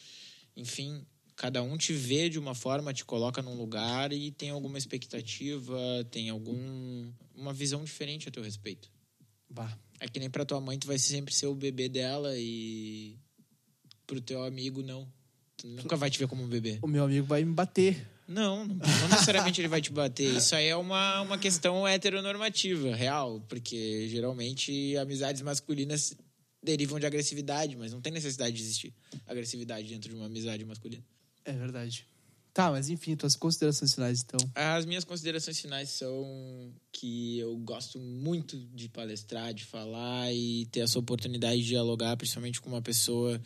Enfim, 0.57 1.05
Cada 1.40 1.62
um 1.62 1.78
te 1.78 1.94
vê 1.94 2.28
de 2.28 2.39
uma 2.39 2.55
forma, 2.55 2.93
te 2.93 3.02
coloca 3.02 3.40
num 3.40 3.55
lugar 3.55 4.12
e 4.12 4.31
tem 4.31 4.51
alguma 4.51 4.77
expectativa, 4.77 5.74
tem 6.11 6.28
algum 6.28 7.11
uma 7.35 7.55
visão 7.55 7.82
diferente 7.82 8.28
a 8.28 8.31
teu 8.31 8.43
respeito. 8.43 8.90
Bah. 9.48 9.74
É 9.98 10.07
que 10.07 10.20
nem 10.20 10.28
pra 10.28 10.44
tua 10.44 10.61
mãe, 10.61 10.78
tu 10.78 10.86
vai 10.86 10.98
sempre 10.98 11.32
ser 11.32 11.47
o 11.47 11.55
bebê 11.55 11.89
dela 11.89 12.36
e 12.36 13.19
pro 14.07 14.20
teu 14.20 14.44
amigo, 14.44 14.82
não. 14.82 15.11
Nunca 15.66 15.96
vai 15.96 16.10
te 16.10 16.18
ver 16.18 16.26
como 16.26 16.42
um 16.42 16.48
bebê. 16.48 16.78
O 16.82 16.86
meu 16.86 17.04
amigo 17.04 17.26
vai 17.26 17.44
me 17.44 17.52
bater. 17.52 18.06
Não, 18.26 18.64
não, 18.64 18.76
não 18.76 19.08
necessariamente 19.08 19.60
ele 19.60 19.68
vai 19.68 19.80
te 19.80 19.90
bater. 19.92 20.36
Isso 20.36 20.54
aí 20.54 20.68
é 20.68 20.76
uma, 20.76 21.20
uma 21.22 21.36
questão 21.36 21.86
heteronormativa, 21.86 22.94
real. 22.94 23.44
Porque 23.48 24.08
geralmente 24.08 24.96
amizades 24.96 25.42
masculinas 25.42 26.14
derivam 26.62 27.00
de 27.00 27.06
agressividade, 27.06 27.76
mas 27.76 27.92
não 27.92 28.00
tem 28.00 28.12
necessidade 28.12 28.54
de 28.54 28.62
existir 28.62 28.94
agressividade 29.26 29.88
dentro 29.88 30.10
de 30.10 30.16
uma 30.16 30.26
amizade 30.26 30.64
masculina. 30.64 31.02
É 31.44 31.52
verdade. 31.52 32.06
Tá, 32.52 32.70
mas 32.70 32.88
enfim, 32.88 33.14
tuas 33.14 33.36
considerações 33.36 33.94
finais, 33.94 34.22
então. 34.22 34.50
As 34.54 34.84
minhas 34.84 35.04
considerações 35.04 35.58
finais 35.60 35.88
são 35.90 36.72
que 36.92 37.38
eu 37.38 37.56
gosto 37.58 37.98
muito 37.98 38.58
de 38.74 38.88
palestrar, 38.88 39.54
de 39.54 39.64
falar 39.64 40.32
e 40.32 40.66
ter 40.66 40.80
essa 40.80 40.98
oportunidade 40.98 41.62
de 41.62 41.68
dialogar, 41.68 42.16
principalmente 42.16 42.60
com 42.60 42.68
uma 42.68 42.82
pessoa 42.82 43.40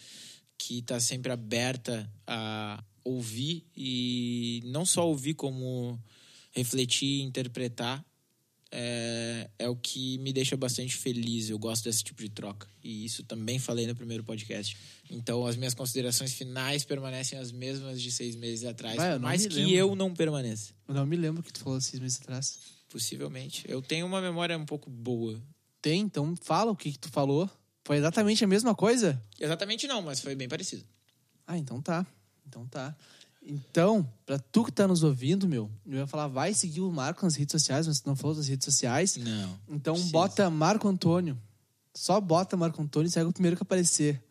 que 0.59 0.79
está 0.79 0.99
sempre 1.01 1.33
aberta 1.33 2.11
a 2.27 2.83
ouvir 3.05 3.65
e 3.77 4.63
não 4.65 4.85
só 4.87 5.07
ouvir, 5.07 5.35
como 5.35 6.01
refletir 6.53 7.21
e 7.21 7.23
interpretar. 7.23 8.05
É, 8.77 9.49
é 9.57 9.69
o 9.69 9.77
que 9.77 10.19
me 10.19 10.33
deixa 10.33 10.57
bastante 10.57 10.97
feliz. 10.97 11.49
Eu 11.49 11.59
gosto 11.59 11.85
desse 11.85 12.03
tipo 12.03 12.21
de 12.21 12.29
troca. 12.29 12.67
E 12.83 13.05
isso 13.05 13.23
também 13.23 13.57
falei 13.59 13.87
no 13.87 13.95
primeiro 13.95 14.25
podcast. 14.25 14.77
Então, 15.09 15.47
as 15.47 15.55
minhas 15.55 15.75
considerações 15.75 16.33
finais 16.33 16.85
permanecem 16.85 17.39
as 17.39 17.53
mesmas 17.53 18.03
de 18.03 18.11
seis 18.11 18.35
meses 18.35 18.65
atrás. 18.65 18.97
Vai, 18.97 19.19
me 19.19 19.49
que 19.49 19.55
lembro. 19.55 19.75
eu 19.75 19.95
não 19.95 20.13
permaneça. 20.13 20.73
Eu 20.89 20.95
não 20.95 21.07
me 21.07 21.15
lembro 21.15 21.41
o 21.41 21.45
que 21.45 21.53
tu 21.53 21.61
falou 21.61 21.81
seis 21.81 22.03
meses 22.03 22.21
atrás. 22.21 22.59
Possivelmente. 22.89 23.65
Eu 23.69 23.81
tenho 23.81 24.07
uma 24.07 24.21
memória 24.21 24.59
um 24.59 24.67
pouco 24.67 24.91
boa. 24.91 25.41
Tem, 25.81 26.01
então 26.01 26.35
fala 26.43 26.73
o 26.73 26.77
que, 26.77 26.91
que 26.91 26.99
tu 26.99 27.11
falou. 27.11 27.49
Foi 27.85 27.97
exatamente 27.97 28.43
a 28.45 28.47
mesma 28.47 28.75
coisa? 28.75 29.21
Exatamente 29.39 29.87
não, 29.87 30.01
mas 30.03 30.21
foi 30.21 30.35
bem 30.35 30.49
parecido. 30.49 30.85
Ah, 31.47 31.59
então 31.59 31.81
tá. 31.81 32.07
Então 32.47 32.67
tá. 32.67 32.95
Então, 33.47 34.11
pra 34.25 34.39
tu 34.39 34.65
que 34.65 34.73
tá 34.73 34.89
nos 34.89 35.03
ouvindo, 35.03 35.47
meu, 35.47 35.71
eu 35.87 35.99
ia 35.99 36.07
falar, 36.07 36.29
vai 36.29 36.55
seguir 36.55 36.81
o 36.81 36.91
Marco 36.91 37.25
nas 37.25 37.35
redes 37.35 37.53
sociais, 37.53 37.87
mas 37.87 38.01
tu 38.01 38.09
não 38.09 38.17
falou 38.17 38.35
das 38.35 38.49
redes 38.49 38.65
sociais. 38.65 39.17
Não. 39.17 39.61
Então 39.69 39.93
Precisa. 39.95 40.13
bota 40.13 40.51
Marco 40.51 40.89
Antônio. 40.89 41.39
Só 41.95 42.19
bota 42.21 42.57
Marco 42.57 42.81
Antônio 42.81 43.07
e 43.07 43.11
segue 43.11 43.29
o 43.29 43.33
primeiro 43.33 43.57
que 43.57 43.63
aparecer. 43.63 44.25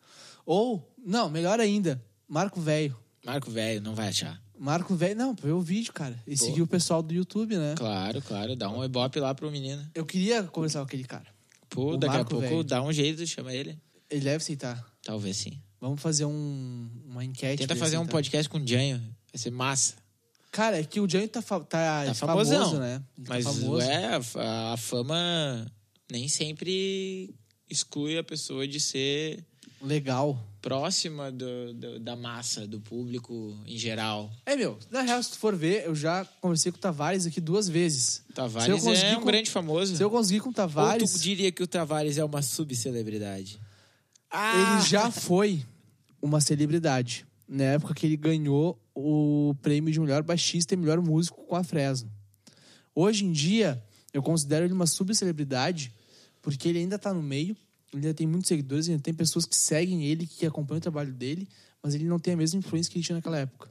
Ou, 0.44 0.92
não, 0.98 1.30
melhor 1.30 1.60
ainda, 1.60 2.02
Marco 2.28 2.60
Velho. 2.60 2.96
Marco 3.24 3.50
Velho, 3.50 3.80
não 3.80 3.94
vai 3.94 4.08
achar. 4.08 4.42
Marco 4.58 4.94
Velho, 4.94 5.16
não, 5.16 5.34
pra 5.34 5.46
ver 5.46 5.52
o 5.52 5.60
vídeo, 5.60 5.92
cara. 5.92 6.20
E 6.26 6.36
seguir 6.36 6.62
o 6.62 6.66
pessoal 6.66 7.02
do 7.02 7.14
YouTube, 7.14 7.56
né? 7.56 7.74
Claro, 7.76 8.20
claro. 8.20 8.56
Dá 8.56 8.68
um 8.68 8.84
ibope 8.84 9.20
lá 9.20 9.34
pro 9.34 9.50
menino. 9.50 9.88
Eu 9.94 10.04
queria 10.04 10.42
conversar 10.42 10.80
com 10.80 10.86
aquele 10.86 11.04
cara. 11.04 11.33
Pô, 11.74 11.94
O 11.94 11.96
daqui 11.96 12.14
Marco 12.14 12.26
a 12.28 12.30
pouco 12.38 12.48
Velho. 12.48 12.64
dá 12.64 12.82
um 12.82 12.92
jeito, 12.92 13.26
chama 13.26 13.52
ele. 13.52 13.76
Ele 14.08 14.20
deve 14.20 14.36
aceitar. 14.36 14.84
Talvez 15.02 15.36
sim. 15.36 15.60
Vamos 15.80 16.00
fazer 16.00 16.24
um, 16.24 16.88
uma 17.06 17.24
enquete. 17.24 17.58
Tenta 17.58 17.74
fazer 17.76 17.96
um 17.96 18.02
aceitar. 18.02 18.12
podcast 18.12 18.48
com 18.48 18.58
o 18.58 18.66
Janho. 18.66 18.98
Vai 19.32 19.38
ser 19.38 19.50
massa. 19.50 19.96
Cara, 20.52 20.78
é 20.78 20.84
que 20.84 21.00
o 21.00 21.06
Johnny 21.08 21.26
tá, 21.26 21.42
fa- 21.42 21.58
tá, 21.60 22.04
Tá 22.06 22.14
famoso, 22.14 22.52
famosão. 22.52 22.78
né? 22.80 23.02
Ele 23.18 23.26
Mas 23.28 23.44
tá 23.44 23.52
famoso. 23.52 23.80
é, 23.82 24.06
a, 24.36 24.72
a 24.72 24.76
fama 24.76 25.66
nem 26.10 26.28
sempre 26.28 27.34
exclui 27.68 28.16
a 28.16 28.22
pessoa 28.22 28.66
de 28.68 28.78
ser 28.78 29.44
Legal. 29.84 30.38
próxima 30.62 31.30
do, 31.30 31.74
do- 31.74 32.00
da 32.00 32.16
massa, 32.16 32.66
do 32.66 32.80
público 32.80 33.54
em 33.66 33.76
geral. 33.76 34.30
É, 34.46 34.56
meu, 34.56 34.78
na 34.90 35.02
real, 35.02 35.22
se 35.22 35.32
tu 35.32 35.38
for 35.38 35.54
ver, 35.54 35.84
eu 35.84 35.94
já 35.94 36.24
conversei 36.40 36.72
com 36.72 36.78
o 36.78 36.80
Tavares 36.80 37.26
aqui 37.26 37.38
duas 37.40 37.68
vezes. 37.68 38.22
Tavares 38.34 38.86
é 38.86 39.14
um 39.16 39.20
com- 39.20 39.26
grande 39.26 39.50
famoso. 39.50 39.94
Se 39.96 40.02
eu 40.02 40.08
conseguir 40.10 40.40
com 40.40 40.46
o 40.46 40.48
Ou 40.48 40.54
Tavares, 40.54 41.12
tu 41.12 41.18
diria 41.18 41.52
que 41.52 41.62
o 41.62 41.66
Tavares 41.66 42.16
é 42.16 42.24
uma 42.24 42.40
subcelebridade? 42.42 43.60
ele 44.32 44.80
já 44.88 45.10
foi 45.12 45.62
uma 46.20 46.40
celebridade. 46.40 47.24
Na 47.46 47.64
época 47.64 47.94
que 47.94 48.06
ele 48.06 48.16
ganhou 48.16 48.80
o 48.94 49.54
prêmio 49.62 49.92
de 49.92 50.00
melhor 50.00 50.22
baixista 50.22 50.72
e 50.74 50.76
melhor 50.76 51.00
músico 51.00 51.44
com 51.46 51.54
a 51.54 51.62
Fresno. 51.62 52.10
Hoje 52.94 53.24
em 53.24 53.32
dia, 53.32 53.82
eu 54.14 54.22
considero 54.22 54.64
ele 54.64 54.72
uma 54.72 54.86
subcelebridade 54.86 55.92
porque 56.40 56.68
ele 56.68 56.78
ainda 56.78 56.98
tá 56.98 57.12
no 57.12 57.22
meio, 57.22 57.54
ele 57.96 58.06
ainda 58.06 58.14
tem 58.14 58.26
muitos 58.26 58.48
seguidores, 58.48 58.88
ainda 58.88 59.02
tem 59.02 59.14
pessoas 59.14 59.44
que 59.44 59.56
seguem 59.56 60.04
ele, 60.04 60.26
que 60.26 60.46
acompanham 60.46 60.78
o 60.78 60.82
trabalho 60.82 61.12
dele, 61.12 61.48
mas 61.82 61.94
ele 61.94 62.04
não 62.04 62.18
tem 62.18 62.34
a 62.34 62.36
mesma 62.36 62.58
influência 62.58 62.90
que 62.90 62.98
ele 62.98 63.04
tinha 63.04 63.16
naquela 63.16 63.38
época. 63.38 63.70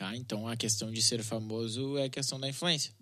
Ah, 0.00 0.16
então 0.16 0.46
a 0.46 0.56
questão 0.56 0.90
de 0.90 1.02
ser 1.02 1.22
famoso 1.22 1.96
é 1.96 2.04
a 2.04 2.08
questão 2.08 2.38
da 2.38 2.48
influência. 2.48 2.92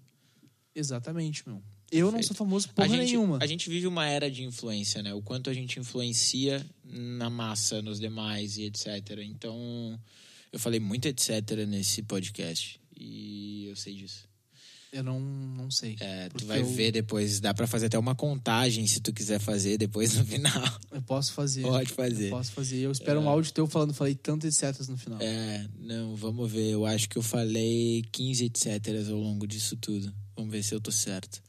Exatamente, 0.75 1.47
meu. 1.47 1.63
Eu 1.91 2.07
não 2.07 2.13
Perfeito. 2.13 2.29
sou 2.29 2.37
famoso 2.37 2.69
a 2.71 2.73
porra 2.73 2.89
gente, 2.89 3.11
nenhuma. 3.11 3.39
A 3.41 3.47
gente 3.47 3.69
vive 3.69 3.87
uma 3.87 4.07
era 4.07 4.31
de 4.31 4.43
influência, 4.45 5.03
né? 5.03 5.13
O 5.13 5.21
quanto 5.21 5.51
a 5.51 5.55
gente 5.55 5.79
influencia 5.79 6.65
na 6.85 7.29
massa, 7.29 7.83
nos 7.83 8.01
demais 8.01 8.57
e 8.57 8.65
etc. 8.65 8.87
Então, 9.23 10.01
eu 10.51 10.59
falei 10.59 10.81
muito 10.81 11.07
etc 11.07 11.67
nesse 11.69 12.03
podcast. 12.03 12.81
E 12.99 13.67
eu 13.67 13.77
sei 13.77 13.95
disso. 13.95 14.32
Eu 14.93 15.03
não, 15.03 15.19
não 15.19 15.71
sei. 15.71 15.97
É, 16.01 16.29
tu 16.29 16.45
vai 16.45 16.61
eu- 16.61 16.67
ver 16.67 16.93
depois, 16.93 17.41
dá 17.41 17.55
pra 17.55 17.67
fazer 17.67 17.87
até 17.87 17.99
uma 17.99 18.15
contagem 18.15 18.87
se 18.87 19.01
tu 19.01 19.11
quiser 19.11 19.41
fazer 19.41 19.79
depois 19.79 20.13
no 20.15 20.25
final. 20.27 20.79
Eu 20.91 21.01
posso 21.01 21.33
fazer. 21.33 21.63
Pode 21.63 21.89
Eu 21.91 21.97
fazer. 21.97 22.29
posso 22.31 22.53
fazer. 22.53 22.77
Eu 22.81 22.93
espero 22.93 23.19
um 23.21 23.27
áudio 23.29 23.53
teu 23.53 23.67
falando, 23.67 23.95
falei 23.95 24.15
tanto 24.15 24.47
etc 24.47 24.79
no 24.89 24.99
final. 24.99 25.19
É, 25.23 25.67
não, 25.81 26.15
vamos 26.15 26.51
ver. 26.53 26.69
Eu 26.73 26.85
acho 26.85 27.09
que 27.09 27.17
eu 27.17 27.23
falei 27.23 28.05
15 28.13 28.45
etc 28.45 28.87
ao 29.09 29.17
longo 29.17 29.47
disso 29.47 29.77
tudo. 29.77 30.13
Vamos 30.37 30.53
ver 30.53 30.63
se 30.63 30.75
eu 30.75 30.81
tô 30.81 30.93
certo. 30.93 31.43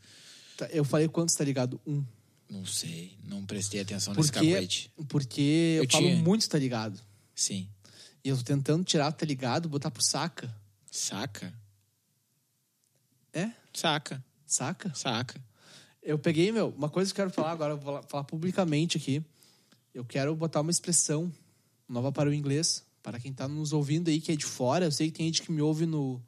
Tá, 0.56 0.68
Eu 0.72 0.86
falei 0.86 1.10
quantos, 1.10 1.36
tá 1.36 1.44
ligado? 1.44 1.82
Um. 1.86 2.02
Não 2.50 2.66
sei, 2.66 3.18
não 3.26 3.44
prestei 3.46 3.82
atenção 3.82 4.14
nesse 4.14 4.32
Porque, 4.32 4.48
capoete. 4.52 4.92
porque 5.10 5.42
eu, 5.42 5.84
Eu 5.84 5.90
falo 5.90 6.06
tinha. 6.08 6.16
muito, 6.18 6.48
tá 6.48 6.58
ligado? 6.60 7.00
Sim. 7.36 7.68
E 8.24 8.30
eu 8.30 8.38
tô 8.38 8.44
tentando 8.44 8.84
tirar, 8.86 9.12
tá 9.12 9.26
ligado? 9.26 9.68
Botar 9.68 9.90
pro 9.92 10.02
saca. 10.04 10.54
Saca? 10.92 11.52
É? 13.34 13.50
Saca, 13.74 14.24
Saca? 14.46 14.92
saca. 14.96 15.42
Eu 16.02 16.18
peguei, 16.20 16.52
meu, 16.52 16.74
uma 16.78 16.90
coisa 16.90 17.14
que 17.14 17.20
eu 17.20 17.26
quero 17.26 17.34
falar 17.36 17.52
agora, 17.52 17.76
vou 17.76 18.02
falar- 18.08 18.24
publicamente 18.26 18.98
aqui. 18.98 19.24
Eu 19.94 20.04
quero 20.06 20.36
botar 20.36 20.62
uma 20.62 20.72
expressão 20.72 21.32
nova 21.88 22.12
para 22.12 22.30
o 22.30 22.34
inglês. 22.34 22.84
Para 23.02 23.20
quem 23.20 23.34
tá 23.34 23.48
nos 23.48 23.74
ouvindo 23.74 24.10
aí, 24.10 24.20
que 24.22 24.32
é 24.32 24.36
de 24.36 24.46
fora. 24.46 24.86
Eu 24.86 24.92
sei 24.92 25.10
que 25.12 25.18
tem 25.18 25.26
gente 25.28 25.42
que 25.42 25.52
me 25.52 25.62
ouve 25.62 25.86
no, 25.86 26.22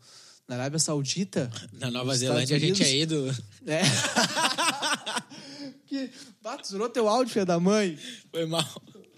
na 0.48 0.56
Arábia 0.56 0.80
Saudita. 0.80 1.50
Na 1.74 1.90
Nova 1.92 2.16
Zelândia 2.16 2.56
a 2.56 2.60
Estados 2.60 2.78
gente 2.78 2.84
é 2.84 3.06
Unidos. 3.06 3.38
ídolo. 3.42 3.46
É. 3.68 3.82
que, 5.88 6.10
bah, 6.42 6.58
tu 6.58 6.68
zerou 6.68 6.90
teu 6.90 7.08
áudio, 7.08 7.34
filha 7.34 7.46
da 7.46 7.60
mãe. 7.60 7.98
Foi 8.32 8.46
mal. 8.46 8.66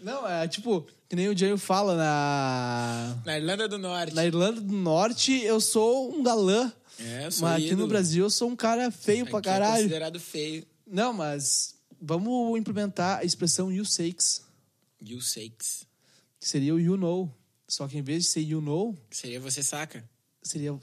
Não, 0.04 0.28
é 0.28 0.48
tipo, 0.48 0.86
que 1.10 1.16
nem 1.16 1.28
o 1.30 1.38
Jânio 1.38 1.58
fala 1.58 1.96
na. 1.96 3.18
Na 3.26 3.38
Irlanda 3.38 3.68
do 3.68 3.78
Norte. 3.78 4.14
Na 4.14 4.26
Irlanda 4.26 4.62
do 4.62 4.74
Norte, 4.74 5.32
eu 5.44 5.60
sou 5.60 6.14
um 6.16 6.24
galã. 6.24 6.72
É, 7.00 7.26
eu 7.26 7.32
sou 7.32 7.44
Mas 7.48 7.56
aqui 7.58 7.68
no 7.68 7.74
ídolo. 7.74 7.88
Brasil, 7.88 8.24
eu 8.26 8.30
sou 8.30 8.50
um 8.50 8.56
cara 8.56 8.90
feio 8.92 9.26
pra 9.26 9.40
Aqui 9.40 9.50
é 9.50 9.52
caralho. 9.52 9.76
considerado 9.84 10.20
feio. 10.20 10.66
Não, 10.86 11.14
mas 11.14 11.76
vamos 12.02 12.58
implementar 12.60 13.20
a 13.20 13.24
expressão 13.24 13.72
you 13.72 13.86
sakes, 13.86 14.42
You 15.02 15.22
sakes. 15.22 15.86
que 16.40 16.48
seria 16.48 16.74
o 16.74 16.80
you 16.80 16.98
know. 16.98 17.32
Só 17.68 17.88
que 17.88 17.98
em 17.98 18.02
vez 18.02 18.24
de 18.24 18.30
ser 18.30 18.42
you 18.42 18.62
know, 18.62 18.98
Seria 19.12 19.40
você 19.40 19.62
saca. 19.62 20.04
seria 20.42 20.80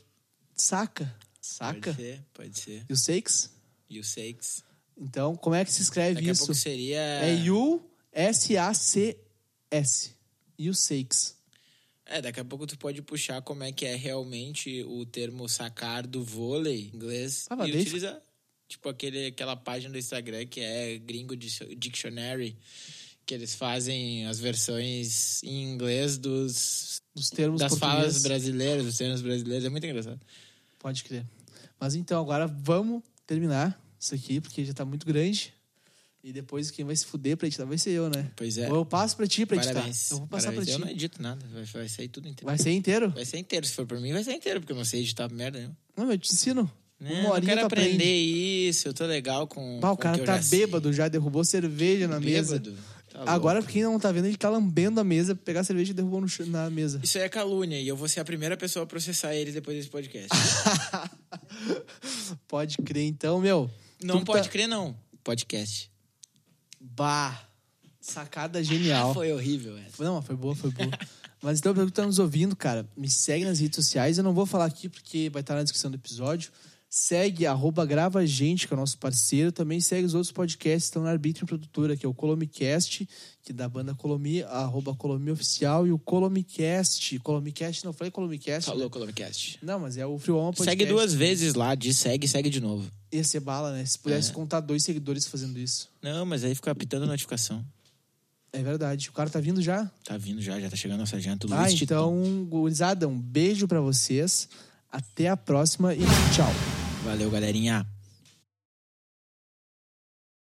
saca. 0.54 1.14
Saca? 1.40 1.92
Pode 1.92 1.96
ser, 2.02 2.22
pode 2.34 2.58
ser. 2.60 2.84
You 2.88 2.96
sakes? 2.96 3.50
You 3.90 4.04
sakes. 4.04 4.62
Então, 4.96 5.34
como 5.34 5.56
é 5.56 5.64
que 5.64 5.72
se 5.72 5.82
escreve 5.82 6.14
Daqui 6.16 6.28
a 6.28 6.32
isso? 6.32 6.42
pouco 6.46 6.54
seria... 6.54 6.98
É 7.00 7.34
you 7.34 7.82
S-A-C-S. 8.12 10.10
You 10.58 10.72
sakes. 10.74 11.34
É, 12.06 12.20
daqui 12.20 12.38
a 12.40 12.44
pouco 12.44 12.66
tu 12.66 12.76
pode 12.76 13.00
puxar 13.02 13.40
como 13.42 13.64
é 13.64 13.72
que 13.72 13.86
é 13.86 13.94
realmente 13.96 14.82
o 14.84 15.06
termo 15.06 15.48
sacar 15.48 16.06
do 16.06 16.22
vôlei 16.22 16.90
em 16.92 16.96
inglês 16.96 17.46
Ah, 17.48 17.66
e 17.66 17.72
utilizar. 17.80 18.20
Tipo 18.68 18.88
aquele, 18.90 19.26
aquela 19.26 19.56
página 19.56 19.92
do 19.92 19.98
Instagram 19.98 20.44
que 20.46 20.60
é 20.60 20.98
Gringo 20.98 21.34
Dic- 21.36 21.74
Dictionary, 21.76 22.56
que 23.24 23.32
eles 23.32 23.54
fazem 23.54 24.26
as 24.26 24.38
versões 24.38 25.42
em 25.42 25.62
inglês 25.72 26.18
dos, 26.18 27.00
Dos 27.14 27.30
termos 27.30 27.60
das 27.60 27.74
falas 27.78 27.96
portugueses. 27.96 28.22
brasileiras, 28.22 28.84
dos 28.84 28.96
termos 28.98 29.22
brasileiros. 29.22 29.64
É 29.64 29.68
muito 29.70 29.86
engraçado. 29.86 30.20
Pode 30.78 31.04
crer. 31.04 31.24
Mas 31.80 31.94
então, 31.94 32.20
agora 32.20 32.46
vamos 32.46 33.02
terminar 33.26 33.80
isso 33.98 34.14
aqui, 34.14 34.40
porque 34.42 34.62
já 34.64 34.74
tá 34.74 34.84
muito 34.84 35.06
grande. 35.06 35.53
E 36.26 36.32
depois 36.32 36.70
quem 36.70 36.86
vai 36.86 36.96
se 36.96 37.04
fuder 37.04 37.36
pra 37.36 37.46
editar 37.46 37.66
vai 37.66 37.76
ser 37.76 37.90
eu, 37.90 38.08
né? 38.08 38.30
Pois 38.34 38.56
é. 38.56 38.66
Ou 38.70 38.76
eu 38.76 38.86
passo 38.86 39.14
pra 39.14 39.26
ti 39.26 39.44
pra 39.44 39.58
editar. 39.58 39.74
Parabéns. 39.74 40.10
Eu 40.10 40.18
vou 40.18 40.26
passar 40.26 40.46
Parabéns. 40.46 40.64
pra 40.64 40.72
Eu 40.74 40.78
ti. 40.78 40.84
não 40.86 40.90
edito 40.90 41.22
nada, 41.22 41.46
vai, 41.52 41.64
vai 41.64 41.88
sair 41.88 42.08
tudo 42.08 42.26
inteiro. 42.28 42.46
Vai 42.46 42.56
ser 42.56 42.70
inteiro? 42.72 43.10
Vai 43.10 43.24
ser 43.26 43.36
inteiro. 43.36 43.66
Se 43.66 43.74
for 43.74 43.84
por 43.86 44.00
mim, 44.00 44.10
vai 44.10 44.24
ser 44.24 44.32
inteiro, 44.32 44.58
porque 44.60 44.72
eu 44.72 44.76
não 44.76 44.86
sei 44.86 45.00
editar 45.00 45.30
merda 45.30 45.58
nenhuma. 45.58 45.76
Não, 45.94 46.10
eu 46.10 46.16
te 46.18 46.32
ensino. 46.32 46.70
Não, 46.98 47.10
Uma 47.26 47.36
eu 47.36 47.42
quero 47.42 47.66
aprender 47.66 47.94
aprende. 47.96 48.68
isso, 48.68 48.88
eu 48.88 48.94
tô 48.94 49.04
legal 49.04 49.46
com. 49.46 49.78
Bah, 49.80 49.92
o 49.92 49.96
com 49.96 50.02
cara 50.02 50.16
eu 50.16 50.24
tá 50.24 50.36
já 50.36 50.42
sei. 50.42 50.60
bêbado 50.60 50.90
já, 50.94 51.08
derrubou 51.08 51.44
cerveja 51.44 52.08
na 52.08 52.18
mesa. 52.18 52.58
Bêbado. 52.58 52.74
Tá 53.10 53.18
louco. 53.18 53.30
Agora, 53.30 53.62
pra 53.62 53.70
quem 53.70 53.82
não 53.82 54.00
tá 54.00 54.10
vendo, 54.10 54.24
ele 54.26 54.36
tá 54.38 54.48
lambendo 54.48 54.98
a 55.00 55.04
mesa, 55.04 55.34
pegar 55.34 55.60
a 55.60 55.64
cerveja 55.64 55.90
e 55.90 55.94
derrubou 55.94 56.22
no 56.22 56.26
na 56.46 56.70
mesa. 56.70 57.00
Isso 57.04 57.18
aí 57.18 57.24
é 57.24 57.28
calúnia 57.28 57.78
e 57.78 57.86
eu 57.86 57.96
vou 57.96 58.08
ser 58.08 58.20
a 58.20 58.24
primeira 58.24 58.56
pessoa 58.56 58.84
a 58.84 58.86
processar 58.86 59.34
eles 59.34 59.52
depois 59.52 59.76
desse 59.76 59.90
podcast. 59.90 60.30
Pode 62.48 62.78
crer, 62.78 63.04
então, 63.06 63.38
meu. 63.40 63.70
não 64.02 64.24
pode 64.24 64.44
tá- 64.44 64.48
crer, 64.48 64.66
não. 64.66 64.96
Podcast. 65.22 65.90
Bah, 66.84 67.40
sacada 68.00 68.62
genial. 68.62 69.14
Foi 69.14 69.32
horrível 69.32 69.76
essa. 69.78 70.04
Não, 70.04 70.20
foi 70.20 70.36
boa, 70.36 70.54
foi 70.54 70.70
boa. 70.70 70.90
Mas 71.42 71.58
então, 71.58 71.74
pra 71.74 71.82
tu 71.84 71.88
que 71.88 71.92
tá 71.92 72.06
nos 72.06 72.18
ouvindo, 72.18 72.56
cara, 72.56 72.88
me 72.96 73.08
segue 73.08 73.44
nas 73.44 73.58
redes 73.60 73.76
sociais. 73.76 74.16
Eu 74.16 74.24
não 74.24 74.32
vou 74.32 74.46
falar 74.46 74.64
aqui 74.64 74.88
porque 74.88 75.28
vai 75.30 75.40
estar 75.40 75.54
na 75.54 75.62
descrição 75.62 75.90
do 75.90 75.96
episódio. 75.96 76.50
Segue, 76.96 77.44
arroba 77.44 77.84
Grava 77.84 78.24
Gente, 78.24 78.68
que 78.68 78.72
é 78.72 78.76
o 78.76 78.78
nosso 78.78 78.96
parceiro. 78.98 79.50
Também 79.50 79.80
segue 79.80 80.06
os 80.06 80.14
outros 80.14 80.30
podcasts 80.30 80.84
que 80.84 80.90
estão 80.90 81.02
na 81.02 81.10
Arbítrio 81.10 81.44
Produtora, 81.44 81.96
que 81.96 82.06
é 82.06 82.08
o 82.08 82.14
Colomicast, 82.14 83.08
que 83.42 83.50
é 83.50 83.52
da 83.52 83.68
banda 83.68 83.96
Colomi, 83.96 84.44
arroba 84.44 84.94
Colomi 84.94 85.32
Oficial, 85.32 85.88
e 85.88 85.90
o 85.90 85.98
Colomicast. 85.98 87.18
Colomicast, 87.18 87.84
não 87.84 87.92
falei 87.92 88.12
Colomicast. 88.12 88.66
Falou, 88.66 88.84
né? 88.84 88.90
Colomicast. 88.90 89.58
Não, 89.60 89.80
mas 89.80 89.96
é 89.96 90.06
o 90.06 90.16
Free 90.20 90.30
One 90.30 90.54
Podcast. 90.54 90.70
Segue 90.70 90.86
duas 90.86 91.12
vezes 91.12 91.54
lá, 91.54 91.74
diz 91.74 91.96
segue, 91.96 92.28
segue 92.28 92.48
de 92.48 92.60
novo. 92.60 92.88
Ia 93.10 93.24
ser 93.24 93.40
bala, 93.40 93.72
né? 93.72 93.84
Se 93.84 93.98
pudesse 93.98 94.32
contar 94.32 94.60
dois 94.60 94.84
seguidores 94.84 95.26
fazendo 95.26 95.58
isso. 95.58 95.88
Não, 96.00 96.24
mas 96.24 96.44
aí 96.44 96.54
fica 96.54 96.70
apitando 96.70 97.02
a 97.02 97.06
notificação. 97.06 97.64
É 98.52 98.62
verdade. 98.62 99.08
O 99.08 99.12
cara 99.12 99.28
tá 99.28 99.40
vindo 99.40 99.60
já? 99.60 99.90
Tá 100.04 100.16
vindo 100.16 100.40
já, 100.40 100.60
já 100.60 100.70
tá 100.70 100.76
chegando 100.76 101.00
nossa 101.00 101.18
janta. 101.18 101.48
Ah, 101.50 101.62
Luiz 101.62 101.74
Titão. 101.74 102.24
então, 102.24 102.44
gurizada, 102.44 103.08
um 103.08 103.20
beijo 103.20 103.66
pra 103.66 103.80
vocês. 103.80 104.48
Até 104.92 105.28
a 105.28 105.36
próxima 105.36 105.92
e 105.92 106.04
tchau. 106.32 106.73
Valeu, 107.04 107.30
galerinha. 107.30 107.86